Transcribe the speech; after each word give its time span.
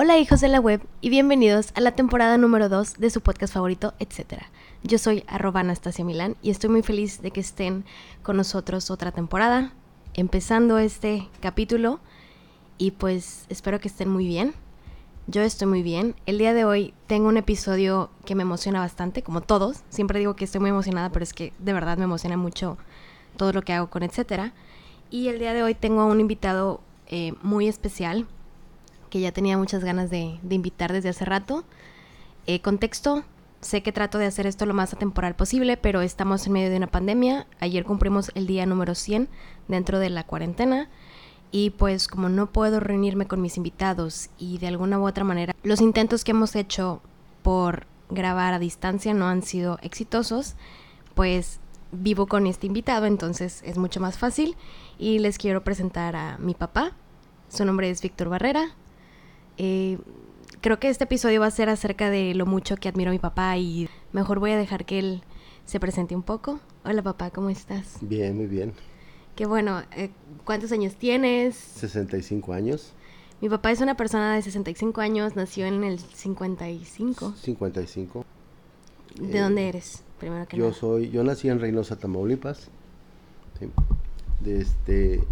Hola 0.00 0.16
hijos 0.16 0.40
de 0.40 0.46
la 0.46 0.60
web 0.60 0.80
y 1.00 1.10
bienvenidos 1.10 1.72
a 1.74 1.80
la 1.80 1.90
temporada 1.90 2.38
número 2.38 2.68
2 2.68 2.98
de 2.98 3.10
su 3.10 3.20
podcast 3.20 3.52
favorito, 3.52 3.94
etc. 3.98 4.44
Yo 4.84 4.96
soy 4.96 5.24
arroba 5.26 5.58
Anastasia 5.58 6.04
Milán 6.04 6.36
y 6.40 6.50
estoy 6.50 6.70
muy 6.70 6.82
feliz 6.82 7.20
de 7.20 7.32
que 7.32 7.40
estén 7.40 7.84
con 8.22 8.36
nosotros 8.36 8.92
otra 8.92 9.10
temporada, 9.10 9.72
empezando 10.14 10.78
este 10.78 11.28
capítulo 11.40 11.98
y 12.78 12.92
pues 12.92 13.46
espero 13.48 13.80
que 13.80 13.88
estén 13.88 14.08
muy 14.08 14.28
bien. 14.28 14.54
Yo 15.26 15.42
estoy 15.42 15.66
muy 15.66 15.82
bien. 15.82 16.14
El 16.26 16.38
día 16.38 16.54
de 16.54 16.64
hoy 16.64 16.94
tengo 17.08 17.26
un 17.26 17.36
episodio 17.36 18.08
que 18.24 18.36
me 18.36 18.42
emociona 18.42 18.78
bastante, 18.78 19.24
como 19.24 19.40
todos. 19.40 19.82
Siempre 19.88 20.20
digo 20.20 20.36
que 20.36 20.44
estoy 20.44 20.60
muy 20.60 20.70
emocionada, 20.70 21.10
pero 21.10 21.24
es 21.24 21.32
que 21.32 21.52
de 21.58 21.72
verdad 21.72 21.98
me 21.98 22.04
emociona 22.04 22.36
mucho 22.36 22.78
todo 23.36 23.52
lo 23.52 23.62
que 23.62 23.72
hago 23.72 23.90
con 23.90 24.04
etcétera. 24.04 24.52
Y 25.10 25.26
el 25.26 25.40
día 25.40 25.54
de 25.54 25.64
hoy 25.64 25.74
tengo 25.74 26.02
a 26.02 26.06
un 26.06 26.20
invitado 26.20 26.82
eh, 27.08 27.32
muy 27.42 27.66
especial 27.66 28.28
que 29.08 29.20
ya 29.20 29.32
tenía 29.32 29.58
muchas 29.58 29.84
ganas 29.84 30.10
de, 30.10 30.38
invitar 30.48 30.92
desde 30.92 31.08
hace 31.08 31.24
rato. 31.24 31.64
Eh, 32.46 32.60
contexto, 32.60 33.24
sé 33.60 33.82
que 33.82 33.92
trato 33.92 34.18
de 34.18 34.26
hacer 34.26 34.46
esto 34.46 34.66
lo 34.66 34.74
más 34.74 34.92
atemporal 34.92 35.34
posible, 35.36 35.76
pero 35.76 36.00
estamos 36.00 36.46
en 36.46 36.52
medio 36.52 36.70
de 36.70 36.76
una 36.76 36.86
pandemia. 36.86 37.46
Ayer 37.60 37.84
cumplimos 37.84 38.30
el 38.34 38.46
día 38.46 38.66
número 38.66 38.94
100 38.94 39.28
dentro 39.68 39.98
de 39.98 40.10
la 40.10 40.24
cuarentena. 40.24 40.88
Y 41.50 41.70
pues 41.70 42.08
como 42.08 42.28
no 42.28 42.50
puedo 42.52 42.78
reunirme 42.78 43.26
con 43.26 43.40
mis 43.40 43.56
invitados 43.56 44.28
y 44.38 44.58
de 44.58 44.66
alguna 44.66 44.98
u 44.98 45.06
otra 45.06 45.24
manera 45.24 45.54
los 45.62 45.80
intentos 45.80 46.22
que 46.22 46.32
hemos 46.32 46.54
hecho 46.54 47.00
por 47.42 47.86
grabar 48.10 48.52
a 48.52 48.58
distancia 48.58 49.14
no 49.14 49.26
han 49.28 49.42
sido 49.42 49.78
exitosos, 49.82 50.56
pues 51.14 51.60
vivo 51.92 52.26
con 52.26 52.46
este 52.46 52.66
invitado, 52.66 53.06
entonces 53.06 53.62
es 53.64 53.78
mucho 53.78 54.00
más 54.00 54.18
fácil. 54.18 54.56
Y 54.98 55.18
les 55.18 55.38
quiero 55.38 55.64
presentar 55.64 56.16
a 56.16 56.38
mi 56.38 56.54
papá. 56.54 56.92
Su 57.48 57.64
nombre 57.64 57.90
es 57.90 58.02
Víctor 58.02 58.28
Barrera. 58.28 58.74
Eh, 59.58 59.98
creo 60.60 60.78
que 60.78 60.88
este 60.88 61.04
episodio 61.04 61.40
va 61.40 61.46
a 61.46 61.50
ser 61.50 61.68
acerca 61.68 62.10
de 62.10 62.34
lo 62.34 62.46
mucho 62.46 62.76
que 62.76 62.88
admiro 62.88 63.10
a 63.10 63.12
mi 63.12 63.18
papá 63.18 63.56
y 63.58 63.88
mejor 64.12 64.38
voy 64.38 64.52
a 64.52 64.56
dejar 64.56 64.84
que 64.84 65.00
él 65.00 65.22
se 65.66 65.80
presente 65.80 66.14
un 66.14 66.22
poco. 66.22 66.60
Hola 66.84 67.02
papá, 67.02 67.30
¿cómo 67.30 67.50
estás? 67.50 67.98
Bien, 68.00 68.36
muy 68.36 68.46
bien. 68.46 68.72
Qué 69.36 69.46
bueno. 69.46 69.82
Eh, 69.96 70.10
¿Cuántos 70.44 70.72
años 70.72 70.94
tienes? 70.94 71.56
65 71.56 72.52
años. 72.52 72.92
Mi 73.40 73.48
papá 73.48 73.70
es 73.70 73.80
una 73.80 73.96
persona 73.96 74.34
de 74.34 74.42
65 74.42 75.00
años, 75.00 75.36
nació 75.36 75.66
en 75.66 75.84
el 75.84 75.98
55. 75.98 77.34
55. 77.36 78.24
¿De 79.20 79.40
dónde 79.40 79.68
eres? 79.68 80.02
Primero 80.18 80.46
que 80.46 80.56
yo 80.56 80.72
soy, 80.72 81.10
yo 81.10 81.22
nací 81.22 81.48
en 81.48 81.60
Reynosa, 81.60 81.96
Tamaulipas. 81.96 82.68
Desde, 84.40 84.60
este, 84.60 85.24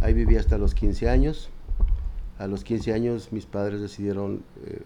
ahí 0.00 0.14
viví 0.14 0.36
hasta 0.36 0.58
los 0.58 0.74
15 0.74 1.08
años. 1.08 1.50
A 2.42 2.48
los 2.48 2.64
15 2.64 2.92
años 2.92 3.28
mis 3.30 3.46
padres 3.46 3.80
decidieron 3.80 4.42
eh, 4.66 4.82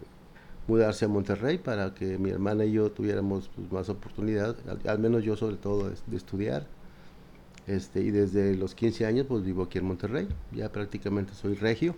mudarse 0.68 1.06
a 1.06 1.08
Monterrey 1.08 1.56
para 1.56 1.94
que 1.94 2.18
mi 2.18 2.28
hermana 2.28 2.66
y 2.66 2.72
yo 2.72 2.90
tuviéramos 2.92 3.48
pues, 3.56 3.72
más 3.72 3.88
oportunidad, 3.88 4.56
al, 4.86 4.98
menos 4.98 5.24
yo 5.24 5.38
sobre 5.38 5.56
todo, 5.56 5.88
de, 5.88 6.16
estudiar. 6.16 6.66
Este, 7.66 8.02
y 8.02 8.10
desde 8.10 8.54
los 8.56 8.74
15 8.74 9.06
años 9.06 9.26
pues 9.26 9.42
vivo 9.42 9.62
aquí 9.62 9.78
en 9.78 9.86
Monterrey, 9.86 10.28
ya 10.52 10.70
prácticamente 10.70 11.32
soy 11.32 11.54
regio. 11.54 11.96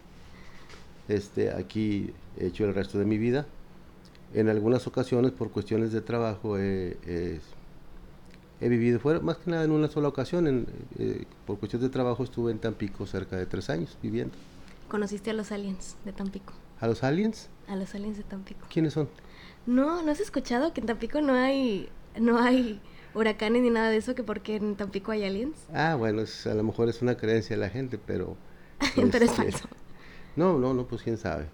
Este, 1.09 1.51
aquí 1.51 2.13
he 2.39 2.47
hecho 2.47 2.65
el 2.65 2.73
resto 2.73 3.01
de 3.01 3.05
mi 3.05 3.19
vida. 3.19 3.45
En 4.35 4.49
algunas 4.49 4.87
ocasiones 4.87 5.33
por 5.33 5.51
cuestiones 5.51 5.91
de 5.91 6.03
trabajo 6.03 6.57
he, 6.57 7.41
vivido 8.61 9.01
fuera, 9.01 9.19
más 9.19 9.39
que 9.39 9.51
nada 9.51 9.65
en 9.65 9.73
una 9.73 9.89
sola 9.89 10.07
ocasión, 10.07 10.69
eh, 11.01 11.25
por 11.49 11.59
cuestiones 11.59 11.89
de 11.89 11.93
trabajo 11.93 12.23
estuve 12.23 12.53
en 12.53 12.61
Tampico 12.61 13.07
cerca 13.07 13.37
de 13.37 13.47
tres 13.47 13.69
años 13.71 13.99
viviendo. 14.01 14.37
¿Conociste 14.89 15.31
a 15.31 15.35
los 15.35 15.53
aliens 15.53 15.97
de 16.05 16.13
Tampico? 16.13 16.55
¿A 16.81 16.87
los 16.87 17.05
aliens? 17.05 17.51
A 17.69 17.77
los 17.77 17.95
aliens 17.95 18.17
de 18.17 18.23
Tampico. 18.23 18.67
¿Quiénes 18.71 18.95
son? 18.95 19.09
No, 19.67 20.03
¿no 20.03 20.11
has 20.11 20.21
escuchado 20.21 20.73
que 20.73 20.81
en 20.81 20.87
Tampico 20.87 21.21
no 21.21 21.35
hay, 21.35 21.91
no 22.19 22.39
hay 22.39 22.81
huracanes 23.15 23.63
ni 23.63 23.71
nada 23.71 23.91
de 23.91 23.99
eso, 23.99 24.15
que 24.15 24.23
porque 24.23 24.57
en 24.57 24.77
Tampico 24.77 25.13
hay 25.13 25.25
aliens? 25.25 25.59
Ah, 25.75 25.95
bueno, 25.95 26.23
a 26.23 26.55
lo 26.55 26.63
mejor 26.63 26.89
es 26.89 27.03
una 27.03 27.17
creencia 27.17 27.57
de 27.57 27.61
la 27.61 27.69
gente, 27.69 27.99
pero... 27.99 28.37
pero 28.95 29.09
es 29.09 29.15
este, 29.15 29.29
falso. 29.29 29.69
No, 30.37 30.59
no, 30.59 30.73
no, 30.73 30.87
pues 30.87 31.03
quién 31.03 31.19
sabe. 31.19 31.47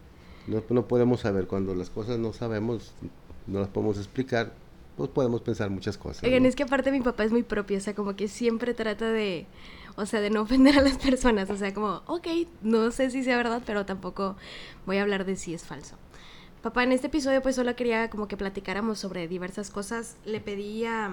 No, 0.47 0.63
no 0.69 0.87
podemos 0.87 1.21
saber, 1.21 1.47
cuando 1.49 1.75
las 1.75 1.91
cosas 1.91 2.19
no 2.19 2.33
sabemos, 2.33 2.93
no 3.47 3.59
las 3.59 3.69
podemos 3.69 3.97
explicar, 3.99 4.53
pues 4.97 5.11
podemos 5.11 5.41
pensar 5.41 5.71
muchas 5.71 5.99
cosas. 5.99 6.23
Oigan, 6.23 6.47
es 6.47 6.55
que 6.55 6.63
aparte 6.63 6.93
mi 6.93 7.01
papá 7.01 7.25
es 7.25 7.33
muy 7.33 7.43
propio, 7.43 7.79
o 7.79 7.81
sea, 7.81 7.95
como 7.95 8.15
que 8.15 8.29
siempre 8.29 8.75
trata 8.75 9.11
de 9.11 9.47
o 9.97 10.07
sea, 10.07 10.21
de 10.21 10.31
no 10.31 10.43
ofender 10.43 10.79
a 10.79 10.83
las 10.83 10.99
personas, 10.99 11.51
o 11.51 11.57
sea, 11.57 11.73
como, 11.73 12.03
ok, 12.07 12.27
no 12.63 12.91
sé 12.91 13.11
si 13.11 13.23
sea 13.23 13.37
verdad, 13.37 13.63
pero 13.65 13.87
tampoco 13.87 14.37
voy 14.87 14.99
a 14.99 15.03
hablar 15.03 15.25
de 15.25 15.37
si 15.37 15.55
es 15.55 15.65
falso. 15.65 15.97
Papá, 16.65 16.83
en 16.83 16.93
este 16.93 17.09
episodio 17.09 17.43
pues 17.43 17.57
solo 17.57 17.77
quería 17.77 18.09
como 18.09 18.27
que 18.27 18.39
platicáramos 18.39 18.99
sobre 18.99 19.29
diversas 19.29 19.71
cosas. 19.71 20.17
Le 20.25 20.41
pedí 20.41 20.87
a, 20.87 21.11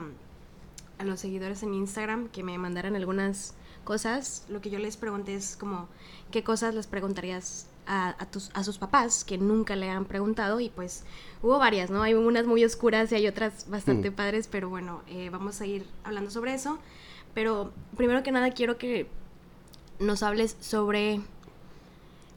los 1.04 1.20
seguidores 1.20 1.62
en 1.62 1.74
Instagram 1.74 2.30
que 2.30 2.42
me 2.42 2.58
mandaran 2.58 2.96
algunas 2.96 3.54
cosas. 3.84 4.46
Lo 4.48 4.62
que 4.62 4.70
yo 4.70 4.80
les 4.80 4.96
pregunté 4.96 5.36
es 5.36 5.58
como, 5.58 5.90
¿qué 6.32 6.42
cosas 6.42 6.74
les 6.74 6.88
preguntarías 6.88 7.68
a, 7.86 8.16
tus, 8.32 8.50
a 8.54 8.64
sus 8.64 8.78
papás 8.78 9.26
que 9.26 9.38
nunca 9.38 9.76
le 9.76 9.90
han 9.90 10.06
preguntado? 10.06 10.62
Y 10.62 10.70
pues 10.70 11.04
hubo 11.42 11.60
varias, 11.60 11.90
¿no? 11.90 12.02
Hay 12.02 12.14
unas 12.14 12.46
muy 12.46 12.64
oscuras 12.64 13.12
y 13.12 13.16
hay 13.16 13.28
otras 13.28 13.70
bastante 13.70 14.10
mm. 14.10 14.14
padres, 14.14 14.48
pero 14.48 14.70
bueno, 14.70 15.02
eh, 15.08 15.30
vamos 15.32 15.60
a 15.60 15.66
ir 15.66 15.86
hablando 16.06 16.32
sobre 16.32 16.54
eso. 16.54 16.80
Pero 17.34 17.72
primero 17.96 18.24
que 18.24 18.32
nada 18.32 18.52
quiero 18.52 18.78
que 18.78 19.08
nos 20.00 20.24
hables 20.24 20.58
sobre 20.60 21.22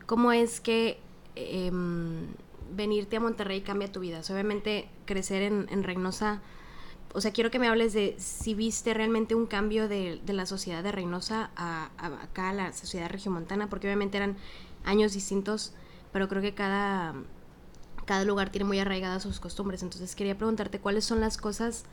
cómo 0.06 0.32
es 0.32 0.60
que 0.60 0.98
em, 1.34 2.26
venirte 2.74 3.16
a 3.16 3.20
Monterrey 3.20 3.62
cambia 3.62 3.90
tu 3.90 4.00
vida. 4.00 4.20
obviamente 4.30 4.88
crecer 5.06 5.42
en, 5.42 5.82
Reynosa, 5.82 6.40
o 7.12 7.20
sea, 7.20 7.32
quiero 7.32 7.50
que 7.50 7.58
me 7.58 7.68
hables 7.68 7.92
de 7.92 8.16
si 8.18 8.54
viste 8.54 8.94
realmente 8.94 9.34
un 9.34 9.46
cambio 9.46 9.88
de, 9.88 10.20
la 10.26 10.46
sociedad 10.46 10.82
de 10.82 10.92
Reynosa 10.92 11.50
a, 11.56 11.90
acá 12.22 12.50
a 12.50 12.52
la 12.52 12.72
sociedad 12.72 13.08
regiomontana, 13.08 13.68
porque 13.68 13.86
obviamente 13.86 14.16
eran 14.16 14.36
años 14.84 15.12
distintos, 15.12 15.72
pero 16.12 16.28
creo 16.28 16.42
que 16.42 16.54
cada, 16.54 17.14
cada 18.04 18.24
lugar 18.24 18.50
tiene 18.50 18.64
muy 18.64 18.78
arraigadas 18.78 19.22
sus 19.22 19.40
costumbres. 19.40 19.82
Entonces 19.82 20.14
quería 20.14 20.36
preguntarte 20.36 20.80
cuáles 20.80 21.04
son 21.04 21.20
las 21.20 21.36
cosas 21.38 21.84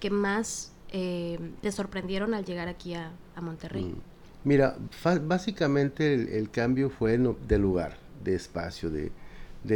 que 0.00 0.10
más 0.10 0.72
eh, 0.92 1.38
te 1.60 1.72
sorprendieron 1.72 2.34
al 2.34 2.44
llegar 2.44 2.68
aquí 2.68 2.94
a, 2.94 3.12
Monterrey? 3.40 3.84
Mm. 3.84 4.00
Mira, 4.44 4.76
básicamente 5.22 6.38
el, 6.38 6.50
cambio 6.50 6.88
fue 6.88 7.18
de 7.18 7.58
lugar, 7.58 7.96
de 8.22 8.34
espacio, 8.34 8.90
de, 8.90 9.10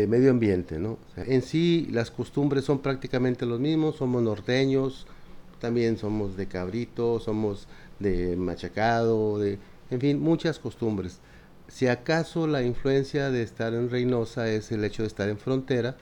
medio 0.06 0.30
ambiente, 0.30 0.78
¿no? 0.78 0.98
en 1.16 1.42
sí 1.42 1.88
las 1.90 2.12
costumbres 2.12 2.64
son 2.64 2.78
prácticamente 2.78 3.44
los 3.44 3.58
mismos, 3.58 3.96
somos 3.96 4.22
norteños, 4.22 5.08
también 5.58 5.98
somos 5.98 6.36
de 6.36 6.46
cabrito, 6.46 7.18
somos 7.18 7.66
de 7.98 8.36
machacado, 8.36 9.40
de, 9.40 9.58
en 9.90 10.00
fin, 10.00 10.20
muchas 10.20 10.60
costumbres. 10.60 11.18
Si 11.66 11.88
acaso 11.88 12.46
la 12.46 12.62
influencia 12.62 13.30
de 13.30 13.42
estar 13.42 13.74
en 13.74 13.90
Reynosa 13.90 14.48
es 14.48 14.70
el 14.70 14.84
hecho 14.84 15.02
de 15.02 15.08
estar 15.08 15.28
en 15.28 15.38
frontera, 15.38 15.96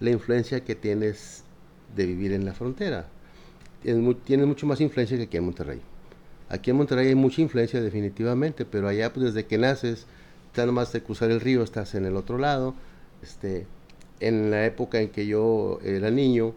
la 0.00 0.10
influencia 0.10 0.64
que 0.64 0.74
tienes 0.74 1.44
de 1.94 2.06
vivir 2.06 2.32
en 2.32 2.46
la 2.46 2.54
frontera 2.54 3.08
tiene 4.24 4.46
mucho 4.46 4.66
más 4.66 4.80
influencia 4.80 5.16
que 5.16 5.24
aquí 5.24 5.36
en 5.36 5.44
Monterrey. 5.44 5.80
Aquí 6.48 6.70
en 6.70 6.76
Monterrey 6.76 7.08
hay 7.08 7.14
mucha 7.14 7.42
influencia 7.42 7.80
definitivamente, 7.80 8.64
pero 8.64 8.88
allá 8.88 9.12
pues 9.12 9.26
desde 9.26 9.46
que 9.46 9.58
naces, 9.58 10.06
ya 10.54 10.66
nomás 10.66 10.92
de 10.92 11.02
cruzar 11.02 11.30
el 11.30 11.40
río 11.40 11.62
estás 11.62 11.94
en 11.94 12.04
el 12.06 12.16
otro 12.16 12.38
lado. 12.38 12.74
Este, 13.22 13.66
en 14.20 14.50
la 14.50 14.64
época 14.64 15.00
en 15.00 15.10
que 15.10 15.26
yo 15.26 15.80
era 15.84 16.10
niño, 16.10 16.54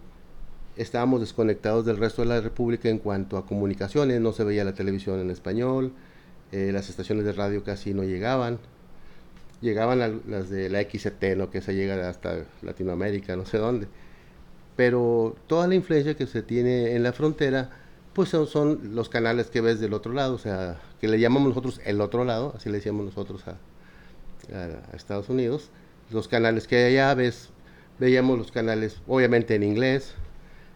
estábamos 0.78 1.20
desconectados 1.20 1.86
del 1.86 1.98
resto 1.98 2.22
de 2.22 2.30
la 2.30 2.42
República 2.42 2.90
en 2.90 3.00
cuanto 3.00 3.38
a 3.38 3.46
comunicaciones, 3.46 4.22
no 4.22 4.32
se 4.34 4.44
veía 4.44 4.64
la 4.64 4.74
televisión 4.74 5.20
en 5.20 5.32
español, 5.32 5.92
eh, 6.52 6.72
las 6.72 6.90
estaciones 6.90 7.26
de 7.26 7.34
radio 7.34 7.64
casi 7.64 7.94
no 7.94 8.04
llegaban, 8.04 8.60
llegaban 9.62 10.22
las 10.28 10.50
de 10.50 10.70
la 10.70 10.82
XT, 10.82 11.36
¿no? 11.36 11.50
que 11.50 11.62
se 11.62 11.74
llega 11.76 12.08
hasta 12.10 12.46
Latinoamérica, 12.62 13.36
no 13.36 13.46
sé 13.46 13.58
dónde 13.58 13.88
pero 14.78 15.36
toda 15.48 15.68
la 15.68 15.76
influencia 15.76 16.16
que 16.16 16.28
se 16.28 16.44
tiene 16.44 16.96
en 16.96 17.04
la 17.04 17.12
frontera, 17.12 17.72
pues 18.14 18.30
son, 18.30 18.96
los 18.96 19.10
canales 19.10 19.48
que 19.48 19.60
ves 19.60 19.80
del 19.80 19.94
otro 19.94 20.14
lado, 20.14 20.36
o 20.36 20.38
sea, 20.38 20.80
que 21.02 21.08
le 21.08 21.20
llamamos 21.20 21.50
nosotros 21.50 21.82
el 21.84 22.00
otro 22.00 22.24
lado, 22.24 22.54
así 22.56 22.70
le 22.70 22.78
decíamos 22.78 23.06
nosotros 23.06 23.44
a, 23.48 23.58
Estados 24.96 25.28
Unidos, 25.28 25.72
los 26.10 26.30
canales 26.30 26.68
que 26.68 26.78
hay 26.78 26.94
allá, 26.94 27.14
ves, 27.16 27.50
veíamos 28.00 28.38
los 28.38 28.52
canales, 28.52 29.02
obviamente 29.06 29.56
en 29.56 29.64
inglés, 29.64 30.14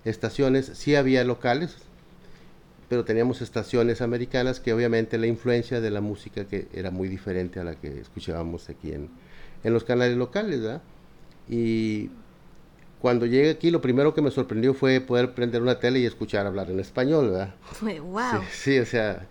estaciones, 0.04 0.66
sí 0.74 0.96
había 0.96 1.24
locales, 1.24 1.78
pero 2.90 3.06
teníamos 3.06 3.42
estaciones 3.42 4.02
americanas 4.02 4.60
que 4.60 4.74
obviamente 4.74 5.18
la 5.18 5.28
influencia 5.28 5.80
de 5.80 5.90
la 5.90 6.02
música 6.02 6.46
que 6.46 6.68
era 6.74 6.92
muy 6.92 7.08
diferente 7.08 7.62
a 7.62 7.64
la 7.64 7.76
que 7.76 8.02
escuchábamos 8.02 8.68
aquí 8.68 8.92
en, 8.92 9.10
en 9.64 9.74
los 9.74 9.86
canales 9.86 10.18
locales, 10.18 10.60
¿verdad? 10.60 10.82
Y 11.48 12.10
cuando 13.02 13.26
llegué 13.26 13.50
aquí, 13.50 13.72
lo 13.72 13.82
primero 13.82 14.14
que 14.14 14.22
me 14.22 14.32
sorprendió 14.32 14.74
fue 14.74 15.02
poder 15.02 15.34
prender 15.34 15.62
una 15.62 15.80
tele 15.80 16.00
y 16.00 16.06
escuchar 16.06 16.46
hablar 16.46 16.70
en 16.70 16.80
español, 16.80 17.32
¿verdad? 17.32 17.56
Fue, 17.72 18.00
wow. 18.00 18.42
Sí, 18.52 18.78
o 18.78 18.86
sea, 18.86 19.28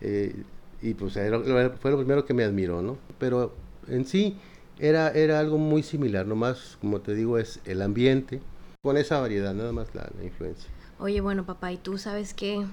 eh, 0.00 0.34
y 0.80 0.94
pues 0.94 1.14
fue 1.14 1.90
lo 1.90 1.96
primero 1.98 2.24
que 2.24 2.34
me 2.34 2.44
admiró, 2.44 2.82
¿no? 2.82 2.98
Pero 3.18 3.52
en 3.88 4.06
sí, 4.06 4.36
era, 4.78 5.10
era 5.10 5.40
algo 5.40 5.58
muy 5.58 5.82
similar, 5.82 6.26
nomás, 6.26 6.78
como 6.80 7.00
te 7.00 7.14
digo, 7.14 7.36
es 7.38 7.60
el 7.64 7.82
ambiente, 7.82 8.40
con 8.82 8.96
esa 8.96 9.20
variedad, 9.20 9.52
nada 9.54 9.72
más 9.72 9.94
la, 9.94 10.08
influencia. 10.22 10.70
Oye, 10.98 11.20
bueno, 11.20 11.44
papá, 11.44 11.72
y 11.72 11.76
tú 11.76 11.98
sabes 11.98 12.32
que 12.32 12.64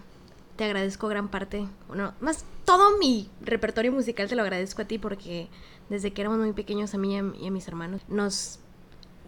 te 0.55 0.63
agradezco 0.63 1.07
gran 1.07 1.27
parte, 1.29 1.65
bueno, 1.87 2.13
más 2.21 2.45
todo 2.65 2.97
mi 2.97 3.29
repertorio 3.41 3.91
musical 3.91 4.27
te 4.27 4.35
lo 4.35 4.41
agradezco 4.41 4.81
a 4.81 4.85
ti 4.85 4.97
porque 4.97 5.47
desde 5.89 6.11
que 6.11 6.21
éramos 6.21 6.39
muy 6.39 6.53
pequeños 6.53 6.93
a 6.93 6.97
mí 6.97 7.15
y 7.15 7.47
a, 7.47 7.51
mis 7.51 7.67
hermanos 7.67 8.01
nos, 8.07 8.59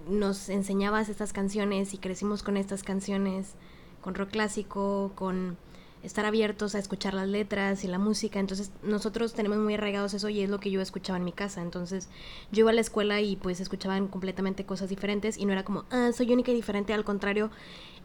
nos 0.09 0.49
enseñabas 0.49 1.09
estas 1.09 1.33
canciones 1.33 1.93
y 1.93 1.97
crecimos 1.97 2.43
con 2.43 2.57
estas 2.57 2.83
canciones, 2.83 3.53
con 4.01 4.15
rock 4.15 4.31
clásico, 4.31 5.11
con 5.15 5.57
estar 6.03 6.25
abiertos 6.25 6.75
a 6.75 6.79
escuchar 6.79 7.13
las 7.13 7.27
letras 7.27 7.83
y 7.83 7.87
la 7.87 7.99
música. 7.99 8.39
Entonces 8.39 8.71
nosotros 8.83 9.33
tenemos 9.33 9.57
muy 9.57 9.73
arraigados 9.73 10.13
eso 10.13 10.29
y 10.29 10.41
es 10.41 10.49
lo 10.49 10.59
que 10.59 10.71
yo 10.71 10.81
escuchaba 10.81 11.17
en 11.17 11.25
mi 11.25 11.31
casa. 11.31 11.61
Entonces 11.61 12.07
yo 12.51 12.61
iba 12.61 12.71
a 12.71 12.73
la 12.73 12.81
escuela 12.81 13.19
y 13.21 13.35
pues 13.35 13.59
escuchaban 13.59 14.07
completamente 14.07 14.65
cosas 14.65 14.89
diferentes 14.89 15.37
y 15.37 15.45
no 15.45 15.53
era 15.53 15.63
como, 15.63 15.85
ah, 15.91 16.11
soy 16.15 16.31
única 16.31 16.51
y 16.51 16.55
diferente. 16.55 16.93
Al 16.93 17.03
contrario, 17.03 17.51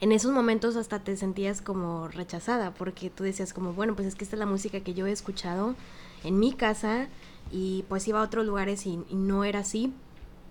en 0.00 0.12
esos 0.12 0.32
momentos 0.32 0.76
hasta 0.76 1.04
te 1.04 1.16
sentías 1.16 1.62
como 1.62 2.08
rechazada 2.08 2.74
porque 2.74 3.10
tú 3.10 3.24
decías 3.24 3.52
como, 3.52 3.72
bueno, 3.72 3.94
pues 3.94 4.08
es 4.08 4.14
que 4.14 4.24
esta 4.24 4.36
es 4.36 4.40
la 4.40 4.46
música 4.46 4.80
que 4.80 4.94
yo 4.94 5.06
he 5.06 5.12
escuchado 5.12 5.76
en 6.24 6.38
mi 6.38 6.52
casa 6.52 7.08
y 7.52 7.84
pues 7.88 8.08
iba 8.08 8.20
a 8.20 8.24
otros 8.24 8.44
lugares 8.44 8.86
y, 8.86 8.98
y 9.08 9.14
no 9.14 9.44
era 9.44 9.60
así. 9.60 9.92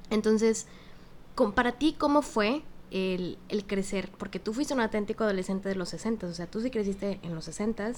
Entonces, 0.09 0.67
para 1.56 1.74
ti, 1.74 1.95
¿cómo 1.97 2.21
fue 2.21 2.63
el, 2.94 3.38
crecer, 3.65 4.09
porque 4.18 4.39
tú 4.39 4.53
fuiste 4.53 4.74
un 4.74 4.80
auténtico 4.80 5.24
adolescente 5.24 5.68
de 5.68 5.75
los 5.75 5.89
60, 5.89 6.27
o 6.27 6.33
sea, 6.33 6.45
tú 6.45 6.62
sí 6.62 6.69
creciste 6.69 7.19
en 7.24 7.33
los 7.33 7.45
60 7.45 7.94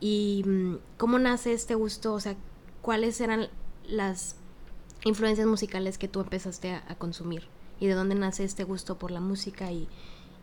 y 0.00 0.42
mm, 0.44 0.74
cómo 0.96 1.18
nace 1.20 1.52
este 1.52 1.76
gusto, 1.76 2.12
o 2.12 2.20
sea, 2.20 2.34
cuáles 2.82 3.20
eran 3.20 3.48
las 3.86 4.34
influencias 5.04 5.46
musicales 5.46 5.96
que 5.96 6.08
tú 6.08 6.20
empezaste 6.20 6.72
a, 6.72 6.94
consumir 6.96 7.44
y 7.78 7.86
de 7.86 7.94
dónde 7.94 8.16
nace 8.16 8.44
este 8.44 8.64
gusto 8.64 8.98
por 8.98 9.12
la 9.12 9.20
música 9.20 9.70
y, 9.70 9.88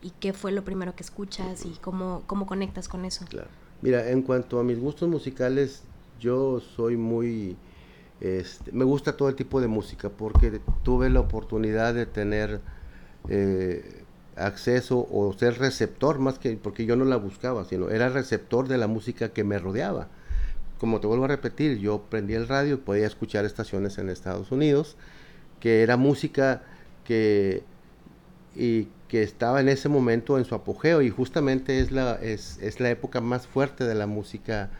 y, 0.02 0.10
qué 0.18 0.32
fue 0.32 0.50
lo 0.50 0.64
primero 0.64 0.96
que 0.96 1.02
escuchas 1.02 1.66
y 1.66 1.70
cómo, 1.80 2.22
cómo 2.26 2.46
conectas 2.46 2.88
con 2.88 3.04
eso. 3.04 3.26
Claro. 3.26 3.48
Mira, 3.82 4.10
en 4.10 4.22
cuanto 4.22 4.58
a 4.58 4.64
mis 4.64 4.80
gustos 4.80 5.08
musicales, 5.08 5.82
yo 6.18 6.60
soy 6.60 6.96
muy... 6.96 7.56
Este, 8.20 8.72
me 8.72 8.84
gusta 8.84 9.16
todo 9.16 9.28
el 9.28 9.36
tipo 9.36 9.60
de 9.60 9.68
música 9.68 10.08
porque 10.10 10.60
tuve 10.82 11.08
la 11.08 11.20
oportunidad 11.20 11.94
de 11.94 12.06
tener 12.06 12.60
eh, 13.28 14.04
acceso 14.36 15.06
o 15.10 15.32
ser 15.38 15.58
receptor 15.58 16.18
más 16.18 16.38
que 16.38 16.56
porque 16.56 16.84
yo 16.84 16.96
no 16.96 17.04
la 17.04 17.16
buscaba, 17.16 17.64
sino 17.64 17.90
era 17.90 18.08
receptor 18.08 18.68
de 18.68 18.78
la 18.78 18.86
música 18.86 19.30
que 19.30 19.44
me 19.44 19.58
rodeaba. 19.58 20.08
Como 20.78 21.00
te 21.00 21.06
vuelvo 21.06 21.24
a 21.24 21.28
repetir, 21.28 21.78
yo 21.78 22.02
prendía 22.08 22.38
el 22.38 22.48
radio 22.48 22.74
y 22.74 22.78
podía 22.78 23.06
escuchar 23.06 23.44
estaciones 23.44 23.98
en 23.98 24.08
Estados 24.08 24.52
Unidos, 24.52 24.96
que 25.60 25.82
era 25.82 25.96
música 25.96 26.62
que 27.04 27.62
y 28.54 28.88
que 29.08 29.22
estaba 29.22 29.60
en 29.60 29.68
ese 29.68 29.88
momento 29.88 30.38
en 30.38 30.44
su 30.44 30.54
apogeo 30.54 31.02
y 31.02 31.10
justamente 31.10 31.80
es 31.80 31.92
la 31.92 32.14
es, 32.16 32.58
es 32.60 32.80
la 32.80 32.90
época 32.90 33.20
más 33.20 33.46
fuerte 33.46 33.84
de 33.84 33.94
la 33.94 34.06
música 34.06 34.70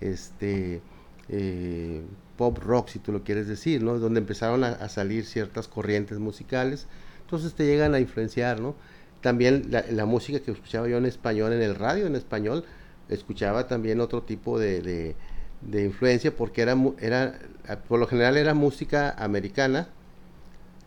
este 0.00 0.80
eh, 1.28 2.02
pop 2.38 2.56
rock 2.58 2.88
si 2.88 2.98
tú 2.98 3.12
lo 3.12 3.22
quieres 3.22 3.48
decir, 3.48 3.82
¿no? 3.82 3.98
Donde 3.98 4.20
empezaron 4.20 4.64
a 4.64 4.88
salir 4.88 5.26
ciertas 5.26 5.68
corrientes 5.68 6.18
musicales 6.18 6.86
entonces 7.28 7.52
te 7.52 7.66
llegan 7.66 7.94
a 7.94 8.00
influenciar, 8.00 8.58
¿no? 8.58 8.74
También 9.20 9.70
la, 9.70 10.06
música 10.06 10.40
que 10.40 10.50
escuchaba 10.50 10.88
yo 10.88 10.96
en 10.96 11.04
español, 11.04 11.52
en 11.52 11.60
el 11.60 11.74
radio 11.74 12.06
en 12.06 12.16
español, 12.16 12.64
escuchaba 13.10 13.66
también 13.66 14.00
otro 14.00 14.22
tipo 14.22 14.58
de, 14.58 15.14
influencia 15.70 16.34
porque 16.34 16.62
era, 16.62 16.74
era, 17.00 17.38
por 17.86 18.00
lo 18.00 18.06
general 18.06 18.38
era 18.38 18.54
música 18.54 19.14
americana 19.18 19.88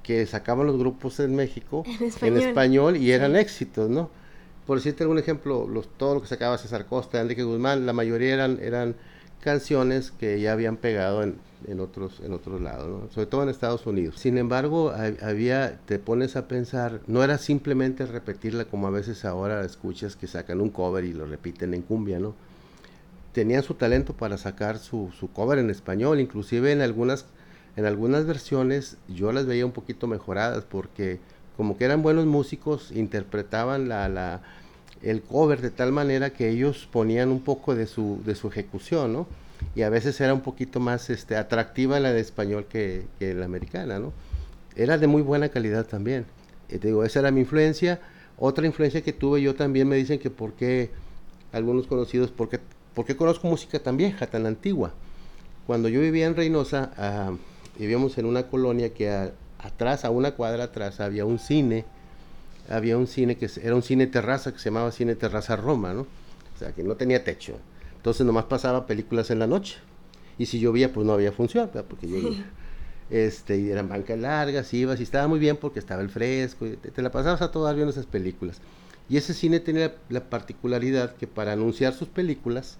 que 0.01 0.25
sacaban 0.25 0.65
los 0.65 0.79
grupos 0.79 1.19
en 1.19 1.35
México 1.35 1.83
en 2.21 2.37
español, 2.37 2.97
y 2.97 3.11
eran 3.11 3.35
éxitos, 3.35 3.87
¿no? 3.91 4.09
Por 4.65 4.79
decirte 4.79 5.03
algún 5.03 5.19
ejemplo, 5.19 5.67
los, 5.67 5.95
todo 5.95 6.15
lo 6.15 6.21
que 6.23 6.27
sacaba 6.27 6.57
César 6.57 6.87
Costa, 6.87 7.21
Enrique 7.21 7.43
Guzmán, 7.43 7.85
la 7.85 7.93
mayoría 7.93 8.33
eran, 8.33 8.57
eran 8.63 8.95
canciones 9.41 10.11
que 10.11 10.39
ya 10.39 10.53
habían 10.53 10.77
pegado 10.77 11.23
en, 11.23 11.35
en 11.67 11.79
otros, 11.79 12.21
en 12.23 12.33
otros 12.33 12.61
lados, 12.61 13.11
sobre 13.13 13.27
todo 13.27 13.43
en 13.43 13.49
Estados 13.49 13.85
Unidos. 13.85 14.15
Sin 14.17 14.37
embargo, 14.37 14.93
había, 15.21 15.79
te 15.85 15.99
pones 15.99 16.35
a 16.35 16.47
pensar, 16.47 17.01
no 17.07 17.23
era 17.23 17.37
simplemente 17.37 18.05
repetirla 18.05 18.65
como 18.65 18.87
a 18.87 18.91
veces 18.91 19.25
ahora 19.25 19.63
escuchas 19.65 20.15
que 20.15 20.27
sacan 20.27 20.61
un 20.61 20.69
cover 20.69 21.03
y 21.05 21.13
lo 21.13 21.25
repiten 21.25 21.73
en 21.73 21.81
cumbia, 21.81 22.19
¿no? 22.19 22.35
Tenían 23.33 23.63
su 23.63 23.75
talento 23.75 24.13
para 24.13 24.37
sacar 24.37 24.77
su, 24.77 25.11
su 25.17 25.31
cover 25.31 25.59
en 25.59 25.69
español, 25.69 26.19
inclusive 26.19 26.71
en 26.71 26.81
algunas, 26.81 27.25
en 27.75 27.85
algunas 27.85 28.25
versiones 28.25 28.97
yo 29.07 29.31
las 29.31 29.45
veía 29.45 29.65
un 29.65 29.71
poquito 29.71 30.07
mejoradas 30.07 30.65
porque 30.65 31.19
como 31.55 31.77
que 31.77 31.85
eran 31.85 32.01
buenos 32.01 32.25
músicos, 32.25 32.91
interpretaban 32.91 33.87
la, 33.87 34.09
la, 34.09 34.41
el 35.03 35.21
cover 35.21 35.61
de 35.61 35.71
tal 35.71 35.91
manera 35.91 36.31
que 36.31 36.49
ellos 36.49 36.87
ponían 36.91 37.29
un 37.29 37.41
poco 37.41 37.75
de 37.75 37.87
su, 37.87 38.21
de 38.25 38.35
su 38.35 38.47
ejecución, 38.47 39.13
¿no? 39.13 39.27
y 39.75 39.83
a 39.83 39.89
veces 39.89 40.19
era 40.19 40.33
un 40.33 40.41
poquito 40.41 40.79
más 40.79 41.09
este, 41.09 41.35
atractiva 41.35 41.99
la 41.99 42.11
de 42.11 42.21
español 42.21 42.65
que, 42.67 43.05
que 43.19 43.33
la 43.33 43.45
americana, 43.45 43.99
¿no? 43.99 44.11
Era 44.75 44.97
de 44.97 45.07
muy 45.07 45.21
buena 45.21 45.49
calidad 45.49 45.85
también. 45.85 46.25
te 46.67 46.79
digo, 46.79 47.03
esa 47.03 47.19
era 47.19 47.31
mi 47.31 47.41
influencia. 47.41 47.99
Otra 48.37 48.65
influencia 48.65 49.01
que 49.01 49.13
tuve 49.13 49.41
yo 49.41 49.55
también 49.55 49.87
me 49.87 49.95
dicen 49.95 50.19
que 50.19 50.29
por 50.29 50.53
qué, 50.53 50.89
algunos 51.51 51.87
conocidos, 51.87 52.31
por 52.31 52.49
qué, 52.49 53.15
conozco 53.15 53.47
música 53.47 53.79
tan 53.79 53.97
vieja, 53.97 54.27
tan 54.27 54.45
antigua. 54.45 54.93
Cuando 55.67 55.89
yo 55.89 56.01
vivía 56.01 56.25
en 56.25 56.35
Reynosa, 56.35 56.91
ah, 56.97 57.33
vivíamos 57.77 58.17
en 58.17 58.25
una 58.25 58.47
colonia 58.47 58.93
que 58.93 59.31
atrás, 59.59 60.05
a 60.05 60.09
una 60.09 60.31
cuadra 60.31 60.65
atrás, 60.65 60.99
había 60.99 61.25
un 61.25 61.39
cine, 61.39 61.85
había 62.71 62.97
un 62.97 63.07
cine 63.07 63.37
que 63.37 63.49
era 63.61 63.75
un 63.75 63.83
cine 63.83 64.07
terraza 64.07 64.51
que 64.51 64.59
se 64.59 64.65
llamaba 64.65 64.91
Cine 64.91 65.15
Terraza 65.15 65.55
Roma, 65.55 65.93
¿no? 65.93 66.01
O 66.01 66.59
sea, 66.59 66.73
que 66.73 66.83
no 66.83 66.95
tenía 66.95 67.23
techo. 67.23 67.57
Entonces 67.97 68.25
nomás 68.25 68.45
pasaba 68.45 68.87
películas 68.87 69.29
en 69.29 69.39
la 69.39 69.47
noche. 69.47 69.77
Y 70.37 70.47
si 70.47 70.59
llovía, 70.59 70.91
pues 70.91 71.05
no 71.05 71.13
había 71.13 71.31
función, 71.31 71.69
porque 71.87 72.07
llovía. 72.07 72.45
Este, 73.11 73.57
y 73.57 73.69
eran 73.69 73.89
bancas 73.89 74.17
largas, 74.17 74.73
ibas 74.73 75.01
y 75.01 75.03
estaba 75.03 75.27
muy 75.27 75.37
bien 75.37 75.57
porque 75.57 75.79
estaba 75.79 76.01
el 76.01 76.09
fresco, 76.09 76.65
te, 76.65 77.01
la 77.01 77.11
pasabas 77.11 77.41
a 77.41 77.51
todas 77.51 77.75
viendo 77.75 77.91
esas 77.91 78.05
películas. 78.05 78.61
Y 79.09 79.17
ese 79.17 79.33
cine 79.33 79.59
tenía 79.59 79.93
la, 80.07 80.29
particularidad 80.29 81.13
que 81.17 81.27
para 81.27 81.51
anunciar 81.51 81.93
sus 81.93 82.07
películas, 82.07 82.77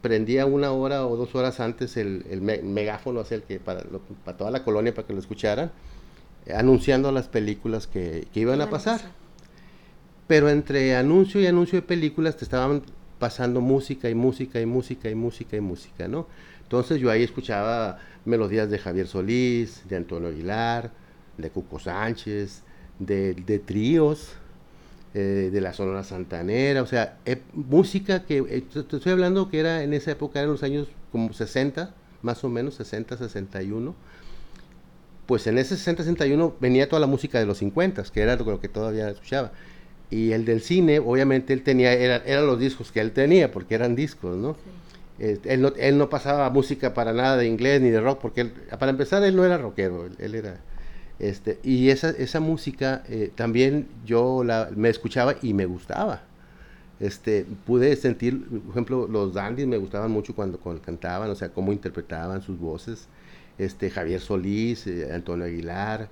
prendía 0.00 0.46
una 0.46 0.70
hora 0.70 1.04
o 1.04 1.16
dos 1.16 1.34
horas 1.34 1.58
antes 1.58 1.96
el, 1.96 2.22
megáfono, 2.40 3.24
el 3.28 3.42
que 3.42 3.58
para, 3.58 3.82
para, 4.24 4.38
toda 4.38 4.52
la 4.52 4.62
colonia 4.62 4.94
para 4.94 5.08
que 5.08 5.12
lo 5.12 5.18
escucharan, 5.18 5.72
anunciando 6.54 7.12
las 7.12 7.28
películas 7.28 7.86
que, 7.86 8.26
que 8.32 8.40
iban 8.40 8.60
a 8.60 8.70
pasar. 8.70 9.00
Pero 10.26 10.48
entre 10.48 10.96
anuncio 10.96 11.40
y 11.40 11.46
anuncio 11.46 11.80
de 11.80 11.86
películas 11.86 12.36
te 12.36 12.44
estaban 12.44 12.82
pasando 13.18 13.60
música 13.60 14.10
y 14.10 14.14
música 14.14 14.60
y 14.60 14.66
música 14.66 15.08
y 15.08 15.14
música 15.14 15.56
y 15.56 15.60
música, 15.60 16.08
¿no? 16.08 16.26
Entonces 16.62 17.00
yo 17.00 17.10
ahí 17.10 17.22
escuchaba 17.22 17.98
melodías 18.24 18.68
de 18.68 18.78
Javier 18.78 19.06
Solís, 19.06 19.82
de 19.88 19.96
Antonio 19.96 20.28
Aguilar, 20.28 20.90
de 21.38 21.50
Cuco 21.50 21.78
Sánchez, 21.78 22.62
de, 22.98 23.62
tríos, 23.64 24.32
eh, 25.14 25.50
de 25.52 25.60
la 25.60 25.72
Sonora 25.72 26.02
Santanera, 26.02 26.82
o 26.82 26.86
sea, 26.86 27.18
eh, 27.24 27.40
música 27.52 28.24
que, 28.24 28.38
eh, 28.38 28.64
te 28.72 28.96
estoy 28.96 29.12
hablando 29.12 29.48
que 29.48 29.60
era 29.60 29.82
en 29.82 29.94
esa 29.94 30.10
época, 30.10 30.40
eran 30.40 30.52
los 30.52 30.62
años 30.62 30.88
como 31.12 31.32
60, 31.32 31.94
más 32.22 32.42
o 32.42 32.48
menos, 32.48 32.74
60, 32.74 33.16
61, 33.16 33.94
pues 35.26 35.46
en 35.46 35.58
ese 35.58 35.76
60, 35.76 36.04
61 36.04 36.54
venía 36.60 36.88
toda 36.88 37.00
la 37.00 37.06
música 37.06 37.38
de 37.38 37.46
los 37.46 37.58
50, 37.58 38.04
que 38.04 38.20
era 38.20 38.36
lo 38.36 38.60
que 38.60 38.68
todavía 38.68 39.10
escuchaba. 39.10 39.52
Y 40.10 40.32
el 40.32 40.44
del 40.44 40.60
cine, 40.60 41.00
obviamente, 41.00 41.52
él 41.52 41.62
tenía, 41.62 41.92
era, 41.92 42.16
eran 42.24 42.46
los 42.46 42.60
discos 42.60 42.92
que 42.92 43.00
él 43.00 43.12
tenía, 43.12 43.50
porque 43.50 43.74
eran 43.74 43.96
discos, 43.96 44.36
¿no? 44.36 44.56
él 45.18 45.62
¿no? 45.62 45.68
Él 45.76 45.98
no 45.98 46.08
pasaba 46.08 46.48
música 46.50 46.94
para 46.94 47.12
nada 47.12 47.36
de 47.36 47.46
inglés 47.46 47.80
ni 47.80 47.90
de 47.90 48.00
rock, 48.00 48.20
porque 48.20 48.42
él, 48.42 48.52
para 48.78 48.90
empezar 48.90 49.22
él 49.24 49.34
no 49.34 49.44
era 49.44 49.58
rockero, 49.58 50.06
él, 50.18 50.34
era... 50.34 50.60
Este, 51.18 51.58
y 51.62 51.88
esa, 51.88 52.10
esa 52.10 52.40
música 52.40 53.02
eh, 53.08 53.32
también 53.34 53.88
yo 54.04 54.44
la, 54.44 54.68
me 54.76 54.90
escuchaba 54.90 55.34
y 55.40 55.54
me 55.54 55.64
gustaba. 55.64 56.22
Este, 57.00 57.46
pude 57.66 57.94
sentir, 57.96 58.46
por 58.46 58.70
ejemplo, 58.70 59.08
los 59.08 59.34
dandies 59.34 59.66
me 59.66 59.78
gustaban 59.78 60.10
mucho 60.10 60.34
cuando, 60.34 60.58
cantaban, 60.80 61.30
o 61.30 61.34
sea, 61.34 61.50
cómo 61.50 61.72
interpretaban 61.72 62.42
sus 62.42 62.58
voces. 62.58 63.08
Este, 63.58 63.90
Javier 63.90 64.20
Solís, 64.20 64.86
eh, 64.86 65.10
Antonio 65.12 65.46
Aguilar, 65.46 66.08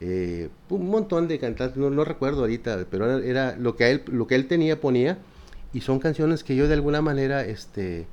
eh, 0.00 0.48
un 0.68 0.88
montón 0.88 1.28
de 1.28 1.38
cantantes, 1.38 1.76
no, 1.76 1.88
lo 1.88 2.04
recuerdo 2.04 2.40
ahorita, 2.40 2.86
pero 2.90 3.20
era, 3.20 3.56
lo, 3.56 3.76
que 3.76 3.90
él, 3.90 4.02
lo 4.06 4.26
que 4.26 4.34
él 4.34 4.48
tenía, 4.48 4.80
ponía, 4.80 5.18
y 5.72 5.80
son 5.80 6.00
canciones 6.00 6.44
que 6.44 6.56
yo 6.56 6.68
de 6.68 6.74
alguna 6.74 7.00
manera, 7.00 7.44
este, 7.44 8.06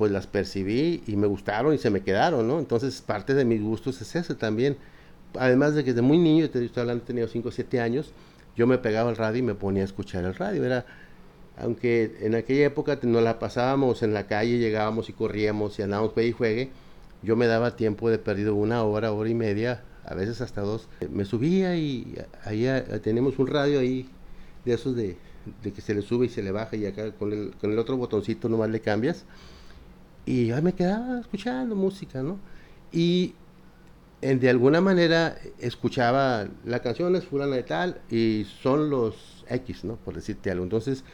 pues 0.00 0.10
las 0.10 0.26
percibí 0.26 1.02
y 1.06 1.16
me 1.16 1.26
gustaron 1.26 1.74
y 1.74 1.78
se 1.78 1.90
me 1.90 2.00
quedaron, 2.00 2.48
¿no? 2.48 2.58
Entonces 2.58 3.02
parte 3.02 3.34
de 3.34 3.44
mis 3.44 3.60
gustos 3.60 4.00
es 4.00 4.16
ese 4.16 4.34
también. 4.34 4.78
Además 5.38 5.74
de 5.74 5.84
que 5.84 5.90
desde 5.90 6.00
muy 6.00 6.16
niño, 6.16 6.48
te 6.48 6.64
estoy 6.64 6.80
hablando, 6.80 7.04
tenía 7.04 7.28
5 7.28 7.48
o 7.48 7.52
7 7.52 7.80
años, 7.80 8.14
yo 8.56 8.66
me 8.66 8.78
pegaba 8.78 9.10
al 9.10 9.16
radio 9.16 9.40
y 9.40 9.42
me 9.42 9.54
ponía 9.54 9.82
a 9.82 9.84
escuchar 9.84 10.24
el 10.24 10.34
radio. 10.34 10.64
Era, 10.64 10.86
aunque 11.58 12.16
en 12.22 12.34
aquella 12.34 12.64
época 12.64 12.98
nos 13.02 13.22
la 13.22 13.38
pasábamos 13.38 14.02
en 14.02 14.14
la 14.14 14.26
calle, 14.26 14.56
llegábamos 14.56 15.10
y 15.10 15.12
corríamos 15.12 15.78
y 15.78 15.82
andábamos 15.82 16.14
pe 16.14 16.26
y 16.26 16.32
juegue, 16.32 16.70
yo 17.22 17.36
me 17.36 17.46
daba 17.46 17.76
tiempo 17.76 18.10
de 18.10 18.18
perdido 18.18 18.54
una 18.54 18.82
hora, 18.82 19.12
hora 19.12 19.28
y 19.28 19.34
media, 19.34 19.82
a 20.04 20.14
veces 20.14 20.40
hasta 20.40 20.62
dos. 20.62 20.88
Me 21.10 21.24
subía 21.24 21.76
y 21.76 22.16
ahí 22.44 22.66
tenemos 23.02 23.38
un 23.38 23.46
radio 23.46 23.80
ahí 23.80 24.08
de 24.64 24.74
esos 24.74 24.96
de, 24.96 25.16
que 25.62 25.80
se 25.80 25.94
le 25.94 26.02
sube 26.02 26.26
y 26.26 26.28
se 26.28 26.42
le 26.42 26.50
baja 26.50 26.76
y 26.76 26.86
acá 26.86 27.12
con 27.12 27.32
el, 27.32 27.54
con 27.60 27.72
el 27.72 27.78
otro 27.78 27.96
botoncito 27.96 28.48
nomás 28.48 28.70
le 28.70 28.80
cambias. 28.80 29.24
Y 30.26 30.50
ahí 30.50 30.62
me 30.62 30.74
quedaba 30.74 31.20
escuchando 31.20 31.74
música, 31.74 32.22
¿no? 32.22 32.38
Y 32.92 33.34
en, 34.22 34.40
de 34.40 34.50
alguna 34.50 34.80
manera 34.80 35.36
escuchaba 35.58 36.46
la 36.64 36.80
canción 36.80 37.16
es 37.16 37.24
fulana 37.24 37.56
de 37.56 37.62
tal 37.62 38.00
y 38.10 38.46
son 38.62 38.90
los 38.90 39.44
X, 39.48 39.84
¿no? 39.84 39.96
Por 39.96 40.14
decirte 40.14 40.50
algo. 40.50 40.64
Entonces, 40.64 41.04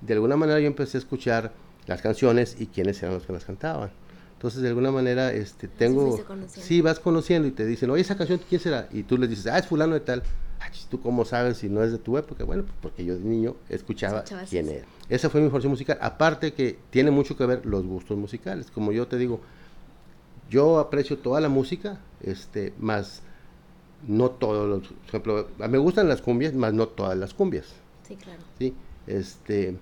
de 0.00 0.14
alguna 0.14 0.36
manera 0.36 0.60
yo 0.60 0.66
empecé 0.66 0.98
a 0.98 1.00
escuchar 1.00 1.52
las 1.86 2.02
canciones 2.02 2.56
y 2.58 2.66
quiénes 2.66 3.02
eran 3.02 3.14
los 3.14 3.26
que 3.26 3.32
las 3.32 3.44
cantaban. 3.44 3.90
Entonces, 4.36 4.60
de 4.60 4.68
alguna 4.68 4.92
manera, 4.92 5.32
este, 5.32 5.66
tengo... 5.66 6.22
Sí, 6.48 6.82
vas 6.82 7.00
conociendo 7.00 7.48
y 7.48 7.52
te 7.52 7.64
dicen, 7.64 7.88
oye, 7.88 8.02
esa 8.02 8.18
canción, 8.18 8.38
¿quién 8.46 8.60
será? 8.60 8.86
Y 8.92 9.02
tú 9.02 9.16
les 9.16 9.30
dices, 9.30 9.46
ah, 9.46 9.58
es 9.58 9.66
fulano 9.66 9.94
de 9.94 10.00
tal. 10.00 10.22
Ah, 10.60 10.70
¿Tú 10.90 11.00
cómo 11.00 11.24
sabes 11.24 11.56
si 11.56 11.70
no 11.70 11.82
es 11.82 11.90
de 11.90 11.98
tu 11.98 12.18
época? 12.18 12.44
Bueno, 12.44 12.64
pues 12.64 12.74
porque 12.82 13.04
yo 13.04 13.14
de 13.14 13.24
niño 13.24 13.56
escuchaba 13.70 14.24
quién 14.48 14.68
era. 14.68 14.84
Esa 15.08 15.30
fue 15.30 15.40
mi 15.40 15.48
formación 15.48 15.70
musical. 15.70 15.96
Aparte 16.02 16.52
que 16.52 16.78
tiene 16.90 17.10
mucho 17.10 17.36
que 17.36 17.46
ver 17.46 17.64
los 17.64 17.86
gustos 17.86 18.18
musicales. 18.18 18.70
Como 18.70 18.92
yo 18.92 19.06
te 19.06 19.16
digo, 19.16 19.40
yo 20.50 20.78
aprecio 20.78 21.18
toda 21.18 21.40
la 21.40 21.48
música, 21.48 21.98
este, 22.20 22.74
más 22.78 23.22
no 24.06 24.30
todos 24.30 24.68
los, 24.68 24.88
por 24.88 25.08
ejemplo, 25.08 25.48
me 25.58 25.78
gustan 25.78 26.08
las 26.08 26.20
cumbias, 26.20 26.52
más 26.52 26.74
no 26.74 26.88
todas 26.88 27.16
las 27.16 27.32
cumbias. 27.32 27.66
Sí, 28.06 28.16
claro. 28.16 28.42
Sí, 28.58 28.74
este, 29.06 29.76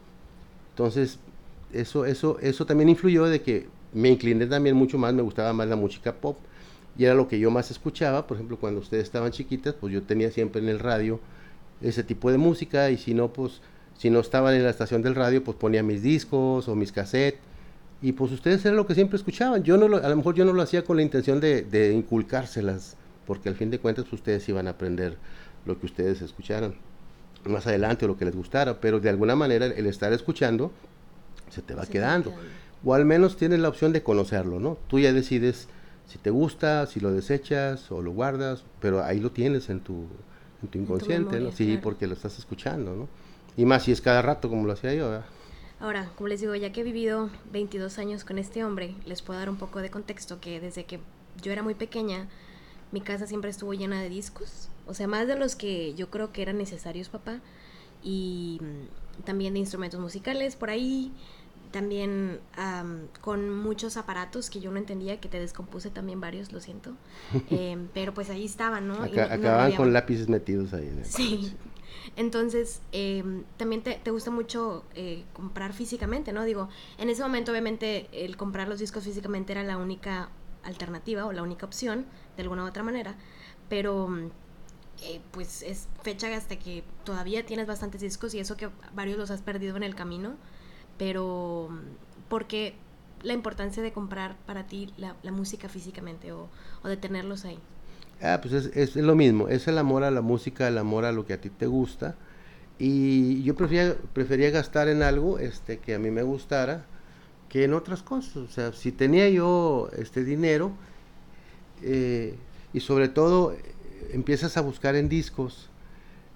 entonces, 0.70 1.18
eso, 1.72 2.04
eso, 2.04 2.38
eso 2.40 2.66
también 2.66 2.88
influyó 2.88 3.24
de 3.24 3.42
que 3.42 3.68
me 3.94 4.10
incliné 4.10 4.46
también 4.46 4.76
mucho 4.76 4.98
más, 4.98 5.14
me 5.14 5.22
gustaba 5.22 5.52
más 5.52 5.68
la 5.68 5.76
música 5.76 6.14
pop. 6.14 6.36
Y 6.96 7.04
era 7.04 7.14
lo 7.14 7.26
que 7.26 7.38
yo 7.38 7.50
más 7.50 7.70
escuchaba, 7.70 8.26
por 8.26 8.36
ejemplo, 8.36 8.58
cuando 8.58 8.80
ustedes 8.80 9.04
estaban 9.04 9.32
chiquitas, 9.32 9.74
pues 9.74 9.92
yo 9.92 10.02
tenía 10.02 10.30
siempre 10.30 10.60
en 10.62 10.68
el 10.68 10.78
radio 10.78 11.18
ese 11.80 12.04
tipo 12.04 12.30
de 12.30 12.38
música. 12.38 12.90
Y 12.90 12.98
si 12.98 13.14
no, 13.14 13.32
pues, 13.32 13.60
si 13.96 14.10
no 14.10 14.20
estaban 14.20 14.54
en 14.54 14.62
la 14.62 14.70
estación 14.70 15.02
del 15.02 15.14
radio, 15.14 15.42
pues 15.42 15.56
ponía 15.56 15.82
mis 15.82 16.02
discos 16.02 16.68
o 16.68 16.74
mis 16.76 16.92
cassettes 16.92 17.40
y 18.04 18.12
pues 18.12 18.32
ustedes 18.32 18.62
era 18.66 18.74
lo 18.74 18.86
que 18.86 18.94
siempre 18.94 19.16
escuchaban. 19.16 19.62
Yo 19.62 19.78
no 19.78 19.96
a 19.96 20.08
lo 20.10 20.16
mejor 20.16 20.34
yo 20.34 20.44
no 20.44 20.52
lo 20.52 20.60
hacía 20.60 20.84
con 20.84 20.98
la 20.98 21.02
intención 21.02 21.40
de, 21.40 21.62
de 21.62 21.94
inculcárselas, 21.94 22.98
porque 23.26 23.48
al 23.48 23.54
fin 23.54 23.70
de 23.70 23.78
cuentas 23.78 24.04
pues, 24.04 24.20
ustedes 24.20 24.46
iban 24.46 24.66
a 24.66 24.72
aprender 24.72 25.16
lo 25.64 25.80
que 25.80 25.86
ustedes 25.86 26.20
escucharan 26.20 26.74
más 27.46 27.66
adelante 27.66 28.04
o 28.04 28.08
lo 28.08 28.18
que 28.18 28.26
les 28.26 28.36
gustara, 28.36 28.78
pero 28.78 29.00
de 29.00 29.08
alguna 29.08 29.36
manera 29.36 29.64
el 29.64 29.86
estar 29.86 30.12
escuchando 30.12 30.70
se 31.48 31.62
te 31.62 31.74
va 31.74 31.86
quedando. 31.86 32.34
O 32.84 32.94
al 32.94 33.04
menos 33.04 33.36
tienes 33.36 33.60
la 33.60 33.68
opción 33.68 33.92
de 33.92 34.02
conocerlo, 34.02 34.60
¿no? 34.60 34.76
Tú 34.88 34.98
ya 34.98 35.12
decides 35.12 35.68
si 36.06 36.18
te 36.18 36.30
gusta, 36.30 36.86
si 36.86 37.00
lo 37.00 37.12
desechas 37.12 37.90
o 37.90 38.02
lo 38.02 38.12
guardas, 38.12 38.64
pero 38.80 39.02
ahí 39.02 39.20
lo 39.20 39.30
tienes 39.30 39.70
en 39.70 39.80
tu, 39.80 40.06
en 40.62 40.68
tu 40.68 40.78
inconsciente, 40.78 41.40
¿no? 41.40 41.50
Sí, 41.52 41.78
porque 41.82 42.06
lo 42.06 42.14
estás 42.14 42.38
escuchando, 42.38 42.94
¿no? 42.94 43.08
Y 43.56 43.64
más 43.64 43.84
si 43.84 43.92
es 43.92 44.00
cada 44.00 44.20
rato 44.20 44.48
como 44.48 44.66
lo 44.66 44.72
hacía 44.72 44.94
yo, 44.94 45.08
¿verdad? 45.08 45.26
Ahora, 45.80 46.10
como 46.16 46.28
les 46.28 46.40
digo, 46.40 46.54
ya 46.54 46.72
que 46.72 46.80
he 46.80 46.84
vivido 46.84 47.30
22 47.52 47.98
años 47.98 48.24
con 48.24 48.38
este 48.38 48.64
hombre, 48.64 48.94
les 49.06 49.22
puedo 49.22 49.38
dar 49.38 49.50
un 49.50 49.56
poco 49.56 49.80
de 49.80 49.90
contexto 49.90 50.40
que 50.40 50.60
desde 50.60 50.84
que 50.84 51.00
yo 51.42 51.52
era 51.52 51.62
muy 51.62 51.74
pequeña, 51.74 52.28
mi 52.92 53.00
casa 53.00 53.26
siempre 53.26 53.50
estuvo 53.50 53.74
llena 53.74 54.00
de 54.00 54.08
discos, 54.08 54.68
o 54.86 54.94
sea, 54.94 55.08
más 55.08 55.26
de 55.26 55.36
los 55.36 55.56
que 55.56 55.94
yo 55.94 56.10
creo 56.10 56.32
que 56.32 56.42
eran 56.42 56.58
necesarios, 56.58 57.08
papá, 57.08 57.40
y 58.02 58.60
mm, 58.62 59.24
también 59.24 59.54
de 59.54 59.60
instrumentos 59.60 60.00
musicales 60.00 60.56
por 60.56 60.70
ahí, 60.70 61.12
también 61.74 62.38
con 63.20 63.50
muchos 63.50 63.96
aparatos 63.96 64.48
que 64.48 64.60
yo 64.60 64.70
no 64.70 64.78
entendía, 64.78 65.20
que 65.20 65.28
te 65.28 65.40
descompuse 65.40 65.90
también 65.90 66.20
varios, 66.20 66.52
lo 66.52 66.60
siento, 66.60 66.92
em, 67.50 67.88
pero 67.92 68.14
pues 68.14 68.30
ahí 68.30 68.44
estaban, 68.44 68.86
¿no? 68.86 69.02
acababan 69.02 69.72
con 69.72 69.92
lápices 69.92 70.28
metidos 70.28 70.72
ahí. 70.72 70.86
En 70.86 71.04
sí. 71.04 71.52
Entonces, 72.14 72.80
em, 72.92 73.42
también 73.56 73.82
te, 73.82 73.94
te, 73.94 74.12
gusta 74.12 74.30
mucho 74.30 74.84
eh, 74.94 75.24
comprar 75.32 75.72
físicamente, 75.72 76.32
¿no? 76.32 76.44
Digo, 76.44 76.68
en 76.96 77.08
ese 77.08 77.22
momento 77.22 77.50
obviamente 77.50 78.06
el 78.12 78.36
comprar 78.36 78.68
los 78.68 78.78
discos 78.78 79.02
físicamente 79.02 79.50
era 79.50 79.64
la 79.64 79.76
única 79.76 80.28
alternativa 80.62 81.26
o 81.26 81.32
la 81.32 81.42
única 81.42 81.66
opción, 81.66 82.06
de 82.36 82.42
alguna 82.44 82.62
u 82.62 82.68
otra 82.68 82.84
manera, 82.84 83.16
pero 83.68 84.08
eh, 85.02 85.20
pues 85.32 85.62
es 85.62 85.88
fecha 86.04 86.32
hasta 86.36 86.56
que 86.56 86.84
todavía 87.02 87.44
tienes 87.44 87.66
bastantes 87.66 88.00
discos 88.00 88.32
y 88.34 88.38
eso 88.38 88.56
que 88.56 88.68
varios 88.94 89.18
los 89.18 89.32
has 89.32 89.42
perdido 89.42 89.76
en 89.76 89.82
el 89.82 89.96
camino, 89.96 90.36
pero 90.98 91.68
porque 92.28 92.74
la 93.22 93.32
importancia 93.32 93.82
de 93.82 93.92
comprar 93.92 94.36
para 94.46 94.66
ti 94.66 94.92
la, 94.96 95.14
música 95.32 95.68
físicamente 95.68 96.32
o, 96.32 96.48
o 96.82 96.88
de 96.88 96.96
tenerlos 96.96 97.44
ahí. 97.44 97.58
Ah, 98.20 98.38
pues 98.40 98.54
es, 98.54 98.76
es, 98.76 98.96
lo 98.96 99.14
mismo, 99.14 99.48
es 99.48 99.66
el 99.68 99.78
amor 99.78 100.04
a 100.04 100.10
la 100.10 100.20
música, 100.20 100.68
el 100.68 100.78
amor 100.78 101.04
a 101.04 101.12
lo 101.12 101.26
que 101.26 101.32
a 101.32 101.40
ti 101.40 101.50
te 101.50 101.66
gusta. 101.66 102.16
Y 102.78 103.42
yo 103.42 103.54
prefería, 103.54 103.96
prefería 104.12 104.50
gastar 104.50 104.88
en 104.88 105.02
algo 105.02 105.38
este, 105.38 105.78
que 105.78 105.94
a 105.94 105.98
mí 105.98 106.10
me 106.10 106.22
gustara 106.22 106.84
que 107.48 107.64
en 107.64 107.74
otras 107.74 108.02
cosas. 108.02 108.36
O 108.36 108.48
sea, 108.48 108.72
si 108.72 108.90
tenía 108.92 109.28
yo 109.28 109.88
este 109.96 110.24
dinero 110.24 110.72
eh, 111.82 112.34
y 112.72 112.80
sobre 112.80 113.08
todo 113.08 113.54
empiezas 114.12 114.56
a 114.56 114.60
buscar 114.60 114.96
en 114.96 115.08
discos 115.08 115.70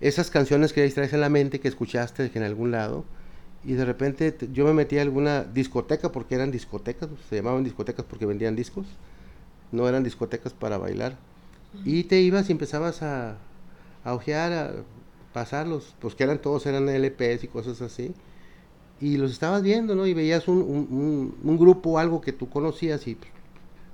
esas 0.00 0.30
canciones 0.30 0.72
que 0.72 0.88
ya 0.88 0.94
traes 0.94 1.12
en 1.12 1.20
la 1.20 1.28
mente, 1.28 1.58
que 1.58 1.66
escuchaste 1.66 2.30
en 2.32 2.42
algún 2.44 2.70
lado, 2.70 3.04
y 3.68 3.74
de 3.74 3.84
repente 3.84 4.34
yo 4.52 4.64
me 4.64 4.72
metí 4.72 4.96
a 4.96 5.02
alguna 5.02 5.44
discoteca, 5.44 6.10
porque 6.10 6.34
eran 6.34 6.50
discotecas, 6.50 7.10
se 7.28 7.36
llamaban 7.36 7.64
discotecas 7.64 8.06
porque 8.06 8.24
vendían 8.24 8.56
discos, 8.56 8.86
no 9.72 9.86
eran 9.86 10.02
discotecas 10.02 10.54
para 10.54 10.78
bailar 10.78 11.18
y 11.84 12.04
te 12.04 12.18
ibas 12.20 12.48
y 12.48 12.52
empezabas 12.52 13.02
a, 13.02 13.36
a 14.04 14.14
ojear, 14.14 14.52
a 14.54 14.72
pasarlos, 15.34 15.94
pues 16.00 16.14
que 16.14 16.24
eran 16.24 16.38
todos 16.38 16.64
eran 16.64 16.88
LPs 16.88 17.44
y 17.44 17.48
cosas 17.48 17.82
así. 17.82 18.14
Y 19.00 19.18
los 19.18 19.32
estabas 19.32 19.62
viendo, 19.62 19.94
¿no? 19.94 20.06
Y 20.06 20.14
veías 20.14 20.48
un, 20.48 20.58
un, 20.58 21.36
un, 21.44 21.58
grupo 21.58 21.90
o 21.90 21.98
algo 21.98 22.22
que 22.22 22.32
tú 22.32 22.48
conocías 22.48 23.06
y 23.06 23.16
pues, 23.16 23.30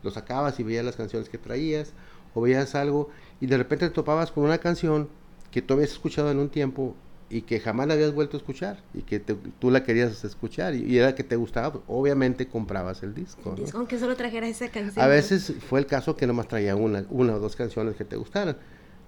lo 0.04 0.10
sacabas 0.12 0.58
y 0.60 0.62
veías 0.62 0.84
las 0.84 0.96
canciones 0.96 1.28
que 1.28 1.36
traías, 1.36 1.92
o 2.32 2.40
veías 2.40 2.74
algo, 2.76 3.10
y 3.40 3.46
de 3.46 3.58
repente 3.58 3.88
te 3.88 3.94
topabas 3.94 4.30
con 4.30 4.44
una 4.44 4.58
canción 4.58 5.08
que 5.50 5.62
tú 5.62 5.74
habías 5.74 5.90
escuchado 5.90 6.30
en 6.30 6.38
un 6.38 6.48
tiempo 6.48 6.94
y 7.30 7.42
que 7.42 7.58
jamás 7.60 7.88
la 7.88 7.94
habías 7.94 8.12
vuelto 8.12 8.36
a 8.36 8.38
escuchar 8.38 8.78
y 8.92 9.02
que 9.02 9.18
tú 9.18 9.70
la 9.70 9.82
querías 9.82 10.24
escuchar 10.24 10.74
y, 10.74 10.98
era 10.98 11.14
que 11.14 11.24
te 11.24 11.36
gustaba, 11.36 11.72
pues, 11.72 11.84
obviamente 11.88 12.46
comprabas 12.46 13.02
el 13.02 13.14
disco. 13.14 13.56
aunque 13.72 13.98
solo 13.98 14.14
trajera 14.16 14.46
esa 14.46 14.68
canción. 14.68 15.04
A 15.04 15.08
veces 15.08 15.52
fue 15.68 15.80
el 15.80 15.86
caso 15.86 16.16
que 16.16 16.26
nomás 16.26 16.48
traía 16.48 16.76
una, 16.76 17.04
una 17.10 17.34
o 17.34 17.40
dos 17.40 17.56
canciones 17.56 17.96
que 17.96 18.04
te 18.04 18.16
gustaran, 18.16 18.56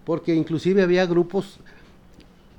porque 0.05 0.35
inclusive 0.35 0.83
había 0.83 1.07
grupos 1.07 1.59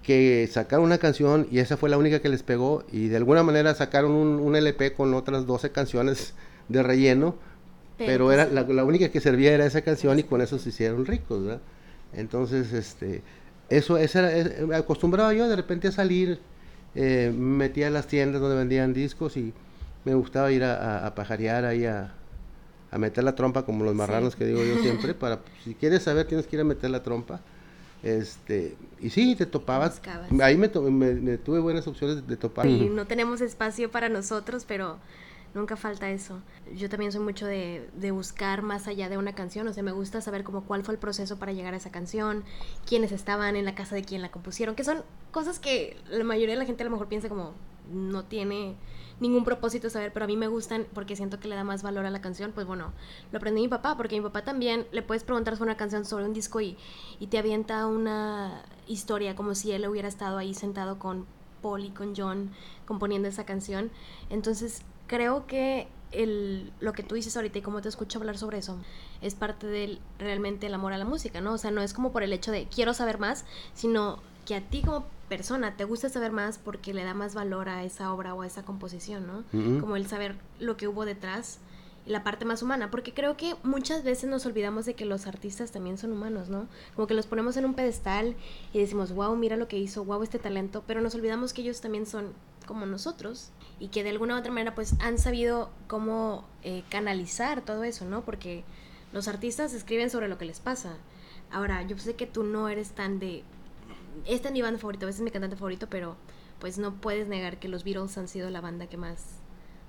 que 0.04 0.48
sacaron 0.50 0.86
una 0.86 1.00
canción 1.00 1.48
y 1.52 1.60
esa 1.60 1.76
fue 1.76 1.90
la 1.90 1.98
única 1.98 2.22
que 2.22 2.30
les 2.30 2.44
pegó 2.44 2.86
y 2.92 3.10
de 3.10 3.18
alguna 3.18 3.44
manera 3.44 3.76
sacaron 3.76 4.12
un, 4.12 4.56
LP 4.56 4.94
con 4.94 5.14
otras 5.14 5.46
12 5.46 5.72
canciones 5.72 6.34
de 6.70 6.82
relleno, 6.82 7.36
pero, 7.98 8.32
era 8.32 8.46
pues, 8.46 8.56
la, 8.56 8.74
la, 8.74 8.84
única 8.86 9.10
que 9.10 9.20
servía 9.20 9.52
era 9.52 9.66
esa 9.66 9.82
canción 9.82 10.18
y 10.20 10.24
con 10.24 10.40
eso 10.40 10.60
se 10.60 10.70
hicieron 10.70 11.06
ricos, 11.06 11.44
¿verdad? 11.44 11.62
Entonces, 12.14 12.72
este 12.72 13.22
eso, 13.70 13.98
esa 13.98 14.32
era, 14.32 14.78
acostumbraba 14.78 15.34
yo 15.34 15.48
de 15.48 15.56
repente 15.56 15.88
a 15.88 15.92
salir, 15.92 16.40
eh, 16.96 17.32
me 17.34 17.68
metía 17.68 17.88
a 17.88 17.90
las 17.90 18.08
tiendas 18.08 18.42
donde 18.42 18.56
vendían 18.56 18.94
discos 18.94 19.38
y 19.38 19.54
me 20.06 20.16
gustaba 20.16 20.52
ir 20.52 20.64
a, 20.64 21.14
pajarear 21.16 21.66
ahí 21.66 21.86
a, 21.86 22.14
meter 22.98 23.24
la 23.24 23.36
trompa 23.36 23.64
como 23.64 23.84
los 23.84 23.94
marranos 23.94 24.36
que 24.36 24.46
digo 24.46 24.64
yo 24.64 24.82
siempre, 24.82 25.14
para 25.14 25.40
si 25.64 25.76
quieres 25.76 26.04
saber 26.04 26.26
tienes 26.26 26.48
que 26.48 26.56
ir 26.56 26.62
a 26.62 26.66
meter 26.66 26.90
la 26.90 27.04
trompa. 27.04 27.42
Este, 28.04 28.76
y 29.02 29.10
sí, 29.10 29.36
te 29.36 29.46
topabas. 29.46 30.02
Ahí 30.42 30.56
me, 30.56 30.70
me, 30.70 31.38
tuve 31.38 31.60
buenas 31.60 31.88
opciones 31.88 32.26
de, 32.28 32.38
topar. 32.38 32.66
Sí, 32.66 32.90
no 32.92 33.06
tenemos 33.06 33.42
espacio 33.42 33.92
para 33.92 34.08
nosotros, 34.08 34.66
pero 34.68 34.98
nunca 35.58 35.76
falta 35.76 36.10
eso. 36.10 36.42
Yo 36.76 36.90
también 36.90 37.12
soy 37.12 37.22
mucho 37.22 37.46
de, 37.46 37.90
de, 37.96 38.12
buscar 38.12 38.62
más 38.62 38.88
allá 38.88 39.10
de 39.10 39.18
una 39.18 39.34
canción, 39.34 39.68
o 39.68 39.74
sea, 39.74 39.84
me 39.84 39.92
gusta 39.92 40.22
saber 40.22 40.44
como 40.44 40.64
cuál 40.64 40.84
fue 40.84 40.94
el 40.94 41.00
proceso 41.00 41.38
para 41.38 41.52
llegar 41.52 41.74
a 41.74 41.78
esa 41.78 41.92
canción, 41.92 42.44
quiénes 42.86 43.12
estaban 43.12 43.56
en 43.56 43.66
la 43.66 43.76
casa 43.76 43.96
de 43.96 44.04
quién 44.04 44.22
la 44.22 44.32
compusieron, 44.32 44.76
que 44.76 44.84
son 44.84 45.04
cosas 45.32 45.60
que 45.60 45.98
la 46.10 46.24
mayoría 46.24 46.56
de 46.56 46.60
la 46.60 46.66
gente 46.66 46.84
a 46.84 46.86
lo 46.86 46.92
mejor 46.92 47.08
piensa 47.08 47.30
como 47.30 47.54
no 47.92 48.24
tiene 48.26 48.76
ningún 49.20 49.44
propósito 49.44 49.90
saber, 49.90 50.14
pero 50.14 50.26
a 50.26 50.28
mí 50.28 50.38
me 50.38 50.48
gustan 50.48 50.86
porque 50.94 51.16
siento 51.16 51.40
que 51.40 51.48
le 51.48 51.56
da 51.56 51.64
más 51.64 51.82
valor 51.82 52.06
a 52.06 52.12
la 52.12 52.22
canción, 52.22 52.52
pues 52.52 52.68
bueno, 52.68 52.94
lo 53.32 53.38
aprendí 53.38 53.62
mi 53.62 53.68
papá, 53.68 53.98
porque 53.98 54.16
mi 54.16 54.22
papá 54.22 54.44
también 54.44 54.86
le 54.92 55.02
puedes 55.02 55.24
preguntar 55.24 55.56
sobre 55.56 55.72
una 55.72 55.78
canción, 55.78 56.06
sobre 56.06 56.26
un 56.26 56.34
disco 56.34 56.62
y, 56.62 56.78
y 57.20 57.28
te 57.28 57.38
avienta 57.38 57.88
una 57.88 58.64
historia 58.88 59.36
como 59.36 59.56
si 59.56 59.72
él 59.72 59.88
hubiera 59.88 60.08
estado 60.08 60.38
ahí 60.38 60.54
sentado 60.54 61.00
con 61.00 61.26
Paul 61.62 61.86
y 61.86 61.90
con 61.90 62.16
John 62.16 62.52
componiendo 62.86 63.28
esa 63.28 63.46
canción. 63.46 63.90
Entonces, 64.30 64.84
creo 65.08 65.48
que 65.48 65.88
el, 66.12 66.72
lo 66.80 66.94
que 66.94 67.04
tú 67.04 67.16
dices 67.16 67.36
ahorita 67.36 67.60
y 67.60 67.62
cómo 67.62 67.82
te 67.82 67.90
escucho 67.90 68.20
hablar 68.20 68.38
sobre 68.38 68.60
eso 68.60 68.78
es 69.22 69.36
parte 69.36 69.68
del 69.68 70.00
realmente 70.20 70.68
el 70.68 70.74
amor 70.74 70.94
a 70.94 70.98
la 70.98 71.06
música, 71.06 71.42
¿no? 71.42 71.54
O 71.54 71.58
sea, 71.58 71.72
no 71.72 71.82
es 71.82 71.94
como 71.94 72.12
por 72.12 72.24
el 72.24 72.34
hecho 72.34 72.52
de 72.52 72.68
quiero 72.68 72.94
saber 72.94 73.18
más, 73.18 73.46
sino 73.74 74.20
que 74.46 74.56
a 74.56 74.62
ti 74.62 74.82
como 74.82 75.06
persona 75.28 75.76
te 75.76 75.84
gusta 75.84 76.08
saber 76.08 76.32
más 76.32 76.58
porque 76.58 76.94
le 76.94 77.04
da 77.04 77.14
más 77.14 77.36
valor 77.36 77.68
a 77.68 77.84
esa 77.84 78.14
obra 78.14 78.34
o 78.34 78.44
a 78.44 78.48
esa 78.48 78.64
composición, 78.64 79.28
¿no? 79.28 79.44
Como 79.80 79.98
el 79.98 80.08
saber 80.08 80.36
lo 80.60 80.78
que 80.78 80.88
hubo 80.88 81.04
detrás 81.04 81.60
la 82.08 82.24
parte 82.24 82.46
más 82.46 82.64
humana, 82.64 82.90
porque 82.90 83.14
creo 83.14 83.36
que 83.36 83.56
muchas 83.64 84.04
veces 84.04 84.30
nos 84.30 84.46
olvidamos 84.46 84.86
de 84.86 84.94
que 84.94 85.06
los 85.06 85.28
artistas 85.28 85.72
también 85.72 85.98
son 85.98 86.14
humanos, 86.14 86.50
¿no? 86.50 86.68
Como 86.96 87.08
que 87.08 87.14
los 87.14 87.28
ponemos 87.28 87.58
en 87.58 87.66
un 87.66 87.74
pedestal 87.74 88.36
y 88.74 88.80
decimos, 88.80 89.12
wow, 89.12 89.36
mira 89.36 89.58
lo 89.58 89.68
que 89.68 89.78
hizo, 89.78 90.06
wow, 90.06 90.24
este 90.24 90.40
talento, 90.40 90.84
pero 90.88 91.02
nos 91.02 91.16
olvidamos 91.16 91.54
que 91.54 91.62
ellos 91.62 91.82
también 91.82 92.06
son 92.06 92.34
como 92.66 92.86
nosotros 92.86 93.52
y 93.80 93.90
que 93.90 94.04
de 94.04 94.10
alguna 94.10 94.36
u 94.36 94.40
otra 94.40 94.52
manera 94.52 94.74
pues 94.74 94.96
han 95.00 95.18
sabido 95.18 95.70
cómo 95.88 96.46
eh, 96.64 96.84
canalizar 96.90 97.62
todo 97.62 97.84
eso, 97.84 98.06
¿no? 98.06 98.24
Porque 98.24 98.64
los 99.12 99.28
artistas 99.28 99.74
escriben 99.74 100.10
sobre 100.10 100.30
lo 100.30 100.38
que 100.38 100.46
les 100.46 100.60
pasa. 100.60 100.96
Ahora, 101.52 101.82
yo 101.84 101.98
sé 101.98 102.16
que 102.16 102.28
tú 102.28 102.44
no 102.44 102.70
eres 102.70 102.92
tan 102.92 103.20
de... 103.20 103.44
Esta 104.26 104.50
es 104.50 104.54
mi 104.54 104.62
banda 104.62 104.80
favorita, 104.80 105.06
veces 105.06 105.20
es 105.20 105.24
mi 105.24 105.32
cantante 105.32 105.56
favorito, 105.56 105.88
pero 105.90 106.16
pues 106.60 106.78
no 106.78 106.96
puedes 106.96 107.28
negar 107.28 107.60
que 107.60 107.68
los 107.68 107.84
Beatles 107.84 108.18
han 108.18 108.28
sido 108.28 108.50
la 108.50 108.62
banda 108.62 108.88
que 108.88 108.98
más 108.98 109.40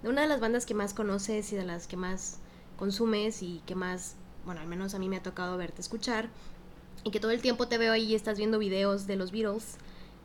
de 0.03 0.09
una 0.09 0.23
de 0.23 0.29
las 0.29 0.41
bandas 0.41 0.67
que 0.67 0.75
más 0.75 0.95
conoces 0.95 1.53
y 1.53 1.57
de 1.57 1.65
las 1.65 1.87
que 1.87 1.97
más 1.97 2.39
consumes 2.77 3.43
y 3.43 3.63
que 3.67 3.75
más, 3.75 4.15
bueno, 4.45 4.61
al 4.61 4.69
menos 4.69 4.95
a 4.95 4.99
mí 4.99 5.09
me 5.09 5.17
ha 5.17 5.23
tocado 5.23 5.57
verte 5.57 5.81
escuchar 5.81 6.29
y 7.05 7.11
que 7.11 7.21
todo 7.21 7.31
el 7.31 7.43
tiempo 7.43 7.69
te 7.69 7.79
veo 7.79 7.93
ahí 7.93 8.05
y 8.05 8.15
estás 8.15 8.39
viendo 8.39 8.59
videos 8.59 9.07
de 9.07 9.17
los 9.17 9.33
Beatles 9.33 9.77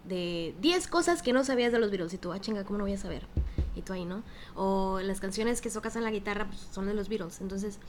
de 0.06 0.56
10 0.60 0.88
cosas 0.88 1.22
que 1.22 1.34
no 1.34 1.44
sabías 1.44 1.72
de 1.72 1.80
los 1.80 1.90
Beatles 1.90 2.14
y 2.14 2.18
tú, 2.18 2.32
ah, 2.32 2.40
chinga, 2.40 2.64
¿cómo 2.64 2.78
no 2.78 2.84
voy 2.84 2.94
a 2.94 2.98
saber? 2.98 3.26
Y 3.76 3.82
tú 3.82 3.94
ahí, 3.94 4.06
¿no? 4.06 4.24
O 4.56 5.00
las 5.00 5.20
canciones 5.20 5.62
que 5.62 5.70
tocas 5.70 5.96
en 5.96 6.04
la 6.04 6.12
guitarra 6.12 6.48
pues, 6.48 6.60
son 6.60 6.86
de 6.86 6.94
los 6.94 7.10
Beatles. 7.10 7.42
Entonces, 7.42 7.80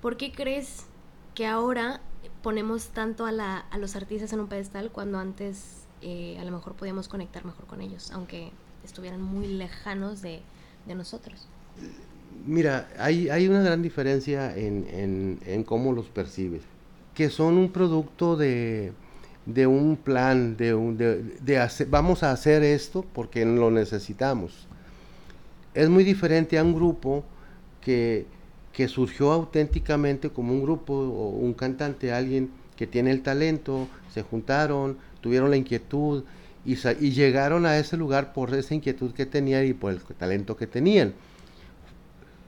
¿por 0.00 0.16
qué 0.16 0.32
crees 0.32 0.86
que 1.34 1.46
ahora 1.46 2.00
ponemos 2.42 2.88
tanto 2.88 3.26
a, 3.26 3.32
la, 3.32 3.58
a 3.58 3.78
los 3.78 3.94
artistas 3.94 4.32
en 4.32 4.40
un 4.40 4.48
pedestal 4.48 4.90
cuando 4.90 5.18
antes 5.18 5.86
eh, 6.02 6.36
a 6.38 6.44
lo 6.44 6.50
mejor 6.50 6.74
podíamos 6.74 7.08
conectar 7.08 7.44
mejor 7.44 7.66
con 7.66 7.80
ellos, 7.80 8.10
aunque 8.10 8.52
estuvieran 8.84 9.20
muy 9.20 9.46
lejanos 9.46 10.22
de, 10.22 10.42
de 10.86 10.94
nosotros. 10.94 11.48
Mira, 12.46 12.88
hay, 12.98 13.28
hay 13.28 13.48
una 13.48 13.62
gran 13.62 13.82
diferencia 13.82 14.56
en, 14.56 15.38
en, 15.44 15.64
cómo 15.64 15.92
los 15.92 16.06
percibes, 16.06 16.62
que 17.14 17.28
son 17.28 17.56
un 17.58 17.70
producto 17.72 18.36
de, 18.36 18.92
de 19.46 19.66
un 19.66 19.96
plan, 19.96 20.56
de, 20.56 20.74
un, 20.74 20.96
de, 20.96 21.22
de 21.22 21.58
hacer, 21.58 21.88
vamos 21.88 22.22
a 22.22 22.30
hacer 22.30 22.62
esto 22.62 23.04
porque 23.12 23.44
lo 23.44 23.70
necesitamos. 23.70 24.68
Es 25.74 25.88
muy 25.88 26.04
diferente 26.04 26.58
a 26.58 26.62
un 26.62 26.74
grupo 26.74 27.24
que, 27.80 28.26
que 28.72 28.88
surgió 28.88 29.32
auténticamente 29.32 30.30
como 30.30 30.52
un 30.52 30.62
grupo 30.62 30.92
o 30.94 31.30
un 31.30 31.52
cantante, 31.52 32.12
alguien 32.12 32.50
que 32.76 32.86
tiene 32.86 33.10
el 33.10 33.22
talento, 33.22 33.88
se 34.12 34.22
juntaron, 34.22 34.98
tuvieron 35.20 35.50
la 35.50 35.56
inquietud 35.56 36.24
y, 36.66 37.10
llegaron 37.12 37.64
a 37.64 37.78
ese 37.78 37.96
lugar 37.96 38.32
por 38.32 38.52
esa 38.54 38.74
inquietud 38.74 39.12
que 39.12 39.24
tenían 39.24 39.66
y 39.66 39.72
por 39.72 39.92
el 39.92 40.00
talento 40.00 40.56
que 40.56 40.66
tenían. 40.66 41.14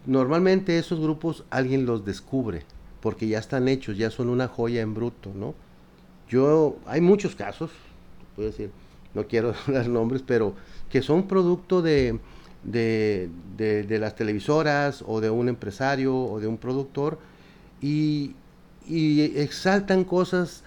Normalmente 0.07 0.79
esos 0.79 0.99
grupos 1.01 1.45
alguien 1.51 1.87
los 1.87 2.05
descubre 2.05 2.65
porque 3.01 3.29
ya 3.29 3.39
están 3.39 3.69
hechos, 3.69 3.97
ya 3.97 4.11
son 4.11 4.29
una 4.29 4.49
joya 4.49 4.81
en 4.81 4.93
bruto, 4.93 5.31
¿no? 5.35 5.55
Yo, 6.29 6.77
hay 6.85 7.01
muchos 7.01 7.37
casos, 7.37 7.71
puedo 8.35 8.51
decir, 8.51 8.71
no 9.15 9.27
quiero 9.27 9.55
dar 9.69 9.89
nombres, 9.89 10.23
pero 10.27 10.55
que 10.91 11.01
son 11.01 11.29
producto 11.29 11.81
de, 11.81 12.19
de, 12.65 13.31
de, 13.57 13.99
las 13.99 14.17
televisoras 14.17 15.05
o 15.07 15.21
de 15.21 15.31
un 15.31 15.49
empresario 15.49 16.17
o 16.17 16.41
de 16.41 16.49
un 16.49 16.59
productor 16.59 17.19
y 17.81 18.35
exaltan 18.89 20.03
cosas 20.03 20.65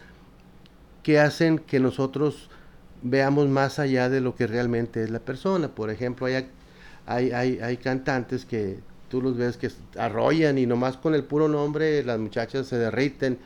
que 1.03 1.20
hacen 1.20 1.58
que 1.60 1.79
nosotros 1.79 2.50
veamos 3.01 3.48
más 3.50 3.79
allá 3.79 4.10
de 4.10 4.22
lo 4.22 4.36
que 4.36 4.48
realmente 4.48 5.03
es 5.03 5.10
la 5.10 5.20
persona. 5.20 5.70
Por 5.70 5.89
ejemplo, 5.89 6.27
hay, 6.27 6.48
hay, 7.05 7.60
hay, 7.60 7.77
cantantes 7.77 8.46
que 8.46 8.79
tú 9.10 9.22
los 9.22 9.38
ves 9.38 9.58
que 9.58 9.70
arrollan 9.98 10.58
y 10.58 10.65
nomás 10.65 10.98
con 10.98 11.15
el 11.15 11.24
puro 11.24 11.48
nombre 11.48 12.03
las 12.03 12.20
muchachas 12.20 12.67
se 12.67 12.77
derriten, 12.77 13.38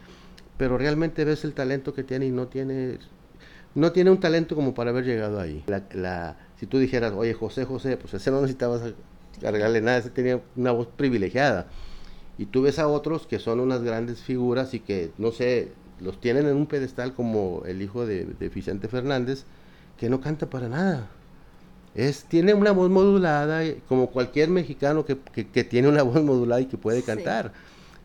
pero 0.58 0.78
realmente 0.78 1.26
ves 1.26 1.44
el 1.44 1.54
talento 1.54 1.94
que 1.94 2.04
tiene 2.04 2.28
y 2.28 2.32
no 2.32 2.48
tiene, 2.48 3.00
no 3.74 3.92
tiene 3.92 4.12
un 4.12 4.20
talento 4.20 4.56
como 4.56 4.74
para 4.74 4.92
haber 4.92 5.06
llegado 5.06 5.40
ahí. 5.40 5.64
La, 5.94 6.38
si 6.60 6.66
tú 6.66 6.78
dijeras, 6.78 7.14
oye, 7.14 7.34
José 7.34 7.66
José, 7.66 7.98
pues 7.98 8.14
ese 8.14 8.32
no 8.32 8.42
necesitabas 8.42 8.94
cargarle 9.42 9.82
nada, 9.82 9.98
ese 9.98 10.10
tenía 10.10 10.42
una 10.56 10.72
voz 10.72 10.88
privilegiada. 10.88 11.68
Y 12.38 12.48
tú 12.48 12.64
ves 12.64 12.80
a 12.80 12.88
otros 12.88 13.28
que 13.28 13.40
son 13.40 13.62
unas 13.62 13.82
grandes 13.82 14.22
figuras 14.22 14.74
y 14.74 14.82
que, 14.82 15.12
no 15.18 15.32
sé, 15.32 15.72
los 16.00 16.20
tienen 16.20 16.48
en 16.48 16.56
un 16.56 16.66
pedestal 16.66 17.14
como 17.14 17.64
el 17.66 17.82
hijo 17.82 18.06
de, 18.06 18.26
de 18.26 18.50
Vicente 18.50 18.88
Fernández, 18.88 19.46
que 19.98 20.10
no 20.10 20.22
canta 20.22 20.50
para 20.50 20.70
nada. 20.70 21.08
Es, 21.96 22.26
tiene 22.26 22.54
una 22.54 22.72
voz 22.72 22.90
modulada, 22.90 23.62
como 23.88 24.08
cualquier 24.12 24.50
mexicano 24.50 25.06
que, 25.06 25.18
que, 25.18 25.48
que 25.48 25.64
tiene 25.64 25.88
una 25.88 26.04
voz 26.04 26.22
modulada 26.24 26.62
y 26.62 26.66
que 26.66 26.78
puede 26.78 27.04
cantar. 27.04 27.54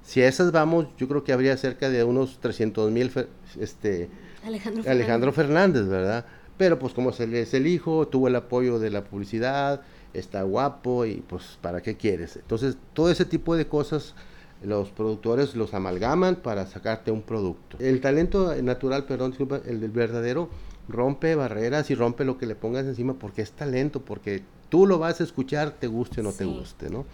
Sí. 0.02 0.12
Si 0.12 0.22
a 0.22 0.28
esas 0.28 0.52
vamos, 0.52 0.86
yo 0.98 1.08
creo 1.08 1.24
que 1.24 1.32
habría 1.32 1.56
cerca 1.56 1.90
de 1.90 2.04
unos 2.04 2.38
300 2.40 2.90
mil 2.90 3.12
este, 3.58 4.08
Alejandro, 4.44 4.90
Alejandro 4.90 5.32
Fernández. 5.32 5.86
¿verdad? 5.86 6.24
Pero 6.56 6.78
pues 6.78 6.94
como 6.94 7.12
se 7.12 7.26
le 7.26 7.42
es 7.42 7.54
el 7.54 7.66
hijo, 7.66 8.08
tuvo 8.08 8.28
el 8.28 8.36
apoyo 8.36 8.78
de 8.78 8.90
la 8.90 9.04
publicidad, 9.04 9.82
está 10.14 10.42
guapo 10.42 11.04
y 11.06 11.16
pues 11.26 11.58
¿para 11.60 11.80
qué 11.80 11.96
quieres? 11.96 12.36
Entonces 12.36 12.76
todo 12.92 13.10
ese 13.10 13.24
tipo 13.24 13.56
de 13.56 13.66
cosas 13.66 14.14
los 14.62 14.90
productores 14.90 15.54
los 15.54 15.74
amalgaman 15.74 16.36
para 16.36 16.66
sacarte 16.66 17.10
un 17.10 17.22
producto. 17.22 17.76
El 17.80 18.00
talento 18.00 18.54
natural, 18.62 19.04
perdón, 19.04 19.30
disculpa, 19.30 19.60
el 19.66 19.80
del 19.80 19.90
verdadero 19.90 20.50
rompe 20.88 21.34
barreras 21.34 21.90
y 21.90 21.94
rompe 21.94 22.24
lo 22.24 22.36
que 22.36 22.46
le 22.46 22.54
pongas 22.54 22.84
encima 22.84 23.14
porque 23.14 23.42
es 23.42 23.52
talento, 23.52 24.00
porque 24.00 24.42
tú 24.68 24.86
lo 24.86 24.98
vas 24.98 25.20
a 25.20 25.24
escuchar, 25.24 25.72
te 25.72 25.86
guste 25.86 26.20
o 26.20 26.24
no 26.24 26.32
sí. 26.32 26.38
te 26.38 26.44
guste, 26.44 26.90
¿no? 26.90 27.06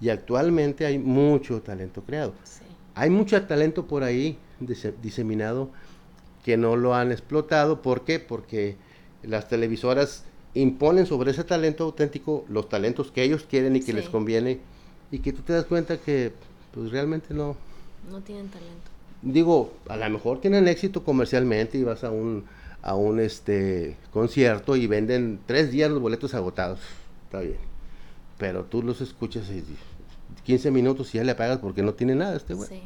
Y 0.00 0.10
actualmente 0.10 0.86
hay 0.86 0.98
mucho 0.98 1.60
talento 1.62 2.02
creado. 2.02 2.34
Sí. 2.44 2.62
Hay 2.94 3.10
mucho 3.10 3.40
talento 3.46 3.86
por 3.86 4.02
ahí 4.02 4.38
diseminado 5.02 5.70
que 6.44 6.56
no 6.56 6.76
lo 6.76 6.94
han 6.94 7.12
explotado. 7.12 7.82
¿Por 7.82 8.04
qué? 8.04 8.18
Porque 8.18 8.76
las 9.22 9.48
televisoras 9.48 10.24
imponen 10.54 11.06
sobre 11.06 11.30
ese 11.30 11.44
talento 11.44 11.84
auténtico 11.84 12.44
los 12.48 12.68
talentos 12.68 13.10
que 13.10 13.22
ellos 13.22 13.46
quieren 13.48 13.76
y 13.76 13.80
que 13.80 13.86
sí. 13.86 13.92
les 13.92 14.08
conviene 14.08 14.60
y 15.10 15.20
que 15.20 15.32
tú 15.32 15.42
te 15.42 15.52
das 15.52 15.64
cuenta 15.64 15.98
que 15.98 16.32
pues 16.72 16.90
realmente 16.90 17.34
no. 17.34 17.56
No 18.10 18.20
tienen 18.20 18.48
talento. 18.48 18.90
Digo, 19.22 19.72
a 19.88 19.96
lo 19.96 20.10
mejor 20.10 20.40
tienen 20.40 20.66
éxito 20.66 21.04
comercialmente 21.04 21.78
y 21.78 21.84
vas 21.84 22.02
a 22.02 22.10
un, 22.10 22.44
a 22.82 22.96
un 22.96 23.20
este 23.20 23.96
concierto 24.12 24.76
y 24.76 24.86
venden 24.86 25.38
tres 25.46 25.70
días 25.70 25.90
los 25.90 26.00
boletos 26.00 26.34
agotados. 26.34 26.80
Está 27.24 27.40
bien. 27.40 27.58
Pero 28.38 28.64
tú 28.64 28.82
los 28.82 29.00
escuchas 29.00 29.48
y 29.50 29.62
15 30.44 30.70
minutos 30.72 31.14
y 31.14 31.18
ya 31.18 31.24
le 31.24 31.32
apagas 31.32 31.58
porque 31.58 31.82
no 31.82 31.94
tiene 31.94 32.14
nada 32.14 32.36
este 32.36 32.54
güey. 32.54 32.68
Sí. 32.68 32.82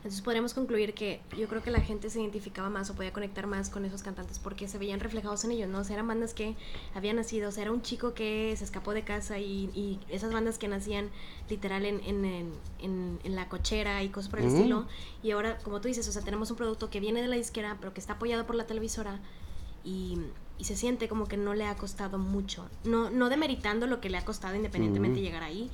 Entonces 0.00 0.22
podríamos 0.22 0.54
concluir 0.54 0.94
que 0.94 1.20
yo 1.36 1.46
creo 1.46 1.62
que 1.62 1.70
la 1.70 1.80
gente 1.80 2.08
se 2.08 2.22
identificaba 2.22 2.70
más 2.70 2.88
o 2.88 2.94
podía 2.94 3.12
conectar 3.12 3.46
más 3.46 3.68
con 3.68 3.84
esos 3.84 4.02
cantantes 4.02 4.38
porque 4.38 4.66
se 4.66 4.78
veían 4.78 4.98
reflejados 4.98 5.44
en 5.44 5.50
ellos, 5.50 5.68
¿no? 5.68 5.80
O 5.80 5.84
sea, 5.84 5.92
eran 5.92 6.08
bandas 6.08 6.32
que 6.32 6.56
habían 6.94 7.16
nacido, 7.16 7.50
o 7.50 7.52
sea, 7.52 7.64
era 7.64 7.72
un 7.72 7.82
chico 7.82 8.14
que 8.14 8.54
se 8.56 8.64
escapó 8.64 8.94
de 8.94 9.02
casa 9.02 9.38
y, 9.38 9.68
y 9.74 10.00
esas 10.08 10.32
bandas 10.32 10.56
que 10.56 10.68
nacían 10.68 11.10
literal 11.50 11.84
en, 11.84 12.00
en, 12.00 12.24
en, 12.78 13.18
en, 13.22 13.34
la 13.36 13.50
cochera 13.50 14.02
y 14.02 14.08
cosas 14.08 14.30
por 14.30 14.38
el 14.38 14.46
uh 14.46 14.48
-huh. 14.48 14.54
estilo. 14.56 14.86
Y 15.22 15.32
ahora, 15.32 15.58
como 15.58 15.82
tú 15.82 15.88
dices, 15.88 16.08
o 16.08 16.12
sea, 16.12 16.22
tenemos 16.22 16.50
un 16.50 16.56
producto 16.56 16.88
que 16.88 16.98
viene 16.98 17.20
de 17.20 17.28
la 17.28 17.36
disquera, 17.36 17.76
pero 17.78 17.92
que 17.92 18.00
está 18.00 18.14
apoyado 18.14 18.46
por 18.46 18.56
la 18.56 18.66
televisora 18.66 19.20
y, 19.84 20.18
y 20.58 20.64
se 20.64 20.76
siente 20.76 21.08
como 21.08 21.26
que 21.26 21.36
no 21.36 21.52
le 21.54 21.66
ha 21.66 21.76
costado 21.76 22.16
mucho. 22.18 22.66
No, 22.84 23.10
no 23.10 23.28
demeritando 23.28 23.86
lo 23.86 24.00
que 24.00 24.08
le 24.08 24.16
ha 24.16 24.24
costado 24.24 24.54
independientemente 24.56 25.18
uh 25.18 25.22
-huh. 25.22 25.24
llegar 25.26 25.42
ahí, 25.42 25.70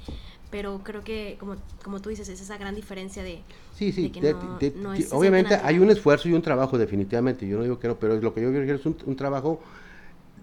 pero 0.50 0.80
creo 0.84 1.02
que 1.02 1.36
como, 1.38 1.56
como 1.82 2.00
tú 2.00 2.08
dices 2.08 2.28
es 2.28 2.40
esa 2.40 2.56
gran 2.56 2.74
diferencia 2.74 3.22
de, 3.22 3.42
sí, 3.74 3.92
sí, 3.92 4.04
de 4.04 4.12
que 4.12 4.20
de, 4.20 4.34
no, 4.34 4.58
de, 4.58 4.70
no 4.76 4.94
es 4.94 5.12
obviamente 5.12 5.54
hay 5.62 5.78
un 5.78 5.90
esfuerzo 5.90 6.28
y 6.28 6.32
un 6.32 6.42
trabajo 6.42 6.78
definitivamente 6.78 7.46
yo 7.46 7.56
no 7.58 7.64
digo 7.64 7.78
que 7.78 7.88
no 7.88 7.96
pero 7.98 8.20
lo 8.20 8.34
que 8.34 8.42
yo 8.42 8.50
quiero 8.50 8.74
es 8.74 8.86
un, 8.86 8.96
un 9.06 9.16
trabajo 9.16 9.60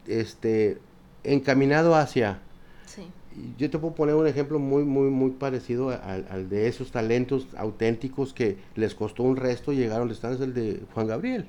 este 0.08 0.80
encaminado 1.24 1.96
hacia 1.96 2.40
sí. 2.86 3.08
yo 3.58 3.70
te 3.70 3.80
puedo 3.80 3.96
poner 3.96 4.16
un 4.16 4.28
ejemplo 4.28 4.60
muy 4.60 4.84
muy 4.84 5.10
muy 5.10 5.32
parecido 5.32 5.90
al, 5.90 6.28
al, 6.30 6.50
de 6.50 6.68
esos 6.68 6.92
talentos 6.92 7.48
auténticos 7.56 8.34
que 8.34 8.58
les 8.76 8.94
costó 8.96 9.24
un 9.24 9.38
resto 9.38 9.72
y 9.72 9.78
llegaron 9.78 10.12
están 10.12 10.34
es 10.34 10.42
el 10.42 10.54
de 10.54 10.82
Juan 10.94 11.08
Gabriel. 11.08 11.48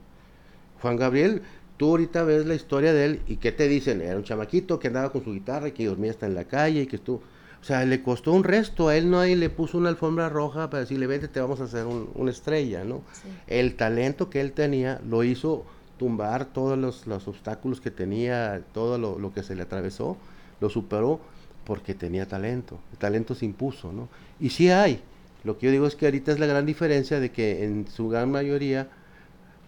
Juan 0.81 0.97
Gabriel 0.97 1.43
tú 1.77 1.90
ahorita 1.90 2.23
ves 2.25 2.47
la 2.47 2.55
historia 2.55 2.93
de 2.93 3.05
él 3.05 3.23
y 3.27 3.37
qué 3.37 3.53
te 3.53 3.69
dicen 3.69 4.01
era 4.01 4.17
un 4.17 4.25
chamaquito 4.25 4.79
que 4.79 4.88
andaba 4.88 5.11
con 5.12 5.25
su 5.25 5.33
guitarra 5.33 5.69
y 5.69 5.73
que 5.73 5.87
dormía 5.87 6.12
hasta 6.12 6.27
en 6.27 6.35
la 6.35 6.45
calle 6.45 6.83
y 6.83 6.87
que 6.87 6.97
estuvo 6.97 7.23
o 7.64 7.66
sea, 7.66 7.83
le 7.87 8.03
costó 8.03 8.35
un 8.35 8.44
resto. 8.44 8.88
A 8.88 8.96
él 8.98 9.09
no 9.09 9.24
le 9.24 9.48
puso 9.48 9.79
una 9.79 9.88
alfombra 9.88 10.29
roja 10.29 10.68
para 10.68 10.83
decirle, 10.83 11.07
vete, 11.07 11.29
te 11.29 11.40
vamos 11.40 11.62
a 11.62 11.64
hacer 11.64 11.87
un, 11.87 12.11
una 12.14 12.31
estrella, 12.31 12.85
¿no? 12.85 13.00
Sí. 13.14 13.29
El 13.46 13.74
talento 13.74 14.29
que 14.29 14.42
él 14.42 14.53
tenía 14.53 15.00
lo 15.09 15.24
hizo 15.24 15.64
tumbar 15.98 16.44
todos 16.44 16.77
los, 16.77 17.07
los 17.07 17.27
obstáculos 17.27 17.81
que 17.81 17.90
tenía, 17.90 18.61
todo 18.74 18.98
lo, 18.98 19.18
lo, 19.18 19.33
que 19.33 19.42
se 19.42 19.55
le 19.55 19.62
atravesó, 19.62 20.18
lo 20.61 20.68
superó 20.68 21.20
porque 21.64 21.94
tenía 21.94 22.29
talento. 22.29 22.79
El 22.92 22.98
talento 22.98 23.35
se 23.35 23.46
impuso, 23.46 23.94
¿no? 23.94 24.11
Y 24.38 24.50
sí 24.50 24.68
hay. 24.68 25.00
Lo 25.42 25.57
que 25.57 25.64
yo 25.64 25.72
digo 25.72 25.87
es 25.87 25.96
que 25.96 26.05
ahorita 26.05 26.33
es 26.33 26.38
la 26.38 26.44
gran 26.44 26.66
diferencia 26.66 27.18
de 27.18 27.31
que 27.33 27.64
en 27.64 27.88
su 27.88 28.11
gran 28.11 28.31
mayoría 28.31 28.88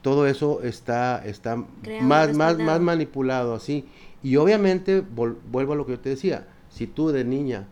todo 0.02 0.26
eso 0.26 0.61
está, 0.62 1.24
está 1.24 1.64
más, 2.02 2.37
más, 2.37 2.59
más 2.59 2.78
manipulado 2.78 3.54
así. 3.54 3.87
Y 4.22 4.37
obviamente, 4.37 5.00
vol 5.00 5.38
vuelvo 5.50 5.72
a 5.72 5.76
lo 5.76 5.87
que 5.87 5.92
yo 5.92 6.00
te 6.00 6.11
decía, 6.11 6.46
si 6.68 6.87
tú 6.87 7.09
de 7.09 7.24
niña 7.24 7.68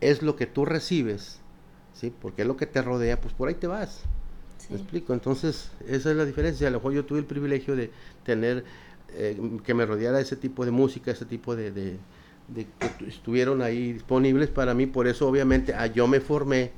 es 0.00 0.22
lo 0.22 0.36
que 0.36 0.46
tú 0.46 0.64
recibes, 0.64 1.38
¿sí? 1.94 2.12
Porque 2.20 2.42
es 2.42 2.48
lo 2.48 2.56
que 2.56 2.66
te 2.66 2.82
rodea, 2.82 3.20
pues 3.20 3.34
por 3.34 3.48
ahí 3.48 3.54
te 3.54 3.66
vas. 3.66 4.02
¿Me 4.68 4.76
explico? 4.76 5.12
Entonces, 5.12 5.70
esa 5.86 6.10
es 6.10 6.16
la 6.16 6.24
diferencia. 6.24 6.68
A 6.68 6.70
lo 6.70 6.78
mejor 6.78 6.92
yo 6.92 7.04
tuve 7.04 7.18
el 7.18 7.24
privilegio 7.24 7.74
de 7.74 7.90
tener, 8.24 8.64
eh, 9.14 9.36
que 9.64 9.74
me 9.74 9.84
rodeara 9.84 10.20
ese 10.20 10.36
tipo 10.36 10.64
de 10.64 10.70
música, 10.70 11.10
ese 11.10 11.24
tipo 11.24 11.56
de, 11.56 11.72
de, 11.72 11.98
que 12.54 13.08
estuvieron 13.08 13.62
ahí 13.62 13.94
disponibles 13.94 14.48
para 14.48 14.74
mí. 14.74 14.86
Por 14.86 15.08
eso, 15.08 15.28
obviamente, 15.28 15.74
ah, 15.74 15.86
yo 15.86 16.06
me 16.06 16.20
formé 16.20 16.70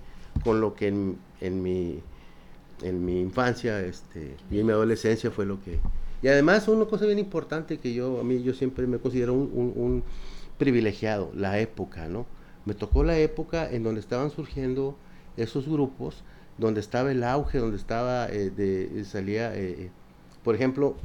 con 0.43 0.61
lo 0.61 0.75
que 0.75 0.89
en, 0.89 1.19
en, 1.41 1.63
mi, 1.63 2.01
en 2.83 3.05
mi 3.05 3.21
infancia 3.21 3.81
este, 3.81 4.37
y 4.51 4.61
en 4.61 4.67
mi 4.67 4.73
adolescencia 4.73 5.31
fue 5.31 5.45
lo 5.45 5.61
que... 5.63 5.79
Y 6.23 6.29
además, 6.29 6.69
una 6.69 6.87
cosa 6.87 7.05
bien 7.05 7.19
importante 7.19 7.79
que 7.79 7.93
yo, 7.93 8.21
a 8.21 8.25
mí, 8.25 8.43
yo 8.43 8.55
siempre 8.55 8.87
me 8.87 8.99
considero 8.99 9.35
un, 9.35 9.51
un, 9.53 9.73
un 9.77 10.05
privilegiado, 10.57 11.31
la 11.35 11.59
época, 11.59 12.07
¿no? 12.09 12.27
Me 12.65 12.75
tocó 12.75 13.05
la 13.05 13.19
época 13.19 13.71
en 13.71 13.83
donde 13.83 14.01
estaban 14.01 14.31
surgiendo 14.31 14.97
esos 15.37 15.69
grupos, 15.69 16.23
donde 16.59 16.81
estaba 16.81 17.11
el 17.11 17.25
auge, 17.25 17.59
donde 17.59 17.77
estaba, 17.77 18.29
eh, 18.29 18.51
de, 18.51 19.05
salía, 19.05 19.55
eh, 19.55 19.77
eh, 19.79 19.91
por 20.45 20.55
ejemplo, 20.55 20.97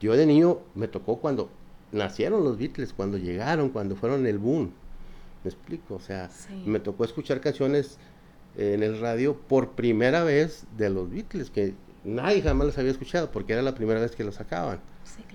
yo 0.00 0.14
de 0.14 0.26
niño 0.26 0.60
me 0.74 0.88
tocó 0.88 1.18
cuando 1.18 1.50
nacieron 1.90 2.44
los 2.44 2.58
Beatles, 2.58 2.92
cuando 2.92 3.18
llegaron, 3.18 3.70
cuando 3.70 3.96
fueron 3.96 4.26
el 4.26 4.38
boom. 4.38 4.72
Me 5.44 5.50
explico, 5.50 5.96
o 5.96 6.00
sea, 6.00 6.30
me 6.64 6.78
tocó 6.78 7.04
escuchar 7.04 7.40
canciones 7.40 7.98
en 8.56 8.82
el 8.82 9.00
radio 9.00 9.36
por 9.36 9.70
primera 9.70 10.22
vez 10.24 10.64
de 10.76 10.90
los 10.90 11.10
Beatles, 11.10 11.50
que 11.50 11.74
nadie 12.04 12.42
jamás 12.42 12.68
los 12.68 12.78
había 12.78 12.92
escuchado 12.92 13.30
porque 13.32 13.52
era 13.52 13.62
la 13.62 13.74
primera 13.74 14.00
vez 14.00 14.14
que 14.14 14.24
los 14.24 14.36
sacaban. 14.36 14.80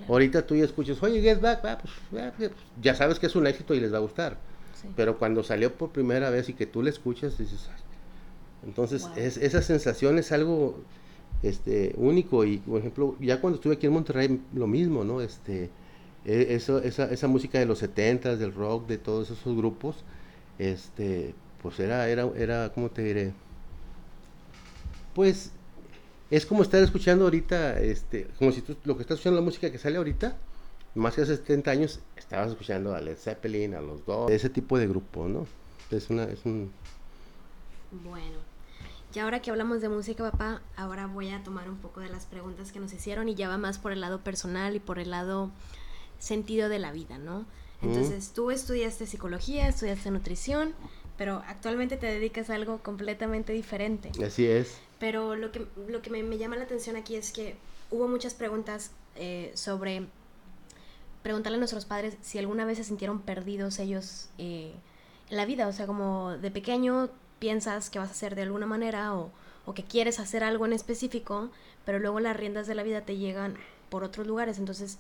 Ahorita 0.08 0.46
tú 0.46 0.56
ya 0.56 0.64
escuchas, 0.64 1.02
oye, 1.04 1.22
Get 1.22 1.42
Back, 1.42 1.62
pues, 1.62 1.94
pues, 2.38 2.52
ya 2.82 2.96
sabes 2.96 3.20
que 3.20 3.26
es 3.26 3.36
un 3.36 3.46
éxito 3.48 3.74
y 3.74 3.80
les 3.80 3.92
va 3.92 3.98
a 3.98 4.02
gustar. 4.02 4.38
Pero 4.96 5.18
cuando 5.18 5.44
salió 5.44 5.74
por 5.74 5.92
primera 5.92 6.30
vez 6.30 6.50
y 6.50 6.54
que 6.54 6.66
tú 6.66 6.84
le 6.84 6.90
escuchas, 6.90 7.38
dices, 7.38 7.70
entonces 8.66 9.08
es, 9.16 9.38
esa 9.38 9.62
sensación 9.62 10.18
es 10.18 10.32
algo 10.32 10.78
este, 11.44 11.94
único 11.98 12.46
y, 12.46 12.58
por 12.58 12.80
ejemplo, 12.80 13.16
ya 13.20 13.40
cuando 13.40 13.58
estuve 13.58 13.76
aquí 13.76 13.88
en 13.88 13.94
Monterrey, 13.94 14.42
lo 14.54 14.68
mismo, 14.68 15.04
¿no? 15.04 15.22
Este, 15.22 15.70
e, 16.26 16.56
eso, 16.56 16.80
esa, 16.80 17.06
esa 17.12 17.28
música 17.28 17.60
de 17.60 17.66
los 17.66 17.80
70 17.80 18.36
del 18.36 18.54
rock, 18.54 18.88
de 18.88 18.98
todos 18.98 19.30
esos 19.30 19.56
grupos, 19.56 20.04
este, 20.60 21.34
pues 21.62 21.80
era, 21.80 22.08
era, 22.10 22.30
era, 22.36 22.72
¿cómo 22.74 22.90
te 22.90 23.04
diré? 23.04 23.34
Pues 25.14 25.52
es 26.30 26.46
como 26.46 26.64
estar 26.64 26.82
escuchando 26.84 27.26
ahorita, 27.26 27.80
este, 27.80 28.28
como 28.38 28.52
si 28.52 28.62
tú, 28.62 28.76
lo 28.84 28.96
que 28.96 29.02
estás 29.02 29.16
escuchando 29.16 29.40
la 29.40 29.46
música 29.46 29.72
que 29.72 29.78
sale 29.78 29.98
ahorita, 29.98 30.38
más 30.98 31.16
que 31.16 31.22
hace 31.22 31.38
70 31.38 31.72
años, 31.72 32.00
estabas 32.16 32.50
escuchando 32.50 32.96
a 32.96 33.02
Led 33.02 33.18
Zeppelin, 33.18 33.76
a 33.76 33.82
los 33.82 34.06
dos, 34.06 34.32
ese 34.32 34.50
tipo 34.50 34.78
de 34.78 34.88
grupo, 34.88 35.28
¿no? 35.28 35.48
Es, 35.92 36.10
una, 36.10 36.26
es 36.26 36.44
un... 36.46 36.72
Bueno, 38.04 38.38
y 39.14 39.20
ahora 39.20 39.42
que 39.42 39.50
hablamos 39.50 39.82
de 39.82 39.90
música, 39.90 40.30
papá, 40.30 40.62
ahora 40.76 41.08
voy 41.08 41.30
a 41.30 41.44
tomar 41.44 41.70
un 41.70 41.78
poco 41.78 42.02
de 42.02 42.10
las 42.10 42.26
preguntas 42.26 42.72
que 42.72 42.80
nos 42.80 42.92
hicieron 42.94 43.30
y 43.30 43.36
ya 43.36 43.48
va 43.48 43.58
más 43.58 43.78
por 43.78 43.92
el 43.92 44.02
lado 44.02 44.20
personal 44.20 44.76
y 44.76 44.80
por 44.80 45.00
el 45.00 45.12
lado 45.12 45.50
sentido 46.20 46.70
de 46.70 46.80
la 46.80 46.92
vida, 46.92 47.18
¿no? 47.18 47.46
Entonces, 47.82 48.32
tú 48.34 48.50
estudiaste 48.52 49.06
psicología, 49.06 49.68
estudiaste 49.68 50.10
nutrición, 50.10 50.74
pero 51.18 51.44
actualmente 51.48 51.96
te 51.96 52.08
dedicas 52.08 52.50
a 52.50 52.56
algo 52.56 52.80
completamente 52.80 53.54
diferente. 53.54 54.12
Así 54.24 54.46
es. 54.46 54.78
Pero 55.00 55.36
lo 55.36 55.52
que, 55.52 55.66
lo 55.88 56.02
que 56.02 56.10
me, 56.10 56.38
llama 56.38 56.56
la 56.56 56.64
atención 56.64 56.96
aquí 56.96 57.16
es 57.16 57.32
que 57.32 57.56
hubo 57.92 58.08
muchas 58.08 58.34
preguntas 58.34 58.92
eh, 59.16 59.52
sobre 59.54 60.08
preguntarle 61.28 61.58
a 61.58 61.60
nuestros 61.60 61.84
padres 61.84 62.16
si 62.22 62.38
alguna 62.38 62.64
vez 62.64 62.78
se 62.78 62.86
sintieron 62.86 63.20
perdidos 63.20 63.80
ellos 63.80 64.30
eh, 64.38 64.72
en 65.30 65.36
la 65.36 65.44
vida, 65.44 65.68
o 65.68 65.74
sea, 65.74 65.86
como 65.86 66.38
de 66.38 66.52
pequeño 66.52 67.10
piensas 67.38 67.90
que 67.90 68.00
vas 68.00 68.08
a 68.08 68.12
hacer 68.12 68.34
de 68.34 68.44
alguna 68.44 68.66
manera 68.66 69.14
o, 69.14 69.30
o, 69.66 69.74
que 69.74 69.84
quieres 69.84 70.22
hacer 70.22 70.42
algo 70.42 70.66
en 70.66 70.72
específico, 70.72 71.50
pero 71.84 72.00
luego 72.00 72.22
las 72.22 72.38
riendas 72.38 72.66
de 72.66 72.76
la 72.76 72.84
vida 72.84 73.02
te 73.02 73.18
llegan 73.18 73.56
por 73.90 74.06
otros 74.06 74.26
lugares. 74.26 74.58
Entonces, 74.58 75.00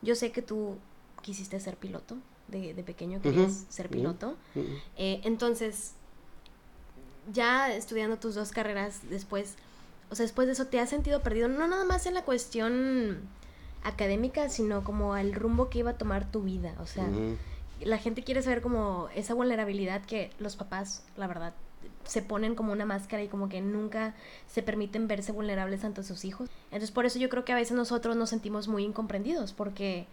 yo 0.00 0.14
sé 0.14 0.32
que 0.32 0.40
tú 0.40 0.78
quisiste 1.20 1.60
ser 1.60 1.76
piloto, 1.76 2.16
de, 2.48 2.72
de 2.72 2.82
pequeño 2.82 3.20
querías 3.20 3.66
ser 3.68 3.90
piloto. 3.90 4.38
Eh, 4.96 5.20
entonces, 5.24 5.92
ya 7.34 7.70
estudiando 7.70 8.16
tus 8.16 8.34
dos 8.34 8.50
carreras 8.50 9.00
después, 9.10 9.56
o 10.08 10.14
sea, 10.14 10.24
después 10.24 10.46
de 10.46 10.54
eso, 10.54 10.68
¿te 10.68 10.80
has 10.80 10.88
sentido 10.88 11.20
perdido? 11.20 11.48
No 11.48 11.68
nada 11.68 11.84
más 11.84 12.06
en 12.06 12.14
la 12.14 12.24
cuestión 12.24 13.28
académica, 13.86 14.48
sino 14.48 14.82
como 14.84 15.16
el 15.16 15.32
rumbo 15.34 15.70
que 15.70 15.78
iba 15.78 15.92
a 15.92 15.98
tomar 15.98 16.30
tu 16.30 16.42
vida. 16.42 16.74
O 16.80 16.86
sea, 16.86 17.08
la 17.80 17.98
gente 17.98 18.22
quiere 18.22 18.42
saber 18.42 18.60
como 18.60 19.08
esa 19.14 19.34
vulnerabilidad 19.34 20.04
que 20.04 20.30
los 20.38 20.56
papás, 20.56 21.04
la 21.16 21.26
verdad, 21.26 21.54
se 22.04 22.22
ponen 22.22 22.54
como 22.54 22.72
una 22.72 22.84
máscara 22.84 23.22
y 23.22 23.28
como 23.28 23.48
que 23.48 23.60
nunca 23.60 24.14
se 24.48 24.62
permiten 24.62 25.08
verse 25.08 25.32
vulnerables 25.32 25.84
ante 25.84 26.02
sus 26.02 26.24
hijos. 26.24 26.48
Entonces 26.66 26.90
por 26.90 27.06
eso 27.06 27.18
yo 27.18 27.28
creo 27.28 27.44
que 27.44 27.52
a 27.52 27.56
veces 27.56 27.76
nosotros 27.76 28.16
nos 28.16 28.30
sentimos 28.30 28.68
muy 28.68 28.84
incomprendidos 28.84 29.52
porque 29.52 30.06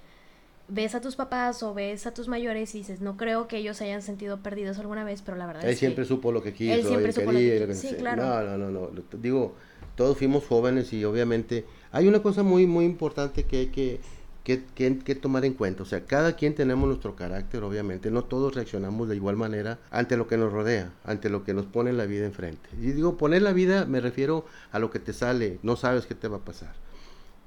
ves 0.67 0.95
a 0.95 1.01
tus 1.01 1.15
papás 1.15 1.61
o 1.61 1.73
ves 1.73 2.07
a 2.07 2.13
tus 2.13 2.27
mayores 2.27 2.73
y 2.73 2.79
dices, 2.79 3.01
no 3.01 3.17
creo 3.17 3.47
que 3.47 3.57
ellos 3.57 3.81
hayan 3.81 4.01
sentido 4.01 4.37
perdidos 4.37 4.79
alguna 4.79 5.03
vez, 5.03 5.21
pero 5.21 5.37
la 5.37 5.45
verdad 5.45 5.63
él 5.63 5.71
es 5.71 5.79
siempre 5.79 6.05
supo 6.05 6.31
lo 6.31 6.41
que 6.41 6.53
quiso, 6.53 6.73
él 6.73 6.83
siempre 6.83 7.11
supo 7.11 7.31
lo 7.31 7.39
que 7.39 7.75
Sí, 7.75 7.95
claro. 7.95 8.23
No, 8.23 8.41
no, 8.43 8.57
no, 8.57 8.71
no, 8.71 8.89
digo, 9.21 9.55
todos 9.95 10.17
fuimos 10.17 10.45
jóvenes 10.45 10.91
y 10.93 11.05
obviamente 11.05 11.65
hay 11.91 12.07
una 12.07 12.21
cosa 12.21 12.43
muy, 12.43 12.67
muy 12.67 12.85
importante 12.85 13.43
que 13.43 13.57
hay 13.57 13.67
que 13.67 13.99
que, 14.43 14.63
que, 14.75 15.15
tomar 15.15 15.45
en 15.45 15.53
cuenta. 15.53 15.83
O 15.83 15.85
sea, 15.85 16.05
cada 16.05 16.35
quien 16.35 16.53
tenemos 16.53 16.87
nuestro 16.87 17.15
carácter, 17.15 17.63
obviamente. 17.63 18.11
No 18.11 18.23
todos 18.23 18.55
reaccionamos 18.55 19.07
de 19.07 19.15
igual 19.15 19.37
manera 19.37 19.79
ante 19.89 20.17
lo 20.17 20.27
que 20.27 20.37
nos 20.37 20.51
rodea, 20.51 20.91
ante 21.05 21.29
lo 21.29 21.43
que 21.43 21.53
nos 21.53 21.65
pone 21.65 21.93
la 21.93 22.05
vida 22.05 22.25
enfrente. 22.25 22.69
Y 22.73 22.91
digo, 22.91 23.17
poner 23.17 23.41
la 23.41 23.53
vida 23.53 23.85
me 23.85 24.01
refiero 24.01 24.45
a 24.71 24.79
lo 24.79 24.91
que 24.91 24.99
te 24.99 25.13
sale, 25.13 25.59
no 25.63 25.75
sabes 25.75 26.05
qué 26.05 26.15
te 26.15 26.27
va 26.27 26.37
a 26.37 26.45
pasar. 26.45 26.73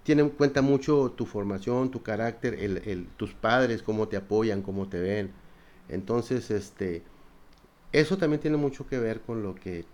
Tiene 0.05 0.23
en 0.23 0.31
cuenta 0.31 0.63
mucho 0.63 1.13
tu 1.17 1.27
formación, 1.27 1.91
tu 1.91 2.03
carácter, 2.03 2.55
el, 2.55 2.79
el, 2.79 3.09
tus 3.17 3.35
padres, 3.35 3.83
cómo 3.83 4.09
te 4.09 4.17
apoyan, 4.17 4.63
cómo 4.63 4.89
te 4.89 5.01
ven. 5.01 5.33
Entonces, 5.89 6.51
este, 6.51 7.03
eso 7.93 8.17
también 8.17 8.41
tiene 8.41 8.57
mucho 8.57 8.87
que 8.87 8.99
ver 8.99 9.21
con 9.21 9.43
lo 9.43 9.55
que 9.55 9.85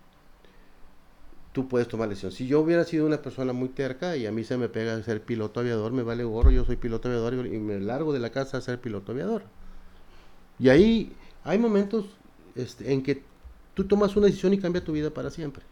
tú 1.52 1.68
puedes 1.68 1.86
tomar 1.86 2.08
decisión. 2.08 2.32
Si 2.32 2.46
yo 2.46 2.60
hubiera 2.60 2.84
sido 2.84 3.06
una 3.06 3.20
persona 3.20 3.52
muy 3.52 3.68
terca 3.68 4.16
y 4.16 4.26
a 4.26 4.32
mí 4.32 4.42
se 4.44 4.56
me 4.56 4.68
pega 4.68 5.00
ser 5.02 5.22
piloto 5.22 5.60
aviador, 5.60 5.92
me 5.92 6.02
vale 6.02 6.24
gorro, 6.24 6.50
yo 6.50 6.64
soy 6.64 6.76
piloto 6.76 7.08
aviador 7.08 7.46
y 7.46 7.58
me 7.58 7.78
largo 7.78 8.12
de 8.12 8.20
la 8.20 8.30
casa 8.30 8.56
a 8.56 8.60
ser 8.60 8.80
piloto 8.80 9.12
aviador. 9.12 9.42
Y 10.58 10.68
ahí 10.70 11.12
hay 11.44 11.58
momentos 11.58 12.06
este, 12.54 12.92
en 12.92 13.02
que 13.02 13.22
tú 13.74 13.84
tomas 13.84 14.16
una 14.16 14.26
decisión 14.26 14.54
y 14.54 14.58
cambia 14.58 14.82
tu 14.82 14.92
vida 14.92 15.10
para 15.10 15.30
siempre. 15.30 15.62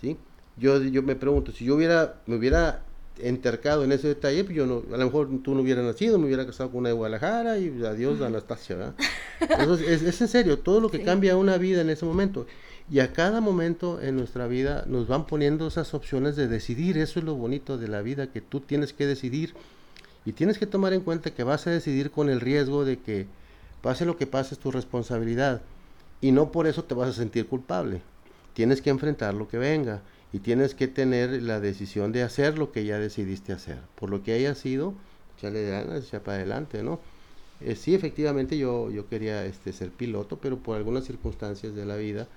¿sí? 0.00 0.16
Yo, 0.56 0.80
yo 0.82 1.02
me 1.02 1.16
pregunto, 1.16 1.52
si 1.52 1.64
yo 1.64 1.74
hubiera, 1.74 2.20
me 2.26 2.36
hubiera 2.36 2.84
entercado 3.18 3.84
en 3.84 3.92
ese 3.92 4.08
detalle, 4.08 4.44
pues 4.44 4.56
yo 4.56 4.66
no, 4.66 4.82
a 4.92 4.96
lo 4.96 5.04
mejor 5.04 5.28
tú 5.42 5.54
no 5.54 5.62
hubieras 5.62 5.84
nacido, 5.84 6.18
me 6.18 6.26
hubiera 6.26 6.46
casado 6.46 6.70
con 6.70 6.80
una 6.80 6.90
de 6.90 6.94
Guadalajara 6.94 7.58
y 7.58 7.68
adiós 7.84 8.20
Anastasia. 8.20 8.76
¿verdad? 8.76 8.94
es, 9.80 10.02
es, 10.02 10.20
en 10.20 10.28
serio, 10.28 10.58
todo 10.58 10.80
lo 10.80 10.90
que 10.90 11.02
cambia 11.02 11.36
una 11.36 11.58
vida 11.58 11.80
en 11.80 11.90
ese 11.90 12.04
momento. 12.04 12.46
Y 12.90 13.00
a 13.00 13.12
cada 13.12 13.40
momento 13.40 14.00
en 14.00 14.16
nuestra 14.16 14.46
vida 14.46 14.84
nos 14.86 15.08
van 15.08 15.26
poniendo 15.26 15.66
esas 15.66 15.94
opciones 15.94 16.36
de 16.36 16.48
decidir. 16.48 16.98
Eso 16.98 17.20
es 17.20 17.24
lo 17.24 17.34
bonito 17.34 17.78
de 17.78 17.88
la 17.88 18.02
vida, 18.02 18.30
que 18.32 18.40
tú 18.40 18.60
tienes 18.60 18.92
que 18.92 19.06
decidir. 19.06 19.54
Y 20.24 20.32
tienes 20.32 20.58
que 20.58 20.66
tomar 20.66 20.92
en 20.92 21.00
cuenta 21.00 21.32
que 21.32 21.44
vas 21.44 21.66
a 21.66 21.70
decidir 21.70 22.10
con 22.10 22.28
el 22.28 22.40
riesgo 22.40 22.84
de 22.84 22.98
que 22.98 23.26
pase 23.80 24.04
lo 24.04 24.16
que 24.16 24.26
pase 24.26 24.54
es 24.54 24.60
tu 24.60 24.70
responsabilidad. 24.70 25.62
Y 26.20 26.32
no 26.32 26.52
por 26.52 26.66
eso 26.66 26.84
te 26.84 26.94
vas 26.94 27.08
a 27.08 27.12
sentir 27.12 27.46
culpable. 27.46 28.02
Tienes 28.54 28.82
que 28.82 28.90
enfrentar 28.90 29.34
lo 29.34 29.48
que 29.48 29.58
venga. 29.58 30.02
Y 30.32 30.38
tienes 30.38 30.74
que 30.74 30.88
tener 30.88 31.42
la 31.42 31.60
decisión 31.60 32.12
de 32.12 32.22
hacer 32.22 32.58
lo 32.58 32.72
que 32.72 32.84
ya 32.84 32.98
decidiste 32.98 33.52
hacer. 33.52 33.78
Por 33.96 34.10
lo 34.10 34.22
que 34.22 34.32
haya 34.32 34.54
sido, 34.54 34.94
echarle 35.36 35.68
ganas, 35.68 36.06
echar 36.06 36.22
para 36.22 36.38
adelante, 36.38 36.82
¿no? 36.82 37.00
Eh, 37.60 37.76
sí, 37.76 37.94
efectivamente 37.94 38.58
yo, 38.58 38.90
yo 38.90 39.08
quería 39.08 39.44
este, 39.44 39.72
ser 39.72 39.90
piloto, 39.90 40.38
pero 40.38 40.58
por 40.58 40.76
algunas 40.76 41.04
circunstancias 41.04 41.74
de 41.74 41.86
la 41.86 41.96
vida, 41.96 42.28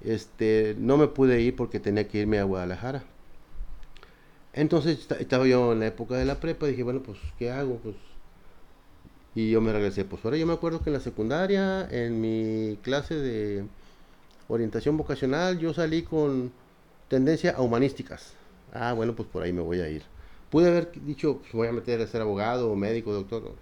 este, 0.00 0.76
no 0.78 0.96
me 0.96 1.08
pude 1.08 1.40
ir 1.40 1.56
porque 1.56 1.80
tenía 1.80 2.08
que 2.08 2.18
irme 2.18 2.38
a 2.38 2.44
Guadalajara. 2.44 3.04
Entonces 4.52 5.06
estaba 5.20 5.46
yo 5.46 5.72
en 5.72 5.80
la 5.80 5.86
época 5.88 6.16
de 6.16 6.24
la 6.24 6.40
prepa, 6.40 6.66
dije, 6.66 6.82
bueno, 6.82 7.02
pues, 7.02 7.18
¿qué 7.38 7.50
hago? 7.50 7.76
Pues, 7.76 7.96
y 9.34 9.50
yo 9.50 9.60
me 9.60 9.72
regresé. 9.72 10.04
Pues 10.06 10.24
ahora 10.24 10.38
yo 10.38 10.46
me 10.46 10.54
acuerdo 10.54 10.82
que 10.82 10.88
en 10.88 10.94
la 10.94 11.00
secundaria, 11.00 11.86
en 11.90 12.20
mi 12.22 12.78
clase 12.82 13.14
de 13.14 13.64
orientación 14.48 14.96
vocacional, 14.96 15.58
yo 15.58 15.74
salí 15.74 16.02
con 16.02 16.52
tendencia 17.08 17.52
a 17.52 17.60
humanísticas. 17.60 18.32
Ah, 18.72 18.94
bueno, 18.94 19.14
pues 19.14 19.28
por 19.28 19.42
ahí 19.42 19.52
me 19.52 19.60
voy 19.60 19.80
a 19.80 19.90
ir. 19.90 20.02
Pude 20.50 20.68
haber 20.68 20.90
dicho, 21.04 21.38
pues 21.40 21.52
voy 21.52 21.68
a 21.68 21.72
meter 21.72 22.00
a 22.00 22.06
ser 22.06 22.22
abogado, 22.22 22.74
médico, 22.76 23.12
doctor. 23.12 23.54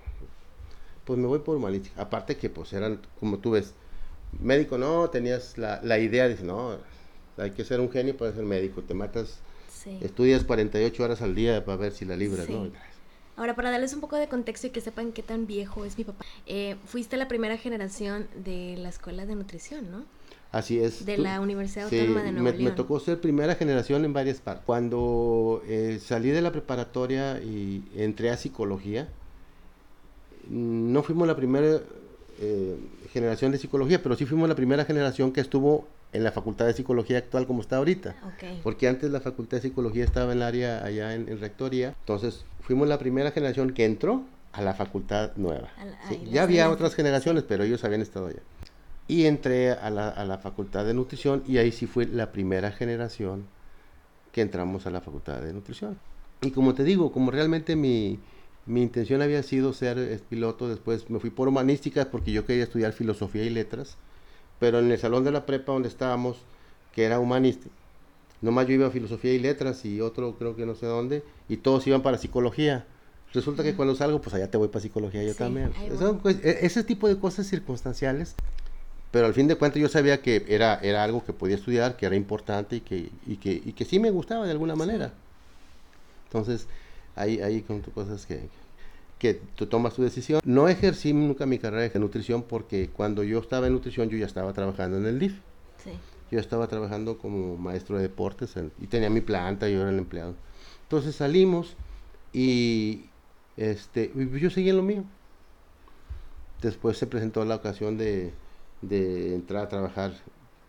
Pues 1.04 1.18
me 1.18 1.26
voy 1.26 1.40
por 1.40 1.56
humanística. 1.56 2.00
Aparte 2.00 2.36
que 2.36 2.48
pues 2.50 2.72
eran, 2.72 3.00
como 3.18 3.38
tú 3.38 3.50
ves, 3.50 3.74
médico 4.40 4.78
no, 4.78 5.10
tenías 5.10 5.58
la, 5.58 5.80
la 5.82 5.98
idea, 5.98 6.28
de 6.28 6.42
no, 6.42 6.76
hay 7.36 7.50
que 7.50 7.64
ser 7.64 7.80
un 7.80 7.90
genio 7.90 8.16
para 8.16 8.32
ser 8.32 8.44
médico, 8.44 8.82
te 8.82 8.94
matas, 8.94 9.38
estudias 10.00 10.44
48 10.44 11.02
horas 11.02 11.22
al 11.22 11.34
día 11.34 11.64
para 11.64 11.76
ver 11.76 11.92
si 11.92 12.04
la 12.04 12.16
libras, 12.16 12.48
¿no? 12.48 12.70
Ahora, 13.36 13.56
para 13.56 13.70
darles 13.70 13.92
un 13.92 14.00
poco 14.00 14.16
de 14.16 14.28
contexto 14.28 14.68
y 14.68 14.70
que 14.70 14.80
sepan 14.80 15.10
qué 15.12 15.22
tan 15.22 15.46
viejo 15.46 15.84
es 15.84 15.98
mi 15.98 16.04
papá, 16.04 16.24
eh, 16.46 16.76
fuiste 16.86 17.16
la 17.16 17.26
primera 17.26 17.56
generación 17.56 18.28
de 18.36 18.76
la 18.78 18.88
escuela 18.88 19.26
de 19.26 19.34
nutrición, 19.34 19.90
¿no? 19.90 20.04
Así 20.52 20.78
es. 20.78 21.04
De 21.04 21.18
la 21.18 21.40
Universidad 21.40 21.86
Autónoma 21.86 22.22
de 22.22 22.30
Nuevo 22.30 22.56
me, 22.56 22.64
me 22.64 22.70
tocó 22.70 23.00
ser 23.00 23.20
primera 23.20 23.56
generación 23.56 24.04
en 24.04 24.12
varias 24.12 24.40
partes. 24.40 24.62
Cuando 24.64 25.64
eh, 25.66 25.98
salí 26.00 26.30
de 26.30 26.42
la 26.42 26.52
preparatoria 26.52 27.42
y 27.42 27.82
entré 27.96 28.30
a 28.30 28.36
psicología, 28.36 29.08
no 30.48 31.02
fuimos 31.02 31.26
la 31.26 31.34
primera 31.34 31.80
eh, 32.40 32.76
generación 33.12 33.52
de 33.52 33.58
psicología, 33.58 34.02
pero 34.02 34.16
sí 34.16 34.26
fuimos 34.26 34.48
la 34.48 34.54
primera 34.54 34.84
generación 34.84 35.32
que 35.32 35.40
estuvo 35.40 35.86
en 36.12 36.24
la 36.24 36.32
Facultad 36.32 36.66
de 36.66 36.74
Psicología 36.74 37.18
actual 37.18 37.46
como 37.46 37.60
está 37.60 37.76
ahorita. 37.76 38.14
Porque 38.62 38.88
antes 38.88 39.10
la 39.10 39.20
Facultad 39.20 39.58
de 39.58 39.62
Psicología 39.62 40.04
estaba 40.04 40.32
en 40.32 40.38
el 40.38 40.42
área 40.42 40.84
allá 40.84 41.14
en, 41.14 41.40
Rectoría. 41.40 41.94
Entonces 42.00 42.44
fuimos 42.60 42.88
la 42.88 42.98
primera 42.98 43.30
generación 43.30 43.72
que 43.72 43.84
entró 43.84 44.22
a 44.52 44.62
la 44.62 44.74
facultad 44.74 45.32
nueva. 45.36 45.68
ya 46.30 46.44
había 46.44 46.70
otras 46.70 46.94
generaciones, 46.94 47.42
pero 47.42 47.64
ellos 47.64 47.82
habían 47.82 48.00
estado 48.00 48.28
allá. 48.28 48.40
Y 49.08 49.26
entré 49.26 49.72
a 49.72 49.90
la, 49.90 50.08
a 50.08 50.24
la 50.24 50.38
Facultad 50.38 50.84
de 50.84 50.94
Nutrición 50.94 51.42
y 51.46 51.58
ahí 51.58 51.72
sí 51.72 51.86
fue 51.86 52.06
la 52.06 52.32
primera 52.32 52.70
generación 52.70 53.46
que 54.32 54.40
entramos 54.40 54.86
a 54.86 54.90
la 54.90 55.00
Facultad 55.00 55.40
de 55.40 55.52
Nutrición. 55.52 55.98
Y 56.40 56.50
como 56.50 56.74
te 56.74 56.84
digo, 56.84 57.12
como 57.12 57.30
realmente 57.30 57.76
mi, 57.76 58.18
mi 58.66 58.82
intención 58.82 59.20
había 59.22 59.42
sido 59.42 59.72
ser 59.72 60.20
piloto, 60.28 60.68
después 60.68 61.10
me 61.10 61.20
fui 61.20 61.30
por 61.30 61.48
humanísticas 61.48 62.06
porque 62.06 62.32
yo 62.32 62.46
quería 62.46 62.64
estudiar 62.64 62.92
filosofía 62.92 63.44
y 63.44 63.50
letras, 63.50 63.96
pero 64.58 64.78
en 64.78 64.90
el 64.90 64.98
salón 64.98 65.24
de 65.24 65.32
la 65.32 65.44
prepa 65.46 65.72
donde 65.72 65.88
estábamos, 65.88 66.38
que 66.94 67.04
era 67.04 67.20
humanista, 67.20 67.68
nomás 68.40 68.66
yo 68.66 68.74
iba 68.74 68.86
a 68.86 68.90
filosofía 68.90 69.34
y 69.34 69.38
letras 69.38 69.84
y 69.84 70.00
otro 70.00 70.36
creo 70.38 70.56
que 70.56 70.64
no 70.64 70.74
sé 70.74 70.86
dónde, 70.86 71.22
y 71.48 71.58
todos 71.58 71.86
iban 71.86 72.02
para 72.02 72.18
psicología. 72.18 72.86
Resulta 73.32 73.64
que 73.64 73.74
cuando 73.74 73.96
salgo, 73.96 74.20
pues 74.20 74.32
allá 74.34 74.48
te 74.48 74.56
voy 74.56 74.68
para 74.68 74.80
psicología 74.80 75.24
yo 75.24 75.34
también. 75.34 75.72
Pues, 76.22 76.36
e, 76.44 76.64
ese 76.64 76.84
tipo 76.84 77.08
de 77.08 77.18
cosas 77.18 77.48
circunstanciales, 77.48 78.36
pero 79.10 79.26
al 79.26 79.34
fin 79.34 79.48
de 79.48 79.56
cuentas 79.56 79.82
yo 79.82 79.88
sabía 79.88 80.22
que 80.22 80.44
era, 80.48 80.76
era 80.76 81.02
algo 81.02 81.24
que 81.24 81.32
podía 81.32 81.56
estudiar, 81.56 81.96
que 81.96 82.06
era 82.06 82.14
importante 82.14 82.76
y 82.76 82.80
que, 82.80 83.10
y 83.26 83.36
que, 83.36 83.52
y 83.52 83.72
que 83.72 83.84
sí 83.84 83.98
me 83.98 84.10
gustaba 84.10 84.44
de 84.44 84.52
alguna 84.52 84.76
manera. 84.76 85.12
Entonces, 86.26 86.68
ahí, 87.16 87.40
ahí 87.40 87.62
con 87.62 87.80
cosas 87.80 88.26
que, 88.26 88.48
que 89.18 89.34
tú 89.54 89.66
tomas 89.66 89.94
tu 89.94 90.02
decisión. 90.02 90.40
No 90.44 90.68
ejercí 90.68 91.12
nunca 91.12 91.46
mi 91.46 91.58
carrera 91.58 91.88
de 91.88 91.98
nutrición 91.98 92.42
porque 92.42 92.88
cuando 92.88 93.22
yo 93.22 93.38
estaba 93.38 93.66
en 93.66 93.74
nutrición 93.74 94.08
yo 94.08 94.18
ya 94.18 94.26
estaba 94.26 94.52
trabajando 94.52 94.98
en 94.98 95.06
el 95.06 95.18
DIF. 95.18 95.34
Sí. 95.82 95.90
Yo 96.30 96.40
estaba 96.40 96.66
trabajando 96.66 97.18
como 97.18 97.56
maestro 97.56 97.96
de 97.96 98.02
deportes 98.02 98.54
y 98.80 98.86
tenía 98.86 99.10
mi 99.10 99.20
planta, 99.20 99.68
yo 99.68 99.80
era 99.82 99.90
el 99.90 99.98
empleado. 99.98 100.34
Entonces 100.82 101.14
salimos 101.16 101.76
y 102.32 103.04
este, 103.56 104.12
yo 104.40 104.50
seguí 104.50 104.70
en 104.70 104.76
lo 104.76 104.82
mío. 104.82 105.04
Después 106.60 106.96
se 106.96 107.06
presentó 107.06 107.44
la 107.44 107.56
ocasión 107.56 107.98
de, 107.98 108.32
de 108.80 109.34
entrar 109.34 109.64
a 109.64 109.68
trabajar 109.68 110.14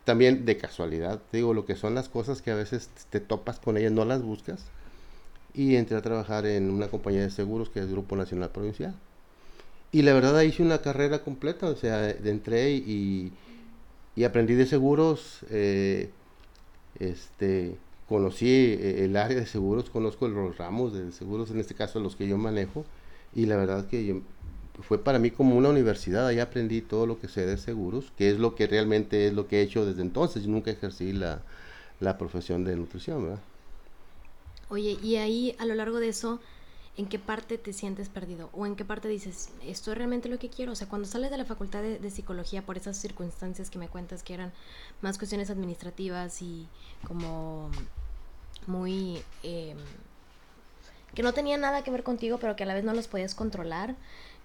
también 0.03 0.45
de 0.45 0.57
casualidad. 0.57 1.21
digo, 1.31 1.53
lo 1.53 1.65
que 1.65 1.75
son 1.75 1.95
las 1.95 2.09
cosas 2.09 2.41
que 2.41 2.51
a 2.51 2.55
veces 2.55 2.89
te 3.09 3.19
topas 3.19 3.59
con 3.59 3.77
ellas, 3.77 3.91
no 3.91 4.05
las 4.05 4.21
buscas 4.21 4.65
y 5.55 5.75
entré 5.75 5.97
a 5.97 6.01
trabajar 6.01 6.45
en 6.45 6.69
una 6.69 6.87
compañía 6.89 7.21
de 7.21 7.29
seguros 7.29 7.69
que 7.69 7.79
es 7.79 7.89
Grupo 7.89 8.15
Nacional 8.15 8.49
Provincial. 8.51 8.93
Y 9.91 10.01
la 10.01 10.13
verdad 10.13 10.41
hice 10.41 10.61
una 10.61 10.79
carrera 10.79 11.23
completa, 11.23 11.67
o 11.67 11.75
sea, 11.75 12.09
entré 12.09 12.71
y, 12.71 13.31
y 14.15 14.23
aprendí 14.25 14.53
de 14.55 14.65
seguros, 14.65 15.45
eh, 15.49 16.09
este, 16.99 17.77
conocí 18.09 18.49
eh, 18.49 19.05
el 19.05 19.15
área 19.15 19.39
de 19.39 19.45
seguros, 19.45 19.89
conozco 19.89 20.27
los 20.27 20.57
ramos 20.57 20.93
de 20.93 21.13
seguros, 21.13 21.49
en 21.51 21.59
este 21.61 21.75
caso 21.75 22.01
los 22.01 22.17
que 22.17 22.27
yo 22.27 22.37
manejo, 22.37 22.83
y 23.33 23.45
la 23.45 23.55
verdad 23.55 23.87
que 23.87 24.21
fue 24.81 25.01
para 25.01 25.19
mí 25.19 25.31
como 25.31 25.55
una 25.55 25.69
universidad, 25.69 26.27
ahí 26.27 26.39
aprendí 26.39 26.81
todo 26.81 27.07
lo 27.07 27.19
que 27.19 27.29
sé 27.29 27.45
de 27.45 27.57
seguros, 27.57 28.11
que 28.17 28.29
es 28.29 28.37
lo 28.37 28.55
que 28.55 28.67
realmente 28.67 29.27
es 29.27 29.33
lo 29.33 29.47
que 29.47 29.59
he 29.59 29.61
hecho 29.61 29.85
desde 29.85 30.01
entonces, 30.01 30.43
yo 30.43 30.49
nunca 30.49 30.71
ejercí 30.71 31.13
la, 31.13 31.41
la 32.01 32.17
profesión 32.17 32.65
de 32.65 32.75
nutrición, 32.75 33.23
¿verdad? 33.23 33.39
Oye, 34.69 34.97
y 35.01 35.17
ahí 35.17 35.55
a 35.59 35.65
lo 35.65 35.75
largo 35.75 35.99
de 35.99 36.09
eso, 36.09 36.39
¿en 36.97 37.07
qué 37.07 37.19
parte 37.19 37.57
te 37.57 37.73
sientes 37.73 38.09
perdido? 38.09 38.49
¿O 38.53 38.65
en 38.65 38.75
qué 38.75 38.85
parte 38.85 39.07
dices, 39.07 39.49
esto 39.63 39.91
es 39.91 39.97
realmente 39.97 40.29
lo 40.29 40.39
que 40.39 40.49
quiero? 40.49 40.71
O 40.71 40.75
sea, 40.75 40.87
cuando 40.87 41.07
sales 41.07 41.31
de 41.31 41.37
la 41.37 41.45
facultad 41.45 41.81
de, 41.81 42.09
psicología 42.09 42.61
por 42.61 42.77
esas 42.77 42.97
circunstancias 42.97 43.69
que 43.69 43.77
me 43.77 43.87
cuentas 43.87 44.23
que 44.23 44.33
eran 44.33 44.53
más 45.01 45.17
cuestiones 45.17 45.49
administrativas 45.49 46.41
y 46.41 46.67
como 47.07 47.69
muy... 48.67 49.21
Em, 49.43 49.77
que 51.13 51.23
no 51.23 51.33
tenían 51.33 51.61
nada 51.61 51.83
que 51.83 51.91
ver 51.91 52.03
contigo, 52.03 52.39
pero 52.39 52.55
que 52.55 52.63
a 52.63 52.65
la 52.65 52.73
vez 52.73 52.83
no 52.83 52.93
los 52.93 53.07
podías 53.07 53.35
controlar, 53.35 53.95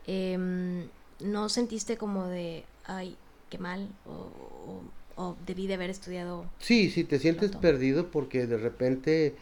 em, 0.06 0.88
¿no 1.18 1.48
sentiste 1.48 1.96
como 1.96 2.26
de, 2.26 2.64
ay, 2.85 3.16
qué 3.48 3.59
mal? 3.59 3.88
O, 5.16 5.37
debí 5.46 5.66
de 5.66 5.74
haber 5.74 5.90
estudiado. 5.90 6.46
Sí, 6.61 6.88
sí, 6.88 7.04
te 7.04 7.18
sientes 7.18 7.54
perdido 7.56 8.11
porque 8.11 8.46
de 8.46 8.56
repente 8.56 9.35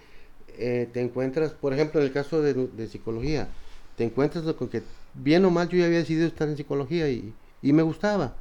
eh, 0.58 0.88
te 0.92 1.00
encuentras, 1.00 1.52
por 1.52 1.72
ejemplo, 1.72 2.00
en 2.00 2.06
el 2.06 2.12
caso 2.12 2.42
de, 2.42 2.88
psicología, 2.88 3.48
te 3.96 4.04
encuentras 4.04 4.44
con 4.54 4.68
que 4.68 4.82
bien 5.14 5.44
o 5.44 5.50
mal 5.50 5.68
yo 5.68 5.78
ya 5.78 5.86
había 5.86 5.98
decidido 5.98 6.26
estar 6.26 6.48
en 6.48 6.56
psicología 6.56 7.08
y, 7.08 7.32
me 7.62 7.82
gustaba. 7.82 8.34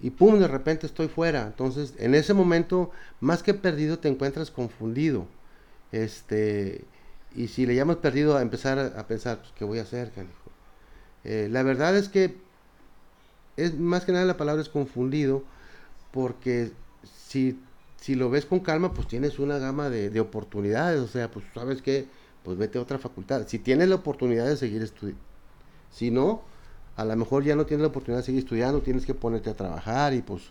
Y 0.00 0.10
pum, 0.10 0.38
de 0.38 0.48
repente 0.48 0.86
estoy 0.86 1.08
fuera. 1.08 1.46
Entonces, 1.46 1.94
en 1.98 2.14
ese 2.14 2.34
momento, 2.34 2.90
más 3.20 3.42
que 3.42 3.54
perdido, 3.54 3.98
te 3.98 4.08
encuentras 4.08 4.50
confundido. 4.50 5.26
Este, 5.92 6.84
y 7.34 7.48
si 7.48 7.66
le 7.66 7.74
llamas 7.74 7.96
perdido 7.96 8.36
a 8.36 8.42
empezar 8.42 8.78
a, 8.78 9.06
pensar, 9.06 9.38
pues, 9.38 9.52
¿qué 9.56 9.64
voy 9.64 9.78
a 9.78 9.82
hacer, 9.82 10.10
eh, 11.24 11.48
la 11.50 11.62
verdad 11.62 11.96
es 11.96 12.08
que 12.08 12.36
es 13.56 13.78
más 13.78 14.04
que 14.04 14.12
nada 14.12 14.24
la 14.24 14.36
palabra 14.36 14.62
es 14.62 14.68
confundido, 14.68 15.42
porque 16.12 16.72
si 17.28 17.58
si 18.04 18.14
lo 18.16 18.28
ves 18.28 18.44
con 18.44 18.60
calma, 18.60 18.92
pues 18.92 19.08
tienes 19.08 19.38
una 19.38 19.56
gama 19.56 19.88
de, 19.88 20.20
oportunidades. 20.20 21.00
O 21.00 21.08
sea, 21.08 21.30
pues 21.30 21.42
sabes 21.54 21.80
que, 21.80 22.06
pues 22.42 22.58
vete 22.58 22.76
a 22.76 22.82
otra 22.82 22.98
facultad. 22.98 23.46
Si 23.48 23.58
tienes 23.58 23.88
la 23.88 23.94
oportunidad 23.94 24.44
de 24.44 24.58
seguir 24.58 24.82
estudiando. 24.82 25.22
Si 25.90 26.10
no, 26.10 26.42
a 26.96 27.06
lo 27.06 27.16
mejor 27.16 27.44
ya 27.44 27.56
no 27.56 27.64
tienes 27.64 27.80
la 27.80 27.88
oportunidad 27.88 28.20
de 28.20 28.26
seguir 28.26 28.40
estudiando, 28.40 28.82
tienes 28.82 29.06
que 29.06 29.14
ponerte 29.14 29.48
a 29.48 29.54
trabajar 29.54 30.12
y 30.12 30.20
pues, 30.20 30.42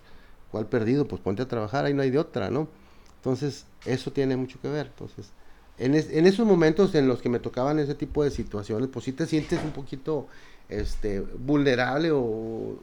¿cuál 0.49 0.65
perdido? 0.65 1.07
Pues 1.07 1.21
ponte 1.21 1.43
a 1.43 1.47
trabajar, 1.47 1.85
ahí 1.85 1.93
no 1.93 2.01
hay 2.01 2.09
de 2.09 2.17
otra, 2.17 2.49
¿no? 2.49 2.69
Entonces, 3.17 3.67
eso 3.85 4.11
tiene 4.11 4.35
mucho 4.35 4.59
que 4.59 4.69
ver. 4.69 4.87
Entonces, 4.87 5.29
en, 5.77 5.93
en 5.93 6.25
esos 6.25 6.47
momentos 6.47 6.95
en 6.95 7.07
los 7.07 7.21
que 7.21 7.29
me 7.29 7.37
tocaban 7.37 7.77
ese 7.77 7.93
tipo 7.93 8.23
de 8.23 8.31
situaciones, 8.31 8.89
pues 8.91 9.05
sí 9.05 9.11
te 9.11 9.27
sientes 9.27 9.63
un 9.63 9.73
poquito 9.73 10.25
este, 10.69 11.19
vulnerable 11.21 12.09
o 12.11 12.79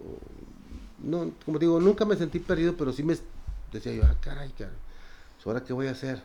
no, 1.03 1.33
como 1.45 1.59
digo, 1.59 1.81
nunca 1.81 2.05
me 2.05 2.15
sentí 2.17 2.39
perdido, 2.39 2.77
pero 2.77 2.93
sí 2.93 3.03
me 3.03 3.17
decía 3.73 3.93
yo, 3.93 4.03
ah, 4.05 4.17
caray, 4.21 4.51
caray, 4.51 4.75
pues, 5.37 5.47
¿ahora 5.47 5.65
qué 5.65 5.73
voy 5.73 5.87
a 5.87 5.93
hacer? 5.93 6.23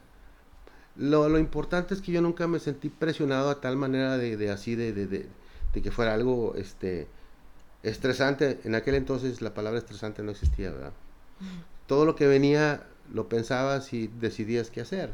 Lo, 0.95 1.27
lo, 1.29 1.39
importante 1.39 1.93
es 1.93 2.01
que 2.01 2.11
yo 2.11 2.21
nunca 2.21 2.47
me 2.47 2.59
sentí 2.59 2.89
presionado 2.89 3.49
a 3.49 3.59
tal 3.59 3.75
manera 3.75 4.17
de, 4.17 4.37
de 4.37 4.49
así, 4.49 4.75
de, 4.75 4.93
de, 4.93 5.07
de, 5.07 5.81
que 5.81 5.91
fuera 5.91 6.13
algo 6.13 6.55
este, 6.55 7.07
estresante. 7.83 8.59
En 8.63 8.75
aquel 8.75 8.95
entonces 8.95 9.41
la 9.41 9.53
palabra 9.53 9.79
estresante 9.79 10.23
no 10.23 10.31
existía, 10.31 10.71
¿verdad? 10.71 10.93
Todo 11.87 12.05
lo 12.05 12.15
que 12.15 12.27
venía 12.27 12.87
lo 13.13 13.27
pensabas 13.27 13.91
y 13.93 14.07
decidías 14.07 14.69
qué 14.69 14.81
hacer. 14.81 15.13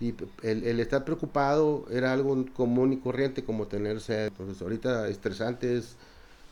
Y 0.00 0.14
el, 0.42 0.64
el, 0.64 0.80
estar 0.80 1.04
preocupado 1.04 1.86
era 1.90 2.12
algo 2.12 2.44
común 2.54 2.92
y 2.92 2.98
corriente 2.98 3.44
como 3.44 3.66
tenerse. 3.66 4.26
Entonces 4.26 4.62
ahorita 4.62 5.08
estresante 5.08 5.76
es 5.76 5.96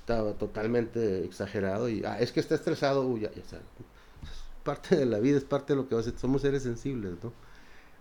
estaba 0.02 0.32
totalmente 0.32 1.24
exagerado 1.24 1.88
y 1.88 2.04
ah, 2.04 2.18
es 2.18 2.32
que 2.32 2.40
está 2.40 2.56
estresado, 2.56 3.06
uy, 3.06 3.20
ya, 3.20 3.30
ya, 3.32 3.42
parte 4.62 4.96
de 4.96 5.06
la 5.06 5.18
vida, 5.18 5.38
es 5.38 5.44
parte 5.44 5.72
de 5.72 5.76
lo 5.76 5.88
que 5.88 5.94
va 5.94 6.00
a 6.00 6.04
ser. 6.04 6.18
Somos 6.18 6.42
seres 6.42 6.62
sensibles, 6.62 7.14
¿no? 7.22 7.32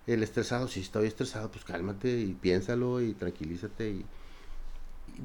El 0.08 0.24
estresado, 0.24 0.68
si 0.68 0.82
estoy 0.82 1.08
estresado, 1.08 1.52
pues 1.52 1.64
cálmate 1.64 2.10
y 2.20 2.34
piénsalo 2.34 3.02
y 3.02 3.14
tranquilízate 3.14 3.90
y, 3.90 4.06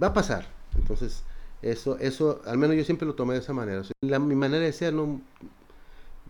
va 0.03 0.09
a 0.09 0.13
pasar. 0.13 0.47
Entonces, 0.77 1.23
eso, 1.63 1.99
eso, 1.99 2.43
al 2.47 2.59
menos 2.59 2.77
yo 2.77 2.85
siempre 2.85 3.07
lo 3.07 3.15
tomé 3.15 3.35
de 3.35 3.41
esa 3.41 3.53
manera. 3.53 3.83
la, 4.03 4.19
mi 4.19 4.35
manera 4.35 4.65
de 4.65 4.73
ser, 4.73 4.93
no 4.93 5.21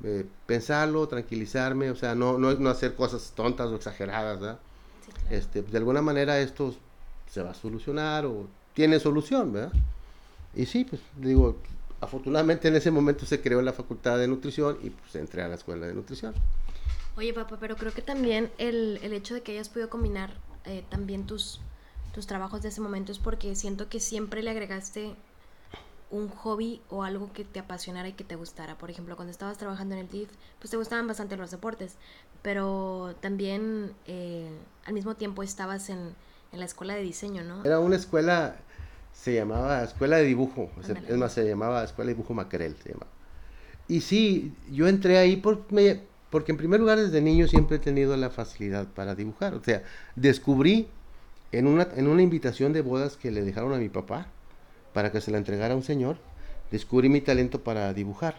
eh, 0.05 0.27
pensarlo, 0.47 1.09
tranquilizarme, 1.09 1.91
o 1.91 1.97
sea, 1.97 2.15
no, 2.15 2.39
no, 2.39 2.55
no 2.55 2.71
hacer 2.71 2.95
cosas 2.95 3.33
tontas 3.35 3.69
o 3.71 3.77
exageradas, 3.77 4.41
¿verdad? 4.41 4.61
este, 5.31 5.63
de 5.63 5.79
alguna 5.79 6.03
manera 6.03 6.39
esto 6.39 6.75
se 7.31 7.43
va 7.43 7.51
a 7.51 7.55
solucionar 7.55 8.27
o 8.27 8.47
tiene 8.75 9.01
solución, 9.01 9.53
¿verdad? 9.53 9.73
Y 10.55 10.67
sí, 10.67 10.85
pues 10.85 11.03
digo, 11.17 11.57
afortunadamente 12.01 12.69
en 12.69 12.77
ese 12.77 12.91
momento 12.91 13.27
se 13.27 13.41
creó 13.41 13.63
la 13.63 13.73
facultad 13.73 14.19
de 14.19 14.29
nutrición 14.29 14.79
y 14.83 14.91
pues 14.91 15.15
entré 15.17 15.43
a 15.43 15.49
la 15.49 15.55
escuela 15.55 15.87
de 15.87 15.95
nutrición. 15.95 16.35
Oye, 17.17 17.33
papá, 17.33 17.57
pero 17.59 17.77
creo 17.77 17.93
que 17.93 18.03
también 18.03 18.51
el, 18.59 18.99
el 19.03 19.13
hecho 19.13 19.35
de 19.35 19.43
que 19.43 19.53
hayas 19.53 19.69
podido 19.69 19.89
combinar 19.89 20.35
eh, 20.67 20.85
también 20.91 21.27
tus, 21.27 21.61
tus 22.13 22.27
trabajos 22.27 22.63
de 22.63 22.69
ese 22.69 22.81
momento 22.81 23.13
es 23.13 23.19
porque 23.19 23.55
siento 23.55 23.89
que 23.89 24.01
siempre 24.01 24.43
le 24.43 24.51
agregaste 24.51 25.15
un 26.11 26.29
hobby 26.29 26.83
o 26.89 27.03
algo 27.03 27.33
que 27.33 27.45
te 27.45 27.59
apasionara 27.59 28.09
y 28.09 28.13
que 28.13 28.25
te 28.25 28.37
gustara. 28.37 28.79
Por 28.79 28.91
ejemplo, 28.91 29.17
cuando 29.17 29.31
estabas 29.31 29.59
trabajando 29.59 29.95
en 29.95 30.03
el 30.03 30.09
DIF, 30.09 30.31
pues 30.59 30.71
te 30.71 30.77
gustaban 30.77 31.07
bastante 31.07 31.37
los 31.37 31.51
deportes, 31.51 31.97
pero 32.43 33.15
también 33.21 33.93
eh, 34.07 34.51
al 34.85 34.95
mismo 34.95 35.17
tiempo 35.17 35.43
estabas 35.43 35.89
en, 35.89 36.15
en 36.53 36.59
la 36.59 36.65
escuela 36.65 36.95
de 36.95 37.03
diseño, 37.03 37.43
¿no? 37.43 37.65
Era 37.65 37.81
una 37.81 37.97
escuela, 37.97 38.57
se 39.23 39.35
llamaba 39.35 39.83
Escuela 39.83 40.19
de 40.19 40.25
Dibujo, 40.25 40.71
es 41.09 41.17
más, 41.17 41.33
se 41.33 41.45
llamaba 41.49 41.83
Escuela 41.83 42.09
de 42.09 42.15
Dibujo 42.15 42.35
Macrel, 42.35 42.77
se 42.83 42.91
llamaba. 42.91 43.11
Y 43.89 44.01
sí, 44.03 44.53
yo 44.71 44.87
entré 44.89 45.19
ahí 45.19 45.37
por, 45.37 45.65
porque 46.31 46.53
en 46.53 46.59
primer 46.59 46.81
lugar 46.81 46.99
desde 46.99 47.21
niño 47.21 47.49
siempre 47.49 47.77
he 47.77 47.81
tenido 47.81 48.17
la 48.17 48.31
facilidad 48.31 48.87
para 48.87 49.15
dibujar. 49.15 49.55
O 49.55 49.65
sea, 49.65 49.83
descubrí 50.15 50.89
en 51.51 51.67
una, 51.67 51.89
en 51.97 52.09
una 52.09 52.23
invitación 52.23 52.73
de 52.73 52.83
bodas 52.83 53.17
que 53.17 53.31
le 53.31 53.43
dejaron 53.43 53.73
a 53.73 53.79
mi 53.79 53.89
papá 53.89 54.29
para 54.93 55.11
que 55.11 55.21
se 55.21 55.31
la 55.31 55.39
entregara 55.39 55.75
a 55.75 55.77
un 55.77 55.83
señor, 55.83 56.19
descubrí 56.71 57.09
mi 57.09 57.21
talento 57.21 57.65
para 57.65 57.93
dibujar. 57.95 58.37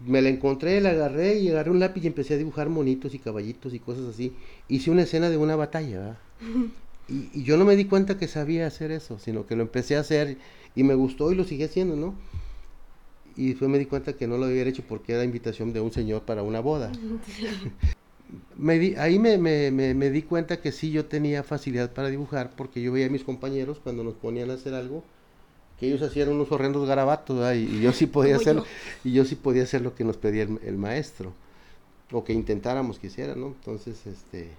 Me 0.00 0.22
la 0.22 0.28
encontré, 0.28 0.80
la 0.80 0.90
agarré 0.90 1.38
y 1.38 1.50
agarré 1.50 1.70
un 1.70 1.78
lápiz 1.78 2.02
y 2.02 2.08
empecé 2.08 2.34
a 2.34 2.38
dibujar 2.38 2.68
monitos 2.68 3.14
y 3.14 3.18
caballitos 3.18 3.74
y 3.74 3.80
cosas 3.80 4.06
así. 4.06 4.34
Hice 4.66 4.90
una 4.90 5.02
escena 5.02 5.30
de 5.30 5.36
una 5.36 5.56
batalla. 5.56 6.16
Y, 7.08 7.30
y, 7.32 7.42
yo 7.44 7.56
no 7.56 7.64
me 7.64 7.76
di 7.76 7.84
cuenta 7.84 8.16
que 8.16 8.28
sabía 8.28 8.66
hacer 8.66 8.90
eso, 8.90 9.18
sino 9.18 9.46
que 9.46 9.56
lo 9.56 9.62
empecé 9.62 9.96
a 9.96 10.00
hacer 10.00 10.38
y 10.74 10.82
me 10.84 10.94
gustó 10.94 11.30
y 11.32 11.34
lo 11.34 11.44
seguí 11.44 11.64
haciendo, 11.64 11.96
¿no? 11.96 12.14
y 13.36 13.48
después 13.48 13.70
me 13.70 13.78
di 13.78 13.86
cuenta 13.86 14.12
que 14.14 14.26
no 14.26 14.38
lo 14.38 14.46
había 14.46 14.62
hecho 14.62 14.82
porque 14.86 15.12
era 15.12 15.24
invitación 15.24 15.72
de 15.72 15.80
un 15.80 15.92
señor 15.92 16.22
para 16.22 16.42
una 16.42 16.60
boda. 16.60 16.92
me 18.56 18.78
di, 18.78 18.94
ahí 18.96 19.18
me, 19.18 19.38
me, 19.38 19.70
me, 19.70 20.10
di 20.10 20.22
cuenta 20.22 20.60
que 20.60 20.72
sí 20.72 20.90
yo 20.90 21.06
tenía 21.06 21.42
facilidad 21.42 21.92
para 21.92 22.08
dibujar 22.08 22.52
porque 22.56 22.82
yo 22.82 22.92
veía 22.92 23.06
a 23.06 23.10
mis 23.10 23.24
compañeros 23.24 23.80
cuando 23.82 24.04
nos 24.04 24.14
ponían 24.14 24.50
a 24.50 24.54
hacer 24.54 24.74
algo 24.74 25.04
que 25.78 25.88
ellos 25.88 26.02
hacían 26.02 26.28
unos 26.28 26.52
horrendos 26.52 26.86
garabatos 26.86 27.54
y, 27.56 27.80
yo 27.80 27.92
sí 27.92 28.06
podía 28.06 28.36
hacer 28.36 28.62
y 29.02 29.12
yo 29.12 29.24
sí 29.24 29.34
podía 29.34 29.64
hacer 29.64 29.82
lo 29.82 29.94
que 29.94 30.04
nos 30.04 30.16
pedía 30.16 30.42
el, 30.42 30.76
maestro 30.76 31.32
o 32.12 32.22
que 32.22 32.32
intentáramos 32.32 32.98
que 32.98 33.08
hiciera, 33.08 33.34
¿no? 33.34 33.48
Entonces, 33.48 34.06
este 34.06 34.50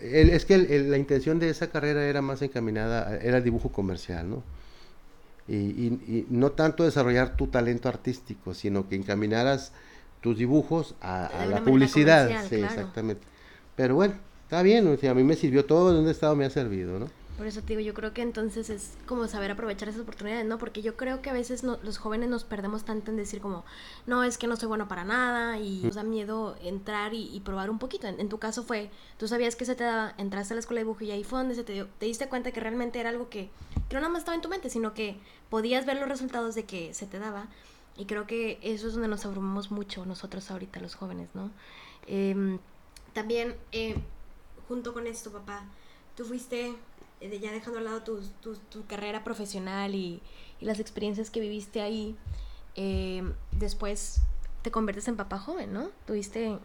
es 0.00 0.44
que 0.44 0.58
la 0.58 0.96
intención 0.96 1.38
de 1.38 1.48
esa 1.48 1.70
carrera 1.70 2.04
era 2.04 2.22
más 2.22 2.42
encaminada, 2.42 3.16
era 3.18 3.38
el 3.38 3.44
dibujo 3.44 3.70
comercial, 3.70 4.28
¿no? 4.28 4.42
y, 5.48 6.26
no 6.30 6.52
tanto 6.52 6.84
desarrollar 6.84 7.36
tu 7.36 7.48
talento 7.48 7.88
artístico, 7.88 8.54
sino 8.54 8.88
que 8.88 8.96
encaminaras 8.96 9.72
tus 10.20 10.38
dibujos 10.38 10.94
a, 11.00 11.46
la 11.48 11.64
publicidad. 11.64 12.46
Sí, 12.48 12.56
exactamente. 12.56 13.22
Pero 13.76 13.94
bueno, 13.96 14.14
está 14.44 14.62
bien, 14.62 14.86
o 14.86 14.96
sea, 14.96 15.10
a 15.10 15.14
mí 15.14 15.24
me 15.24 15.34
sirvió 15.34 15.64
todo, 15.64 15.90
en 15.90 16.04
un 16.04 16.08
estado 16.08 16.36
me 16.36 16.44
ha 16.44 16.50
servido, 16.50 16.98
¿no? 16.98 17.06
Por 17.42 17.48
eso 17.48 17.60
te 17.60 17.76
digo, 17.76 17.80
yo 17.80 17.92
creo 17.92 18.14
que 18.14 18.22
entonces 18.22 18.70
es 18.70 18.92
como 19.04 19.26
saber 19.26 19.50
aprovechar 19.50 19.88
esas 19.88 20.02
oportunidades, 20.02 20.46
¿no? 20.46 20.58
Porque 20.58 20.80
yo 20.80 20.96
creo 20.96 21.22
que 21.22 21.28
a 21.28 21.32
veces 21.32 21.64
los 21.64 21.98
jóvenes 21.98 22.28
nos 22.28 22.44
perdemos 22.44 22.84
tanto 22.84 23.10
en 23.10 23.16
decir 23.16 23.40
como, 23.40 23.64
no, 24.06 24.22
es 24.22 24.38
que 24.38 24.46
no 24.46 24.54
soy 24.54 24.68
bueno 24.68 24.86
para 24.86 25.02
nada 25.02 25.58
y 25.58 25.80
nos 25.82 25.96
da 25.96 26.04
miedo 26.04 26.56
entrar 26.62 27.14
y, 27.14 27.40
probar 27.44 27.68
un 27.68 27.80
poquito. 27.80 28.06
En, 28.06 28.28
tu 28.28 28.38
caso 28.38 28.62
fue, 28.62 28.92
tú 29.18 29.26
sabías 29.26 29.56
que 29.56 29.64
se 29.64 29.74
te 29.74 29.82
daba, 29.82 30.14
entraste 30.18 30.54
a 30.54 30.54
la 30.54 30.60
escuela 30.60 30.78
de 30.78 30.84
dibujo 30.84 31.02
y 31.02 31.10
ahí 31.10 31.24
fue 31.24 31.40
donde 31.40 31.56
se 31.56 31.64
te 31.64 31.72
dio, 31.72 31.88
te 31.98 32.06
diste 32.06 32.28
cuenta 32.28 32.52
que 32.52 32.60
realmente 32.60 33.00
era 33.00 33.08
algo 33.08 33.28
que, 33.28 33.50
que 33.88 33.96
no 33.96 34.02
nada 34.02 34.12
más 34.12 34.20
estaba 34.20 34.36
en 34.36 34.42
tu 34.42 34.48
mente, 34.48 34.70
sino 34.70 34.94
que 34.94 35.16
podías 35.50 35.84
ver 35.84 35.96
los 35.96 36.08
resultados 36.08 36.54
de 36.54 36.62
que 36.62 36.94
se 36.94 37.06
te 37.06 37.18
daba. 37.18 37.48
Y 37.96 38.04
creo 38.04 38.24
que 38.28 38.60
eso 38.62 38.86
es 38.86 38.92
donde 38.92 39.08
nos 39.08 39.26
abrumamos 39.26 39.72
mucho 39.72 40.06
nosotros 40.06 40.48
ahorita, 40.48 40.78
los 40.78 40.94
jóvenes, 40.94 41.30
¿no? 41.34 41.50
Em, 42.06 42.60
también, 43.14 43.56
eh, 43.72 43.96
junto 44.68 44.94
con 44.94 45.08
esto, 45.08 45.32
papá, 45.32 45.64
tú 46.16 46.24
fuiste 46.24 46.68
eh, 46.68 46.76
ya 47.30 47.52
dejando 47.52 47.78
al 47.78 47.84
lado 47.84 48.02
tu, 48.02 48.20
tu, 48.70 48.86
carrera 48.86 49.24
profesional 49.24 49.94
y, 49.94 50.20
las 50.60 50.78
experiencias 50.78 51.30
que 51.30 51.40
viviste 51.40 51.80
ahí, 51.80 52.14
eh, 52.76 53.24
después 53.50 54.20
te 54.62 54.70
conviertes 54.70 55.08
en 55.08 55.16
papá 55.16 55.38
joven, 55.38 55.72
¿no? 55.72 55.90
Tuviste 56.06 56.56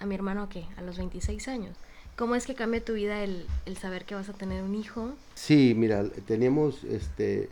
a 0.00 0.06
mi 0.06 0.16
hermano 0.16 0.48
¿qué? 0.48 0.66
a 0.76 0.82
los 0.82 0.98
26 0.98 1.46
años. 1.46 1.76
¿Cómo 2.16 2.34
es 2.34 2.44
que 2.44 2.56
cambia 2.56 2.84
tu 2.84 2.94
vida 2.94 3.22
el, 3.22 3.46
saber 3.80 4.04
que 4.04 4.16
vas 4.16 4.28
a 4.28 4.32
tener 4.32 4.64
un 4.64 4.74
hijo? 4.74 5.12
Sí, 5.36 5.74
mira, 5.76 6.02
teníamos 6.26 6.82
este, 6.82 7.50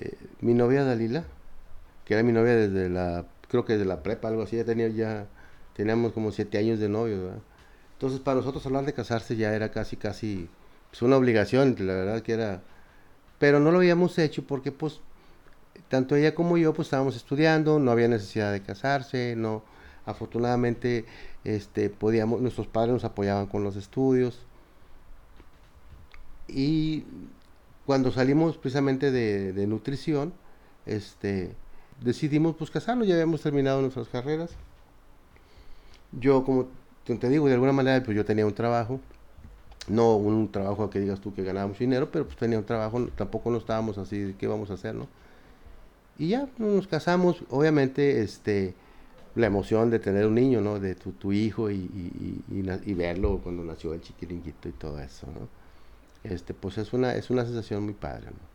eh, 0.00 0.16
mi 0.40 0.54
novia 0.54 0.82
Dalila, 0.82 1.24
que 2.04 2.14
era 2.14 2.24
mi 2.24 2.32
novia 2.32 2.56
desde 2.56 2.88
la, 2.88 3.26
creo 3.48 3.64
que 3.64 3.74
desde 3.74 3.84
la 3.84 4.02
prepa, 4.02 4.26
algo 4.26 4.42
así, 4.42 4.56
ya 4.56 4.64
tenía 4.64 4.88
ya, 4.88 5.28
teníamos 5.76 6.12
como 6.12 6.32
siete 6.32 6.58
años 6.58 6.80
de 6.80 6.88
novio, 6.88 7.22
¿verdad? 7.22 7.42
Entonces 7.92 8.18
para 8.18 8.38
nosotros 8.38 8.66
hablar 8.66 8.84
de 8.86 8.92
casarse 8.92 9.36
ya 9.36 9.54
era 9.54 9.70
casi, 9.70 9.96
casi 9.96 10.48
es 10.92 11.02
una 11.02 11.16
obligación, 11.16 11.76
la 11.78 11.94
verdad 11.94 12.22
que 12.22 12.32
era, 12.32 12.62
pero 13.38 13.60
no 13.60 13.70
lo 13.70 13.78
habíamos 13.78 14.18
hecho 14.18 14.44
porque 14.44 14.72
pues 14.72 15.00
tanto 15.88 16.16
ella 16.16 16.34
como 16.34 16.58
yo 16.58 16.74
pues 16.74 16.86
estábamos 16.86 17.16
estudiando, 17.16 17.78
no 17.78 17.90
había 17.90 18.08
necesidad 18.08 18.52
de 18.52 18.62
casarse, 18.62 19.34
no, 19.36 19.62
afortunadamente 20.04 21.06
este 21.44 21.90
podíamos, 21.90 22.40
nuestros 22.40 22.66
padres 22.66 22.92
nos 22.92 23.04
apoyaban 23.04 23.46
con 23.46 23.64
los 23.64 23.76
estudios 23.76 24.40
y 26.48 27.04
cuando 27.86 28.12
salimos 28.12 28.58
precisamente 28.58 29.10
de, 29.10 29.66
nutrición, 29.66 30.32
este 30.86 31.54
decidimos 32.00 32.54
pues 32.56 32.70
casarnos, 32.70 33.06
ya 33.06 33.14
habíamos 33.14 33.42
terminado 33.42 33.80
nuestras 33.80 34.08
carreras. 34.08 34.50
Yo 36.12 36.44
como 36.44 36.68
te 37.04 37.28
digo, 37.28 37.46
de 37.48 37.54
alguna 37.54 37.72
manera 37.72 38.02
pues 38.04 38.16
yo 38.16 38.24
tenía 38.24 38.46
un 38.46 38.54
trabajo 38.54 39.00
no 39.88 40.16
un 40.16 40.50
trabajo 40.50 40.90
que 40.90 41.00
digas 41.00 41.20
tú 41.20 41.34
que 41.34 41.42
ganábamos 41.42 41.78
dinero, 41.78 42.10
pero 42.10 42.24
pues 42.26 42.36
tenía 42.36 42.58
un 42.58 42.64
trabajo, 42.64 43.08
tampoco 43.16 43.50
no 43.50 43.58
estábamos 43.58 43.98
así, 43.98 44.34
¿qué 44.38 44.46
vamos 44.46 44.70
a 44.70 44.74
hacer, 44.74 44.94
no? 44.94 45.08
Y 46.18 46.28
ya 46.28 46.48
nos 46.58 46.86
casamos, 46.86 47.42
obviamente, 47.50 48.22
este, 48.22 48.74
la 49.34 49.46
emoción 49.46 49.90
de 49.90 49.98
tener 49.98 50.26
un 50.26 50.34
niño, 50.34 50.60
¿no? 50.60 50.78
De 50.78 50.94
tu, 50.94 51.12
tu 51.12 51.32
hijo 51.32 51.70
y, 51.70 51.88
y, 52.50 52.94
verlo 52.94 53.40
cuando 53.42 53.64
nació 53.64 53.94
el 53.94 54.02
chiquiringuito 54.02 54.68
y 54.68 54.72
todo 54.72 55.00
eso, 55.00 55.26
¿no? 55.26 55.48
Este, 56.22 56.54
pues 56.54 56.78
es 56.78 56.92
una, 56.92 57.14
es 57.14 57.30
una 57.30 57.44
sensación 57.44 57.82
muy 57.84 57.94
padre, 57.94 58.26
¿no? 58.26 58.52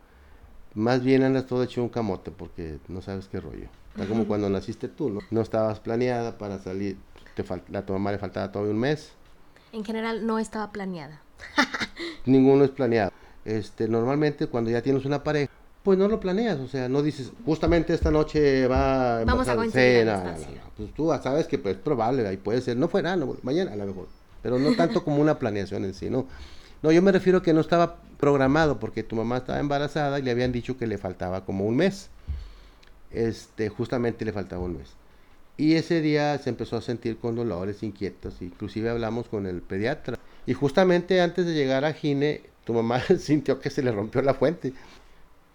Más 0.82 1.02
bien 1.02 1.22
andas 1.24 1.46
todo 1.46 1.62
hecho 1.62 1.82
un 1.82 1.88
camote 1.88 2.30
porque 2.30 2.78
no 2.88 3.02
sabes 3.02 3.26
qué 3.28 3.40
rollo. 3.40 3.66
Está 3.90 4.06
como 4.06 4.26
cuando 4.26 4.48
naciste 4.48 4.86
tú, 4.88 5.10
¿no? 5.10 5.20
No 5.30 5.40
estabas 5.40 5.80
planeada 5.80 6.38
para 6.38 6.58
salir, 6.58 6.96
te 7.34 7.44
a 7.76 7.82
tu 7.84 7.92
mamá 7.92 8.12
le 8.12 8.18
faltaba 8.18 8.52
todavía 8.52 8.74
un 8.74 8.80
mes, 8.80 9.12
en 9.72 9.84
general 9.84 10.26
no 10.26 10.38
estaba 10.38 10.72
planeada. 10.72 11.20
Ninguno 12.26 12.64
es 12.64 12.70
planeado. 12.70 13.12
Este, 13.44 13.88
normalmente 13.88 14.46
cuando 14.46 14.70
ya 14.70 14.82
tienes 14.82 15.04
una 15.04 15.22
pareja, 15.24 15.50
pues 15.82 15.98
no 15.98 16.08
lo 16.08 16.20
planeas, 16.20 16.58
o 16.58 16.68
sea, 16.68 16.88
no 16.88 17.02
dices, 17.02 17.32
justamente 17.46 17.94
esta 17.94 18.10
noche 18.10 18.66
va 18.66 19.24
Vamos 19.24 19.48
a 19.48 19.56
coincidir. 19.56 20.04
No, 20.04 20.22
no, 20.22 20.34
pues 20.76 20.92
tú 20.94 21.08
sabes 21.22 21.46
que 21.46 21.58
pues, 21.58 21.76
es 21.76 21.80
probable, 21.80 22.26
ahí 22.26 22.36
puede 22.36 22.60
ser, 22.60 22.76
no 22.76 22.88
fuera, 22.88 23.16
no, 23.16 23.36
mañana 23.42 23.72
a 23.72 23.76
lo 23.76 23.86
mejor, 23.86 24.08
pero 24.42 24.58
no 24.58 24.74
tanto 24.74 25.02
como 25.02 25.22
una 25.22 25.38
planeación 25.38 25.84
en 25.84 25.94
sí, 25.94 26.10
¿no? 26.10 26.26
No, 26.82 26.92
yo 26.92 27.00
me 27.00 27.10
refiero 27.10 27.42
que 27.42 27.54
no 27.54 27.60
estaba 27.60 27.96
programado 28.18 28.78
porque 28.78 29.02
tu 29.02 29.16
mamá 29.16 29.38
estaba 29.38 29.58
embarazada 29.60 30.18
y 30.18 30.22
le 30.22 30.30
habían 30.30 30.52
dicho 30.52 30.76
que 30.76 30.86
le 30.86 30.98
faltaba 30.98 31.44
como 31.44 31.64
un 31.64 31.76
mes. 31.76 32.10
Este, 33.10 33.68
justamente 33.68 34.24
le 34.24 34.32
faltaba 34.32 34.62
un 34.62 34.76
mes. 34.76 34.90
Y 35.58 35.74
ese 35.74 36.00
día 36.00 36.38
se 36.38 36.50
empezó 36.50 36.76
a 36.76 36.80
sentir 36.80 37.18
con 37.18 37.34
dolores, 37.34 37.82
inquietos, 37.82 38.40
inclusive 38.40 38.90
hablamos 38.90 39.28
con 39.28 39.44
el 39.44 39.60
pediatra. 39.60 40.16
Y 40.46 40.54
justamente 40.54 41.20
antes 41.20 41.46
de 41.46 41.52
llegar 41.52 41.84
a 41.84 41.92
Gine, 41.92 42.42
tu 42.64 42.72
mamá 42.72 43.02
sintió 43.18 43.58
que 43.60 43.68
se 43.68 43.82
le 43.82 43.90
rompió 43.90 44.22
la 44.22 44.34
fuente. 44.34 44.72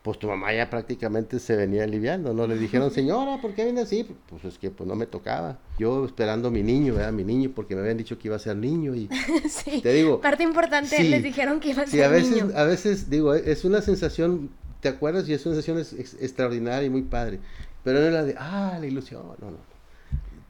Pues 0.01 0.19
tu 0.19 0.27
mamá 0.27 0.53
ya 0.53 0.69
prácticamente 0.69 1.39
se 1.39 1.55
venía 1.55 1.85
aliviando, 1.85 2.33
¿no? 2.33 2.45
Le 2.45 2.57
dijeron, 2.57 2.91
señora, 2.93 3.39
¿por 3.41 3.55
qué 3.55 3.63
viene 3.63 3.79
así? 3.79 4.05
Pues 4.29 4.43
es 4.43 4.57
que 4.57 4.71
pues 4.71 4.85
no 4.85 4.95
me 4.95 5.05
tocaba. 5.05 5.57
Yo 5.79 6.05
esperando 6.05 6.49
a 6.49 6.51
mi 6.51 6.63
niño, 6.63 6.95
¿verdad? 6.95 7.13
Mi 7.13 7.23
niño, 7.23 7.51
porque 7.55 7.73
me 7.73 7.79
habían 7.79 7.95
dicho 7.95 8.19
que 8.19 8.27
iba 8.27 8.35
a 8.35 8.39
ser 8.39 8.57
niño 8.57 8.93
y 8.93 9.07
sí, 9.49 9.79
te 9.81 9.93
digo... 9.93 10.19
Parte 10.19 10.43
importante, 10.43 11.01
les 11.01 11.23
dijeron 11.23 11.61
que 11.61 11.69
iba 11.69 11.83
a 11.83 11.87
ser 11.87 11.93
sí, 11.93 12.01
a 12.01 12.09
veces, 12.09 12.53
a 12.53 12.65
veces, 12.65 13.09
digo, 13.09 13.33
es 13.33 13.63
una 13.63 13.81
sensación, 13.81 14.49
¿te 14.81 14.89
acuerdas? 14.89 15.29
Y 15.29 15.33
es 15.33 15.45
una 15.45 15.55
sensación 15.55 16.03
extraordinaria 16.19 16.87
y 16.87 16.89
muy 16.89 17.03
padre. 17.03 17.39
Pero 17.85 18.01
no 18.01 18.07
es 18.07 18.13
la 18.13 18.23
de, 18.23 18.35
ah, 18.37 18.77
la 18.81 18.85
ilusión, 18.85 19.23
no, 19.39 19.49
no 19.49 19.72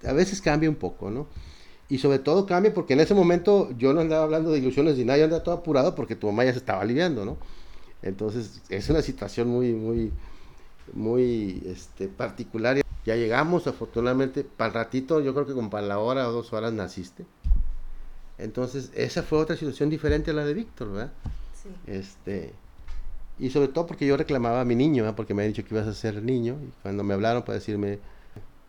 a 0.06 0.14
veces 0.14 0.42
cambia 0.42 0.70
un 0.70 0.76
poco, 0.76 1.10
¿no? 1.10 1.28
Y 1.90 1.98
sobre 1.98 2.20
todo 2.20 2.46
cambia 2.46 2.74
porque 2.74 2.94
en 2.94 3.02
ese 3.02 3.14
momento 3.14 3.70
yo 3.78 3.94
no 3.94 4.02
andaba 4.02 4.24
hablando 4.24 4.52
de 4.52 4.60
ilusiones 4.60 4.98
ni 4.98 5.04
nada, 5.04 5.20
yo 5.20 5.26
andaba 5.26 5.44
todo 5.44 5.56
apurado 5.56 5.96
porque 5.96 6.16
tu 6.16 6.28
mamá 6.28 6.46
ya 6.46 6.52
se 6.52 6.60
estaba 6.60 6.82
aliviando, 6.82 7.26
¿no? 7.26 7.38
Entonces 8.02 8.62
es 8.70 8.90
una 8.90 9.02
situación 9.02 9.48
muy, 9.48 9.74
muy, 9.74 10.12
muy 10.94 11.64
este, 11.66 12.08
particular. 12.08 12.82
Ya 13.06 13.16
llegamos, 13.16 13.68
afortunadamente, 13.68 14.44
para 14.44 14.70
el 14.70 14.74
ratito, 14.74 15.20
yo 15.20 15.34
creo 15.34 15.46
que 15.46 15.54
como 15.54 15.70
para 15.70 15.86
la 15.86 16.00
hora 16.00 16.28
o 16.28 16.32
dos 16.32 16.54
horas 16.54 16.74
naciste. 16.74 17.26
Entonces, 18.38 18.92
esa 18.96 19.24
fue 19.24 19.40
otra 19.40 19.56
situación 19.56 19.90
diferente 19.90 20.32
a 20.32 20.34
la 20.34 20.46
de 20.46 20.54
Víctor, 20.54 20.92
¿verdad? 20.92 21.14
Sí. 21.62 21.70
Este, 21.88 22.54
y 23.40 23.50
sobre 23.50 23.68
todo 23.68 23.88
porque 23.88 24.06
yo 24.06 24.18
reclamaba 24.18 24.62
a 24.62 24.66
mi 24.66 24.76
niño, 24.76 25.04
¿verdad? 25.04 25.16
porque 25.16 25.34
me 25.34 25.42
habían 25.42 25.54
dicho 25.54 25.68
que 25.68 25.76
ibas 25.76 25.88
a 25.88 25.94
ser 25.94 26.22
niño. 26.22 26.58
Y 26.66 26.72
cuando 26.82 27.04
me 27.04 27.14
hablaron 27.14 27.44
para 27.44 27.56
decirme, 27.60 28.00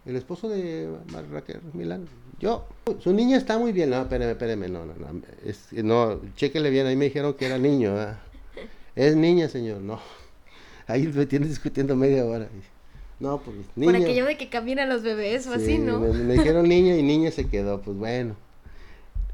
el 0.06 0.16
esposo 0.16 0.48
de 0.48 0.88
Raquel 1.32 1.60
Milán, 1.72 2.06
yo, 2.40 2.66
su 3.00 3.12
niña 3.12 3.36
está 3.36 3.58
muy 3.58 3.72
bien, 3.72 3.90
no, 3.90 4.02
espéreme, 4.02 4.32
espéreme, 4.32 4.68
no, 4.68 4.84
no, 4.84 4.94
no, 4.94 5.22
es, 5.44 5.72
no, 5.72 6.20
chéquele 6.36 6.70
bien, 6.70 6.86
ahí 6.86 6.96
me 6.96 7.06
dijeron 7.06 7.34
que 7.34 7.46
era 7.46 7.58
niño, 7.58 7.94
es 8.94 9.16
niña, 9.16 9.48
señor, 9.48 9.80
no, 9.80 10.00
ahí 10.86 11.06
me 11.06 11.26
tienes 11.26 11.48
discutiendo 11.48 11.96
media 11.96 12.24
hora, 12.24 12.48
no, 13.20 13.38
pues 13.38 13.56
niña. 13.76 13.92
Por 13.92 14.02
aquello 14.02 14.26
de 14.26 14.36
que 14.36 14.48
caminan 14.48 14.88
los 14.88 15.02
bebés 15.02 15.46
o 15.46 15.54
así, 15.54 15.78
¿no? 15.78 16.00
Me, 16.00 16.34
dijeron 16.34 16.68
niña 16.68 16.96
y 16.96 17.02
niña 17.02 17.30
se 17.30 17.48
quedó, 17.48 17.80
pues 17.80 17.96
bueno, 17.96 18.36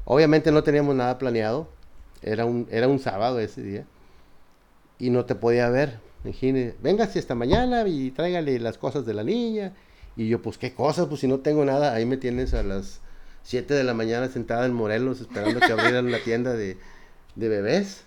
obviamente 0.05 0.51
no 0.51 0.63
teníamos 0.63 0.95
nada 0.95 1.17
planeado, 1.17 1.67
Era 2.21 2.45
un, 2.45 2.67
era 2.71 2.87
un 2.87 2.99
sábado 2.99 3.39
ese 3.39 3.61
día. 3.63 3.85
Y 4.99 5.09
no 5.09 5.25
te 5.25 5.33
podía 5.33 5.67
ver. 5.69 5.99
Imagínate, 6.23 6.75
véngase 6.83 7.17
esta 7.17 7.33
mañana 7.33 7.87
y 7.87 8.11
tráigale 8.11 8.59
las 8.59 8.77
cosas 8.77 9.05
de 9.05 9.15
la 9.15 9.23
niña. 9.23 9.73
Y 10.15 10.27
yo, 10.27 10.41
pues, 10.41 10.57
¿qué 10.57 10.73
cosas? 10.73 11.07
Pues 11.07 11.21
si 11.21 11.27
no 11.27 11.39
tengo 11.39 11.65
nada, 11.65 11.93
ahí 11.93 12.05
me 12.05 12.17
tienes 12.17 12.53
a 12.53 12.63
las 12.63 12.99
7 13.43 13.73
de 13.73 13.83
la 13.83 13.93
mañana 13.93 14.27
sentada 14.27 14.65
en 14.65 14.73
Morelos 14.73 15.21
esperando 15.21 15.59
que 15.59 15.71
abrieran 15.71 16.11
la 16.11 16.19
tienda 16.19 16.53
de, 16.53 16.77
de 17.35 17.49
bebés. 17.49 18.03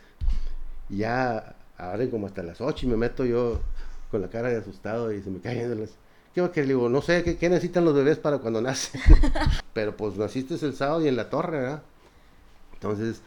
Y 0.91 0.99
ya 0.99 1.57
abren 1.79 2.11
como 2.11 2.27
hasta 2.27 2.43
las 2.43 2.61
8 2.61 2.87
y 2.87 2.89
me 2.89 2.97
meto 2.97 3.25
yo 3.25 3.61
con 4.11 4.21
la 4.21 4.29
cara 4.29 4.49
de 4.49 4.57
asustado 4.57 5.13
y 5.13 5.23
se 5.23 5.31
me 5.31 5.41
caen 5.41 5.69
de 5.69 5.77
las... 5.77 5.91
¿Qué 6.35 6.41
va 6.41 6.49
a 6.49 6.53
querer? 6.53 6.69
Le 6.69 6.75
digo, 6.75 6.89
no 6.89 7.01
sé, 7.01 7.23
¿qué, 7.23 7.37
¿qué, 7.37 7.49
necesitan 7.49 7.85
los 7.85 7.95
bebés 7.95 8.19
para 8.19 8.39
cuando 8.39 8.61
nacen? 8.61 9.01
Pero 9.73 9.97
pues 9.97 10.17
naciste 10.17 10.55
el 10.55 10.75
sábado 10.75 11.05
y 11.05 11.09
en 11.09 11.17
la 11.17 11.31
torre, 11.31 11.59
¿verdad? 11.59 11.83
Entonces, 12.75 13.23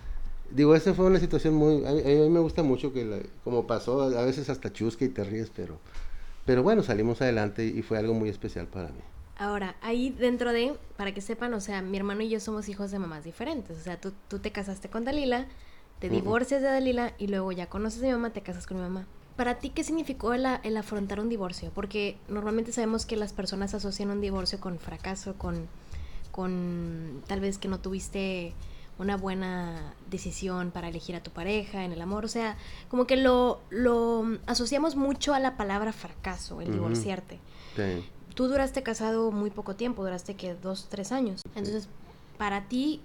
digo, 0.51 0.75
esa 0.75 0.93
fue 0.93 1.05
una 1.05 1.19
situación 1.19 1.53
muy... 1.53 1.85
A 1.85 1.91
mí, 1.91 2.01
a 2.01 2.05
mí 2.05 2.29
me 2.29 2.39
gusta 2.39 2.63
mucho 2.63 2.93
que, 2.93 3.05
la, 3.05 3.17
como 3.43 3.65
pasó, 3.65 4.01
a 4.01 4.25
veces 4.25 4.49
hasta 4.49 4.71
chusca 4.71 5.05
y 5.05 5.09
te 5.09 5.23
ríes, 5.23 5.51
pero... 5.55 5.79
Pero 6.47 6.63
bueno, 6.63 6.81
salimos 6.81 7.21
adelante 7.21 7.65
y 7.65 7.81
fue 7.81 7.97
algo 7.97 8.13
muy 8.13 8.29
especial 8.29 8.67
para 8.67 8.87
mí. 8.87 9.01
Ahora, 9.37 9.75
ahí 9.81 10.11
dentro 10.11 10.53
de, 10.53 10.77
para 10.95 11.13
que 11.13 11.19
sepan, 11.19 11.53
o 11.53 11.59
sea, 11.59 11.81
mi 11.81 11.97
hermano 11.97 12.21
y 12.21 12.29
yo 12.29 12.39
somos 12.39 12.69
hijos 12.69 12.89
de 12.89 12.99
mamás 12.99 13.25
diferentes. 13.25 13.77
O 13.77 13.81
sea, 13.81 13.99
tú, 13.99 14.13
tú 14.29 14.39
te 14.39 14.53
casaste 14.53 14.89
con 14.89 15.03
Dalila, 15.03 15.45
te 15.99 16.09
divorcias 16.09 16.61
de 16.61 16.69
Dalila 16.69 17.13
y 17.17 17.27
luego 17.27 17.51
ya 17.51 17.67
conoces 17.67 18.01
a 18.01 18.05
mi 18.05 18.13
mamá, 18.13 18.29
te 18.29 18.43
casas 18.43 18.65
con 18.65 18.77
mi 18.77 18.83
mamá. 18.83 19.05
Para 19.35 19.59
ti, 19.59 19.71
¿qué 19.71 19.83
significó 19.83 20.33
el, 20.33 20.47
el, 20.63 20.77
afrontar 20.77 21.19
un 21.19 21.27
divorcio? 21.27 21.69
Porque 21.75 22.17
normalmente 22.29 22.71
sabemos 22.71 23.05
que 23.05 23.17
las 23.17 23.33
personas 23.33 23.73
asocian 23.73 24.09
un 24.09 24.21
divorcio 24.21 24.61
con 24.61 24.79
fracaso, 24.79 25.33
con, 25.37 25.67
con 26.31 27.23
tal 27.27 27.41
vez 27.41 27.57
que 27.57 27.67
no 27.67 27.81
tuviste 27.81 28.53
una 28.99 29.17
buena 29.17 29.93
decisión 30.09 30.71
para 30.71 30.87
elegir 30.87 31.15
a 31.15 31.21
tu 31.21 31.31
pareja 31.31 31.83
en 31.83 31.91
el 31.91 32.01
amor. 32.01 32.25
O 32.25 32.27
sea, 32.27 32.57
como 32.89 33.05
que 33.05 33.17
lo, 33.17 33.61
lo 33.69 34.25
asociamos 34.47 34.95
mucho 34.95 35.33
a 35.33 35.39
la 35.39 35.57
palabra 35.57 35.93
fracaso, 35.93 36.61
el 36.61 36.67
uh 36.67 36.71
-huh. 36.71 36.73
divorciarte. 36.73 37.39
Sí. 37.75 38.05
Tú 38.33 38.47
duraste 38.47 38.83
casado 38.83 39.31
muy 39.31 39.49
poco 39.49 39.75
tiempo, 39.75 40.03
duraste 40.03 40.35
que 40.35 40.55
dos, 40.55 40.87
tres 40.89 41.11
años. 41.11 41.41
Entonces, 41.55 41.89
para 42.37 42.67
ti, 42.67 43.01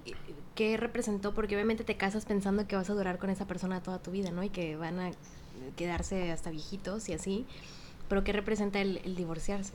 ¿qué 0.54 0.76
representó? 0.76 1.32
Porque 1.32 1.54
obviamente 1.54 1.84
te 1.84 1.96
casas 1.96 2.24
pensando 2.26 2.66
que 2.66 2.76
vas 2.76 2.90
a 2.90 2.94
durar 2.94 3.18
con 3.18 3.30
esa 3.30 3.46
persona 3.46 3.82
toda 3.82 3.98
tu 3.98 4.10
vida, 4.10 4.30
¿no? 4.30 4.42
Y 4.42 4.50
que 4.50 4.76
van 4.76 5.00
a 5.00 5.10
quedarse 5.76 6.32
hasta 6.32 6.50
viejitos 6.50 7.08
y 7.08 7.14
así. 7.14 7.46
Pero 8.08 8.24
¿qué 8.24 8.32
representa 8.32 8.80
el, 8.80 9.00
el 9.04 9.14
divorciarse? 9.16 9.72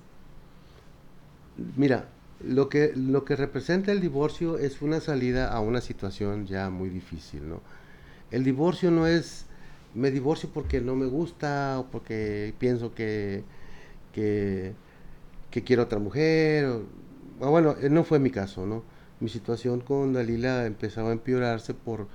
Mira, 1.75 2.07
lo 2.43 2.69
que, 2.69 2.93
lo 2.95 3.25
que 3.25 3.35
representa 3.35 3.91
el 3.91 4.01
divorcio 4.01 4.57
es 4.57 4.81
una 4.81 4.99
salida 4.99 5.51
a 5.51 5.59
una 5.59 5.81
situación 5.81 6.45
ya 6.45 6.69
muy 6.69 6.89
difícil, 6.89 7.47
¿no? 7.49 7.61
El 8.31 8.43
divorcio 8.43 8.91
no 8.91 9.07
es, 9.07 9.45
me 9.95 10.11
divorcio 10.11 10.49
porque 10.53 10.81
no 10.81 10.95
me 10.95 11.07
gusta 11.07 11.79
o 11.79 11.85
porque 11.87 12.53
pienso 12.59 12.93
que, 12.93 13.43
que, 14.13 14.73
que 15.49 15.63
quiero 15.63 15.83
otra 15.83 15.99
mujer. 15.99 16.81
Bueno, 17.39 17.75
no 17.89 18.03
fue 18.03 18.19
mi 18.19 18.29
caso, 18.29 18.65
¿no? 18.65 18.83
Mi 19.19 19.29
situación 19.29 19.81
con 19.81 20.13
Dalila 20.13 20.65
empezaba 20.65 21.09
a 21.09 21.13
empeorarse 21.13 21.73
por, 21.73 22.07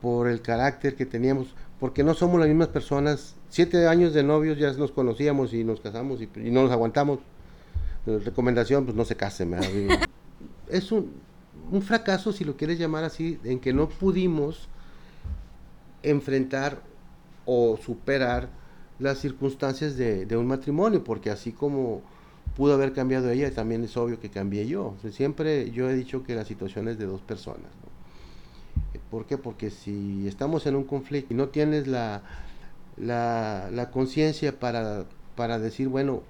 por 0.00 0.28
el 0.28 0.40
carácter 0.40 0.96
que 0.96 1.06
teníamos, 1.06 1.54
porque 1.78 2.04
no 2.04 2.14
somos 2.14 2.40
las 2.40 2.48
mismas 2.48 2.68
personas. 2.68 3.36
Siete 3.50 3.86
años 3.86 4.14
de 4.14 4.22
novios 4.22 4.58
ya 4.58 4.72
nos 4.72 4.92
conocíamos 4.92 5.52
y 5.52 5.64
nos 5.64 5.80
casamos 5.80 6.22
y 6.22 6.50
no 6.50 6.62
nos 6.62 6.72
aguantamos 6.72 7.18
recomendación, 8.06 8.84
pues 8.84 8.96
no 8.96 9.04
se 9.04 9.16
casen. 9.16 9.54
es 10.68 10.92
un, 10.92 11.12
un, 11.70 11.82
fracaso, 11.82 12.32
si 12.32 12.44
lo 12.44 12.56
quieres 12.56 12.78
llamar 12.78 13.04
así, 13.04 13.38
en 13.44 13.60
que 13.60 13.72
no 13.72 13.88
pudimos 13.88 14.68
enfrentar 16.02 16.82
o 17.44 17.76
superar 17.76 18.48
las 18.98 19.18
circunstancias 19.18 19.96
de, 19.96 20.26
de, 20.26 20.36
un 20.36 20.46
matrimonio, 20.46 21.02
porque 21.02 21.30
así 21.30 21.52
como 21.52 22.02
pudo 22.56 22.74
haber 22.74 22.92
cambiado 22.92 23.30
ella, 23.30 23.52
también 23.52 23.84
es 23.84 23.96
obvio 23.96 24.20
que 24.20 24.30
cambié 24.30 24.66
yo. 24.66 24.94
O 24.96 24.98
sea, 25.00 25.10
siempre 25.10 25.70
yo 25.70 25.88
he 25.88 25.94
dicho 25.94 26.22
que 26.22 26.34
la 26.34 26.44
situación 26.44 26.88
es 26.88 26.98
de 26.98 27.06
dos 27.06 27.20
personas. 27.22 27.70
¿no? 27.82 29.00
¿Por 29.10 29.26
qué? 29.26 29.38
Porque 29.38 29.70
si 29.70 30.26
estamos 30.26 30.66
en 30.66 30.74
un 30.74 30.84
conflicto 30.84 31.34
y 31.34 31.36
no 31.36 31.48
tienes 31.48 31.86
la, 31.86 32.22
la, 32.96 33.68
la 33.70 33.90
conciencia 33.90 34.58
para, 34.58 35.04
para 35.36 35.58
decir, 35.58 35.88
bueno, 35.88 36.22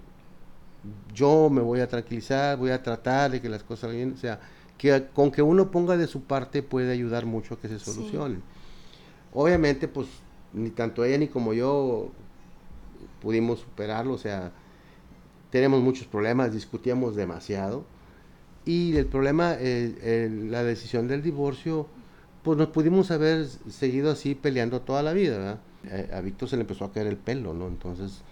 yo 1.14 1.48
me 1.50 1.60
voy 1.60 1.80
a 1.80 1.88
tranquilizar, 1.88 2.56
voy 2.56 2.70
a 2.70 2.82
tratar 2.82 3.30
de 3.30 3.40
que 3.40 3.48
las 3.48 3.62
cosas 3.62 3.92
bien, 3.92 4.12
o 4.14 4.16
sea, 4.16 4.40
que 4.78 5.08
con 5.14 5.30
que 5.30 5.42
uno 5.42 5.70
ponga 5.70 5.96
de 5.96 6.06
su 6.06 6.22
parte 6.22 6.62
puede 6.62 6.92
ayudar 6.92 7.26
mucho 7.26 7.54
a 7.54 7.58
que 7.60 7.68
se 7.68 7.78
solucione. 7.78 8.36
Sí. 8.36 8.42
Obviamente, 9.34 9.88
pues 9.88 10.08
ni 10.52 10.70
tanto 10.70 11.04
ella 11.04 11.18
ni 11.18 11.28
como 11.28 11.54
yo 11.54 12.10
pudimos 13.20 13.60
superarlo, 13.60 14.14
o 14.14 14.18
sea, 14.18 14.52
tenemos 15.50 15.80
muchos 15.80 16.06
problemas, 16.06 16.52
discutíamos 16.52 17.14
demasiado 17.14 17.84
y 18.64 18.96
el 18.96 19.06
problema, 19.06 19.54
eh, 19.54 19.94
eh, 20.02 20.30
la 20.48 20.62
decisión 20.62 21.08
del 21.08 21.22
divorcio, 21.22 21.86
pues 22.42 22.58
nos 22.58 22.68
pudimos 22.68 23.10
haber 23.10 23.46
seguido 23.46 24.10
así 24.10 24.34
peleando 24.34 24.80
toda 24.80 25.02
la 25.02 25.12
vida, 25.12 25.38
¿verdad? 25.38 25.60
Eh, 25.84 26.10
a 26.12 26.20
Víctor 26.20 26.48
se 26.48 26.56
le 26.56 26.62
empezó 26.62 26.84
a 26.84 26.92
caer 26.92 27.08
el 27.08 27.16
pelo, 27.16 27.54
¿no? 27.54 27.66
Entonces, 27.66 28.22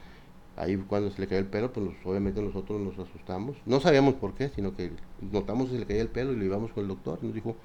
ahí 0.60 0.76
cuando 0.76 1.10
se 1.10 1.20
le 1.20 1.26
cayó 1.26 1.40
el 1.40 1.46
pelo, 1.46 1.72
pues 1.72 1.86
obviamente 2.04 2.42
nosotros 2.42 2.80
nos 2.80 2.98
asustamos. 2.98 3.56
No 3.66 3.80
sabíamos 3.80 4.14
por 4.14 4.34
qué, 4.34 4.50
sino 4.50 4.76
que 4.76 4.92
notamos 5.32 5.68
que 5.68 5.74
se 5.74 5.80
le 5.80 5.86
caía 5.86 6.02
el 6.02 6.08
pelo 6.08 6.32
y 6.32 6.36
lo 6.36 6.44
íbamos 6.44 6.72
con 6.72 6.82
el 6.82 6.88
doctor. 6.88 7.18
Nos 7.22 7.34
dijo, 7.34 7.56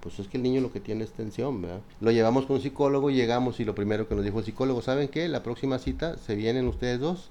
pues 0.00 0.18
es 0.18 0.28
que 0.28 0.38
el 0.38 0.42
niño 0.42 0.60
lo 0.60 0.72
que 0.72 0.80
tiene 0.80 1.04
es 1.04 1.12
tensión, 1.12 1.60
¿verdad? 1.60 1.80
Lo 2.00 2.10
llevamos 2.10 2.46
con 2.46 2.56
un 2.56 2.62
psicólogo, 2.62 3.10
llegamos 3.10 3.60
y 3.60 3.64
lo 3.64 3.74
primero 3.74 4.08
que 4.08 4.14
nos 4.14 4.24
dijo 4.24 4.38
el 4.38 4.44
psicólogo, 4.44 4.80
¿saben 4.80 5.08
qué? 5.08 5.28
La 5.28 5.42
próxima 5.42 5.78
cita 5.78 6.16
se 6.16 6.34
vienen 6.34 6.66
ustedes 6.68 7.00
dos. 7.00 7.30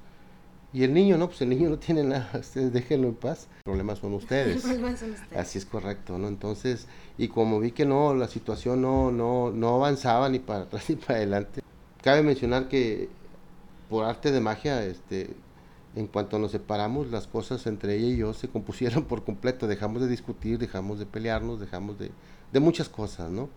Y 0.74 0.84
el 0.84 0.94
niño, 0.94 1.18
no, 1.18 1.28
pues 1.28 1.42
el 1.42 1.50
niño 1.50 1.70
no 1.70 1.80
tiene 1.80 2.04
nada, 2.04 2.30
ustedes 2.40 2.72
déjenlo 2.72 3.08
en 3.08 3.16
paz. 3.16 3.48
Los 3.56 3.64
problemas 3.64 4.00
son 4.00 4.14
ustedes. 4.14 4.62
problemas 4.64 5.00
son 5.00 5.12
ustedes. 5.12 5.38
Así 5.38 5.58
es 5.58 5.66
correcto, 5.66 6.20
¿no? 6.20 6.28
Entonces, 6.28 6.88
y 7.18 7.30
como 7.30 7.60
vi 7.60 7.72
que 7.72 7.86
no, 7.86 8.14
la 8.14 8.28
situación 8.28 8.82
no, 8.82 9.12
no, 9.12 9.52
no 9.52 9.76
avanzaba 9.76 10.30
ni 10.30 10.40
para 10.40 10.62
atrás 10.62 10.84
ni 10.90 10.96
para 10.96 11.16
adelante. 11.16 11.62
Cabe 12.04 12.22
mencionar 12.22 12.68
que 12.68 13.10
por 13.90 14.06
arte 14.06 14.32
de 14.32 14.40
magia, 14.40 14.84
este, 14.86 15.36
en 15.96 16.08
cuanto 16.08 16.40
nos 16.40 16.52
separamos, 16.52 17.10
las 17.10 17.28
cosas 17.28 17.66
entre 17.68 17.96
ella 17.96 18.08
y 18.08 18.18
yo 18.18 18.34
se 18.34 18.48
compusieron 18.48 19.04
por 19.08 19.24
completo. 19.24 19.68
Dejamos 19.68 20.02
de 20.02 20.08
discutir, 20.08 20.58
dejamos 20.58 21.00
de 21.00 21.06
pelearnos, 21.06 21.60
dejamos 21.60 21.98
de, 21.98 22.12
de 22.52 22.60
muchas 22.60 22.90
cosas, 22.90 23.32
¿no? 23.32 23.50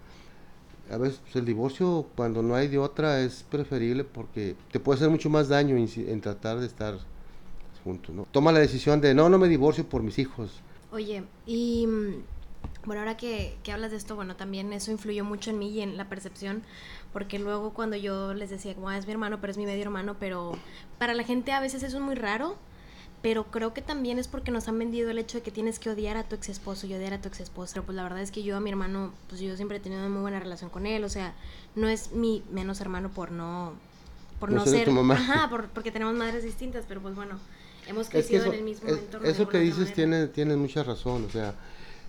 A 0.91 0.97
veces 0.97 1.20
pues, 1.22 1.37
el 1.37 1.45
divorcio, 1.45 2.07
cuando 2.16 2.43
no 2.43 2.55
hay 2.57 2.66
de 2.66 2.78
otra, 2.78 3.20
es 3.20 3.45
preferible 3.45 4.03
porque 4.03 4.57
te 4.72 4.81
puede 4.81 4.97
hacer 4.97 5.11
mucho 5.11 5.31
más 5.31 5.49
daño 5.49 5.76
en, 5.76 5.89
en 5.97 6.20
tratar 6.20 6.59
de 6.59 6.66
estar 6.66 6.99
juntos, 7.85 8.14
¿no? 8.14 8.26
Toma 8.31 8.53
la 8.53 8.59
decisión 8.59 9.01
de, 9.01 9.14
no, 9.14 9.28
no 9.28 9.39
me 9.39 9.49
divorcio 9.49 9.89
por 9.89 10.03
mis 10.03 10.18
hijos. 10.18 10.61
Oye, 10.93 11.22
y 11.47 11.87
bueno, 12.85 13.03
ahora 13.03 13.16
que, 13.16 13.57
que, 13.62 13.72
hablas 13.72 13.91
de 13.91 13.97
esto, 13.97 14.16
bueno, 14.16 14.37
también 14.37 14.72
eso 14.72 14.91
influyó 14.91 15.24
mucho 15.24 15.51
en 15.51 15.59
mí 15.59 15.70
y 15.70 15.81
en 15.81 15.97
la 15.97 16.09
percepción, 16.09 16.62
porque 17.12 17.39
luego 17.39 17.74
cuando 17.74 17.97
yo 17.97 18.35
les 18.35 18.51
decía, 18.51 18.74
como, 18.74 18.89
ah, 18.89 18.99
es 18.99 19.07
mi 19.07 19.12
hermano, 19.12 19.41
pero 19.41 19.51
es 19.51 19.59
mi 19.59 19.66
medio 19.66 19.83
hermano, 19.83 20.16
pero 20.18 20.53
para 20.99 21.14
la 21.14 21.24
gente 21.24 21.53
a 21.53 21.61
veces 21.61 21.83
eso 21.83 21.99
es 21.99 22.03
muy 22.03 22.14
raro, 22.14 22.57
pero 23.22 23.45
creo 23.45 23.74
que 23.74 23.83
también 23.83 24.18
es 24.18 24.28
porque 24.28 24.51
nos 24.51 24.68
han 24.68 24.78
vendido 24.78 25.11
el 25.11 25.18
hecho 25.18 25.39
de 25.39 25.43
que 25.43 25.51
tienes 25.51 25.78
que 25.78 25.91
odiar 25.91 26.16
a 26.16 26.24
tu 26.24 26.37
ex 26.37 26.49
esposo 26.49 26.87
y 26.87 26.95
odiar 26.95 27.12
a 27.12 27.20
tu 27.20 27.28
ex 27.28 27.41
esposa. 27.41 27.74
Pero 27.74 27.87
pues 27.87 27.97
la 27.97 28.03
verdad 28.03 28.20
es 28.20 28.31
que 28.31 28.43
yo 28.43 28.57
a 28.57 28.61
mi 28.61 28.70
hermano, 28.70 29.12
pues 29.28 29.41
yo 29.43 29.55
siempre 29.57 29.76
he 29.76 29.81
tenido 29.81 30.01
una 30.01 30.11
muy 30.11 30.22
buena 30.22 30.41
relación 30.41 30.70
con 30.70 30.87
él, 30.87 31.05
o 31.05 31.09
sea, 31.11 31.35
no 31.74 31.89
es 31.89 32.12
mi 32.12 32.43
menos 32.51 32.81
hermano 32.81 33.11
por 33.11 33.31
no, 33.31 33.74
por 34.39 34.51
no, 34.51 34.64
no 34.64 34.66
ser, 34.66 34.87
tu 34.87 34.93
mamá. 34.93 35.14
ajá, 35.14 35.51
por, 35.51 35.68
porque 35.68 35.93
tenemos 35.93 36.14
madres 36.14 36.45
distintas, 36.45 36.87
pero 36.89 37.03
pues 37.03 37.14
bueno, 37.14 37.39
hemos 37.87 38.09
crecido 38.09 38.39
es 38.39 38.45
que 38.45 38.49
eso, 38.49 38.53
en 38.55 38.59
el 38.59 38.64
mismo 38.64 38.89
es, 38.89 38.99
entorno. 38.99 39.28
Eso 39.28 39.49
que 39.49 39.59
dices 39.59 39.93
tiene, 39.93 40.26
tiene 40.28 40.57
mucha 40.57 40.83
razón, 40.83 41.26
o 41.26 41.31
sea, 41.31 41.55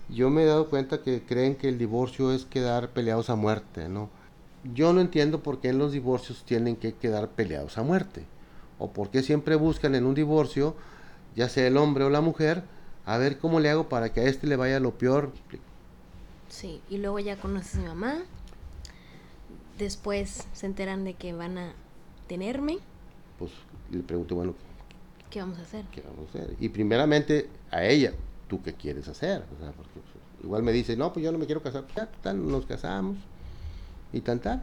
yo 0.08 0.30
me 0.30 0.42
he 0.42 0.46
dado 0.46 0.68
cuenta 0.68 1.02
que 1.02 1.22
creen 1.22 1.56
que 1.56 1.68
el 1.68 1.78
divorcio 1.78 2.32
es 2.32 2.44
quedar 2.44 2.90
peleados 2.90 3.30
a 3.30 3.36
muerte, 3.36 3.88
¿no? 3.88 4.10
Yo 4.74 4.92
no 4.92 5.00
entiendo 5.00 5.42
por 5.42 5.60
qué 5.60 5.68
en 5.68 5.78
los 5.78 5.92
divorcios 5.92 6.44
tienen 6.44 6.76
que 6.76 6.94
quedar 6.94 7.30
peleados 7.30 7.78
a 7.78 7.82
muerte. 7.82 8.24
O 8.78 8.90
por 8.90 9.10
qué 9.10 9.22
siempre 9.22 9.56
buscan 9.56 9.94
en 9.94 10.04
un 10.04 10.14
divorcio, 10.14 10.76
ya 11.34 11.48
sea 11.48 11.66
el 11.66 11.76
hombre 11.76 12.04
o 12.04 12.10
la 12.10 12.20
mujer, 12.20 12.64
a 13.04 13.18
ver 13.18 13.38
cómo 13.38 13.60
le 13.60 13.70
hago 13.70 13.88
para 13.88 14.12
que 14.12 14.20
a 14.20 14.24
este 14.24 14.46
le 14.46 14.56
vaya 14.56 14.80
lo 14.80 14.92
peor. 14.92 15.32
Sí, 16.48 16.80
y 16.88 16.98
luego 16.98 17.18
ya 17.18 17.36
conoces 17.36 17.76
a 17.76 17.78
mi 17.78 17.86
mamá. 17.86 18.18
Después 19.78 20.46
se 20.52 20.66
enteran 20.66 21.04
de 21.04 21.14
que 21.14 21.32
van 21.32 21.58
a 21.58 21.72
tenerme. 22.28 22.78
Pues 23.38 23.50
le 23.90 24.00
pregunto, 24.00 24.34
bueno, 24.36 24.54
¿qué 25.30 25.40
vamos 25.40 25.58
a 25.58 25.62
hacer? 25.62 25.84
¿Qué 25.90 26.02
vamos 26.02 26.26
a 26.34 26.38
hacer? 26.38 26.56
Y 26.60 26.68
primeramente 26.68 27.48
a 27.70 27.84
ella, 27.84 28.12
¿tú 28.52 28.60
qué 28.62 28.74
quieres 28.74 29.08
hacer? 29.08 29.42
O 29.56 29.58
sea, 29.62 29.72
porque 29.72 29.92
pues, 29.94 30.44
igual 30.44 30.62
me 30.62 30.72
dice, 30.72 30.94
no, 30.94 31.10
pues 31.10 31.24
yo 31.24 31.32
no 31.32 31.38
me 31.38 31.46
quiero 31.46 31.62
casar. 31.62 31.86
Ya, 31.96 32.06
tal, 32.20 32.46
nos 32.46 32.66
casamos 32.66 33.16
y 34.12 34.20
tan 34.20 34.40
tal. 34.40 34.62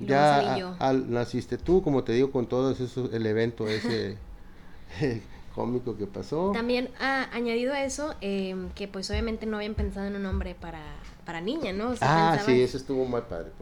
Ya. 0.00 0.74
A, 0.80 0.92
naciste 0.92 1.58
tú, 1.58 1.80
como 1.80 2.02
te 2.02 2.12
digo, 2.12 2.32
con 2.32 2.48
todo 2.48 2.72
eso, 2.72 3.08
el 3.12 3.24
evento 3.24 3.68
ese 3.68 4.18
cómico 5.54 5.96
que 5.96 6.08
pasó. 6.08 6.50
También 6.50 6.90
ah, 6.98 7.28
añadido 7.32 7.72
a 7.72 7.84
eso, 7.84 8.16
eh, 8.20 8.56
que 8.74 8.88
pues 8.88 9.08
obviamente 9.10 9.46
no 9.46 9.58
habían 9.58 9.74
pensado 9.74 10.08
en 10.08 10.16
un 10.16 10.26
hombre 10.26 10.56
para, 10.56 10.82
para 11.24 11.40
niña, 11.40 11.72
¿no? 11.72 11.90
O 11.90 11.96
sea, 11.96 12.32
ah, 12.32 12.38
sí, 12.40 12.62
eso 12.62 12.78
estuvo 12.78 13.04
muy 13.04 13.20
padre. 13.20 13.52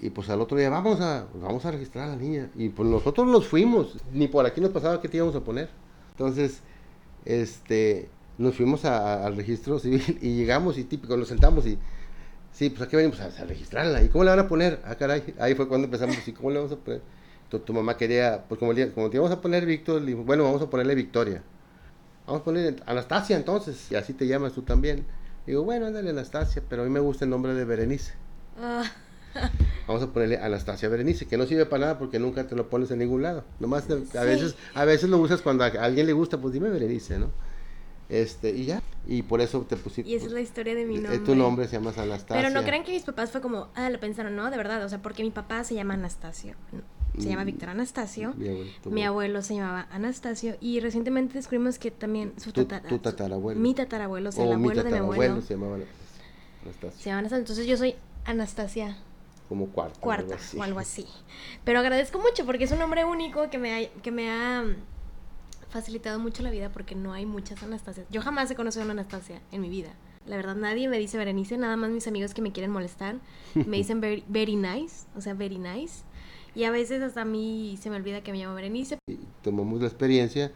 Y 0.00 0.10
pues 0.10 0.30
al 0.30 0.40
otro 0.40 0.56
día, 0.56 0.70
vamos 0.70 1.00
a, 1.00 1.26
vamos 1.42 1.64
a 1.64 1.72
registrar 1.72 2.04
a 2.04 2.10
la 2.10 2.16
niña. 2.16 2.50
Y 2.54 2.68
pues 2.68 2.88
nosotros 2.88 3.26
nos 3.26 3.48
fuimos, 3.48 3.96
ni 4.12 4.28
por 4.28 4.46
aquí 4.46 4.60
nos 4.60 4.70
pasaba 4.70 5.00
qué 5.00 5.08
te 5.08 5.16
íbamos 5.16 5.34
a 5.34 5.40
poner. 5.40 5.70
Entonces, 6.12 6.60
este, 7.24 8.08
nos 8.38 8.56
fuimos 8.56 8.84
al 8.84 9.36
registro 9.36 9.78
civil 9.78 10.18
y 10.22 10.36
llegamos 10.36 10.78
y 10.78 10.84
típico, 10.84 11.16
nos 11.16 11.28
sentamos 11.28 11.66
y, 11.66 11.78
sí, 12.52 12.70
pues 12.70 12.82
aquí 12.82 12.96
venimos 12.96 13.20
a, 13.20 13.28
registrarla. 13.44 14.02
¿Y 14.02 14.08
cómo 14.08 14.24
le 14.24 14.30
van 14.30 14.40
a 14.40 14.48
poner? 14.48 14.80
Ah, 14.84 14.94
caray, 14.94 15.34
ahí 15.38 15.54
fue 15.54 15.68
cuando 15.68 15.86
empezamos, 15.86 16.16
¿y 16.26 16.32
cómo 16.32 16.50
le 16.50 16.58
vamos 16.58 16.72
a 16.72 16.76
poner? 16.76 17.02
Tu, 17.50 17.72
mamá 17.72 17.96
quería, 17.96 18.44
pues 18.48 18.58
como, 18.58 18.72
como 18.94 19.10
te 19.10 19.16
íbamos 19.16 19.30
a 19.30 19.40
poner 19.40 19.64
Víctor, 19.64 20.00
le 20.00 20.08
dijo, 20.08 20.24
bueno, 20.24 20.42
vamos 20.42 20.60
a 20.62 20.68
ponerle 20.68 20.96
Victoria. 20.96 21.40
Vamos 22.26 22.40
a 22.40 22.44
poner 22.44 22.82
Anastasia 22.86 23.36
entonces, 23.36 23.92
y 23.92 23.94
así 23.94 24.12
te 24.12 24.26
llamas 24.26 24.54
tú 24.54 24.62
también. 24.62 25.04
Digo, 25.46 25.62
bueno, 25.62 25.86
ándale 25.86 26.10
Anastasia, 26.10 26.62
pero 26.68 26.82
a 26.82 26.84
mí 26.84 26.90
me 26.90 27.00
gusta 27.00 27.26
el 27.26 27.30
nombre 27.30 27.54
de 27.54 27.64
Berenice. 27.64 28.14
Ah. 28.58 28.82
Vamos 29.86 30.02
a 30.02 30.12
ponerle 30.12 30.38
Anastasia 30.38 30.88
Berenice, 30.88 31.26
que 31.26 31.36
no 31.36 31.46
sirve 31.46 31.66
para 31.66 31.80
nada 31.80 31.98
porque 31.98 32.18
nunca 32.18 32.46
te 32.46 32.56
lo 32.56 32.68
pones 32.68 32.90
en 32.90 33.00
ningún 33.00 33.22
lado. 33.22 33.44
Nomás 33.60 33.84
a 33.90 34.24
veces 34.24 34.56
a 34.74 34.84
veces 34.84 35.10
lo 35.10 35.18
usas 35.18 35.42
cuando 35.42 35.64
a 35.64 35.66
alguien 35.66 36.06
le 36.06 36.12
gusta, 36.12 36.38
pues 36.38 36.54
dime 36.54 36.70
Berenice, 36.70 37.18
¿no? 37.18 37.30
Este, 38.08 38.50
y 38.50 38.66
ya. 38.66 38.82
Y 39.06 39.22
por 39.22 39.40
eso 39.40 39.60
te 39.62 39.76
pusiste. 39.76 40.10
Y 40.10 40.14
esa 40.14 40.26
es 40.26 40.32
la 40.32 40.40
historia 40.40 40.74
de 40.74 40.84
mi 40.84 40.96
nombre. 40.96 41.18
Tu 41.18 41.34
nombre 41.34 41.66
se 41.66 41.76
llama 41.76 41.92
Anastasia. 41.96 42.36
Pero 42.36 42.50
no 42.50 42.62
crean 42.64 42.84
que 42.84 42.92
mis 42.92 43.02
papás 43.02 43.30
fue 43.30 43.40
como, 43.40 43.68
ah, 43.74 43.90
lo 43.90 43.98
pensaron, 44.00 44.36
no, 44.36 44.50
de 44.50 44.56
verdad. 44.56 44.84
O 44.84 44.88
sea, 44.88 45.00
porque 45.00 45.22
mi 45.22 45.30
papá 45.30 45.64
se 45.64 45.74
llama 45.74 45.94
Anastasio. 45.94 46.54
Se 47.18 47.28
llama 47.28 47.42
mm, 47.42 47.46
Víctor 47.46 47.68
Anastasio. 47.68 48.34
Mi 48.84 49.04
abuelo, 49.04 49.42
se 49.42 49.54
llamaba 49.54 49.86
Anastasio. 49.90 50.56
Y 50.60 50.80
recientemente 50.80 51.34
descubrimos 51.34 51.78
que 51.78 51.90
también 51.90 52.32
su 52.38 52.52
tatarabuelo. 52.52 53.60
Mi 53.60 53.74
tatarabuelo, 53.74 54.30
o 54.30 54.32
sea, 54.32 54.44
el 54.44 54.52
abuelo 54.52 54.82
de 54.82 54.90
mi 54.90 54.98
abuelo. 54.98 55.40
se 55.40 55.54
llamaba 55.54 55.76
Anastasia. 56.62 57.02
Se 57.02 57.10
llama 57.10 57.18
Anastasia. 57.20 57.40
Entonces 57.40 57.66
yo 57.66 57.76
soy 57.76 57.94
Anastasia 58.24 58.96
como 59.48 59.66
cuarta. 59.68 60.00
Cuarta 60.00 60.36
o 60.56 60.62
algo 60.62 60.80
así. 60.80 61.06
Pero 61.64 61.78
agradezco 61.78 62.18
mucho 62.18 62.46
porque 62.46 62.64
es 62.64 62.72
un 62.72 62.78
nombre 62.78 63.04
único 63.04 63.50
que 63.50 63.58
me 63.58 63.74
ha, 63.74 63.88
que 64.02 64.10
me 64.10 64.30
ha 64.30 64.64
facilitado 65.74 66.20
mucho 66.20 66.44
la 66.44 66.52
vida 66.52 66.70
porque 66.70 66.94
no 66.94 67.12
hay 67.12 67.26
muchas 67.26 67.60
Anastasias. 67.64 68.06
Yo 68.08 68.22
jamás 68.22 68.48
he 68.48 68.54
conocido 68.54 68.82
a 68.82 68.84
una 68.84 68.92
Anastasia 68.92 69.40
en 69.50 69.60
mi 69.60 69.68
vida. 69.68 69.90
La 70.24 70.36
verdad, 70.36 70.54
nadie 70.54 70.88
me 70.88 71.00
dice 71.00 71.18
Berenice, 71.18 71.58
nada 71.58 71.76
más 71.76 71.90
mis 71.90 72.06
amigos 72.06 72.32
que 72.32 72.42
me 72.42 72.52
quieren 72.52 72.70
molestar 72.70 73.16
me 73.54 73.76
dicen 73.76 74.00
very, 74.00 74.22
very 74.28 74.54
nice, 74.54 75.06
o 75.16 75.20
sea, 75.20 75.34
very 75.34 75.58
nice. 75.58 76.04
Y 76.54 76.62
a 76.62 76.70
veces 76.70 77.02
hasta 77.02 77.22
a 77.22 77.24
mí 77.24 77.76
se 77.82 77.90
me 77.90 77.96
olvida 77.96 78.22
que 78.22 78.30
me 78.30 78.38
llamo 78.38 78.54
Berenice. 78.54 78.98
Y 79.08 79.18
tomamos 79.42 79.80
la 79.80 79.88
experiencia 79.88 80.52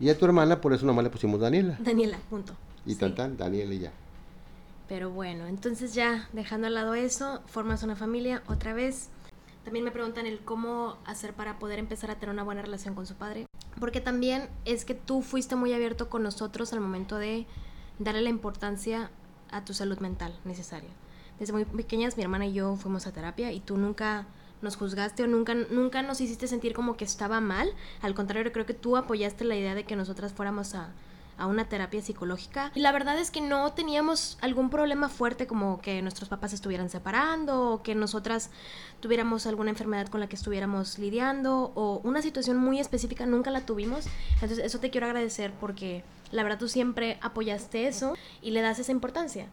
y 0.00 0.08
a 0.08 0.16
tu 0.16 0.24
hermana 0.24 0.58
por 0.62 0.72
eso 0.72 0.86
nomás 0.86 1.04
le 1.04 1.10
pusimos 1.10 1.38
Daniela. 1.38 1.76
Daniela, 1.78 2.18
punto. 2.30 2.54
Y 2.86 2.94
tan 2.94 3.14
tan, 3.14 3.36
Daniela 3.36 3.74
y 3.74 3.80
ya. 3.80 3.92
Pero 4.88 5.10
bueno, 5.10 5.48
entonces 5.48 5.92
ya 5.92 6.30
dejando 6.32 6.66
al 6.68 6.74
lado 6.74 6.94
eso, 6.94 7.42
formas 7.44 7.82
una 7.82 7.94
familia 7.94 8.42
otra 8.48 8.72
vez. 8.72 9.10
También 9.64 9.84
me 9.84 9.90
preguntan 9.90 10.26
el 10.26 10.38
cómo 10.40 10.96
hacer 11.04 11.34
para 11.34 11.58
poder 11.58 11.78
empezar 11.78 12.10
a 12.10 12.14
tener 12.14 12.32
una 12.32 12.44
buena 12.44 12.62
relación 12.62 12.94
con 12.94 13.04
su 13.04 13.16
padre. 13.16 13.45
Porque 13.80 14.00
también 14.00 14.48
es 14.64 14.84
que 14.84 14.94
tú 14.94 15.22
fuiste 15.22 15.56
muy 15.56 15.72
abierto 15.72 16.08
con 16.08 16.22
nosotros 16.22 16.72
al 16.72 16.80
momento 16.80 17.16
de 17.16 17.46
darle 17.98 18.22
la 18.22 18.30
importancia 18.30 19.10
a 19.50 19.64
tu 19.64 19.74
salud 19.74 19.98
mental 19.98 20.38
necesaria. 20.44 20.90
Desde 21.38 21.52
muy 21.52 21.64
pequeñas 21.64 22.16
mi 22.16 22.22
hermana 22.22 22.46
y 22.46 22.54
yo 22.54 22.76
fuimos 22.76 23.06
a 23.06 23.12
terapia 23.12 23.52
y 23.52 23.60
tú 23.60 23.76
nunca 23.76 24.26
nos 24.62 24.76
juzgaste 24.76 25.22
o 25.22 25.26
nunca, 25.26 25.54
nunca 25.54 26.02
nos 26.02 26.20
hiciste 26.20 26.48
sentir 26.48 26.72
como 26.72 26.96
que 26.96 27.04
estaba 27.04 27.40
mal. 27.40 27.68
Al 28.00 28.14
contrario, 28.14 28.50
creo 28.52 28.66
que 28.66 28.74
tú 28.74 28.96
apoyaste 28.96 29.44
la 29.44 29.56
idea 29.56 29.74
de 29.74 29.84
que 29.84 29.96
nosotras 29.96 30.32
fuéramos 30.32 30.74
a, 30.74 30.88
a 31.38 31.46
una 31.46 31.68
terapia 31.68 32.02
psicológica. 32.02 32.72
Y 32.74 32.80
la 32.80 32.92
verdad 32.92 33.18
es 33.18 33.30
que 33.30 33.40
no 33.40 33.72
teníamos 33.72 34.38
algún 34.40 34.70
problema 34.70 35.08
fuerte 35.08 35.46
como 35.46 35.80
que 35.80 36.02
nuestros 36.02 36.28
papás 36.28 36.52
estuvieran 36.52 36.90
separando 36.90 37.72
o 37.72 37.82
que 37.82 37.94
nosotras 37.94 38.50
tuviéramos 39.00 39.46
alguna 39.46 39.70
enfermedad 39.70 40.08
con 40.08 40.20
la 40.20 40.28
que 40.28 40.36
estuviéramos 40.36 40.98
lidiando 40.98 41.72
o 41.74 42.00
una 42.04 42.22
situación 42.22 42.56
muy 42.56 42.80
específica 42.80 43.26
nunca 43.26 43.50
la 43.50 43.62
tuvimos. 43.62 44.06
Entonces 44.34 44.58
eso 44.58 44.80
te 44.80 44.90
quiero 44.90 45.06
agradecer 45.06 45.52
porque 45.60 46.04
la 46.32 46.42
verdad 46.42 46.58
tú 46.58 46.68
siempre 46.68 47.18
apoyaste 47.20 47.86
eso 47.86 48.14
y 48.42 48.50
le 48.50 48.62
das 48.62 48.78
esa 48.78 48.92
importancia. 48.92 49.48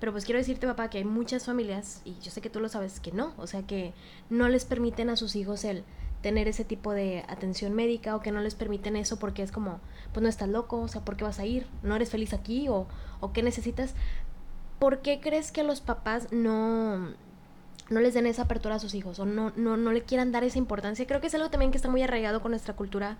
Pero 0.00 0.12
pues 0.12 0.24
quiero 0.24 0.38
decirte, 0.38 0.66
papá, 0.66 0.90
que 0.90 0.98
hay 0.98 1.04
muchas 1.04 1.44
familias, 1.44 2.02
y 2.04 2.16
yo 2.20 2.30
sé 2.30 2.40
que 2.40 2.50
tú 2.50 2.60
lo 2.60 2.68
sabes, 2.68 3.00
que 3.00 3.10
no. 3.10 3.32
O 3.36 3.46
sea, 3.46 3.62
que 3.62 3.94
no 4.30 4.48
les 4.48 4.64
permiten 4.64 5.10
a 5.10 5.16
sus 5.16 5.34
hijos 5.34 5.64
el 5.64 5.82
tener 6.22 6.48
ese 6.48 6.64
tipo 6.64 6.92
de 6.92 7.24
atención 7.28 7.74
médica 7.74 8.16
o 8.16 8.20
que 8.20 8.32
no 8.32 8.40
les 8.40 8.54
permiten 8.54 8.96
eso 8.96 9.18
porque 9.18 9.42
es 9.42 9.52
como, 9.52 9.80
pues 10.12 10.22
no 10.22 10.28
estás 10.28 10.48
loco, 10.48 10.80
o 10.80 10.88
sea, 10.88 11.04
¿por 11.04 11.16
qué 11.16 11.24
vas 11.24 11.38
a 11.38 11.46
ir? 11.46 11.66
¿No 11.82 11.96
eres 11.96 12.10
feliz 12.10 12.32
aquí? 12.32 12.68
¿O, 12.68 12.86
o 13.20 13.32
qué 13.32 13.42
necesitas? 13.42 13.94
¿Por 14.78 15.00
qué 15.00 15.20
crees 15.20 15.52
que 15.52 15.62
los 15.62 15.80
papás 15.80 16.32
no, 16.32 17.14
no 17.90 18.00
les 18.00 18.14
den 18.14 18.26
esa 18.26 18.42
apertura 18.42 18.76
a 18.76 18.78
sus 18.78 18.94
hijos 18.94 19.18
o 19.18 19.26
no, 19.26 19.52
no, 19.56 19.76
no 19.76 19.92
le 19.92 20.02
quieran 20.02 20.32
dar 20.32 20.44
esa 20.44 20.58
importancia? 20.58 21.06
Creo 21.06 21.20
que 21.20 21.28
es 21.28 21.34
algo 21.34 21.50
también 21.50 21.70
que 21.70 21.78
está 21.78 21.88
muy 21.88 22.02
arraigado 22.02 22.42
con 22.42 22.50
nuestra 22.50 22.74
cultura 22.74 23.16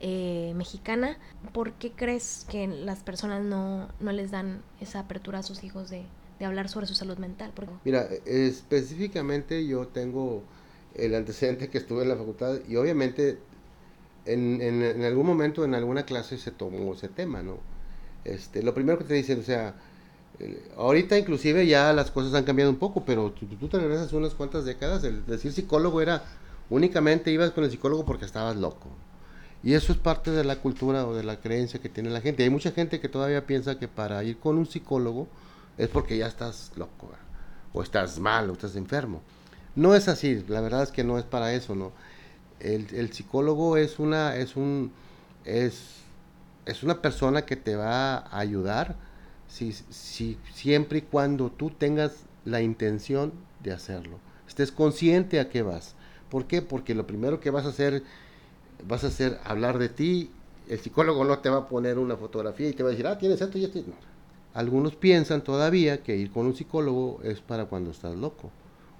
eh, 0.00 0.52
mexicana. 0.56 1.16
¿Por 1.52 1.72
qué 1.72 1.92
crees 1.92 2.46
que 2.50 2.66
las 2.66 3.00
personas 3.00 3.44
no, 3.44 3.88
no 4.00 4.12
les 4.12 4.30
dan 4.30 4.62
esa 4.80 5.00
apertura 5.00 5.38
a 5.38 5.42
sus 5.42 5.64
hijos 5.64 5.88
de, 5.88 6.04
de 6.38 6.44
hablar 6.44 6.68
sobre 6.68 6.86
su 6.86 6.94
salud 6.94 7.16
mental? 7.18 7.52
Mira, 7.84 8.06
específicamente 8.26 9.66
yo 9.66 9.88
tengo 9.88 10.42
el 10.96 11.14
antecedente 11.14 11.68
que 11.68 11.78
estuve 11.78 12.02
en 12.02 12.08
la 12.08 12.16
facultad 12.16 12.58
y 12.68 12.76
obviamente 12.76 13.38
en, 14.24 14.60
en, 14.60 15.04
algún 15.04 15.26
momento 15.26 15.64
en 15.64 15.74
alguna 15.74 16.04
clase 16.04 16.36
se 16.38 16.50
tomó 16.50 16.94
ese 16.94 17.08
tema, 17.08 17.42
¿no? 17.42 17.58
Este, 18.24 18.62
lo 18.62 18.74
primero 18.74 18.98
que 18.98 19.04
te 19.04 19.14
dicen, 19.14 19.38
o 19.40 19.42
sea, 19.42 19.74
ahorita 20.76 21.16
inclusive 21.16 21.66
ya 21.66 21.92
las 21.92 22.10
cosas 22.10 22.34
han 22.34 22.44
cambiado 22.44 22.70
un 22.70 22.78
poco, 22.78 23.04
pero 23.04 23.30
tú, 23.30 23.46
tú 23.46 23.68
te 23.68 23.78
regresas 23.78 24.12
unas 24.12 24.34
cuantas 24.34 24.64
décadas, 24.64 25.04
el 25.04 25.24
decir 25.26 25.52
psicólogo 25.52 26.00
era 26.00 26.24
únicamente 26.70 27.30
ibas 27.30 27.52
con 27.52 27.64
el 27.64 27.70
psicólogo 27.70 28.04
porque 28.04 28.24
estabas 28.24 28.56
loco. 28.56 28.88
Y 29.62 29.74
eso 29.74 29.92
es 29.92 29.98
parte 29.98 30.30
de 30.30 30.44
la 30.44 30.56
cultura 30.56 31.06
o 31.06 31.14
de 31.14 31.24
la 31.24 31.40
creencia 31.40 31.80
que 31.80 31.88
tiene 31.88 32.10
la 32.10 32.20
gente. 32.20 32.42
Hay 32.42 32.50
mucha 32.50 32.70
gente 32.72 33.00
que 33.00 33.08
todavía 33.08 33.46
piensa 33.46 33.78
que 33.78 33.88
para 33.88 34.22
ir 34.22 34.38
con 34.38 34.58
un 34.58 34.66
psicólogo 34.66 35.28
es 35.78 35.88
porque 35.88 36.16
ya 36.16 36.26
estás 36.26 36.72
loco, 36.76 37.10
o 37.72 37.82
estás 37.82 38.18
mal, 38.18 38.50
o 38.50 38.52
estás 38.52 38.76
enfermo. 38.76 39.22
No 39.76 39.94
es 39.94 40.08
así, 40.08 40.42
la 40.48 40.62
verdad 40.62 40.82
es 40.84 40.90
que 40.90 41.04
no 41.04 41.18
es 41.18 41.24
para 41.24 41.52
eso, 41.52 41.74
¿no? 41.74 41.92
El, 42.60 43.12
psicólogo 43.12 43.76
es 43.76 43.98
una, 43.98 44.34
es 44.36 44.56
un, 44.56 44.90
es, 45.44 45.96
es 46.64 46.82
una 46.82 47.02
persona 47.02 47.44
que 47.44 47.56
te 47.56 47.76
va 47.76 48.16
a 48.16 48.38
ayudar 48.38 48.96
si, 49.48 49.72
si, 49.72 50.38
siempre 50.54 51.00
y 51.00 51.02
cuando 51.02 51.50
tú 51.50 51.68
tengas 51.68 52.24
la 52.46 52.62
intención 52.62 53.34
de 53.62 53.72
hacerlo. 53.72 54.18
Estés 54.48 54.72
consciente 54.72 55.40
a 55.40 55.50
qué 55.50 55.60
vas. 55.60 55.94
¿Por 56.30 56.46
qué? 56.46 56.62
Porque 56.62 56.94
lo 56.94 57.06
primero 57.06 57.38
que 57.38 57.50
vas 57.50 57.66
a 57.66 57.68
hacer, 57.68 58.02
vas 58.88 59.04
a 59.04 59.08
hacer 59.08 59.38
hablar 59.44 59.78
de 59.78 59.90
ti. 59.90 60.30
El 60.70 60.80
psicólogo 60.80 61.22
no 61.26 61.38
te 61.40 61.50
va 61.50 61.58
a 61.58 61.68
poner 61.68 61.98
una 61.98 62.16
fotografía 62.16 62.70
y 62.70 62.72
te 62.72 62.82
va 62.82 62.88
a 62.88 62.92
decir, 62.92 63.06
ah, 63.06 63.18
tienes 63.18 63.42
esto 63.42 63.58
y 63.58 63.64
esto. 63.64 63.80
No. 63.86 63.94
Algunos 64.54 64.96
piensan 64.96 65.44
todavía 65.44 66.02
que 66.02 66.16
ir 66.16 66.30
con 66.30 66.46
un 66.46 66.56
psicólogo 66.56 67.20
es 67.22 67.42
para 67.42 67.66
cuando 67.66 67.90
estás 67.90 68.16
loco 68.16 68.50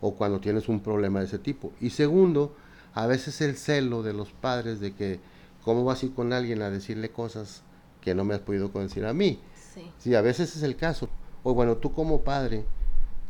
o 0.07 0.15
cuando 0.15 0.39
tienes 0.39 0.69
un 0.69 0.81
problema 0.81 1.19
de 1.19 1.27
ese 1.27 1.39
tipo. 1.39 1.73
Y 1.81 1.91
segundo, 1.91 2.55
a 2.95 3.07
veces 3.07 3.41
el 3.41 3.57
celo 3.57 4.05
de 4.05 4.13
los 4.13 4.31
padres 4.31 4.79
de 4.79 4.93
que, 4.95 5.19
¿cómo 5.65 5.85
vas 5.85 6.03
a 6.03 6.07
ir 6.07 6.15
con 6.15 6.33
alguien 6.33 6.63
a 6.63 6.71
decirle 6.71 7.11
cosas 7.11 7.63
que 8.01 8.15
no 8.15 8.25
me 8.25 8.35
has 8.35 8.41
podido 8.41 8.69
decir 8.69 9.05
a 9.05 9.13
mí? 9.13 9.41
Sí. 9.75 9.91
sí, 9.99 10.15
a 10.15 10.21
veces 10.21 10.57
es 10.57 10.63
el 10.63 10.77
caso. 10.77 11.09
O 11.43 11.55
bueno, 11.55 11.77
tú 11.77 11.93
como 11.93 12.21
padre, 12.21 12.65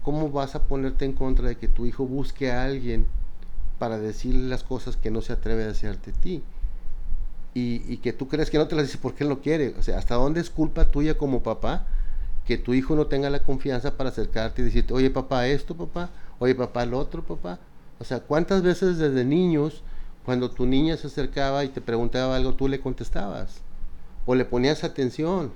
¿cómo 0.02 0.30
vas 0.30 0.54
a 0.54 0.64
ponerte 0.64 1.06
en 1.06 1.14
contra 1.14 1.48
de 1.48 1.56
que 1.56 1.66
tu 1.66 1.86
hijo 1.86 2.04
busque 2.04 2.52
a 2.52 2.64
alguien 2.64 3.06
para 3.78 3.98
decirle 3.98 4.48
las 4.48 4.62
cosas 4.62 4.98
que 4.98 5.10
no 5.10 5.22
se 5.22 5.32
atreve 5.32 5.64
a 5.64 5.68
decirte 5.68 6.10
a 6.10 6.20
ti? 6.20 6.42
Y, 7.54 7.82
y, 7.88 7.96
que 7.98 8.12
tú 8.12 8.28
crees 8.28 8.50
que 8.50 8.58
no 8.58 8.68
te 8.68 8.76
las 8.76 8.84
dice 8.84 8.98
porque 9.00 9.24
él 9.24 9.30
no 9.30 9.40
quiere. 9.40 9.74
O 9.78 9.82
sea, 9.82 9.96
¿hasta 9.96 10.16
dónde 10.16 10.42
es 10.42 10.50
culpa 10.50 10.84
tuya 10.90 11.16
como 11.16 11.42
papá 11.42 11.86
que 12.46 12.56
tu 12.56 12.74
hijo 12.74 12.94
no 12.94 13.06
tenga 13.06 13.28
la 13.28 13.42
confianza 13.42 13.96
para 13.96 14.10
acercarte 14.10 14.62
y 14.62 14.66
decirte, 14.66 14.94
oye 14.94 15.10
papá, 15.10 15.48
esto 15.48 15.74
papá, 15.74 16.10
oye 16.38 16.54
papá, 16.54 16.82
el 16.82 16.94
otro 16.94 17.22
papá. 17.22 17.58
O 17.98 18.04
sea, 18.04 18.20
¿cuántas 18.20 18.62
veces 18.62 18.98
desde 18.98 19.24
niños, 19.24 19.82
cuando 20.24 20.50
tu 20.50 20.66
niña 20.66 20.96
se 20.96 21.06
acercaba 21.06 21.64
y 21.64 21.68
te 21.68 21.80
preguntaba 21.80 22.36
algo, 22.36 22.54
tú 22.54 22.68
le 22.68 22.80
contestabas? 22.80 23.62
O 24.26 24.34
le 24.34 24.44
ponías 24.44 24.84
atención. 24.84 25.52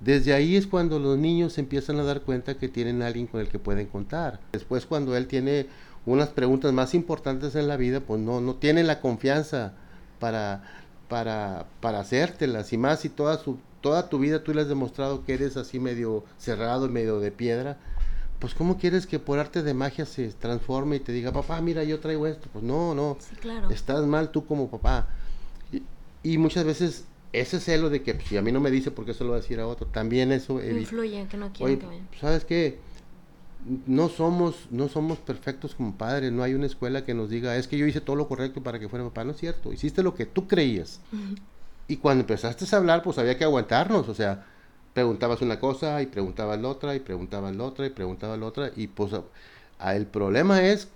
Desde 0.00 0.32
ahí 0.32 0.56
es 0.56 0.66
cuando 0.66 0.98
los 0.98 1.18
niños 1.18 1.58
empiezan 1.58 1.98
a 1.98 2.04
dar 2.04 2.22
cuenta 2.22 2.56
que 2.56 2.68
tienen 2.68 3.02
alguien 3.02 3.26
con 3.26 3.40
el 3.40 3.48
que 3.48 3.58
pueden 3.58 3.86
contar. 3.86 4.40
Después 4.52 4.86
cuando 4.86 5.16
él 5.16 5.26
tiene 5.26 5.66
unas 6.06 6.28
preguntas 6.28 6.72
más 6.72 6.94
importantes 6.94 7.56
en 7.56 7.66
la 7.68 7.76
vida, 7.76 8.00
pues 8.00 8.20
no, 8.20 8.40
no 8.40 8.54
tiene 8.54 8.84
la 8.84 9.00
confianza 9.00 9.74
para, 10.20 10.62
para, 11.08 11.66
para 11.80 12.00
hacértelas. 12.00 12.72
Y 12.72 12.78
más 12.78 13.00
si 13.00 13.08
toda, 13.08 13.38
su, 13.38 13.58
toda 13.80 14.08
tu 14.08 14.20
vida 14.20 14.44
tú 14.44 14.54
le 14.54 14.62
has 14.62 14.68
demostrado 14.68 15.24
que 15.24 15.34
eres 15.34 15.56
así 15.56 15.80
medio 15.80 16.24
cerrado, 16.38 16.88
medio 16.88 17.18
de 17.18 17.32
piedra, 17.32 17.76
pues 18.38 18.54
¿cómo 18.54 18.78
quieres 18.78 19.06
que 19.06 19.18
por 19.18 19.38
arte 19.38 19.62
de 19.62 19.74
magia 19.74 20.06
se 20.06 20.28
transforme 20.28 20.96
y 20.96 21.00
te 21.00 21.12
diga, 21.12 21.32
papá, 21.32 21.60
mira, 21.60 21.84
yo 21.84 22.00
traigo 22.00 22.26
esto? 22.26 22.48
Pues 22.52 22.64
no, 22.64 22.94
no, 22.94 23.18
claro. 23.40 23.70
estás 23.70 24.04
mal 24.06 24.30
tú 24.30 24.46
como 24.46 24.68
papá. 24.70 25.08
Y, 26.22 26.38
muchas 26.38 26.64
veces 26.64 27.04
ese 27.32 27.60
celo 27.60 27.90
de 27.90 28.02
que 28.02 28.14
pues, 28.14 28.28
si 28.28 28.36
a 28.36 28.42
mí 28.42 28.52
no 28.52 28.60
me 28.60 28.70
dice, 28.70 28.90
¿por 28.90 29.04
qué 29.04 29.14
se 29.14 29.24
lo 29.24 29.30
va 29.30 29.36
a 29.36 29.40
decir 29.40 29.60
a 29.60 29.66
otro? 29.66 29.86
También 29.86 30.32
eso 30.32 30.60
influye, 30.62 31.26
que 31.28 31.36
no 31.36 31.52
quieren 31.52 31.78
que 31.78 32.18
¿Sabes 32.20 32.44
qué? 32.44 32.78
no 33.86 34.08
somos, 34.08 34.66
no 34.70 34.88
somos 34.88 35.18
perfectos 35.18 35.74
como 35.74 35.96
padres, 35.96 36.32
no 36.32 36.42
hay 36.42 36.54
una 36.54 36.66
escuela 36.66 37.04
que 37.04 37.14
nos 37.14 37.28
diga, 37.28 37.56
es 37.56 37.68
que 37.68 37.76
yo 37.76 37.86
hice 37.86 38.00
todo 38.00 38.16
lo 38.16 38.28
correcto 38.28 38.62
para 38.62 38.78
que 38.78 38.88
fuera 38.88 39.04
papá, 39.04 39.24
no 39.24 39.32
es 39.32 39.38
cierto, 39.38 39.72
hiciste 39.72 40.02
lo 40.02 40.14
que 40.14 40.26
tú 40.26 40.46
creías. 40.46 41.00
Y 41.86 41.96
cuando 41.96 42.22
empezaste 42.22 42.64
a 42.70 42.78
hablar, 42.78 43.02
pues 43.02 43.18
había 43.18 43.36
que 43.36 43.44
aguantarnos, 43.44 44.08
o 44.08 44.14
sea, 44.14 44.46
preguntabas 44.98 45.42
una 45.42 45.60
cosa 45.60 46.02
y 46.02 46.06
preguntabas 46.06 46.60
la 46.60 46.66
otra 46.66 46.96
y 46.96 46.98
preguntabas 46.98 47.54
la 47.54 47.62
otra 47.62 47.86
y 47.86 47.90
preguntabas 47.90 48.36
la 48.36 48.46
otra 48.46 48.72
y 48.74 48.88
pues 48.88 49.12
el 49.84 50.06
problema 50.06 50.60
es 50.64 50.88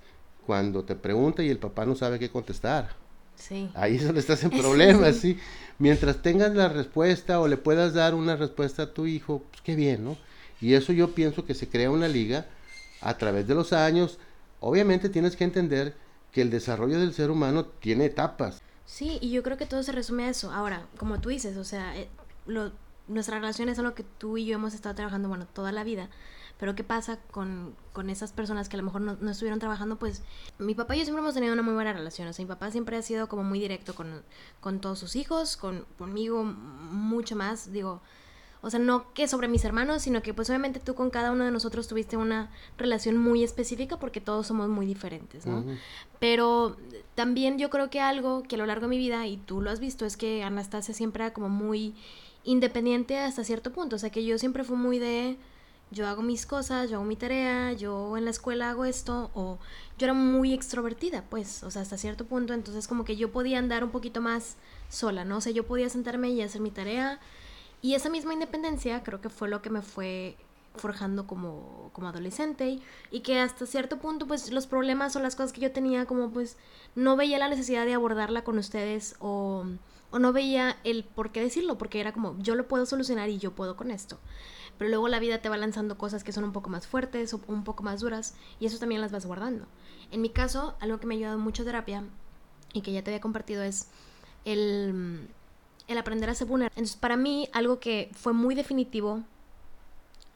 cuando 0.44 0.82
te 0.82 0.96
pregunta 0.96 1.44
y 1.44 1.48
el 1.48 1.59
papá 1.59 1.86
no 1.86 1.94
sabe 1.94 2.18
qué 2.18 2.28
contestar. 2.28 2.96
Sí. 3.36 3.70
Ahí 3.74 3.94
es 3.94 4.05
donde 4.05 4.18
estás 4.18 4.42
en 4.42 4.50
problemas, 4.61 5.14
sí. 5.18 5.38
Mientras 5.78 6.20
tengas 6.20 6.53
la 6.53 6.68
respuesta 6.68 7.38
o 7.38 7.46
le 7.46 7.57
puedas 7.57 7.94
dar 7.94 8.16
una 8.16 8.34
respuesta 8.34 8.82
a 8.82 8.92
tu 8.92 9.07
hijo, 9.07 9.44
pues 9.53 9.62
qué 9.62 9.76
bien, 9.76 10.03
¿no? 10.03 10.16
Y 10.61 10.74
eso 10.74 10.92
yo 10.92 11.14
pienso 11.14 11.44
que 11.44 11.55
se 11.55 11.68
crea 11.68 11.88
una 11.88 12.09
liga 12.09 12.46
a 13.03 13.16
través 13.18 13.46
de 13.46 13.55
los 13.55 13.72
años. 13.72 14.18
Obviamente 14.59 15.11
tienes 15.11 15.36
que 15.36 15.44
entender 15.44 15.94
que 16.32 16.42
el 16.42 16.50
desarrollo 16.50 16.98
del 16.98 17.14
ser 17.14 17.30
humano 17.30 17.66
tiene 17.66 18.07
etapas. 18.07 18.61
Sí, 18.84 19.18
y 19.20 19.30
yo 19.30 19.44
creo 19.44 19.57
que 19.57 19.66
todo 19.66 19.84
se 19.84 19.92
resume 19.92 20.24
a 20.24 20.30
eso. 20.30 20.50
Ahora, 20.50 20.88
como 20.96 21.20
tú 21.20 21.28
dices, 21.28 21.57
o 21.57 21.62
sea, 21.62 21.96
eh, 21.96 22.09
lo, 22.46 22.72
nuestra 23.09 23.38
relación 23.38 23.68
es 23.68 23.78
algo 23.78 23.94
que 23.94 24.05
tú 24.05 24.36
y 24.36 24.46
yo 24.46 24.55
hemos 24.55 24.74
estado 24.74 24.94
trabajando, 24.94 25.28
bueno, 25.28 25.46
toda 25.46 25.72
la 25.72 25.84
vida. 25.84 26.09
Pero 26.59 26.74
¿qué 26.74 26.84
pasa 26.84 27.18
con, 27.30 27.74
con 27.92 28.09
esas 28.09 28.32
personas 28.32 28.68
que 28.68 28.76
a 28.76 28.78
lo 28.78 28.84
mejor 28.84 29.00
no, 29.00 29.30
estuvieron 29.30 29.59
trabajando? 29.59 29.96
Pues 29.96 30.22
mi 30.59 30.74
papá 30.74 30.94
y 30.94 31.00
yo 31.00 31.05
siempre 31.05 31.20
hemos 31.20 31.34
tenido 31.34 31.53
una 31.53 31.62
muy 31.62 31.74
buena 31.74 31.92
relación. 31.92 32.28
O 32.28 32.32
sea, 32.32 32.44
mi 32.44 32.48
papá 32.48 32.70
siempre 32.70 32.96
ha 32.96 33.03
sido 33.03 33.28
como 33.28 33.42
muy 33.42 33.59
directo 33.59 33.94
con, 33.94 34.22
con 34.61 34.80
todos 34.80 34.98
sus 34.98 35.16
hijos, 35.16 35.57
con, 35.57 35.84
conmigo 35.98 36.44
mucho 36.44 37.34
más. 37.34 37.72
Digo, 37.72 38.00
o 38.61 38.70
sea, 38.70 38.78
no 38.78 39.12
que 39.12 39.26
sobre 39.26 39.48
mis 39.48 39.64
hermanos, 39.64 40.03
sino 40.03 40.22
que 40.22 40.34
pues 40.34 40.48
obviamente 40.50 40.78
tú 40.78 40.94
con 40.94 41.11
cada 41.11 41.32
uno 41.32 41.44
de 41.44 41.50
nosotros 41.50 41.88
tuviste 41.88 42.16
una 42.16 42.48
relación 42.78 43.16
muy 43.16 43.42
específica 43.42 43.98
porque 43.98 44.20
todos 44.20 44.46
somos 44.46 44.68
muy 44.68 44.86
diferentes, 44.86 45.46
¿no? 45.46 45.64
Pero 46.20 46.76
también 47.16 47.59
yo 47.59 47.70
creo 47.70 47.90
que 47.90 48.00
algo 48.00 48.44
que 48.44 48.55
a 48.55 48.59
lo 48.59 48.66
largo 48.66 48.82
de 48.82 48.90
mi 48.90 48.98
vida, 48.98 49.26
y 49.26 49.36
tú 49.36 49.62
lo 49.62 49.70
has 49.70 49.80
visto, 49.80 50.07
es 50.07 50.16
que 50.16 50.44
Anastasia 50.44 50.94
siempre 50.94 51.24
era 51.24 51.34
como 51.34 51.48
muy 51.48 51.96
independiente 52.45 53.18
hasta 53.18 53.45
cierto 53.45 53.72
punto. 53.72 53.97
O 53.97 53.99
sea, 53.99 54.11
que 54.11 54.24
yo 54.24 54.38
siempre 54.38 54.64
fui 54.64 54.76
muy 54.76 54.99
de 54.99 55.36
yo 55.93 56.09
hago 56.09 56.22
mis 56.22 56.47
cosas, 56.47 56.88
yo 56.88 56.97
hago 56.97 57.05
mi 57.05 57.16
tarea, 57.16 57.72
yo 57.72 58.16
en 58.16 58.24
la 58.24 58.30
escuela 58.30 58.70
hago 58.70 58.86
esto, 58.86 59.30
o 59.34 59.59
yo 59.99 60.07
era 60.07 60.14
muy 60.14 60.55
extrovertida, 60.55 61.22
pues, 61.28 61.62
o 61.62 61.70
sea, 61.70 61.82
hasta 61.82 61.99
cierto 61.99 62.24
punto, 62.24 62.55
entonces 62.55 62.88
como 62.88 63.05
que 63.05 63.16
yo 63.16 63.30
podía 63.30 63.59
andar 63.59 63.84
un 63.84 63.90
poquito 63.90 64.22
más 64.22 64.57
sola, 64.88 65.26
¿no? 65.26 65.36
O 65.36 65.40
sea, 65.43 65.53
yo 65.53 65.66
podía 65.66 65.90
sentarme 65.90 66.30
y 66.30 66.40
hacer 66.40 66.62
mi 66.62 66.70
tarea, 66.70 67.20
y 67.82 67.95
esa 67.95 68.09
misma 68.09 68.32
independencia 68.32 69.03
creo 69.03 69.20
que 69.20 69.28
fue 69.28 69.49
lo 69.51 69.61
que 69.61 69.68
me 69.68 69.82
fue 69.82 70.36
forjando 70.76 71.26
como, 71.26 71.90
como 71.93 72.09
adolescente 72.09 72.80
y, 73.11 73.20
que 73.20 73.38
hasta 73.38 73.66
cierto 73.66 73.99
punto 73.99 74.26
pues 74.26 74.51
los 74.51 74.66
problemas 74.66 75.14
o 75.16 75.20
las 75.20 75.36
cosas 75.36 75.53
que 75.53 75.61
yo 75.61 75.70
tenía 75.70 76.07
como 76.07 76.30
pues 76.30 76.57
no 76.95 77.16
veía 77.16 77.38
la 77.38 77.49
necesidad 77.51 77.84
de 77.84 77.93
abordarla 77.93 78.43
con 78.43 78.57
ustedes 78.57 79.16
o, 79.20 79.66
o 80.12 80.18
no 80.18 80.32
veía 80.32 80.76
el 80.84 81.04
por 81.04 81.32
qué 81.32 81.40
decirlo 81.40 81.76
porque 81.78 82.00
era 82.00 82.12
como 82.12 82.38
yo 82.38 82.54
lo 82.54 82.68
puedo 82.68 82.86
solucionar 82.86 83.28
y 83.28 83.38
yo 83.38 83.52
puedo 83.54 83.76
con 83.76 83.90
esto 83.90 84.20
pero 84.78 84.88
luego 84.88 85.08
la 85.08 85.18
vida 85.18 85.42
te 85.42 85.48
va 85.48 85.56
lanzando 85.56 85.98
cosas 85.98 86.22
que 86.22 86.32
son 86.32 86.44
un 86.44 86.52
poco 86.52 86.70
más 86.70 86.86
fuertes 86.86 87.34
o 87.34 87.40
un 87.48 87.64
poco 87.64 87.82
más 87.82 88.00
duras 88.00 88.34
y 88.60 88.66
eso 88.66 88.78
también 88.78 89.00
las 89.00 89.12
vas 89.12 89.26
guardando 89.26 89.66
en 90.10 90.22
mi 90.22 90.30
caso 90.30 90.76
algo 90.80 91.00
que 91.00 91.06
me 91.06 91.14
ha 91.14 91.18
ayudado 91.18 91.38
mucho 91.38 91.64
terapia 91.64 92.04
y 92.72 92.82
que 92.82 92.92
ya 92.92 93.02
te 93.02 93.10
había 93.10 93.20
compartido 93.20 93.62
es 93.62 93.88
el 94.44 95.28
el 95.88 95.98
aprender 95.98 96.30
a 96.30 96.34
ser. 96.34 96.48
Entonces, 96.50 96.96
para 96.96 97.16
mí, 97.16 97.48
algo 97.52 97.78
que 97.78 98.10
fue 98.12 98.32
muy 98.32 98.54
definitivo 98.54 99.22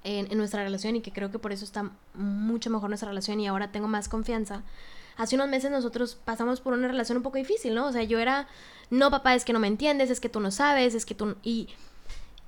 en, 0.04 0.36
nuestra 0.36 0.62
relación 0.62 0.96
y 0.96 1.00
que 1.00 1.12
creo 1.12 1.30
que 1.30 1.38
por 1.38 1.52
eso 1.52 1.64
está 1.64 1.90
mucho 2.14 2.70
mejor 2.70 2.88
nuestra 2.88 3.08
relación 3.08 3.40
y 3.40 3.48
ahora 3.48 3.72
tengo 3.72 3.88
más 3.88 4.08
confianza. 4.08 4.62
Hace 5.16 5.36
unos 5.36 5.48
meses 5.48 5.70
nosotros 5.70 6.18
pasamos 6.24 6.60
por 6.60 6.72
una 6.72 6.88
relación 6.88 7.18
un 7.18 7.22
poco 7.22 7.38
difícil, 7.38 7.74
¿no? 7.74 7.86
O 7.86 7.92
sea, 7.92 8.02
yo 8.02 8.18
era, 8.18 8.46
no 8.90 9.10
papá, 9.10 9.34
es 9.34 9.44
que 9.44 9.52
no 9.52 9.58
me 9.58 9.68
entiendes, 9.68 10.10
es 10.10 10.20
que 10.20 10.28
tú 10.28 10.40
no 10.40 10.50
sabes, 10.50 10.94
es 10.94 11.06
que 11.06 11.14
tú... 11.14 11.36
Y, 11.42 11.68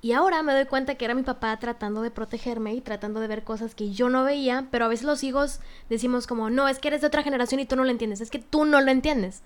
y 0.01 0.13
ahora 0.13 0.43
me 0.43 0.53
doy 0.53 0.65
cuenta 0.65 0.95
que 0.95 1.05
era 1.05 1.13
mi 1.13 1.23
papá 1.23 1.57
tratando 1.57 2.01
de 2.01 2.11
protegerme 2.11 2.73
y 2.73 2.81
tratando 2.81 3.19
de 3.19 3.27
ver 3.27 3.43
cosas 3.43 3.75
que 3.75 3.91
yo 3.91 4.09
no 4.09 4.23
veía, 4.23 4.67
pero 4.71 4.85
a 4.85 4.87
veces 4.87 5.05
los 5.05 5.23
hijos 5.23 5.59
decimos 5.89 6.25
como, 6.25 6.49
no, 6.49 6.67
es 6.67 6.79
que 6.79 6.87
eres 6.87 7.01
de 7.01 7.07
otra 7.07 7.23
generación 7.23 7.59
y 7.59 7.65
tú 7.65 7.75
no 7.75 7.83
lo 7.83 7.91
entiendes, 7.91 8.21
es 8.21 8.29
que 8.29 8.39
tú 8.39 8.65
no 8.65 8.79
lo 8.81 8.91
entiendes. 8.91 9.41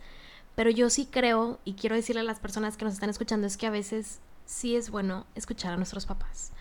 Pero 0.56 0.70
yo 0.70 0.90
sí 0.92 1.08
creo, 1.10 1.60
y 1.66 1.74
quiero 1.74 1.96
decirle 1.96 2.22
a 2.22 2.26
las 2.26 2.40
personas 2.40 2.78
que 2.78 2.86
nos 2.86 2.94
están 2.94 3.10
escuchando, 3.10 3.48
es 3.48 3.58
que 3.58 3.66
a 3.66 3.72
veces 3.72 4.20
sí 4.46 4.76
es 4.76 4.92
bueno 4.92 5.26
escuchar 5.34 5.74
a 5.74 5.78
nuestros 5.78 6.06
papás. 6.06 6.52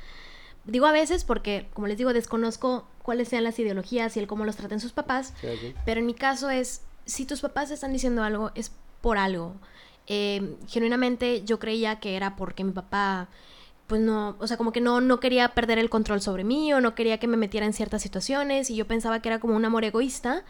Digo 0.65 0.87
a 0.87 0.93
veces 0.93 1.25
porque, 1.25 1.69
como 1.75 1.87
les 1.87 1.99
digo, 1.99 2.13
desconozco 2.13 2.87
cuáles 3.03 3.29
sean 3.29 3.45
las 3.45 3.59
ideologías 3.59 4.17
y 4.17 4.21
el 4.21 4.27
cómo 4.27 4.45
los 4.45 4.57
traten 4.57 4.81
sus 4.81 4.93
papás, 4.93 5.35
pero 5.85 6.01
en 6.01 6.07
mi 6.07 6.15
caso 6.15 6.51
es, 6.51 6.83
si 7.05 7.27
tus 7.27 7.41
papás 7.41 7.71
están 7.71 7.93
diciendo 7.93 8.23
algo, 8.23 8.53
es 8.55 8.73
por 9.01 9.19
algo. 9.19 9.55
Eh, 10.07 10.57
genuinamente 10.69 11.43
yo 11.45 11.59
creía 11.59 11.99
que 12.01 12.17
era 12.17 12.37
porque 12.37 12.65
mi 12.65 12.73
papá 12.73 13.29
pues 13.93 14.01
no, 14.01 14.37
o 14.39 14.47
sea, 14.47 14.57
como 14.57 14.73
que 14.73 14.81
no, 14.81 15.03
no 15.03 15.21
quería 15.21 15.53
perder 15.53 15.79
el 15.79 15.91
control 15.91 16.23
sobre 16.23 16.45
mí 16.45 16.73
o 16.73 16.81
no 16.81 16.95
quería 16.95 17.19
que 17.19 17.27
me 17.27 17.37
metiera 17.37 17.67
en 17.67 17.75
ciertas 17.75 18.01
situaciones 18.01 18.71
y 18.71 18.75
yo 18.75 18.87
pensaba 18.87 19.21
que 19.21 19.29
era 19.29 19.39
como 19.39 19.55
un 19.55 19.67
amor 19.67 19.85
egoísta 19.85 20.45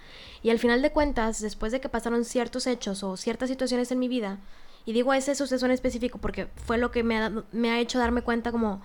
y 0.44 0.50
al 0.50 0.60
final 0.60 0.80
de 0.80 0.92
cuentas, 0.92 1.40
después 1.40 1.72
de 1.72 1.80
que 1.80 1.88
pasaron 1.88 2.24
ciertos 2.24 2.68
hechos 2.68 3.02
o 3.02 3.16
ciertas 3.16 3.48
situaciones 3.48 3.90
en 3.90 3.98
mi 3.98 4.06
vida, 4.06 4.38
y 4.84 4.92
digo 4.92 5.12
ese 5.12 5.34
suceso 5.34 5.66
en 5.66 5.72
específico 5.72 6.18
porque 6.18 6.46
fue 6.54 6.78
lo 6.78 6.92
que 6.92 7.02
me 7.02 7.18
ha, 7.18 7.32
me 7.50 7.70
ha 7.70 7.80
hecho 7.80 7.98
darme 7.98 8.22
cuenta 8.22 8.52
como 8.52 8.80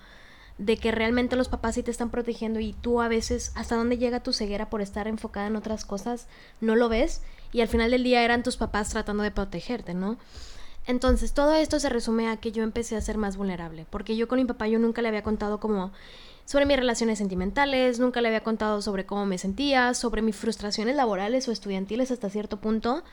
de 0.58 0.78
que 0.78 0.92
realmente 0.92 1.36
los 1.36 1.50
papás 1.50 1.76
sí 1.76 1.84
te 1.84 1.92
están 1.92 2.10
protegiendo 2.10 2.60
y 2.60 2.74
tú 2.74 3.02
a 3.02 3.08
veces 3.08 3.52
hasta 3.56 3.76
dónde 3.76 3.98
llega 3.98 4.24
tu 4.24 4.34
ceguera 4.34 4.70
por 4.70 4.82
estar 4.82 5.08
enfocada 5.08 5.48
en 5.48 5.56
otras 5.56 5.86
cosas, 5.86 6.28
no 6.62 6.76
lo 6.76 6.90
ves 6.90 7.22
y 7.52 7.62
al 7.62 7.68
final 7.68 7.92
del 7.92 8.04
día 8.04 8.24
eran 8.24 8.44
tus 8.44 8.58
papás 8.58 8.90
tratando 8.90 9.24
de 9.24 9.32
protegerte, 9.32 9.94
¿no? 9.94 10.18
Entonces, 10.88 11.34
todo 11.34 11.54
esto 11.54 11.80
se 11.82 11.90
resume 11.90 12.30
a 12.30 12.38
que 12.38 12.54
yo 12.54 12.64
empecé 12.64 12.96
a 12.96 13.02
ser 13.02 13.18
más 13.18 13.36
vulnerable, 13.36 13.86
porque 13.90 14.16
yo 14.16 14.30
con 14.30 14.40
mi 14.40 14.46
papá 14.46 14.68
yo 14.68 14.80
nunca 14.80 15.02
le 15.02 15.10
había 15.10 15.22
contado 15.22 15.60
como 15.60 15.92
sobre 16.46 16.66
mis 16.66 16.78
relaciones 16.78 17.18
sentimentales, 17.18 18.00
nunca 18.00 18.22
le 18.22 18.30
había 18.30 18.42
contado 18.42 18.82
sobre 18.82 19.06
cómo 19.06 19.26
me 19.26 19.38
sentía, 19.38 19.94
sobre 19.94 20.22
mis 20.22 20.38
frustraciones 20.38 20.96
laborales 20.96 21.46
o 21.50 21.52
estudiantiles 21.52 22.10
hasta 22.10 22.30
cierto 22.30 22.58
punto. 22.58 23.04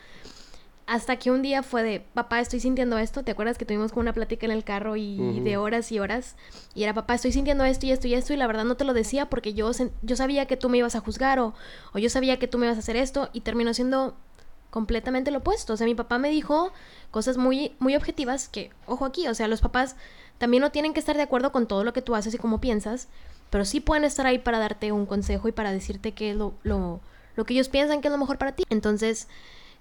Hasta 0.87 1.17
que 1.17 1.31
un 1.31 1.41
día 1.41 1.63
fue 1.63 1.81
de, 1.81 1.99
papá, 1.99 2.39
estoy 2.39 2.59
sintiendo 2.59 2.97
esto. 2.99 3.23
¿Te 3.23 3.31
acuerdas 3.31 3.57
que 3.57 3.65
tuvimos 3.65 3.91
como 3.91 4.01
una 4.01 4.13
plática 4.13 4.45
en 4.45 4.51
el 4.51 4.63
carro 4.63 4.95
y 4.95 5.39
de 5.39 5.57
horas 5.57 5.91
y 5.91 5.99
horas? 5.99 6.35
Y 6.75 6.83
era, 6.83 6.93
papá, 6.93 7.15
estoy 7.15 7.31
sintiendo 7.31 7.63
esto 7.65 7.87
y 7.87 7.91
esto 7.91 8.07
y 8.07 8.13
esto. 8.13 8.33
Y 8.33 8.37
la 8.37 8.45
verdad 8.45 8.65
no 8.65 8.77
te 8.77 8.83
lo 8.83 8.93
decía 8.93 9.27
porque 9.27 9.55
yo, 9.55 9.71
yo 10.03 10.15
sabía 10.15 10.45
que 10.45 10.57
tú 10.57 10.69
me 10.69 10.77
ibas 10.77 10.95
a 10.95 10.99
juzgar 10.99 11.39
o, 11.39 11.55
o 11.93 11.97
yo 11.97 12.09
sabía 12.09 12.37
que 12.37 12.47
tú 12.47 12.59
me 12.59 12.67
ibas 12.67 12.77
a 12.77 12.81
hacer 12.81 12.97
esto. 12.97 13.29
Y 13.33 13.41
terminó 13.41 13.73
siendo 13.73 14.15
completamente 14.75 15.31
lo 15.31 15.39
opuesto. 15.39 15.73
O 15.73 15.77
sea, 15.77 15.87
mi 15.87 15.95
papá 15.95 16.19
me 16.19 16.29
dijo 16.29 16.71
cosas 17.09 17.37
muy, 17.37 17.75
muy 17.79 17.95
objetivas 17.95 18.49
que, 18.49 18.71
ojo 18.85 19.05
aquí, 19.05 19.25
o 19.27 19.33
sea, 19.33 19.47
los 19.47 19.61
papás 19.61 19.95
también 20.37 20.59
no 20.59 20.71
tienen 20.71 20.93
que 20.93 20.99
estar 20.99 21.15
de 21.15 21.23
acuerdo 21.23 21.53
con 21.53 21.65
todo 21.65 21.85
lo 21.85 21.93
que 21.93 22.01
tú 22.01 22.13
haces 22.13 22.33
y 22.33 22.37
cómo 22.37 22.59
piensas, 22.59 23.07
pero 23.49 23.63
sí 23.63 23.79
pueden 23.79 24.03
estar 24.03 24.27
ahí 24.27 24.37
para 24.37 24.59
darte 24.59 24.91
un 24.91 25.05
consejo 25.05 25.47
y 25.47 25.53
para 25.53 25.71
decirte 25.71 26.11
qué 26.11 26.31
es 26.31 26.35
lo, 26.35 26.55
lo, 26.63 26.99
lo 27.37 27.45
que 27.45 27.53
ellos 27.53 27.69
piensan 27.69 28.01
que 28.01 28.09
es 28.09 28.11
lo 28.11 28.17
mejor 28.17 28.37
para 28.37 28.51
ti. 28.51 28.63
Entonces, 28.69 29.29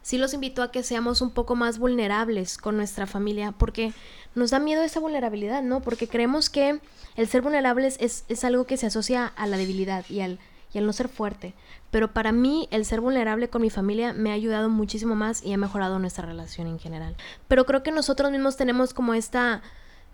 sí 0.05 0.19
los 0.19 0.35
invito 0.35 0.63
a 0.63 0.71
que 0.71 0.83
seamos 0.83 1.23
un 1.23 1.31
poco 1.31 1.57
más 1.57 1.79
vulnerables 1.79 2.59
con 2.59 2.77
nuestra 2.77 3.07
familia, 3.07 3.53
porque 3.53 3.95
nos 4.35 4.51
da 4.51 4.59
miedo 4.59 4.83
esa 4.83 5.01
vulnerabilidad, 5.01 5.63
¿no? 5.63 5.81
Porque 5.81 6.09
creemos 6.09 6.51
que 6.51 6.79
el 7.17 7.27
ser 7.27 7.41
vulnerables 7.41 7.97
es, 8.01 8.25
es 8.29 8.45
algo 8.45 8.67
que 8.67 8.77
se 8.77 8.87
asocia 8.87 9.27
a 9.27 9.47
la 9.47 9.57
debilidad 9.57 10.05
y 10.11 10.21
al, 10.21 10.39
y 10.75 10.79
al 10.79 10.85
no 10.85 10.93
ser 10.93 11.09
fuerte. 11.09 11.55
Pero 11.91 12.13
para 12.13 12.33
mí 12.33 12.69
el 12.71 12.85
ser 12.85 13.01
vulnerable 13.01 13.49
con 13.49 13.63
mi 13.63 13.71
familia 13.71 14.13
me 14.13 14.31
ha 14.31 14.35
ayudado 14.35 14.69
muchísimo 14.69 15.15
más 15.15 15.43
y 15.43 15.55
ha 15.55 15.57
mejorado 15.57 15.99
nuestra 15.99 16.27
relación 16.27 16.67
en 16.67 16.79
general. 16.79 17.17
Pero 17.49 17.65
creo 17.65 17.83
que 17.83 17.91
nosotros 17.91 18.31
mismos 18.31 18.59
tenemos 18.59 18.93
como 18.93 19.15
esta 19.15 19.63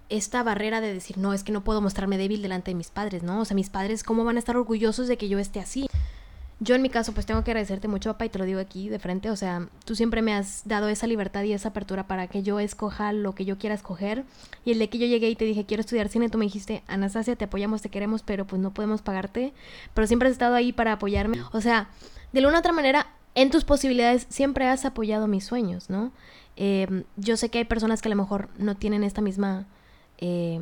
esta 0.09 0.43
barrera 0.43 0.81
de 0.81 0.93
decir, 0.93 1.19
no, 1.19 1.33
es 1.33 1.45
que 1.45 1.53
no 1.53 1.63
puedo 1.63 1.81
mostrarme 1.81 2.19
débil 2.19 2.43
delante 2.43 2.73
de 2.73 2.75
mis 2.75 2.91
padres, 2.91 3.23
¿no? 3.23 3.41
O 3.41 3.45
sea, 3.45 3.55
mis 3.55 3.71
padres, 3.71 4.03
¿cómo 4.03 4.25
van 4.25 4.37
a 4.37 4.39
estar 4.41 4.57
orgullosos 4.57 5.07
de 5.07 5.17
que 5.17 5.29
yo 5.29 5.39
esté 5.39 5.61
así? 5.61 5.89
Yo 6.63 6.75
en 6.75 6.83
mi 6.83 6.91
caso 6.91 7.13
pues 7.13 7.25
tengo 7.25 7.43
que 7.43 7.51
agradecerte 7.53 7.89
mucho, 7.89 8.13
papá, 8.13 8.27
y 8.27 8.29
te 8.29 8.39
lo 8.39 8.45
digo 8.45 8.61
aquí 8.61 8.91
de 8.91 8.99
frente, 8.99 9.31
o 9.31 9.37
sea, 9.37 9.67
tú 9.87 9.97
siempre 9.97 10.21
me 10.21 10.35
has 10.35 10.61
dado 10.67 10.89
esa 10.89 11.07
libertad 11.07 11.43
y 11.45 11.55
esa 11.55 11.71
apertura 11.71 12.07
para 12.07 12.27
que 12.27 12.43
yo 12.43 12.61
escoja 12.61 13.15
lo 13.15 13.35
que 13.35 13.47
yo 13.47 13.57
quiera 13.57 13.75
escoger. 13.75 14.25
Y 14.63 14.73
el 14.73 14.79
de 14.79 14.91
que 14.91 14.99
yo 14.99 15.07
llegué 15.07 15.31
y 15.31 15.37
te 15.37 15.47
dije, 15.47 15.65
quiero 15.65 15.81
estudiar 15.81 16.11
cine, 16.11 16.29
tú 16.29 16.37
me 16.37 16.45
dijiste, 16.45 16.83
Anastasia, 16.87 17.35
te 17.35 17.47
apoyamos, 17.47 17.81
te 17.81 17.89
queremos, 17.89 18.23
pero 18.23 18.47
pues 18.47 18.61
no 18.61 18.75
podemos 18.75 19.01
pagarte. 19.01 19.55
Pero 19.95 20.07
siempre 20.07 20.29
has 20.29 20.33
estado 20.33 20.55
ahí 20.55 20.73
para 20.73 20.93
apoyarme. 20.93 21.39
O 21.53 21.63
sea, 21.63 21.89
de 22.33 22.41
una 22.47 22.59
u 22.59 22.61
otra 22.61 22.73
manera, 22.73 23.07
en 23.35 23.51
tus 23.51 23.65
posibilidades 23.65 24.27
siempre 24.29 24.67
has 24.67 24.85
apoyado 24.85 25.27
mis 25.29 25.45
sueños, 25.45 25.89
¿no? 25.89 26.13
Eh, 26.57 27.05
yo 27.17 27.39
sé 27.39 27.49
que 27.49 27.59
hay 27.59 27.65
personas 27.65 28.03
que 28.03 28.09
a 28.09 28.15
lo 28.15 28.17
mejor 28.17 28.51
no 28.59 28.77
tienen 28.77 29.03
esta 29.03 29.23
misma... 29.23 29.67
Eh, 30.19 30.61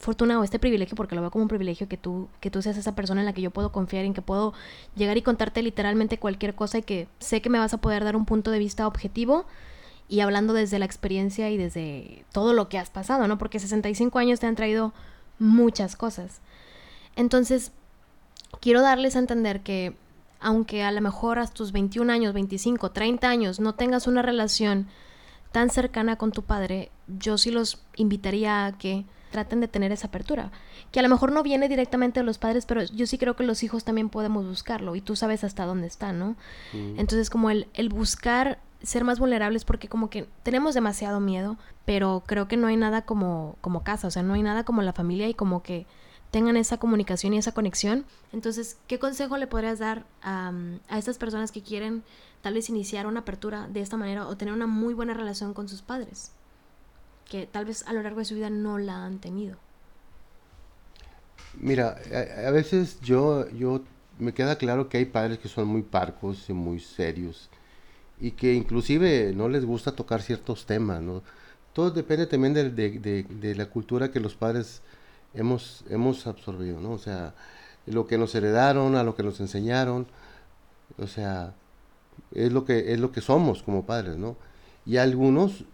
fortuna 0.00 0.40
o 0.40 0.44
este 0.44 0.58
privilegio, 0.58 0.96
porque 0.96 1.14
lo 1.14 1.20
veo 1.20 1.30
como 1.30 1.42
un 1.42 1.48
privilegio 1.48 1.86
que 1.86 1.98
tú, 1.98 2.28
que 2.40 2.50
tú 2.50 2.62
seas 2.62 2.78
esa 2.78 2.94
persona 2.94 3.20
en 3.20 3.26
la 3.26 3.34
que 3.34 3.42
yo 3.42 3.50
puedo 3.50 3.70
confiar, 3.70 4.06
en 4.06 4.14
que 4.14 4.22
puedo 4.22 4.54
llegar 4.96 5.16
y 5.18 5.22
contarte 5.22 5.62
literalmente 5.62 6.18
cualquier 6.18 6.54
cosa 6.54 6.78
y 6.78 6.82
que 6.82 7.06
sé 7.18 7.42
que 7.42 7.50
me 7.50 7.58
vas 7.58 7.74
a 7.74 7.78
poder 7.78 8.02
dar 8.02 8.16
un 8.16 8.24
punto 8.24 8.50
de 8.50 8.58
vista 8.58 8.86
objetivo 8.86 9.44
y 10.08 10.20
hablando 10.20 10.54
desde 10.54 10.78
la 10.78 10.86
experiencia 10.86 11.50
y 11.50 11.58
desde 11.58 12.24
todo 12.32 12.54
lo 12.54 12.68
que 12.70 12.78
has 12.78 12.88
pasado, 12.88 13.28
¿no? 13.28 13.36
Porque 13.36 13.60
65 13.60 14.18
años 14.18 14.40
te 14.40 14.46
han 14.46 14.56
traído 14.56 14.94
muchas 15.38 15.96
cosas. 15.96 16.40
Entonces, 17.14 17.70
quiero 18.60 18.80
darles 18.80 19.16
a 19.16 19.20
entender 19.20 19.60
que 19.60 19.94
aunque 20.40 20.82
a 20.82 20.90
lo 20.92 21.02
mejor 21.02 21.38
a 21.38 21.46
tus 21.46 21.72
21 21.72 22.10
años, 22.10 22.32
25, 22.32 22.90
30 22.90 23.28
años 23.28 23.60
no 23.60 23.74
tengas 23.74 24.06
una 24.06 24.22
relación 24.22 24.88
tan 25.52 25.68
cercana 25.68 26.16
con 26.16 26.32
tu 26.32 26.42
padre, 26.42 26.90
yo 27.06 27.36
sí 27.36 27.50
los 27.50 27.82
invitaría 27.96 28.64
a 28.64 28.78
que 28.78 29.04
traten 29.30 29.60
de 29.60 29.68
tener 29.68 29.92
esa 29.92 30.08
apertura, 30.08 30.50
que 30.90 31.00
a 31.00 31.02
lo 31.02 31.08
mejor 31.08 31.32
no 31.32 31.42
viene 31.42 31.68
directamente 31.68 32.20
de 32.20 32.26
los 32.26 32.38
padres, 32.38 32.66
pero 32.66 32.82
yo 32.82 33.06
sí 33.06 33.18
creo 33.18 33.36
que 33.36 33.44
los 33.44 33.62
hijos 33.62 33.84
también 33.84 34.08
podemos 34.08 34.46
buscarlo 34.46 34.96
y 34.96 35.00
tú 35.00 35.16
sabes 35.16 35.44
hasta 35.44 35.64
dónde 35.64 35.86
está, 35.86 36.12
¿no? 36.12 36.36
Mm. 36.72 36.98
Entonces 36.98 37.30
como 37.30 37.50
el, 37.50 37.68
el 37.74 37.88
buscar 37.88 38.58
ser 38.82 39.04
más 39.04 39.18
vulnerables 39.18 39.64
porque 39.64 39.88
como 39.88 40.10
que 40.10 40.26
tenemos 40.42 40.74
demasiado 40.74 41.20
miedo, 41.20 41.56
pero 41.84 42.22
creo 42.26 42.48
que 42.48 42.56
no 42.56 42.66
hay 42.66 42.76
nada 42.76 43.02
como, 43.02 43.56
como 43.60 43.82
casa, 43.82 44.08
o 44.08 44.10
sea, 44.10 44.22
no 44.22 44.34
hay 44.34 44.42
nada 44.42 44.64
como 44.64 44.82
la 44.82 44.92
familia 44.92 45.28
y 45.28 45.34
como 45.34 45.62
que 45.62 45.86
tengan 46.30 46.56
esa 46.56 46.78
comunicación 46.78 47.34
y 47.34 47.38
esa 47.38 47.52
conexión. 47.52 48.04
Entonces, 48.32 48.78
¿qué 48.86 48.98
consejo 48.98 49.36
le 49.36 49.46
podrías 49.46 49.78
dar 49.78 50.04
a, 50.22 50.52
a 50.88 50.98
estas 50.98 51.18
personas 51.18 51.52
que 51.52 51.62
quieren 51.62 52.04
tal 52.40 52.54
vez 52.54 52.68
iniciar 52.68 53.06
una 53.06 53.20
apertura 53.20 53.68
de 53.68 53.80
esta 53.80 53.96
manera 53.96 54.26
o 54.26 54.36
tener 54.36 54.54
una 54.54 54.66
muy 54.66 54.94
buena 54.94 55.14
relación 55.14 55.52
con 55.52 55.68
sus 55.68 55.82
padres? 55.82 56.32
Que 57.30 57.46
tal 57.46 57.64
vez 57.64 57.86
a 57.86 57.94
lo 57.94 58.02
largo 58.02 58.18
de 58.18 58.26
su 58.26 58.34
vida 58.34 58.50
no 58.50 58.76
la 58.76 59.06
han 59.06 59.18
tenido. 59.20 59.56
Mira, 61.58 61.96
a, 62.46 62.50
veces 62.50 63.00
yo, 63.00 63.48
yo 63.50 63.80
me 64.18 64.34
queda 64.34 64.58
claro 64.58 64.90
que 64.90 64.98
hay 64.98 65.06
padres 65.06 65.38
que 65.38 65.48
son 65.48 65.66
muy 65.66 65.82
parcos 65.82 66.50
y 66.50 66.52
muy 66.52 66.78
serios 66.80 67.48
y 68.20 68.32
que 68.32 68.52
inclusive 68.52 69.32
no 69.34 69.48
les 69.48 69.64
gusta 69.64 69.96
tocar 69.96 70.20
ciertos 70.20 70.66
temas, 70.66 71.00
¿no? 71.00 71.22
Todo 71.72 71.90
depende 71.90 72.26
también 72.26 72.52
de, 72.52 72.70
de, 72.70 73.22
de 73.22 73.54
la 73.54 73.66
cultura 73.66 74.10
que 74.10 74.20
los 74.20 74.34
padres 74.34 74.82
hemos, 75.34 75.84
hemos 75.88 76.26
absorbido, 76.26 76.80
¿no? 76.80 76.92
O 76.92 76.98
sea, 76.98 77.34
lo 77.86 78.06
que 78.06 78.18
nos 78.18 78.34
heredaron, 78.34 78.96
a 78.96 79.02
lo 79.04 79.14
que 79.14 79.22
nos 79.22 79.40
enseñaron, 79.40 80.06
o 80.98 81.06
sea, 81.06 81.54
es 82.32 82.52
lo 82.52 82.64
que, 82.64 82.92
es 82.92 83.00
lo 83.00 83.12
que 83.12 83.20
somos 83.20 83.62
como 83.62 83.86
padres, 83.86 84.16
¿no? 84.16 84.36
Y 84.86 84.96
algunos 84.96 85.64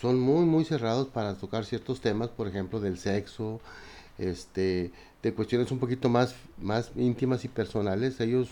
son 0.00 0.18
muy, 0.18 0.44
muy 0.44 0.64
cerrados 0.64 1.08
para 1.08 1.34
tocar 1.34 1.64
ciertos 1.64 2.00
temas, 2.00 2.28
por 2.28 2.48
ejemplo, 2.48 2.80
del 2.80 2.98
sexo, 2.98 3.60
este, 4.18 4.92
de 5.22 5.34
cuestiones 5.34 5.70
un 5.70 5.78
poquito 5.78 6.08
más, 6.08 6.34
más 6.60 6.90
íntimas 6.96 7.44
y 7.44 7.48
personales. 7.48 8.20
Ellos 8.20 8.48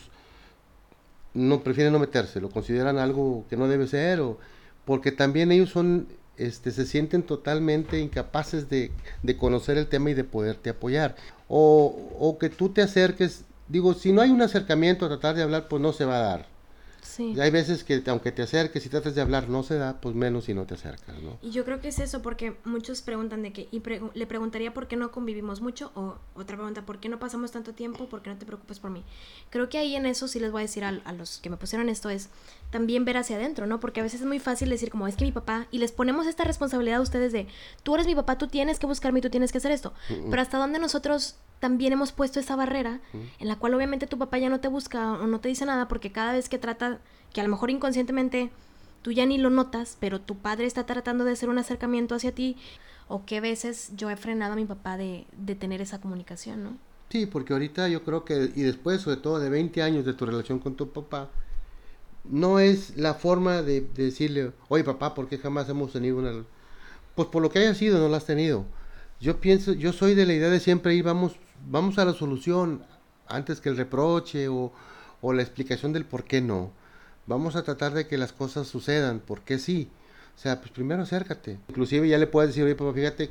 no 1.35 1.63
prefieren 1.63 1.93
no 1.93 1.99
meterse, 1.99 2.41
lo 2.41 2.51
consideran 2.51 2.99
algo 2.99 3.45
que 3.51 3.57
no 3.57 3.69
debe 3.69 3.87
ser, 3.87 4.21
o 4.21 4.39
porque 4.85 5.13
también 5.13 5.51
ellos 5.51 5.71
son 5.71 6.07
este, 6.37 6.71
se 6.73 6.85
sienten 6.85 7.23
totalmente 7.23 8.01
incapaces 8.01 8.69
de, 8.69 8.91
conocer 9.39 9.79
el 9.79 9.87
tema 9.87 10.11
y 10.11 10.15
de 10.15 10.25
poderte 10.25 10.71
apoyar. 10.71 11.17
O, 11.49 12.11
o, 12.19 12.39
que 12.39 12.51
tú 12.51 12.71
te 12.71 12.83
acerques, 12.83 13.45
digo, 13.69 13.95
si 13.95 14.13
no 14.13 14.21
hay 14.21 14.31
un 14.31 14.43
acercamiento 14.43 15.07
a 15.07 15.09
tratar 15.09 15.37
de 15.37 15.43
hablar, 15.43 15.69
pues 15.69 15.81
no 15.81 15.93
se 15.93 16.05
va 16.05 16.17
a 16.17 16.23
dar. 16.23 16.54
Y 17.19 17.41
hay 17.41 17.51
veces 17.51 17.85
que 17.85 18.03
aunque 18.07 18.33
te 18.33 18.43
acerques 18.43 18.85
y 18.87 18.89
trates 18.89 19.15
de 19.15 19.21
hablar 19.21 19.49
no 19.49 19.63
se 19.63 19.77
da, 19.77 20.01
pues 20.01 20.15
menos 20.15 20.45
si 20.45 20.55
no 20.55 20.65
te 20.65 20.75
acercas, 20.75 21.21
¿no? 21.23 21.39
Y 21.43 21.51
yo 21.51 21.65
creo 21.65 21.81
que 21.81 21.89
es 21.89 21.99
eso, 21.99 22.23
porque 22.23 22.57
muchos 22.65 23.03
preguntan 23.03 23.43
de 23.43 23.53
que, 23.53 23.69
y 23.71 23.83
le 24.15 24.27
preguntaría 24.27 24.75
por 24.75 24.89
qué 24.89 24.97
no 24.97 25.11
convivimos 25.11 25.61
mucho, 25.61 25.93
o 25.95 26.17
otra 26.35 26.57
pregunta, 26.57 26.83
¿por 26.83 26.99
qué 26.99 27.09
no 27.09 27.19
pasamos 27.19 27.53
tanto 27.53 27.73
tiempo? 27.73 28.07
¿Por 28.07 28.23
qué 28.23 28.31
no 28.31 28.37
te 28.37 28.47
preocupes 28.47 28.79
por 28.79 28.91
mí? 28.91 29.05
Creo 29.51 29.69
que 29.69 29.79
ahí 29.79 29.97
en 29.97 30.07
eso 30.07 30.29
sí 30.29 30.41
les 30.41 30.53
voy 30.53 30.63
a 30.63 30.65
decir 30.67 30.85
a, 30.85 30.89
a 30.89 31.13
los 31.13 31.39
que 31.39 31.51
me 31.51 31.57
pusieron 31.57 31.89
esto 31.89 32.11
es 32.11 32.29
también 32.71 33.05
ver 33.05 33.17
hacia 33.17 33.37
adentro, 33.37 33.67
¿no? 33.67 33.81
Porque 33.81 34.01
a 34.01 34.03
veces 34.03 34.21
es 34.21 34.27
muy 34.27 34.39
fácil 34.39 34.69
decir 34.69 34.91
como, 34.91 35.07
es 35.07 35.17
que 35.17 35.25
mi 35.25 35.33
papá, 35.33 35.67
y 35.71 35.79
les 35.79 35.93
ponemos 35.93 36.27
esta 36.27 36.45
responsabilidad 36.45 36.99
a 36.99 37.03
ustedes 37.03 37.33
de, 37.33 37.47
tú 37.83 37.95
eres 37.95 38.07
mi 38.07 38.15
papá, 38.15 38.39
tú 38.39 38.49
tienes 38.49 38.79
que 38.79 38.87
buscarme 38.87 39.21
y 39.21 39.23
tú 39.23 39.31
tienes 39.31 39.53
que 39.53 39.59
hacer 39.59 39.73
esto. 39.73 39.93
Pero 40.09 40.43
hasta 40.43 40.59
dónde 40.59 40.79
nosotros 40.79 41.37
también 41.61 41.93
hemos 41.95 42.13
puesto 42.13 42.41
esa 42.41 42.57
barrera 42.57 43.01
en 43.39 43.49
la 43.49 43.57
cual 43.57 43.75
obviamente 43.75 44.07
tu 44.07 44.19
papá 44.19 44.37
ya 44.39 44.51
no 44.51 44.61
te 44.61 44.69
busca 44.69 45.13
o 45.13 45.27
no 45.27 45.41
te 45.41 45.49
dice 45.49 45.65
nada 45.65 45.89
porque 45.89 46.13
cada 46.13 46.33
vez 46.33 46.49
que 46.49 46.59
trata, 46.59 46.99
que 47.33 47.41
a 47.41 47.45
lo 47.45 47.51
mejor 47.51 47.71
inconscientemente 47.71 48.51
tú 49.03 49.13
ya 49.13 49.27
ni 49.27 49.39
lo 49.39 49.51
notas, 49.51 49.97
pero 50.01 50.21
tu 50.21 50.37
padre 50.37 50.67
está 50.67 50.87
tratando 50.87 51.25
de 51.25 51.33
hacer 51.33 51.49
un 51.49 51.59
acercamiento 51.59 52.15
hacia 52.15 52.35
ti, 52.35 52.57
o 53.09 53.25
qué 53.27 53.41
veces 53.41 53.93
yo 53.97 54.11
he 54.11 54.17
frenado 54.17 54.55
a 54.55 54.57
mi 54.57 54.65
papá 54.65 54.97
de, 54.97 55.27
de 55.37 55.55
tener 55.55 55.81
esa 55.81 56.01
comunicación, 56.01 56.65
¿no? 56.65 56.79
Sí, 57.11 57.27
porque 57.27 57.53
ahorita 57.53 57.89
yo 57.89 58.03
creo 58.03 58.25
que, 58.25 58.51
y 58.55 58.63
después 58.63 59.03
sobre 59.03 59.19
todo 59.19 59.39
de 59.39 59.51
20 59.51 59.83
años 59.83 60.05
de 60.05 60.15
tu 60.15 60.25
relación 60.25 60.59
con 60.59 60.75
tu 60.75 60.91
papá, 60.91 61.29
no 62.25 62.59
es 62.59 62.97
la 62.97 63.15
forma 63.15 63.63
de, 63.63 63.83
de 63.83 64.05
decirle, 64.05 64.53
oye 64.69 64.85
papá, 64.85 65.15
¿por 65.15 65.29
qué 65.29 65.39
jamás 65.39 65.69
hemos 65.69 65.93
tenido 65.93 66.19
una... 66.19 66.33
Pues 67.15 67.29
por 67.29 67.43
lo 67.43 67.51
que 67.51 67.61
haya 67.61 67.75
sido, 67.75 67.99
no 67.99 68.09
la 68.09 68.17
has 68.17 68.27
tenido. 68.27 68.65
Yo 69.21 69.41
pienso, 69.41 69.73
yo 69.73 69.93
soy 69.93 70.15
de 70.15 70.27
la 70.27 70.33
idea 70.33 70.49
de 70.49 70.59
siempre 70.59 70.95
ir, 70.95 71.05
vamos 71.05 71.37
vamos 71.69 71.99
a 71.99 72.05
la 72.05 72.13
solución 72.13 72.85
antes 73.27 73.61
que 73.61 73.69
el 73.69 73.77
reproche 73.77 74.49
o, 74.49 74.73
la 75.23 75.43
explicación 75.43 75.93
del 75.93 76.05
por 76.05 76.25
qué 76.25 76.43
no. 76.43 76.71
Vamos 77.27 77.57
a 77.57 77.63
tratar 77.63 77.95
de 77.95 78.07
que 78.07 78.19
las 78.19 78.33
cosas 78.33 78.69
sucedan, 78.69 79.21
porque 79.25 79.59
sí. 79.59 79.89
O 80.37 80.39
sea, 80.39 80.61
pues 80.61 80.71
primero 80.73 81.03
acércate. 81.03 81.59
Inclusive 81.69 82.09
ya 82.09 82.19
le 82.19 82.27
puedes 82.27 82.51
decir, 82.51 82.65
oye, 82.65 82.75
papá, 82.75 82.93
fíjate, 82.93 83.31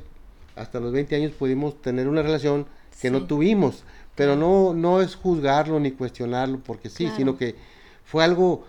hasta 0.56 0.80
los 0.80 0.92
20 0.92 1.16
años 1.16 1.32
pudimos 1.32 1.80
tener 1.80 2.08
una 2.08 2.22
relación 2.22 2.66
que 3.00 3.10
no 3.10 3.26
tuvimos, 3.26 3.84
pero 4.14 4.36
no, 4.36 4.72
no 4.72 5.00
es 5.00 5.16
juzgarlo 5.16 5.80
ni 5.80 5.90
cuestionarlo 5.90 6.60
porque 6.60 6.88
sí, 6.88 7.10
sino 7.16 7.36
que 7.36 7.56
fue 8.04 8.22
algo, 8.22 8.64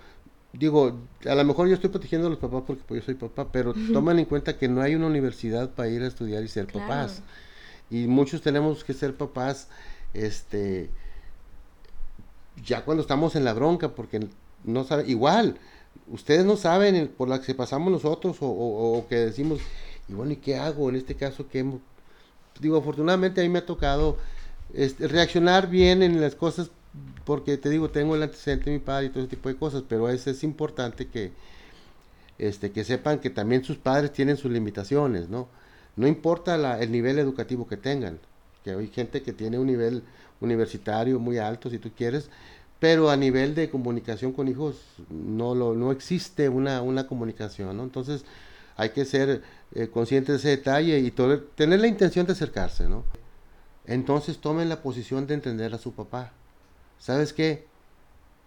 digo, 0.53 0.97
a 1.27 1.35
lo 1.35 1.43
mejor 1.43 1.67
yo 1.67 1.75
estoy 1.75 1.89
protegiendo 1.89 2.27
a 2.27 2.29
los 2.31 2.39
papás 2.39 2.63
porque 2.65 2.83
pues, 2.87 3.01
yo 3.01 3.05
soy 3.05 3.15
papá, 3.15 3.51
pero 3.51 3.73
toman 3.93 4.19
en 4.19 4.25
cuenta 4.25 4.57
que 4.57 4.67
no 4.67 4.81
hay 4.81 4.95
una 4.95 5.07
universidad 5.07 5.69
para 5.69 5.89
ir 5.89 6.01
a 6.01 6.07
estudiar 6.07 6.43
y 6.43 6.47
ser 6.47 6.67
papás. 6.67 7.21
Y 7.89 8.07
muchos 8.07 8.41
tenemos 8.41 8.83
que 8.83 8.93
ser 8.93 9.15
papás, 9.15 9.67
este, 10.13 10.89
ya 12.63 12.83
cuando 12.83 13.01
estamos 13.01 13.35
en 13.35 13.43
la 13.43 13.53
bronca, 13.53 13.89
porque 13.89 14.27
no 14.65 14.83
saben, 14.83 15.09
igual, 15.09 15.57
ustedes 16.07 16.45
no 16.45 16.57
saben 16.57 17.11
por 17.17 17.29
la 17.29 17.41
que 17.41 17.53
pasamos 17.55 17.91
nosotros 17.91 18.37
o, 18.41 19.05
que 19.09 19.15
decimos, 19.15 19.59
y 20.07 20.13
bueno, 20.13 20.33
¿y 20.33 20.37
qué 20.37 20.57
hago 20.57 20.89
en 20.89 20.95
este 20.95 21.15
caso? 21.15 21.47
que 21.47 21.65
Digo, 22.59 22.77
afortunadamente 22.77 23.41
a 23.41 23.43
mí 23.43 23.49
me 23.49 23.59
ha 23.59 23.65
tocado 23.65 24.17
este, 24.73 25.07
reaccionar 25.07 25.69
bien 25.69 26.01
en 26.03 26.21
las 26.21 26.35
cosas, 26.35 26.71
porque 27.25 27.57
te 27.57 27.69
digo, 27.69 27.89
tengo 27.89 28.15
el 28.15 28.23
antecedente 28.23 28.69
de 28.69 28.77
mi 28.77 28.83
padre 28.83 29.07
y 29.07 29.09
todo 29.09 29.21
ese 29.21 29.35
tipo 29.35 29.49
de 29.49 29.57
cosas, 29.57 29.83
pero 29.87 30.09
es, 30.09 30.25
es 30.27 30.43
importante 30.43 31.07
que, 31.07 31.31
este, 32.37 32.71
que 32.71 32.83
sepan 32.83 33.19
que 33.19 33.29
también 33.29 33.63
sus 33.63 33.77
padres 33.77 34.13
tienen 34.13 34.37
sus 34.37 34.51
limitaciones, 34.51 35.29
¿no? 35.29 35.47
No 35.97 36.07
importa 36.07 36.79
el 36.79 36.91
nivel 36.91 37.19
educativo 37.19 37.67
que 37.67 37.77
tengan, 37.77 38.19
que 38.63 38.71
hay 38.71 38.87
gente 38.87 39.21
que 39.21 39.33
tiene 39.33 39.59
un 39.59 39.67
nivel 39.67 40.03
universitario 40.41 41.19
muy 41.19 41.37
alto, 41.37 41.69
si 41.69 41.79
tú 41.79 41.91
quieres, 41.95 42.29
pero 42.85 43.09
a 43.09 43.17
nivel 43.17 43.55
de 43.55 43.67
comunicación 43.67 44.31
con 44.31 44.47
hijos 44.47 44.75
no, 45.09 45.55
lo, 45.55 45.73
no 45.73 45.91
existe 45.91 46.49
una, 46.49 46.83
una 46.83 47.07
comunicación, 47.07 47.75
¿no? 47.75 47.81
Entonces 47.81 48.25
hay 48.77 48.91
que 48.91 49.05
ser 49.05 49.41
eh, 49.73 49.87
conscientes 49.87 50.33
de 50.33 50.37
ese 50.37 50.57
detalle 50.57 50.99
y 50.99 51.09
tener 51.09 51.79
la 51.79 51.87
intención 51.87 52.27
de 52.27 52.33
acercarse, 52.33 52.87
¿no? 52.87 53.03
Entonces 53.87 54.37
tomen 54.37 54.69
la 54.69 54.83
posición 54.83 55.25
de 55.25 55.33
entender 55.33 55.73
a 55.73 55.79
su 55.79 55.93
papá. 55.93 56.31
¿Sabes 56.99 57.33
qué? 57.33 57.65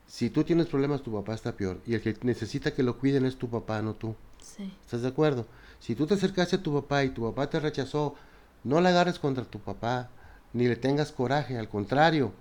Si 0.06 0.30
tú 0.30 0.44
tienes 0.44 0.66
problemas, 0.68 1.02
tu 1.02 1.12
papá 1.12 1.34
está 1.34 1.56
peor. 1.56 1.80
Y 1.84 1.94
el 1.94 2.02
que 2.02 2.16
necesita 2.22 2.72
que 2.72 2.84
lo 2.84 2.96
cuiden 2.96 3.26
es 3.26 3.34
tu 3.34 3.50
papá, 3.50 3.82
no 3.82 3.94
tú. 3.94 4.14
Sí. 4.40 4.72
¿Estás 4.84 5.02
de 5.02 5.08
acuerdo? 5.08 5.46
Si 5.80 5.96
tú 5.96 6.06
te 6.06 6.14
acercaste 6.14 6.54
a 6.54 6.62
tu 6.62 6.72
papá 6.72 7.02
y 7.02 7.10
tu 7.10 7.22
papá 7.22 7.50
te 7.50 7.58
rechazó, 7.58 8.14
no 8.62 8.80
la 8.80 8.90
agarres 8.90 9.18
contra 9.18 9.44
tu 9.44 9.58
papá, 9.58 10.10
ni 10.52 10.68
le 10.68 10.76
tengas 10.76 11.10
coraje, 11.10 11.58
al 11.58 11.68
contrario, 11.68 12.32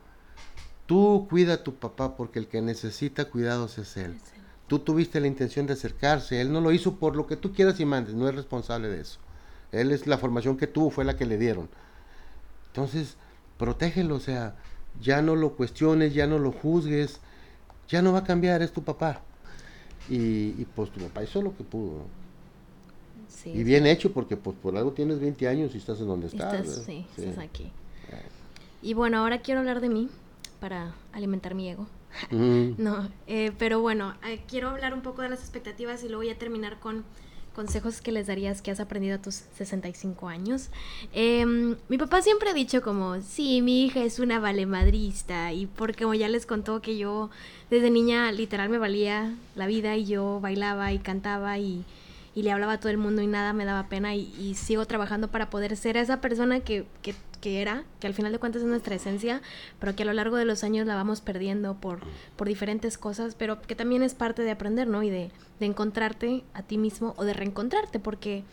tú 0.88 1.28
cuida 1.30 1.56
a 1.56 1.64
tu 1.64 1.76
papá 1.76 2.16
porque 2.16 2.40
el 2.40 2.48
que 2.48 2.62
necesita 2.62 3.26
cuidados 3.26 3.78
es 3.78 3.96
él. 3.98 4.18
Tú 4.68 4.80
tuviste 4.80 5.20
la 5.20 5.28
intención 5.28 5.68
de 5.68 5.74
acercarse, 5.74 6.42
él 6.42 6.52
no 6.52 6.60
lo 6.60 6.72
hizo 6.72 6.96
por 6.96 7.16
lo 7.16 7.28
que 7.28 7.38
tú 7.38 7.54
quieras 7.54 7.80
y 7.80 7.86
mandes, 7.86 8.16
no 8.16 8.28
es 8.28 8.36
responsable 8.36 8.88
de 8.88 9.02
eso. 9.02 9.20
Él 9.72 9.92
es 9.92 10.08
la 10.08 10.18
formación 10.18 10.58
que 10.58 10.66
tuvo, 10.66 10.90
fue 10.90 11.06
la 11.06 11.16
que 11.16 11.26
le 11.26 11.38
dieron. 11.38 11.70
Entonces, 12.68 13.16
protégelo, 13.58 14.16
o 14.16 14.20
sea, 14.20 14.56
ya 15.02 15.22
no 15.22 15.36
lo 15.36 15.54
cuestiones, 15.56 16.14
ya 16.14 16.26
no 16.26 16.40
lo 16.40 16.52
juzgues, 16.52 17.20
ya 17.88 18.02
no 18.02 18.14
va 18.14 18.20
a 18.20 18.24
cambiar, 18.24 18.62
es 18.62 18.72
tu 18.72 18.84
papá. 18.84 19.22
Y, 20.10 20.56
y 20.58 20.68
pues 20.74 20.90
tu 20.92 21.02
papá 21.02 21.24
hizo 21.24 21.42
lo 21.42 21.56
que 21.56 21.64
pudo. 21.64 22.00
¿no? 22.00 22.28
y 23.46 23.64
bien 23.64 23.86
hecho, 23.86 24.12
porque 24.14 24.36
pues 24.36 24.58
por 24.62 24.76
algo 24.76 24.92
tienes 24.92 25.20
20 25.20 25.48
años 25.48 25.76
y 25.76 25.78
estás 25.78 26.00
en 26.00 26.08
donde 26.08 26.28
estás. 26.28 26.84
sí, 26.86 27.06
estás 27.18 27.38
aquí. 27.38 27.72
Y 28.82 28.94
bueno, 28.94 29.18
ahora 29.18 29.42
quiero 29.42 29.60
hablar 29.60 29.82
de 29.82 29.90
mí 29.90 30.10
para 30.60 30.94
alimentar 31.14 31.56
mi 31.56 31.70
ego. 31.70 31.88
no, 32.32 33.10
eh, 33.28 33.52
pero 33.58 33.82
bueno, 33.82 34.16
eh, 34.26 34.42
quiero 34.48 34.70
hablar 34.70 34.94
un 34.94 35.02
poco 35.02 35.22
de 35.22 35.30
las 35.30 35.40
expectativas 35.40 36.04
y 36.04 36.10
luego 36.10 36.24
ya 36.24 36.38
terminar 36.38 36.80
con 36.80 37.04
consejos 37.54 38.02
que 38.02 38.12
les 38.12 38.28
darías 38.28 38.62
que 38.62 38.70
has 38.70 38.80
aprendido 38.80 39.16
a 39.16 39.22
tus 39.22 39.34
65 39.34 40.28
años. 40.28 40.70
Em, 41.12 41.76
mi 41.90 41.98
papá 41.98 42.22
siempre 42.22 42.52
ha 42.52 42.54
dicho 42.54 42.84
como, 42.84 43.20
sí, 43.22 43.64
mi 43.64 43.86
hija 43.86 44.04
es 44.04 44.20
una 44.20 44.40
valemadrista 44.40 45.52
y 45.54 45.66
porque 45.66 46.04
como 46.04 46.14
ya 46.14 46.30
les 46.30 46.46
contó 46.46 46.82
que 46.82 46.98
yo 46.98 47.32
desde 47.72 47.90
niña 47.90 48.32
literal 48.32 48.70
me 48.70 48.78
valía 48.78 49.34
la 49.56 49.66
vida 49.66 49.96
y 49.98 50.06
yo 50.06 50.40
bailaba 50.40 50.94
y 50.94 51.00
cantaba 51.00 51.58
y 51.58 51.84
y 52.38 52.44
le 52.44 52.52
hablaba 52.52 52.74
a 52.74 52.80
todo 52.80 52.92
el 52.92 53.00
mundo 53.00 53.24
y 53.24 53.28
nada 53.28 53.52
me 53.52 53.66
daba 53.66 53.90
pena 53.90 54.14
y, 54.14 54.54
sigo 54.54 54.86
trabajando 54.86 55.28
para 55.30 55.50
poder 55.50 55.76
ser 55.76 55.98
esa 55.98 56.22
persona 56.22 56.60
que, 56.60 56.86
que 57.02 57.16
era, 57.44 57.84
que 58.00 58.08
al 58.08 58.14
final 58.14 58.32
de 58.32 58.40
cuentas 58.40 58.62
es 58.62 58.68
nuestra 58.68 58.96
esencia, 58.96 59.42
pero 59.80 59.96
que 59.96 60.04
a 60.04 60.06
lo 60.06 60.14
largo 60.14 60.38
de 60.38 60.46
los 60.46 60.64
años 60.64 60.88
la 60.88 60.96
vamos 60.96 61.22
perdiendo 61.22 61.76
por, 61.76 62.00
por 62.36 62.48
diferentes 62.48 62.98
cosas, 62.98 63.36
pero 63.36 63.62
que 63.62 63.76
también 63.76 64.04
es 64.04 64.14
parte 64.14 64.44
de 64.44 64.52
aprender, 64.52 64.88
¿no? 64.88 65.04
Y 65.04 65.10
de, 65.10 65.32
de 65.60 65.66
encontrarte 65.66 66.44
a 66.54 66.64
ti 66.64 66.78
mismo 66.78 67.14
o 67.18 67.24
de 67.24 67.34
reencontrarte, 67.34 68.00
porque 68.00 68.44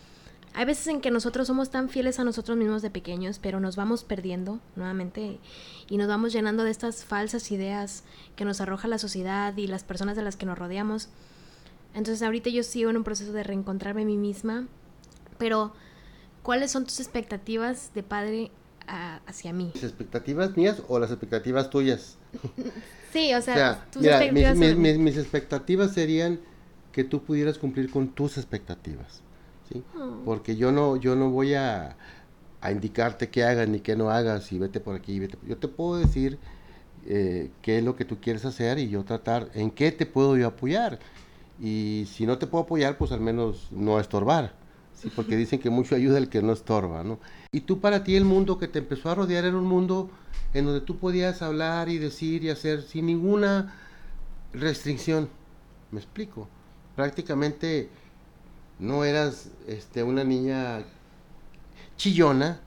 hay 0.56 0.66
veces 0.66 0.86
en 0.86 1.00
que 1.00 1.10
nosotros 1.10 1.48
somos 1.48 1.70
tan 1.70 1.88
fieles 1.88 2.20
a 2.20 2.24
nosotros 2.24 2.56
mismos 2.56 2.80
de 2.80 2.88
pequeños, 2.88 3.40
pero 3.40 3.58
nos 3.58 3.74
vamos 3.74 4.04
perdiendo 4.04 4.60
nuevamente 4.76 5.40
y 5.88 5.96
nos 5.96 6.06
vamos 6.06 6.32
llenando 6.32 6.62
de 6.62 6.70
estas 6.70 7.04
falsas 7.04 7.50
ideas 7.50 8.04
que 8.36 8.44
nos 8.44 8.60
arroja 8.60 8.86
la 8.86 8.98
sociedad 8.98 9.56
y 9.56 9.66
las 9.66 9.82
personas 9.82 10.14
de 10.14 10.22
las 10.22 10.36
que 10.36 10.46
nos 10.46 10.56
rodeamos. 10.56 11.08
Entonces 11.92 12.22
ahorita 12.22 12.50
yo 12.50 12.62
sigo 12.62 12.88
en 12.90 12.96
un 12.96 13.04
proceso 13.04 13.32
de 13.32 13.42
reencontrarme 13.42 14.02
a 14.02 14.06
mí 14.06 14.16
misma, 14.16 14.68
pero 15.38 15.72
¿cuáles 16.44 16.70
son 16.70 16.84
tus 16.84 17.00
expectativas 17.00 17.92
de 17.92 18.04
padre 18.04 18.52
hacia 18.86 19.52
mí? 19.52 19.70
¿Las 19.74 19.84
expectativas 19.84 20.56
mías 20.56 20.82
o 20.88 20.98
las 20.98 21.10
expectativas 21.10 21.70
tuyas? 21.70 22.16
sí, 23.12 23.34
o 23.34 23.42
sea, 23.42 23.86
tus 23.90 24.04
expectativas 24.04 24.56
mis, 24.76 24.98
mis 24.98 25.16
expectativas 25.16 25.92
serían 25.92 26.40
que 26.92 27.04
tú 27.04 27.22
pudieras 27.22 27.58
cumplir 27.58 27.90
con 27.90 28.08
tus 28.08 28.38
expectativas 28.38 29.24
Oh. 29.96 30.20
Porque 30.24 30.56
yo 30.56 30.72
no, 30.72 30.96
yo 30.96 31.16
no 31.16 31.30
voy 31.30 31.54
a, 31.54 31.96
indicarte 32.70 33.28
qué 33.28 33.44
hagas 33.44 33.68
ni 33.68 33.80
qué 33.80 33.94
no 33.94 34.10
hagas 34.10 34.50
y 34.52 34.58
vete 34.58 34.80
por 34.80 34.96
aquí, 34.96 35.18
vete. 35.18 35.36
Yo 35.46 35.58
te 35.58 35.68
puedo 35.68 35.98
decir 35.98 36.38
eh, 37.06 37.50
qué 37.60 37.78
es 37.78 37.84
lo 37.84 37.94
que 37.94 38.06
tú 38.06 38.18
quieres 38.20 38.44
hacer 38.46 38.78
y 38.78 38.88
yo 38.88 39.04
tratar 39.04 39.50
en 39.54 39.70
qué 39.70 39.92
te 39.92 40.06
puedo 40.06 40.36
yo 40.36 40.46
apoyar. 40.46 40.98
Y 41.60 42.06
si 42.10 42.26
no 42.26 42.38
te 42.38 42.46
puedo 42.46 42.64
apoyar, 42.64 42.96
pues 42.96 43.12
al 43.12 43.20
menos 43.20 43.68
no 43.70 44.00
estorbar. 44.00 44.54
¿Sí? 44.94 45.10
Porque 45.14 45.36
dicen 45.36 45.60
que 45.60 45.70
mucho 45.70 45.94
ayuda 45.94 46.18
el 46.18 46.28
que 46.28 46.42
no 46.42 46.52
estorba, 46.52 47.04
¿no? 47.04 47.18
Y 47.52 47.62
tú 47.62 47.80
para 47.80 48.04
ti 48.04 48.16
el 48.16 48.24
mundo 48.24 48.58
que 48.58 48.68
te 48.68 48.80
empezó 48.80 49.10
a 49.10 49.14
rodear 49.14 49.44
era 49.44 49.56
un 49.56 49.66
mundo 49.66 50.10
en 50.52 50.64
donde 50.64 50.80
tú 50.80 50.98
podías 50.98 51.42
hablar 51.42 51.88
y 51.88 51.98
decir 51.98 52.44
y 52.44 52.50
hacer 52.50 52.82
sin 52.82 53.06
ninguna 53.06 53.74
restricción. 54.52 55.28
¿Me 55.90 56.00
explico? 56.00 56.48
Prácticamente 56.96 57.88
no 58.78 59.04
eras 59.04 59.50
este, 59.66 60.02
una 60.02 60.24
niña 60.24 60.84
chillona, 61.96 62.60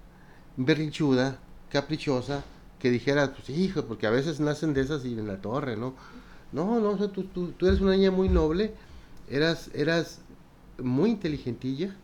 berrinchuda, 0.57 1.39
caprichosa, 1.69 2.43
que 2.79 2.91
dijera, 2.91 3.33
pues 3.33 3.49
hijo, 3.49 3.85
porque 3.85 4.07
a 4.07 4.11
veces 4.11 4.39
nacen 4.39 4.73
de 4.73 4.81
esas 4.81 5.03
y 5.05 5.13
en 5.13 5.27
la 5.27 5.41
torre, 5.41 5.77
¿no? 5.77 5.95
No, 6.51 6.79
no, 6.79 6.95
tú, 7.09 7.23
tú, 7.23 7.67
eres 7.67 7.81
una 7.81 7.91
niña 7.91 8.11
muy 8.11 8.29
noble, 8.29 8.73
eras, 9.29 9.69
eras 9.73 10.21
muy 10.81 11.09
inteligentilla, 11.09 11.95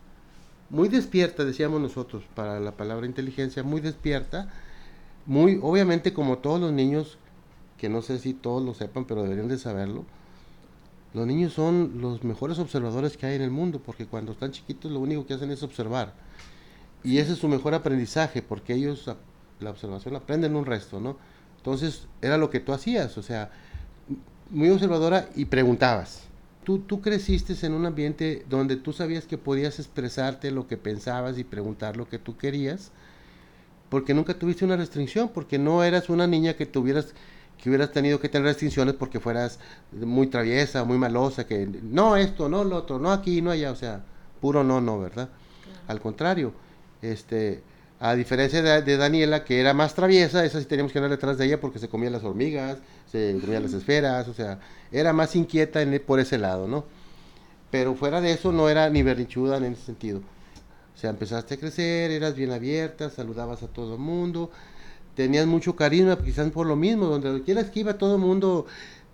muy 0.73 0.89
despierta, 0.89 1.45
decíamos 1.45 1.79
nosotros, 1.79 2.23
para 2.33 2.59
la 2.59 2.71
palabra 2.71 3.05
inteligencia, 3.05 3.61
muy 3.61 3.79
despierta, 3.79 4.49
muy, 5.27 5.59
obviamente 5.61 6.13
como 6.13 6.39
todos 6.39 6.59
los 6.59 6.71
niños, 6.73 7.19
que 7.77 7.89
no 7.89 8.01
sé 8.01 8.17
si 8.17 8.33
todos 8.33 8.65
lo 8.65 8.73
sepan, 8.73 9.05
pero 9.05 9.21
deberían 9.21 9.47
de 9.47 9.59
saberlo, 9.59 10.03
los 11.13 11.27
niños 11.27 11.53
son 11.53 12.01
los 12.01 12.23
mejores 12.23 12.57
observadores 12.57 13.17
que 13.17 13.27
hay 13.27 13.35
en 13.35 13.43
el 13.43 13.51
mundo, 13.51 13.79
porque 13.85 14.07
cuando 14.07 14.31
están 14.31 14.51
chiquitos 14.51 14.91
lo 14.91 14.99
único 14.99 15.27
que 15.27 15.35
hacen 15.35 15.51
es 15.51 15.61
observar. 15.61 16.15
Y 17.03 17.19
ese 17.19 17.33
es 17.33 17.37
su 17.37 17.47
mejor 17.47 17.75
aprendizaje, 17.75 18.41
porque 18.41 18.73
ellos 18.73 19.07
la 19.59 19.69
observación 19.69 20.15
aprenden 20.15 20.55
un 20.55 20.65
resto, 20.65 20.99
¿no? 20.99 21.17
Entonces 21.57 22.07
era 22.19 22.39
lo 22.39 22.49
que 22.49 22.59
tú 22.59 22.73
hacías, 22.73 23.15
o 23.19 23.21
sea, 23.21 23.51
muy 24.49 24.71
observadora 24.71 25.29
y 25.35 25.45
preguntabas. 25.45 26.32
Tú, 26.63 26.79
tú 26.79 27.01
creciste 27.01 27.53
en 27.65 27.73
un 27.73 27.85
ambiente 27.85 28.45
donde 28.49 28.75
tú 28.75 28.93
sabías 28.93 29.25
que 29.25 29.37
podías 29.37 29.79
expresarte 29.79 30.51
lo 30.51 30.67
que 30.67 30.77
pensabas 30.77 31.37
y 31.37 31.43
preguntar 31.43 31.97
lo 31.97 32.07
que 32.07 32.19
tú 32.19 32.37
querías, 32.37 32.91
porque 33.89 34.13
nunca 34.13 34.33
tuviste 34.33 34.65
una 34.65 34.77
restricción, 34.77 35.29
porque 35.33 35.59
no 35.59 35.83
eras 35.83 36.09
una 36.09 36.27
niña 36.27 36.53
que 36.53 36.65
tuvieras 36.65 37.13
que 37.57 37.69
hubieras 37.69 37.93
tenido 37.93 38.19
que 38.19 38.27
tener 38.27 38.45
restricciones 38.47 38.93
porque 38.95 39.21
fueras 39.21 39.57
muy 39.93 40.27
traviesa, 40.27 40.83
muy 40.83 40.97
malosa, 40.97 41.47
que 41.47 41.65
no 41.65 42.17
esto, 42.17 42.49
no 42.49 42.65
lo 42.65 42.75
otro, 42.75 42.99
no 42.99 43.09
aquí, 43.09 43.41
no 43.41 43.51
allá, 43.51 43.71
o 43.71 43.75
sea, 43.75 44.03
puro 44.41 44.65
no, 44.65 44.81
no, 44.81 44.99
¿verdad? 44.99 45.29
Al 45.87 46.01
contrario, 46.01 46.53
este, 47.01 47.63
a 48.05 48.15
diferencia 48.15 48.61
de, 48.61 48.97
Daniela, 48.97 49.45
que 49.45 49.61
era 49.61 49.73
más 49.73 49.95
traviesa, 49.95 50.43
esa 50.43 50.59
sí 50.59 50.65
teníamos 50.65 50.91
que 50.91 50.97
andar 50.97 51.11
detrás 51.11 51.37
de 51.37 51.45
ella 51.45 51.61
porque 51.61 51.79
se 51.79 51.87
comía 51.87 52.09
las 52.09 52.25
hormigas, 52.25 52.79
se 53.09 53.37
comía 53.39 53.61
las 53.61 53.71
esferas, 53.71 54.27
o 54.27 54.33
sea, 54.33 54.59
era 54.91 55.13
más 55.13 55.37
inquieta 55.37 55.81
en, 55.81 56.03
por 56.05 56.19
ese 56.19 56.37
lado, 56.37 56.67
¿no? 56.67 56.83
Pero 57.71 57.95
fuera 57.95 58.19
de 58.19 58.33
eso 58.33 58.51
no 58.51 58.67
era 58.67 58.89
ni 58.89 59.03
berrinchuda 59.03 59.55
en 59.55 59.71
ese 59.71 59.83
sentido. 59.83 60.19
O 60.19 60.97
sea, 60.99 61.11
empezaste 61.11 61.53
a 61.53 61.57
crecer, 61.57 62.11
eras 62.11 62.35
bien 62.35 62.51
abierta, 62.51 63.09
saludabas 63.09 63.63
a 63.63 63.67
todo 63.67 63.93
el 63.93 64.01
mundo, 64.01 64.51
tenías 65.15 65.47
mucho 65.47 65.77
carisma, 65.77 66.17
quizás 66.17 66.51
por 66.51 66.67
lo 66.67 66.75
mismo, 66.75 67.05
donde 67.05 67.41
quieras 67.43 67.69
que 67.69 67.79
iba 67.79 67.97
todo 67.97 68.15
el 68.15 68.21
mundo 68.21 68.65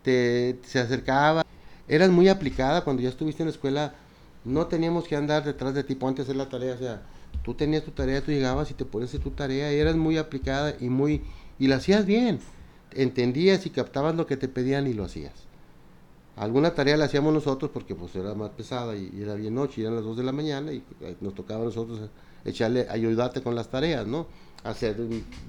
te, 0.01 0.57
se 0.63 0.79
acercaba. 0.79 1.45
Eras 1.87 2.09
muy 2.09 2.27
aplicada 2.27 2.83
cuando 2.83 3.03
ya 3.03 3.09
estuviste 3.09 3.43
en 3.43 3.49
la 3.49 3.53
escuela, 3.53 3.93
no 4.45 4.65
teníamos 4.65 5.07
que 5.07 5.15
andar 5.15 5.43
detrás 5.43 5.75
de 5.75 5.83
ti, 5.83 5.93
ponte 5.93 6.21
a 6.21 6.23
hacer 6.23 6.37
la 6.37 6.49
tarea, 6.49 6.73
o 6.73 6.79
sea, 6.79 7.03
tú 7.49 7.55
tenías 7.55 7.83
tu 7.83 7.89
tarea, 7.89 8.21
tú 8.21 8.29
llegabas 8.29 8.69
y 8.69 8.75
te 8.75 8.85
ponías 8.85 9.09
tu 9.09 9.31
tarea, 9.31 9.71
eras 9.71 9.95
muy 9.95 10.19
aplicada 10.19 10.75
y 10.79 10.87
muy 10.87 11.23
y 11.57 11.65
la 11.65 11.77
hacías 11.77 12.05
bien. 12.05 12.39
Entendías 12.91 13.65
y 13.65 13.71
captabas 13.71 14.13
lo 14.13 14.27
que 14.27 14.37
te 14.37 14.47
pedían 14.47 14.85
y 14.85 14.93
lo 14.93 15.03
hacías. 15.03 15.33
Alguna 16.35 16.75
tarea 16.75 16.95
la 16.95 17.05
hacíamos 17.05 17.33
nosotros 17.33 17.71
porque 17.73 17.95
pues 17.95 18.15
era 18.15 18.35
más 18.35 18.51
pesada 18.51 18.95
y, 18.95 19.19
era 19.19 19.33
bien 19.33 19.55
noche, 19.55 19.81
y 19.81 19.83
eran 19.83 19.95
las 19.95 20.03
2 20.03 20.17
de 20.17 20.23
la 20.23 20.31
mañana 20.31 20.71
y 20.71 20.83
eh, 21.01 21.15
nos 21.21 21.33
tocaba 21.33 21.63
a 21.63 21.65
nosotros 21.65 21.99
echarle, 22.45 22.85
ayudarte 22.87 23.41
con 23.41 23.55
las 23.55 23.67
tareas, 23.67 24.05
¿no? 24.05 24.27
hacer 24.63 24.95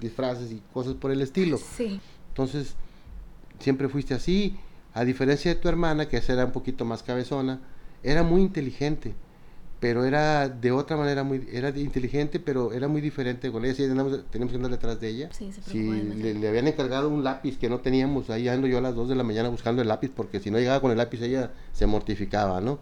disfraces 0.00 0.52
y 0.52 0.62
cosas 0.72 0.94
por 0.94 1.10
el 1.10 1.20
estilo. 1.20 1.58
Sí. 1.58 2.00
Entonces, 2.28 2.76
siempre 3.58 3.90
fuiste 3.90 4.14
así, 4.14 4.56
a 4.94 5.04
diferencia 5.04 5.52
de 5.54 5.60
tu 5.60 5.68
hermana, 5.68 6.08
que 6.08 6.16
era 6.26 6.46
un 6.46 6.52
poquito 6.52 6.86
más 6.86 7.02
cabezona, 7.02 7.60
era 8.02 8.22
muy 8.22 8.40
inteligente, 8.40 9.14
pero 9.80 10.04
era 10.04 10.48
de 10.50 10.72
otra 10.72 10.98
manera 10.98 11.24
muy, 11.24 11.48
era 11.50 11.70
inteligente, 11.70 12.38
pero 12.38 12.72
era 12.72 12.86
muy 12.86 13.00
diferente 13.00 13.50
con 13.50 13.64
ella, 13.64 13.74
sí, 13.74 13.82
teníamos, 13.84 14.20
que 14.30 14.56
andar 14.56 14.70
detrás 14.70 15.00
de 15.00 15.08
ella. 15.08 15.30
Sí, 15.32 15.50
si 15.52 15.90
le, 15.90 16.46
habían 16.46 16.68
encargado 16.68 17.08
un 17.08 17.24
lápiz 17.24 17.58
que 17.58 17.70
no 17.70 17.80
teníamos, 17.80 18.28
ahí 18.28 18.46
ando 18.46 18.66
yo 18.66 18.76
a 18.76 18.82
las 18.82 18.94
2 18.94 19.08
de 19.08 19.14
la 19.14 19.22
mañana 19.22 19.48
buscando 19.48 19.80
el 19.80 19.88
lápiz, 19.88 20.10
porque 20.14 20.38
si 20.38 20.50
no 20.50 20.58
llegaba 20.58 20.80
con 20.80 20.90
el 20.90 20.98
lápiz 20.98 21.22
ella 21.22 21.50
se 21.72 21.86
mortificaba, 21.86 22.60
¿no? 22.60 22.78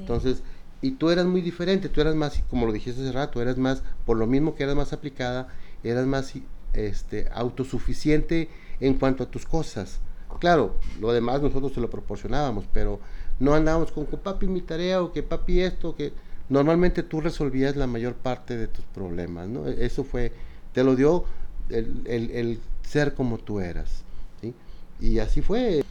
Entonces, 0.00 0.42
y 0.82 0.92
tú 0.92 1.10
eras 1.10 1.26
muy 1.26 1.40
diferente, 1.40 1.88
tú 1.88 2.00
eras 2.00 2.16
más, 2.16 2.42
como 2.50 2.66
lo 2.66 2.72
dijiste 2.72 3.00
hace 3.00 3.12
rato, 3.12 3.40
eras 3.40 3.56
más, 3.56 3.84
por 4.04 4.16
lo 4.16 4.26
mismo 4.26 4.56
que 4.56 4.64
eras 4.64 4.74
más 4.74 4.92
aplicada, 4.92 5.48
eras 5.84 6.06
más 6.06 6.34
este, 6.72 7.28
autosuficiente 7.32 8.48
en 8.80 8.94
cuanto 8.94 9.22
a 9.22 9.30
tus 9.30 9.46
cosas. 9.46 10.00
Claro, 10.40 10.74
lo 11.00 11.12
demás 11.12 11.42
nosotros 11.42 11.72
te 11.74 11.80
lo 11.80 11.90
proporcionábamos, 11.90 12.64
pero 12.72 12.98
no 13.38 13.54
andábamos 13.54 13.92
con 13.92 14.06
que 14.06 14.16
papi 14.16 14.48
mi 14.48 14.62
tarea 14.62 15.02
o 15.02 15.12
que 15.12 15.22
papi 15.22 15.60
esto, 15.60 15.94
que 15.94 16.12
normalmente 16.50 17.02
tú 17.02 17.22
resolvías 17.22 17.76
la 17.76 17.86
mayor 17.86 18.14
parte 18.14 18.56
de 18.56 18.68
tus 18.68 18.84
problemas, 18.84 19.48
¿no? 19.48 19.66
E-, 19.66 19.86
eso 19.86 20.04
fue, 20.04 20.32
te 20.74 20.84
lo 20.84 20.94
dio 20.94 21.24
el, 21.70 22.06
el, 22.06 22.60
ser 22.82 23.14
como 23.14 23.38
tú 23.38 23.60
eras, 23.60 24.02
¿sí? 24.42 24.52
Y 25.00 25.20
así 25.20 25.40
fue. 25.40 25.82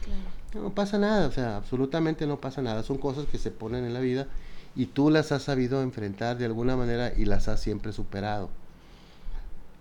No 0.54 0.70
pasa 0.70 0.98
nada, 0.98 1.26
o 1.28 1.32
sea, 1.32 1.56
absolutamente 1.56 2.26
no 2.26 2.40
pasa 2.40 2.60
nada. 2.60 2.82
Son 2.82 2.98
cosas 2.98 3.26
que 3.26 3.38
se 3.38 3.50
ponen 3.50 3.84
en 3.84 3.94
la 3.94 4.00
vida 4.00 4.26
y 4.76 4.86
tú 4.86 5.10
las 5.10 5.32
has 5.32 5.42
sabido 5.42 5.82
enfrentar 5.82 6.38
de 6.38 6.44
alguna 6.44 6.76
manera 6.76 7.12
y 7.16 7.24
las 7.24 7.48
has 7.48 7.60
siempre 7.60 7.92
superado. 7.92 8.50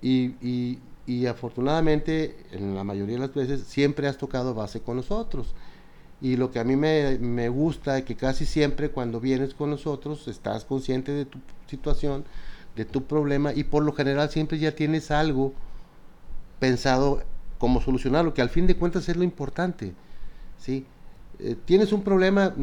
Y, 0.02 0.78
y, 1.06 1.26
afortunadamente, 1.26 2.46
en 2.52 2.76
la 2.76 2.84
mayoría 2.84 3.16
de 3.16 3.22
las 3.22 3.34
veces, 3.34 3.64
siempre 3.64 4.08
has 4.08 4.18
tocado 4.18 4.54
base 4.54 4.80
con 4.80 4.96
nosotros. 4.98 5.54
Y 6.22 6.36
lo 6.36 6.52
que 6.52 6.60
a 6.60 6.64
mí 6.64 6.76
me, 6.76 7.18
me, 7.20 7.48
gusta 7.50 7.98
es 7.98 8.04
que 8.04 8.16
casi 8.16 8.46
siempre 8.46 8.90
cuando 8.90 9.20
vienes 9.20 9.54
con 9.54 9.70
nosotros 9.70 10.28
estás 10.28 10.66
consciente 10.66 11.12
de 11.12 11.26
tu 11.26 11.40
situación, 11.68 12.26
de 12.76 12.86
tu 12.86 13.04
problema 13.04 13.54
y 13.54 13.64
por 13.64 13.84
lo 13.84 13.94
general 13.94 14.30
siempre 14.30 14.60
ya 14.60 14.76
tienes 14.76 15.12
algo 15.12 15.54
pensado 16.60 17.24
como 17.58 17.82
solucionarlo, 17.82 18.34
que 18.34 18.42
al 18.42 18.50
fin 18.50 18.68
de 18.68 18.76
cuentas 18.76 19.08
es 19.08 19.16
lo 19.16 19.24
importante. 19.24 19.94
¿sí? 20.58 20.86
Eh, 21.40 21.56
tienes 21.66 21.94
un 21.94 22.04
problema, 22.04 22.54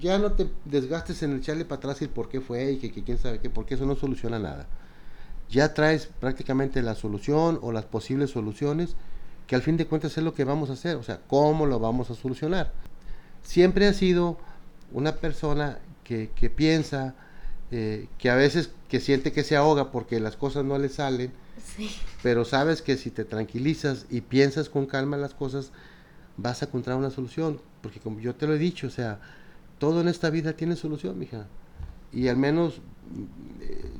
ya 0.00 0.18
no 0.18 0.32
te 0.32 0.48
desgastes 0.64 1.22
en 1.22 1.36
echarle 1.36 1.64
para 1.64 1.78
atrás 1.78 2.02
el 2.02 2.08
por 2.08 2.28
qué 2.28 2.40
fue 2.40 2.72
y 2.72 2.78
que, 2.78 2.92
que 2.92 3.02
quién 3.02 3.18
sabe 3.18 3.40
qué, 3.40 3.50
porque 3.50 3.74
eso 3.74 3.84
no 3.84 3.96
soluciona 3.96 4.38
nada 4.38 4.68
ya 5.52 5.74
traes 5.74 6.08
prácticamente 6.18 6.82
la 6.82 6.94
solución 6.94 7.58
o 7.62 7.72
las 7.72 7.84
posibles 7.84 8.30
soluciones, 8.30 8.96
que 9.46 9.54
al 9.54 9.62
fin 9.62 9.76
de 9.76 9.86
cuentas 9.86 10.16
es 10.16 10.24
lo 10.24 10.32
que 10.32 10.44
vamos 10.44 10.70
a 10.70 10.72
hacer, 10.72 10.96
o 10.96 11.02
sea, 11.02 11.20
cómo 11.28 11.66
lo 11.66 11.78
vamos 11.78 12.10
a 12.10 12.14
solucionar. 12.14 12.72
Siempre 13.42 13.86
ha 13.86 13.92
sido 13.92 14.38
una 14.92 15.16
persona 15.16 15.78
que, 16.04 16.30
que 16.34 16.50
piensa, 16.50 17.14
eh, 17.70 18.08
que 18.18 18.30
a 18.30 18.34
veces 18.34 18.70
que 18.88 19.00
siente 19.00 19.32
que 19.32 19.44
se 19.44 19.56
ahoga 19.56 19.90
porque 19.90 20.20
las 20.20 20.36
cosas 20.36 20.64
no 20.64 20.78
le 20.78 20.88
salen, 20.88 21.32
pero 22.22 22.44
sabes 22.44 22.82
que 22.82 22.96
si 22.96 23.10
te 23.10 23.24
tranquilizas 23.24 24.06
y 24.10 24.20
piensas 24.20 24.68
con 24.68 24.86
calma 24.86 25.16
las 25.16 25.32
cosas, 25.32 25.70
vas 26.36 26.62
a 26.62 26.66
encontrar 26.66 26.96
una 26.96 27.10
solución, 27.10 27.60
porque 27.80 28.00
como 28.00 28.20
yo 28.20 28.34
te 28.34 28.46
lo 28.46 28.54
he 28.54 28.58
dicho, 28.58 28.88
o 28.88 28.90
sea, 28.90 29.20
todo 29.78 30.00
en 30.02 30.08
esta 30.08 30.28
vida 30.30 30.52
tiene 30.52 30.76
solución, 30.76 31.18
mija. 31.18 31.46
Y 32.12 32.28
al 32.28 32.36
menos 32.36 32.82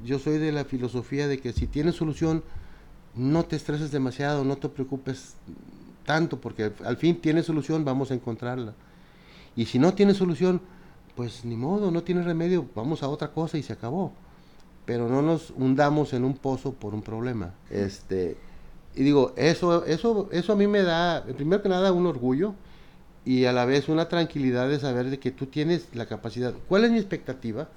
yo 0.05 0.19
soy 0.19 0.39
de 0.39 0.53
la 0.53 0.65
filosofía 0.65 1.27
de 1.29 1.39
que 1.39 1.53
si 1.53 1.67
tienes 1.67 1.95
solución, 1.95 2.45
no 3.15 3.45
te 3.45 3.57
estreses 3.57 3.91
demasiado, 3.91 4.45
no 4.45 4.57
te 4.57 4.69
preocupes 4.69 5.35
tanto, 6.05 6.41
porque 6.41 6.73
al 6.85 6.97
fin 6.97 7.21
tiene 7.21 7.43
solución, 7.43 7.85
vamos 7.85 8.11
a 8.11 8.15
encontrarla. 8.15 8.75
Y 9.57 9.67
si 9.67 9.79
no 9.79 9.95
tiene 9.95 10.15
solución, 10.15 10.61
pues 11.15 11.45
ni 11.45 11.57
modo, 11.57 11.91
no 11.91 12.03
tiene 12.03 12.23
remedio, 12.23 12.67
vamos 12.75 13.03
a 13.03 13.09
otra 13.09 13.33
cosa 13.33 13.59
y 13.59 13.63
se 13.63 13.73
acabó. 13.73 14.13
Pero 14.85 15.09
no 15.09 15.23
nos 15.23 15.51
hundamos 15.51 16.13
en 16.13 16.25
un 16.25 16.35
pozo 16.35 16.73
por 16.73 16.95
un 16.95 17.03
problema. 17.03 17.55
Este, 17.71 18.37
y 18.95 19.03
digo, 19.03 19.33
eso, 19.37 19.85
eso, 19.85 20.29
eso 20.33 20.53
a 20.53 20.57
mí 20.57 20.67
me 20.67 20.83
da, 20.83 21.25
primero 21.25 21.63
que 21.63 21.69
nada, 21.69 21.93
un 21.93 22.07
orgullo 22.07 22.55
y 23.25 23.45
a 23.45 23.53
la 23.53 23.65
vez 23.65 23.89
una 23.89 24.09
tranquilidad 24.09 24.69
de 24.69 24.81
saber 24.81 25.11
de 25.11 25.19
que 25.19 25.31
tú 25.31 25.47
tienes 25.47 25.89
la 25.95 26.07
capacidad. 26.07 26.55
¿Cuál 26.69 26.85
es 26.85 26.91
mi 26.91 26.99
expectativa? 26.99 27.69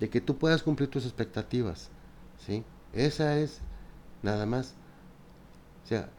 De 0.00 0.08
que 0.08 0.20
tú 0.20 0.36
puedas 0.36 0.62
cumplir 0.62 0.90
tus 0.90 1.04
expectativas. 1.04 1.90
¿sí? 2.44 2.64
Esa 2.92 3.38
es 3.38 3.60
nada 4.22 4.46
más. 4.46 4.74
O 5.84 5.88
sea, 5.88 6.10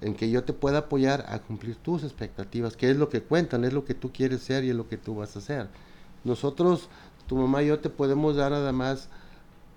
en 0.00 0.14
que 0.14 0.30
yo 0.30 0.44
te 0.44 0.52
pueda 0.52 0.78
apoyar 0.78 1.26
a 1.28 1.40
cumplir 1.40 1.76
tus 1.76 2.04
expectativas, 2.04 2.76
que 2.76 2.90
es 2.90 2.96
lo 2.96 3.08
que 3.08 3.22
cuentan, 3.22 3.64
es 3.64 3.72
lo 3.72 3.84
que 3.84 3.94
tú 3.94 4.12
quieres 4.12 4.42
ser 4.42 4.64
y 4.64 4.70
es 4.70 4.76
lo 4.76 4.88
que 4.88 4.96
tú 4.96 5.14
vas 5.14 5.36
a 5.36 5.40
hacer. 5.40 5.68
Nosotros, 6.24 6.88
tu 7.26 7.36
mamá 7.36 7.62
y 7.62 7.68
yo 7.68 7.80
te 7.80 7.90
podemos 7.90 8.36
dar 8.36 8.52
nada 8.52 8.72
más 8.72 9.08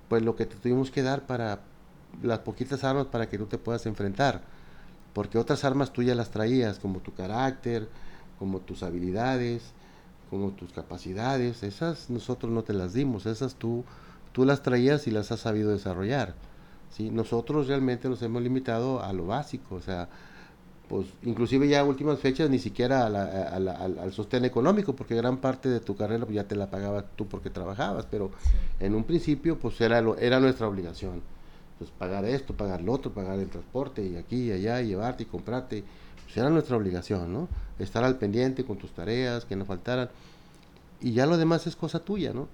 pues 0.07 0.21
lo 0.21 0.35
que 0.35 0.45
te 0.45 0.55
tuvimos 0.55 0.91
que 0.91 1.01
dar 1.01 1.25
para 1.25 1.61
las 2.21 2.39
poquitas 2.39 2.83
armas 2.83 3.07
para 3.07 3.27
que 3.29 3.37
tú 3.37 3.47
te 3.47 3.57
puedas 3.57 3.85
enfrentar, 3.85 4.41
porque 5.13 5.37
otras 5.37 5.63
armas 5.63 5.91
tú 5.91 6.03
ya 6.03 6.15
las 6.15 6.29
traías, 6.29 6.79
como 6.79 6.99
tu 6.99 7.13
carácter, 7.13 7.87
como 8.39 8.59
tus 8.59 8.83
habilidades, 8.83 9.63
como 10.29 10.51
tus 10.51 10.71
capacidades, 10.71 11.63
esas 11.63 12.09
nosotros 12.09 12.51
no 12.51 12.63
te 12.63 12.73
las 12.73 12.93
dimos, 12.93 13.25
esas 13.25 13.55
tú, 13.55 13.83
tú 14.31 14.45
las 14.45 14.63
traías 14.63 15.07
y 15.07 15.11
las 15.11 15.31
has 15.31 15.41
sabido 15.41 15.71
desarrollar. 15.71 16.35
¿Sí? 16.95 17.09
Nosotros 17.09 17.67
realmente 17.67 18.07
nos 18.07 18.21
hemos 18.21 18.41
limitado 18.41 19.03
a 19.03 19.11
lo 19.13 19.25
básico, 19.25 19.75
o 19.75 19.81
sea, 19.81 20.07
pues 20.87 21.07
inclusive 21.23 21.67
ya 21.67 21.83
últimas 21.83 22.19
fechas 22.19 22.49
ni 22.49 22.59
siquiera 22.59 23.05
al, 23.05 24.13
sostén 24.13 24.45
económico, 24.45 24.95
porque 24.95 25.15
gran 25.15 25.37
parte 25.37 25.69
de 25.69 25.79
tu 25.79 25.95
carrera 25.95 26.25
pues, 26.25 26.35
ya 26.35 26.43
te 26.43 26.55
la 26.55 26.69
pagabas 26.69 27.05
tú 27.15 27.27
porque 27.27 27.49
trabajabas, 27.49 28.05
pero 28.09 28.31
en 28.79 28.93
un 28.93 29.03
principio 29.03 29.57
pues 29.57 29.79
era, 29.81 30.01
lo, 30.01 30.17
era 30.17 30.39
nuestra 30.39 30.67
obligación. 30.67 31.21
Pues 31.79 31.89
pagar 31.89 32.25
esto, 32.25 32.53
pagar 32.53 32.81
lo 32.81 32.93
otro, 32.93 33.11
pagar 33.11 33.39
el 33.39 33.49
transporte 33.49 34.05
y 34.05 34.15
aquí 34.15 34.49
y 34.49 34.51
allá, 34.51 34.81
y 34.81 34.87
llevarte 34.87 35.23
y 35.23 35.25
comprarte, 35.25 35.83
pues 36.23 36.37
era 36.37 36.49
nuestra 36.49 36.77
obligación, 36.77 37.33
¿no? 37.33 37.47
Estar 37.79 38.03
al 38.03 38.17
pendiente 38.17 38.63
con 38.63 38.77
tus 38.77 38.91
tareas, 38.91 39.45
que 39.45 39.55
no 39.55 39.65
faltaran. 39.65 40.09
Y 41.01 41.13
ya 41.13 41.25
lo 41.25 41.37
demás 41.37 41.65
es 41.65 41.75
cosa 41.75 41.99
tuya, 41.99 42.31
¿no? 42.33 42.47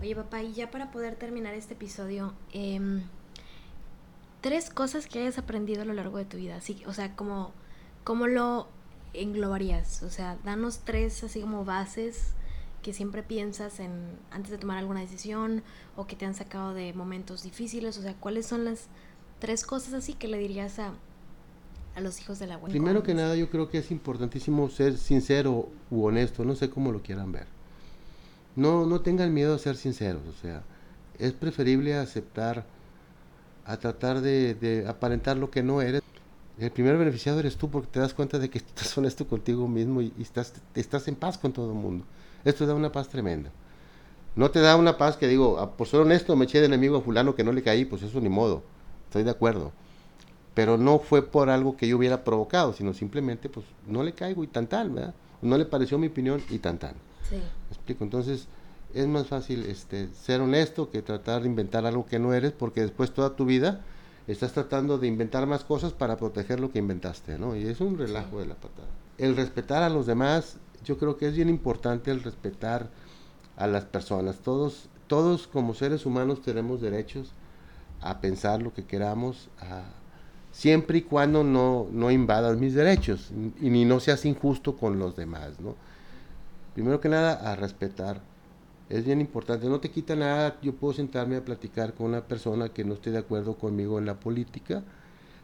Oye, 0.00 0.14
papá, 0.16 0.42
y 0.42 0.52
ya 0.52 0.70
para 0.70 0.90
poder 0.90 1.14
terminar 1.14 1.54
este 1.54 1.74
episodio, 1.74 2.32
eh, 2.52 3.00
tres 4.40 4.70
cosas 4.70 5.06
que 5.06 5.20
hayas 5.20 5.38
aprendido 5.38 5.82
a 5.82 5.84
lo 5.84 5.94
largo 5.94 6.18
de 6.18 6.24
tu 6.24 6.36
vida. 6.36 6.56
Así, 6.56 6.82
o 6.86 6.92
sea, 6.92 7.14
como, 7.16 7.52
¿cómo 8.04 8.26
lo 8.26 8.68
englobarías? 9.14 10.02
O 10.02 10.10
sea, 10.10 10.38
danos 10.44 10.80
tres 10.84 11.22
así 11.24 11.40
como 11.40 11.64
bases 11.64 12.34
que 12.82 12.92
siempre 12.92 13.22
piensas 13.22 13.80
en 13.80 13.92
antes 14.30 14.50
de 14.50 14.58
tomar 14.58 14.78
alguna 14.78 15.00
decisión 15.00 15.62
o 15.96 16.06
que 16.06 16.16
te 16.16 16.26
han 16.26 16.34
sacado 16.34 16.74
de 16.74 16.92
momentos 16.92 17.42
difíciles. 17.42 17.98
O 17.98 18.02
sea, 18.02 18.14
¿cuáles 18.14 18.46
son 18.46 18.64
las 18.64 18.86
tres 19.40 19.64
cosas 19.64 19.94
así 19.94 20.14
que 20.14 20.28
le 20.28 20.38
dirías 20.38 20.78
a, 20.78 20.92
a 21.96 22.00
los 22.00 22.20
hijos 22.20 22.38
de 22.38 22.46
la 22.46 22.54
abuela? 22.54 22.72
Primero 22.72 23.02
que 23.02 23.14
nada, 23.14 23.34
yo 23.34 23.50
creo 23.50 23.68
que 23.68 23.78
es 23.78 23.90
importantísimo 23.90 24.68
ser 24.70 24.96
sincero 24.96 25.68
u 25.90 26.04
honesto. 26.04 26.44
No 26.44 26.54
sé 26.54 26.70
cómo 26.70 26.92
lo 26.92 27.02
quieran 27.02 27.32
ver. 27.32 27.46
No, 28.54 28.86
no 28.86 29.00
tengan 29.00 29.34
miedo 29.34 29.54
a 29.54 29.58
ser 29.58 29.76
sinceros. 29.76 30.22
O 30.28 30.32
sea, 30.32 30.62
es 31.18 31.32
preferible 31.32 31.96
aceptar 31.96 32.64
a 33.68 33.76
tratar 33.76 34.22
de, 34.22 34.86
aparentar 34.88 35.36
lo 35.36 35.50
que 35.50 35.62
no 35.62 35.82
eres. 35.82 36.02
El 36.58 36.70
primer 36.72 36.96
beneficiado 36.96 37.38
eres 37.38 37.56
tú 37.56 37.70
porque 37.70 37.88
te 37.92 38.00
das 38.00 38.14
cuenta 38.14 38.38
de 38.38 38.48
que 38.48 38.58
estás 38.66 38.96
honesto 38.96 39.28
contigo 39.28 39.68
mismo 39.68 40.00
y, 40.00 40.12
estás, 40.18 40.54
estás 40.74 41.06
en 41.06 41.14
paz 41.14 41.36
con 41.38 41.52
todo 41.52 41.72
el 41.72 41.78
mundo. 41.78 42.04
Esto 42.44 42.66
da 42.66 42.74
una 42.74 42.90
paz 42.90 43.08
tremenda. 43.08 43.50
No 44.36 44.50
te 44.50 44.60
da 44.60 44.76
una 44.76 44.96
paz 44.96 45.16
que 45.16 45.28
digo, 45.28 45.58
ah, 45.58 45.76
por 45.76 45.86
ser 45.86 46.00
honesto 46.00 46.34
me 46.34 46.46
eché 46.46 46.60
de 46.60 46.66
enemigo 46.66 46.96
a 46.96 47.02
fulano 47.02 47.34
que 47.34 47.44
no 47.44 47.52
le 47.52 47.62
caí, 47.62 47.84
pues 47.84 48.02
eso 48.02 48.20
ni 48.20 48.28
modo, 48.28 48.62
estoy 49.06 49.22
de 49.22 49.30
acuerdo. 49.30 49.72
Pero 50.54 50.78
no 50.78 50.98
fue 50.98 51.22
por 51.22 51.50
algo 51.50 51.76
que 51.76 51.86
yo 51.86 51.98
hubiera 51.98 52.24
provocado, 52.24 52.72
sino 52.72 52.94
simplemente 52.94 53.48
pues 53.48 53.66
no 53.86 54.02
le 54.02 54.12
caigo 54.12 54.42
y 54.44 54.46
tan 54.46 54.66
tal, 54.66 54.90
¿verdad? 54.90 55.14
No 55.42 55.58
le 55.58 55.66
pareció 55.66 55.98
mi 55.98 56.06
opinión 56.06 56.42
y 56.48 56.58
tan 56.58 56.78
tal. 56.78 56.94
Sí. 57.28 57.36
¿Me 57.36 57.76
explico? 57.76 58.02
Entonces, 58.02 58.48
es 58.94 59.06
más 59.06 59.26
fácil 59.26 59.64
este, 59.64 60.08
ser 60.14 60.40
honesto 60.40 60.90
que 60.90 61.02
tratar 61.02 61.42
de 61.42 61.48
inventar 61.48 61.86
algo 61.86 62.06
que 62.06 62.18
no 62.18 62.32
eres, 62.32 62.52
porque 62.52 62.80
después 62.80 63.12
toda 63.12 63.36
tu 63.36 63.44
vida 63.44 63.80
estás 64.26 64.52
tratando 64.52 64.98
de 64.98 65.06
inventar 65.06 65.46
más 65.46 65.64
cosas 65.64 65.92
para 65.92 66.16
proteger 66.16 66.60
lo 66.60 66.70
que 66.70 66.78
inventaste, 66.78 67.38
¿no? 67.38 67.56
Y 67.56 67.66
es 67.66 67.80
un 67.80 67.98
relajo 67.98 68.40
de 68.40 68.46
la 68.46 68.54
patada. 68.54 68.88
El 69.16 69.36
respetar 69.36 69.82
a 69.82 69.88
los 69.88 70.06
demás, 70.06 70.56
yo 70.84 70.98
creo 70.98 71.16
que 71.16 71.28
es 71.28 71.34
bien 71.34 71.48
importante 71.48 72.10
el 72.10 72.22
respetar 72.22 72.88
a 73.56 73.66
las 73.66 73.84
personas. 73.84 74.36
Todos, 74.38 74.88
todos 75.06 75.48
como 75.48 75.74
seres 75.74 76.06
humanos 76.06 76.42
tenemos 76.42 76.80
derechos 76.80 77.32
a 78.00 78.20
pensar 78.20 78.62
lo 78.62 78.72
que 78.72 78.84
queramos, 78.84 79.48
siempre 80.52 80.98
y 80.98 81.02
cuando 81.02 81.42
no, 81.42 81.88
no 81.90 82.10
invadas 82.10 82.58
mis 82.58 82.74
derechos 82.74 83.30
y 83.60 83.70
ni 83.70 83.84
no 83.84 84.00
seas 84.00 84.24
injusto 84.24 84.76
con 84.76 84.98
los 84.98 85.16
demás, 85.16 85.60
¿no? 85.60 85.74
Primero 86.74 87.00
que 87.00 87.08
nada, 87.08 87.50
a 87.50 87.56
respetar 87.56 88.20
es 88.88 89.04
bien 89.04 89.20
importante. 89.20 89.66
No 89.66 89.80
te 89.80 89.90
quita 89.90 90.16
nada, 90.16 90.58
yo 90.62 90.72
puedo 90.74 90.94
sentarme 90.94 91.36
a 91.36 91.44
platicar 91.44 91.94
con 91.94 92.06
una 92.06 92.22
persona 92.22 92.70
que 92.70 92.84
no 92.84 92.94
esté 92.94 93.10
de 93.10 93.18
acuerdo 93.18 93.54
conmigo 93.54 93.98
en 93.98 94.06
la 94.06 94.14
política, 94.14 94.82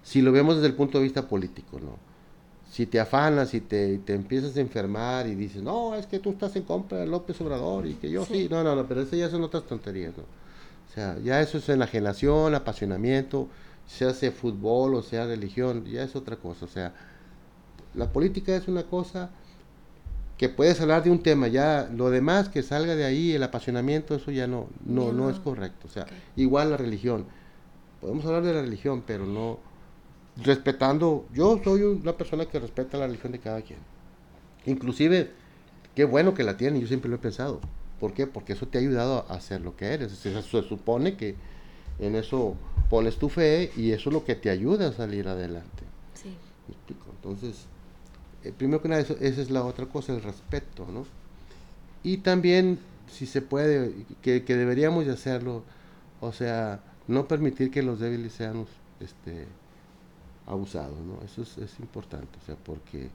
si 0.02 0.22
lo 0.22 0.32
vemos 0.32 0.56
desde 0.56 0.68
el 0.68 0.74
punto 0.74 0.98
de 0.98 1.04
vista 1.04 1.28
político, 1.28 1.78
¿no? 1.80 1.98
Si 2.70 2.86
te 2.86 2.98
afanas 2.98 3.54
y 3.54 3.60
te, 3.60 3.98
te 3.98 4.14
empiezas 4.14 4.56
a 4.56 4.60
enfermar 4.60 5.26
y 5.28 5.34
dices, 5.34 5.62
no, 5.62 5.94
es 5.94 6.06
que 6.06 6.18
tú 6.18 6.30
estás 6.30 6.56
en 6.56 6.64
contra 6.64 6.98
de 6.98 7.06
López 7.06 7.40
Obrador 7.40 7.86
y 7.86 7.94
que 7.94 8.10
yo 8.10 8.24
sí, 8.24 8.48
no, 8.50 8.64
no, 8.64 8.74
no, 8.74 8.86
pero 8.86 9.02
eso 9.02 9.14
ya 9.16 9.30
son 9.30 9.42
otras 9.44 9.64
tonterías, 9.64 10.16
¿no? 10.16 10.24
O 10.24 10.94
sea, 10.94 11.18
ya 11.20 11.40
eso 11.40 11.58
es 11.58 11.68
enajenación, 11.68 12.54
apasionamiento, 12.54 13.48
sea 13.86 14.14
sea 14.14 14.32
fútbol 14.32 14.94
o 14.94 15.02
sea 15.02 15.26
religión, 15.26 15.84
ya 15.84 16.02
es 16.02 16.16
otra 16.16 16.36
cosa, 16.36 16.64
o 16.64 16.68
sea, 16.68 16.94
la 17.94 18.12
política 18.12 18.54
es 18.56 18.68
una 18.68 18.84
cosa, 18.84 19.30
que 20.36 20.48
puedes 20.48 20.80
hablar 20.80 21.04
de 21.04 21.10
un 21.10 21.22
tema, 21.22 21.48
ya 21.48 21.88
lo 21.94 22.10
demás 22.10 22.48
que 22.48 22.62
salga 22.62 22.96
de 22.96 23.04
ahí, 23.04 23.32
el 23.32 23.42
apasionamiento, 23.42 24.14
eso 24.14 24.30
ya 24.30 24.46
no, 24.46 24.68
no, 24.84 25.12
no, 25.12 25.30
es 25.30 25.38
correcto. 25.38 25.86
O 25.86 25.90
sea, 25.90 26.06
igual 26.36 26.70
la 26.70 26.76
religión. 26.76 27.26
Podemos 28.00 28.24
hablar 28.26 28.42
de 28.42 28.54
la 28.54 28.62
religión, 28.62 29.02
pero 29.06 29.26
no 29.26 29.58
respetando. 30.42 31.26
Yo 31.32 31.60
soy 31.62 31.82
una 31.82 32.16
persona 32.16 32.46
que 32.46 32.58
respeta 32.58 32.98
la 32.98 33.06
religión 33.06 33.32
de 33.32 33.38
cada 33.38 33.62
quien. 33.62 33.78
Inclusive, 34.66 35.30
qué 35.94 36.04
bueno 36.04 36.34
que 36.34 36.42
la 36.42 36.56
tiene, 36.56 36.80
yo 36.80 36.86
siempre 36.88 37.08
lo 37.08 37.16
he 37.16 37.20
pensado. 37.20 37.60
¿Por 38.00 38.12
qué? 38.12 38.26
Porque 38.26 38.54
eso 38.54 38.66
te 38.66 38.78
ha 38.78 38.80
ayudado 38.80 39.24
a 39.28 39.40
ser 39.40 39.60
lo 39.60 39.76
que 39.76 39.86
eres. 39.86 40.12
Se, 40.12 40.42
se 40.42 40.62
supone 40.62 41.16
que 41.16 41.36
en 42.00 42.16
eso 42.16 42.56
pones 42.90 43.16
tu 43.16 43.28
fe 43.28 43.70
y 43.76 43.92
eso 43.92 44.10
es 44.10 44.14
lo 44.14 44.24
que 44.24 44.34
te 44.34 44.50
ayuda 44.50 44.88
a 44.88 44.92
salir 44.92 45.28
adelante. 45.28 45.84
Sí. 46.14 46.36
Entonces, 47.16 47.66
eh, 48.44 48.52
primero 48.56 48.82
que 48.82 48.88
nada, 48.88 49.00
esa 49.00 49.16
es 49.20 49.50
la 49.50 49.64
otra 49.64 49.86
cosa, 49.86 50.12
el 50.12 50.22
respeto, 50.22 50.86
¿no? 50.92 51.06
Y 52.02 52.18
también, 52.18 52.78
si 53.10 53.26
se 53.26 53.40
puede, 53.40 53.94
que, 54.20 54.40
deberíamos 54.40 55.06
de 55.06 55.12
hacerlo, 55.12 55.64
o 56.20 56.32
sea, 56.32 56.80
no 57.08 57.26
permitir 57.26 57.70
que 57.70 57.82
los 57.82 57.98
débiles 57.98 58.34
sean 58.34 58.66
este, 59.00 59.46
abusados, 60.46 60.98
¿no? 61.00 61.24
Eso 61.24 61.42
es, 61.42 61.80
importante, 61.80 62.38
o 62.42 62.46
sea, 62.46 62.56
porque 62.56 63.08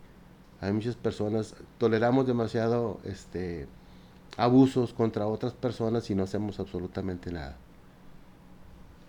hay 0.61 0.73
muchas 0.73 0.95
personas, 0.95 1.55
toleramos 1.77 2.25
demasiado 2.25 2.99
este, 3.03 3.67
abusos 4.37 4.93
contra 4.93 5.27
otras 5.27 5.53
personas 5.53 6.09
y 6.09 6.15
no 6.15 6.23
hacemos 6.23 6.59
absolutamente 6.59 7.31
nada. 7.31 7.55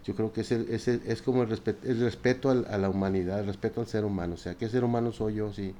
Yo 0.05 0.15
creo 0.15 0.33
que 0.33 0.43
es, 0.43 0.51
es, 0.53 1.23
como 1.23 1.43
el, 1.43 1.49
respeto, 1.49 1.87
el 1.87 2.01
respeto 2.01 2.51
a 2.51 2.79
la 2.79 2.89
humanidad, 2.91 3.41
el 3.41 3.47
respeto 3.47 3.81
al 3.81 3.87
ser 3.87 4.05
humano. 4.05 4.35
O 4.35 4.39
sea, 4.39 4.55
¿qué 4.55 4.69
ser 4.69 4.83
humano 4.83 5.13
soy 5.13 5.35
yo 5.35 5.53
si 5.53 5.75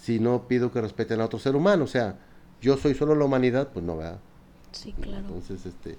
si 0.00 0.20
no 0.20 0.46
pido 0.48 0.72
que 0.72 0.80
respeten 0.80 1.20
a 1.20 1.26
otro 1.26 1.38
ser 1.38 1.56
humano. 1.56 1.84
O 1.84 1.88
sea, 1.88 2.16
yo 2.60 2.76
soy 2.76 2.94
solo 2.94 3.14
la 3.14 3.24
humanidad, 3.24 3.68
pues 3.72 3.84
no, 3.84 3.96
¿verdad? 3.96 4.18
Sí, 4.72 4.92
claro. 4.92 5.26
Entonces, 5.26 5.66
este... 5.66 5.96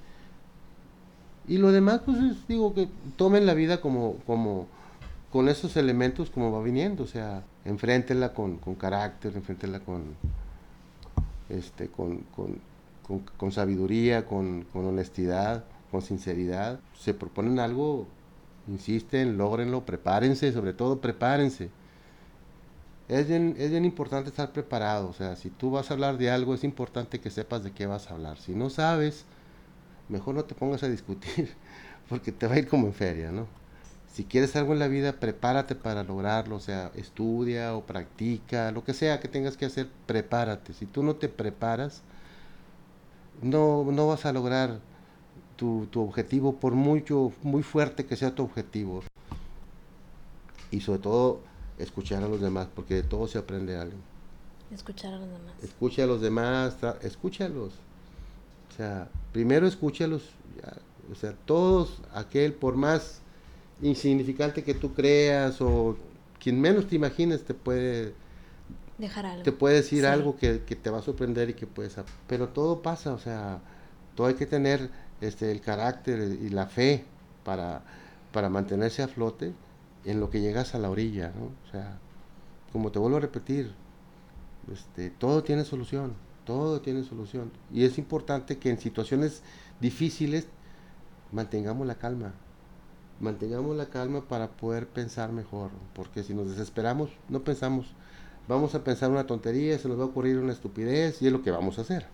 Y 1.47 1.57
lo 1.57 1.71
demás, 1.71 2.01
pues 2.05 2.17
digo 2.47 2.75
que 2.75 2.87
tomen 3.15 3.47
la 3.47 3.55
vida 3.55 3.81
como, 3.81 4.17
como, 4.27 4.67
con 5.31 5.49
esos 5.49 5.77
elementos 5.77 6.29
como 6.29 6.51
va 6.51 6.61
viniendo, 6.61 7.03
o 7.03 7.07
sea, 7.07 7.43
enfréntenla 7.65 8.33
con, 8.33 8.57
con 8.57 8.75
carácter, 8.75 9.35
enfréntenla 9.35 9.79
con, 9.79 10.03
este, 11.49 11.87
con, 11.87 12.19
con, 12.35 12.61
con, 13.35 13.51
sabiduría, 13.51 14.27
con, 14.27 14.63
con 14.71 14.85
honestidad, 14.85 15.63
con 15.89 16.03
sinceridad. 16.03 16.79
Se 16.95 17.15
proponen 17.15 17.57
algo, 17.57 18.05
insisten, 18.67 19.35
logrenlo, 19.35 19.87
prepárense, 19.87 20.53
sobre 20.53 20.73
todo 20.73 21.01
prepárense 21.01 21.71
es 23.09 23.27
bien, 23.27 23.55
es 23.57 23.71
bien 23.71 23.85
importante 23.85 24.29
estar 24.29 24.51
preparado. 24.53 25.09
O 25.09 25.13
sea, 25.13 25.35
si 25.35 25.49
tú 25.49 25.71
vas 25.71 25.91
a 25.91 25.93
hablar 25.95 26.17
de 26.17 26.31
algo, 26.31 26.53
es 26.53 26.63
importante 26.63 27.19
que 27.19 27.29
sepas 27.31 27.63
de 27.63 27.71
qué 27.71 27.85
vas 27.85 28.09
a 28.09 28.13
hablar. 28.13 28.37
Si 28.39 28.53
no 28.53 28.69
sabes, 28.69 29.25
mejor 30.09 30.35
no 30.35 30.45
te 30.45 30.55
pongas 30.55 30.83
a 30.83 30.89
discutir, 30.89 31.55
porque 32.09 32.31
te 32.31 32.47
va 32.47 32.55
a 32.55 32.59
ir 32.59 32.67
como 32.67 32.87
en 32.87 32.93
feria, 32.93 33.31
¿no? 33.31 33.47
si 34.13 34.25
quieres 34.25 34.55
algo 34.55 34.73
en 34.73 34.79
la 34.79 34.87
vida, 34.87 35.13
prepárate 35.13 35.75
para 35.75 36.03
lograrlo, 36.03 36.57
o 36.57 36.59
sea, 36.59 36.91
estudia 36.95 37.75
o 37.75 37.85
practica, 37.85 38.71
lo 38.71 38.83
que 38.83 38.93
sea 38.93 39.19
que 39.19 39.27
tengas 39.27 39.55
que 39.55 39.65
hacer, 39.65 39.87
prepárate. 40.07 40.73
Si 40.73 40.85
tú 40.85 41.03
no 41.03 41.15
te 41.15 41.29
preparas, 41.29 42.01
no, 43.41 43.85
no 43.91 44.07
vas 44.07 44.25
a 44.25 44.33
lograr 44.33 44.79
tu, 45.55 45.87
tu 45.91 46.01
objetivo, 46.01 46.55
por 46.55 46.73
mucho, 46.73 47.31
muy 47.43 47.63
fuerte 47.63 48.05
que 48.05 48.15
sea 48.15 48.35
tu 48.35 48.43
objetivo. 48.43 49.03
Y 50.71 50.81
sobre 50.81 50.99
todo, 50.99 51.41
escuchar 51.79 52.23
a 52.23 52.27
los 52.27 52.41
demás, 52.41 52.67
porque 52.75 52.95
de 52.95 53.03
todo 53.03 53.27
se 53.27 53.37
aprende 53.37 53.77
algo. 53.77 53.97
Escuchar 54.71 55.13
a 55.13 55.17
los 55.17 55.27
demás. 55.27 55.53
Escucha 55.63 56.03
a 56.03 56.07
los 56.07 56.21
demás, 56.21 56.77
escúchalos. 57.01 57.73
O 58.71 58.75
sea, 58.77 59.09
primero 59.31 59.65
escúchalos. 59.65 60.23
o 61.11 61.15
sea, 61.15 61.33
todos, 61.45 62.01
aquel, 62.13 62.53
por 62.53 62.75
más 62.75 63.21
insignificante 63.81 64.63
que 64.63 64.73
tú 64.73 64.93
creas 64.93 65.61
o 65.61 65.97
quien 66.39 66.59
menos 66.59 66.87
te 66.87 66.97
imagines 66.97 67.43
te 67.43 67.53
puede 67.53 68.13
dejar 68.97 69.25
algo. 69.25 69.43
Te 69.43 69.51
puede 69.51 69.75
decir 69.75 70.05
algo 70.05 70.37
que, 70.37 70.61
que, 70.63 70.75
te 70.75 70.89
va 70.89 70.99
a 70.99 71.01
sorprender 71.01 71.49
y 71.49 71.53
que 71.53 71.65
puedes... 71.65 71.95
Pero 72.27 72.49
todo 72.49 72.81
pasa, 72.81 73.13
o 73.13 73.19
sea, 73.19 73.59
todo 74.15 74.27
hay 74.27 74.35
que 74.35 74.45
tener 74.45 74.89
este, 75.21 75.51
el 75.51 75.61
carácter 75.61 76.37
y 76.41 76.49
la 76.49 76.67
fe 76.67 77.05
para, 77.43 77.81
para 78.31 78.49
mantenerse 78.49 79.01
a 79.01 79.07
flote 79.07 79.53
en 80.05 80.19
lo 80.19 80.29
que 80.29 80.41
llegas 80.41 80.75
a 80.75 80.79
la 80.79 80.89
orilla, 80.89 81.33
¿no? 81.35 81.45
O 81.67 81.71
sea, 81.71 81.99
como 82.71 82.91
te 82.91 82.99
vuelvo 82.99 83.17
a 83.17 83.21
repetir, 83.21 83.73
este, 84.71 85.09
todo 85.09 85.43
tiene 85.43 85.65
solución, 85.65 86.13
todo 86.45 86.81
tiene 86.81 87.03
solución. 87.03 87.51
Y 87.73 87.83
es 87.83 87.97
importante 87.97 88.57
que 88.57 88.69
en 88.69 88.79
situaciones 88.79 89.41
difíciles 89.79 90.47
mantengamos 91.31 91.85
la 91.87 91.95
calma, 91.95 92.33
mantengamos 93.19 93.75
la 93.75 93.87
calma 93.87 94.21
para 94.21 94.49
poder 94.49 94.87
pensar 94.87 95.31
mejor, 95.31 95.71
porque 95.93 96.23
si 96.23 96.33
nos 96.33 96.49
desesperamos, 96.49 97.09
no 97.27 97.43
pensamos, 97.43 97.87
vamos 98.47 98.75
a 98.75 98.83
pensar 98.83 99.11
una 99.11 99.27
tontería, 99.27 99.77
se 99.77 99.87
nos 99.87 99.99
va 99.99 100.03
a 100.03 100.07
ocurrir 100.07 100.37
una 100.37 100.53
estupidez 100.53 101.21
y 101.21 101.27
es 101.27 101.33
lo 101.33 101.41
que 101.41 101.51
vamos 101.51 101.77
a 101.77 101.81
hacer. 101.81 102.07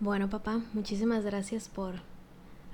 Bueno, 0.00 0.28
papá, 0.28 0.60
muchísimas 0.72 1.24
gracias 1.24 1.68
por 1.68 2.11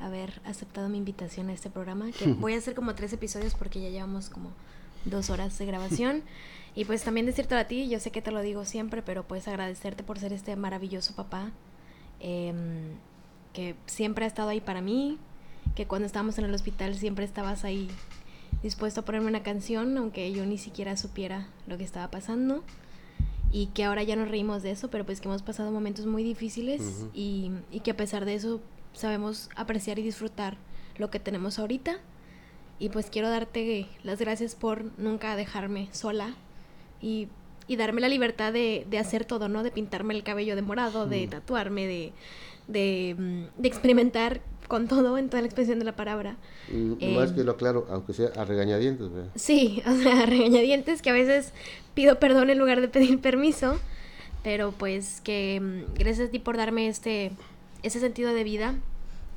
haber 0.00 0.40
aceptado 0.44 0.88
mi 0.88 0.98
invitación 0.98 1.48
a 1.48 1.52
este 1.52 1.70
programa, 1.70 2.10
que 2.12 2.26
voy 2.40 2.54
a 2.54 2.58
hacer 2.58 2.74
como 2.74 2.94
tres 2.94 3.12
episodios 3.12 3.54
porque 3.54 3.80
ya 3.80 3.88
llevamos 3.88 4.30
como 4.30 4.50
dos 5.04 5.30
horas 5.30 5.58
de 5.58 5.66
grabación. 5.66 6.22
y 6.74 6.84
pues 6.84 7.02
también 7.02 7.26
decirte 7.26 7.54
a 7.54 7.66
ti, 7.66 7.88
yo 7.88 8.00
sé 8.00 8.10
que 8.10 8.22
te 8.22 8.30
lo 8.30 8.40
digo 8.42 8.64
siempre, 8.64 9.02
pero 9.02 9.24
pues 9.24 9.48
agradecerte 9.48 10.02
por 10.02 10.18
ser 10.18 10.32
este 10.32 10.54
maravilloso 10.56 11.14
papá, 11.14 11.50
em, 12.20 12.96
que 13.52 13.74
siempre 13.86 14.24
ha 14.24 14.28
estado 14.28 14.50
ahí 14.50 14.60
para 14.60 14.80
mí, 14.80 15.18
que 15.74 15.86
cuando 15.86 16.06
estábamos 16.06 16.38
en 16.38 16.44
el 16.44 16.54
hospital 16.54 16.94
siempre 16.94 17.24
estabas 17.24 17.64
ahí 17.64 17.88
dispuesto 18.62 19.00
a 19.00 19.04
ponerme 19.04 19.28
una 19.28 19.42
canción, 19.42 19.96
aunque 19.98 20.32
yo 20.32 20.44
ni 20.46 20.58
siquiera 20.58 20.96
supiera 20.96 21.48
lo 21.66 21.78
que 21.78 21.84
estaba 21.84 22.10
pasando. 22.10 22.64
Y 23.50 23.66
que 23.68 23.84
ahora 23.84 24.02
ya 24.02 24.14
nos 24.14 24.28
reímos 24.28 24.62
de 24.62 24.72
eso, 24.72 24.90
pero 24.90 25.06
pues 25.06 25.22
que 25.22 25.28
hemos 25.28 25.42
pasado 25.42 25.70
momentos 25.70 26.04
muy 26.04 26.22
difíciles 26.22 27.06
y, 27.14 27.50
y 27.70 27.80
que 27.80 27.92
a 27.92 27.96
pesar 27.96 28.26
de 28.26 28.34
eso 28.34 28.60
sabemos 28.92 29.48
apreciar 29.56 29.98
y 29.98 30.02
disfrutar 30.02 30.56
lo 30.96 31.10
que 31.10 31.20
tenemos 31.20 31.58
ahorita. 31.58 31.98
Y 32.78 32.90
pues 32.90 33.10
quiero 33.10 33.28
darte 33.28 33.86
las 34.04 34.20
gracias 34.20 34.54
por 34.54 34.84
nunca 34.98 35.34
dejarme 35.34 35.88
sola 35.92 36.34
y, 37.00 37.28
y 37.66 37.76
darme 37.76 38.00
la 38.00 38.08
libertad 38.08 38.52
de, 38.52 38.86
de, 38.88 38.98
hacer 38.98 39.24
todo, 39.24 39.48
¿no? 39.48 39.62
De 39.62 39.70
pintarme 39.70 40.14
el 40.14 40.22
cabello 40.22 40.54
de 40.54 40.62
morado, 40.62 41.06
de 41.06 41.26
tatuarme, 41.26 41.86
de, 41.86 42.12
de, 42.68 43.16
mm, 43.18 43.60
de 43.60 43.68
experimentar 43.68 44.40
con 44.68 44.86
todo 44.86 45.18
en 45.18 45.28
toda 45.30 45.40
la 45.40 45.46
expresión 45.46 45.78
de 45.78 45.84
la 45.86 45.96
palabra. 45.96 46.36
Y 46.70 47.14
más 47.14 47.32
que 47.32 47.42
lo 47.42 47.52
aclaro, 47.52 47.86
aunque 47.90 48.12
sea 48.12 48.28
a 48.36 48.44
regañadientes, 48.44 49.10
¿verdad? 49.10 49.30
Sí, 49.34 49.82
o 49.86 49.94
sea, 49.94 50.22
a 50.22 50.26
regañadientes 50.26 51.02
que 51.02 51.10
a 51.10 51.14
veces 51.14 51.52
pido 51.94 52.20
perdón 52.20 52.50
en 52.50 52.58
lugar 52.58 52.80
de 52.80 52.88
pedir 52.88 53.20
permiso, 53.20 53.78
pero 54.44 54.72
pues 54.72 55.20
que 55.22 55.60
mm, 55.60 55.94
gracias 55.98 56.28
a 56.28 56.30
ti 56.30 56.38
por 56.38 56.56
darme 56.56 56.86
este, 56.86 57.32
ese 57.82 58.00
sentido 58.00 58.32
de 58.32 58.44
vida 58.44 58.74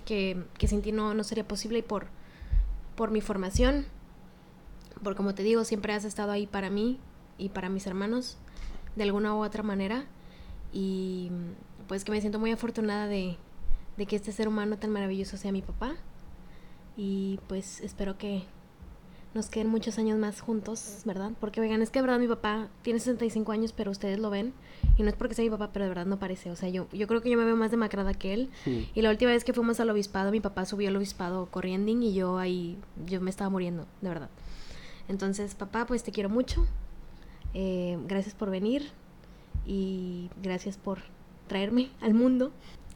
que, 0.06 0.44
que 0.58 0.68
sin 0.68 0.82
ti 0.82 0.92
no, 0.92 1.14
no 1.14 1.24
sería 1.24 1.48
posible 1.48 1.80
y 1.80 1.82
por, 1.84 2.08
por 2.96 3.12
mi 3.12 3.22
formación, 3.22 3.86
por 5.04 5.16
como 5.16 5.34
te 5.34 5.44
digo, 5.44 5.64
siempre 5.64 5.94
has 5.94 6.06
estado 6.06 6.32
ahí 6.32 6.48
para 6.48 6.70
mí 6.70 7.00
y 7.38 7.50
para 7.50 7.70
mis 7.70 7.88
hermanos 7.88 8.38
de 8.96 9.04
alguna 9.04 9.36
u 9.36 9.44
otra 9.44 9.64
manera 9.64 10.06
y 10.74 11.32
pues 11.88 12.04
que 12.04 12.12
me 12.12 12.22
siento 12.22 12.40
muy 12.40 12.52
afortunada 12.52 13.08
de, 13.08 13.38
de 13.98 14.06
que 14.06 14.16
este 14.16 14.32
ser 14.32 14.48
humano 14.48 14.78
tan 14.78 14.92
maravilloso 14.92 15.38
sea 15.38 15.52
mi 15.52 15.62
papá. 15.62 15.96
Y 16.98 17.40
pues 17.48 17.82
espero 17.82 18.18
que 18.18 18.44
nos 19.34 19.50
queden 19.50 19.68
muchos 19.68 19.98
años 19.98 20.20
más 20.20 20.42
juntos, 20.42 21.02
¿verdad? 21.06 21.32
Porque 21.40 21.62
oigan, 21.62 21.82
es 21.82 21.90
que 21.90 22.00
de 22.00 22.04
verdad 22.04 22.20
mi 22.20 22.28
papá 22.28 22.68
tiene 22.82 23.00
65 23.00 23.52
años, 23.52 23.72
pero 23.72 23.92
ustedes 23.92 24.20
lo 24.20 24.30
ven. 24.30 24.54
Y 24.98 25.04
no 25.04 25.10
es 25.10 25.16
porque 25.16 25.36
sea 25.36 25.46
mi 25.46 25.50
papá, 25.50 25.70
pero 25.72 25.86
de 25.86 25.90
verdad 25.90 26.06
no 26.06 26.20
parece. 26.20 26.52
O 26.52 26.56
sea, 26.56 26.68
yo, 26.68 26.88
yo 26.92 27.08
creo 27.08 27.22
que 27.22 27.30
yo 27.30 27.38
me 27.38 27.46
veo 27.46 27.56
más 27.56 27.72
demacrada 27.72 28.14
que 28.14 28.34
él. 28.34 28.50
Y 28.66 29.02
la 29.02 29.10
última 29.10 29.32
vez 29.32 29.46
que 29.46 29.54
fuimos 29.54 29.80
al 29.80 29.90
obispado, 29.90 30.32
mi 30.32 30.42
papá 30.42 30.66
subió 30.66 30.90
al 30.90 30.98
obispado 30.98 31.46
corriendo 31.46 31.92
y 31.92 32.14
yo 32.14 32.38
ahí, 32.38 32.78
yo 33.06 33.22
me 33.22 33.30
estaba 33.30 33.50
muriendo, 33.50 33.86
de 34.02 34.10
verdad. 34.10 34.30
Entonces, 35.08 35.56
papá, 35.56 35.86
pues 35.86 36.04
te 36.04 36.12
quiero 36.12 36.30
mucho. 36.30 36.66
Eh, 37.54 37.98
gracias 38.08 38.36
por 38.36 38.50
venir 38.50 38.90
y 39.66 40.30
gracias 40.42 40.78
por 40.78 41.00
traerme 41.48 41.90
al 42.02 42.14
mundo. 42.14 42.52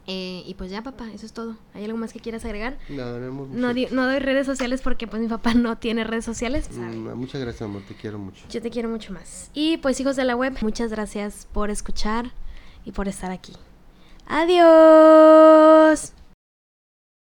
Eh, 0.08 0.44
y 0.46 0.54
pues 0.54 0.70
ya, 0.70 0.82
papá, 0.82 1.10
eso 1.12 1.26
es 1.26 1.32
todo. 1.32 1.56
¿Hay 1.74 1.84
algo 1.84 1.98
más 1.98 2.12
que 2.12 2.20
quieras 2.20 2.44
agregar? 2.44 2.78
No, 2.88 3.18
no, 3.18 3.72
no 3.90 4.06
doy 4.06 4.18
redes 4.20 4.46
sociales 4.46 4.80
porque 4.80 5.06
pues 5.06 5.20
mi 5.20 5.28
papá 5.28 5.54
no 5.54 5.78
tiene 5.78 6.04
redes 6.04 6.24
sociales. 6.24 6.68
Mm, 6.72 7.14
muchas 7.14 7.40
gracias, 7.40 7.62
amor, 7.62 7.82
te 7.86 7.94
quiero 7.94 8.18
mucho. 8.18 8.44
Yo 8.48 8.62
te 8.62 8.70
quiero 8.70 8.88
mucho 8.88 9.12
más. 9.12 9.50
Y 9.52 9.78
pues 9.78 9.98
hijos 10.00 10.14
de 10.16 10.24
la 10.24 10.36
web, 10.36 10.56
muchas 10.60 10.90
gracias 10.90 11.48
por 11.52 11.70
escuchar 11.70 12.30
y 12.84 12.92
por 12.92 13.08
estar 13.08 13.32
aquí. 13.32 13.54
Adiós. 14.26 16.12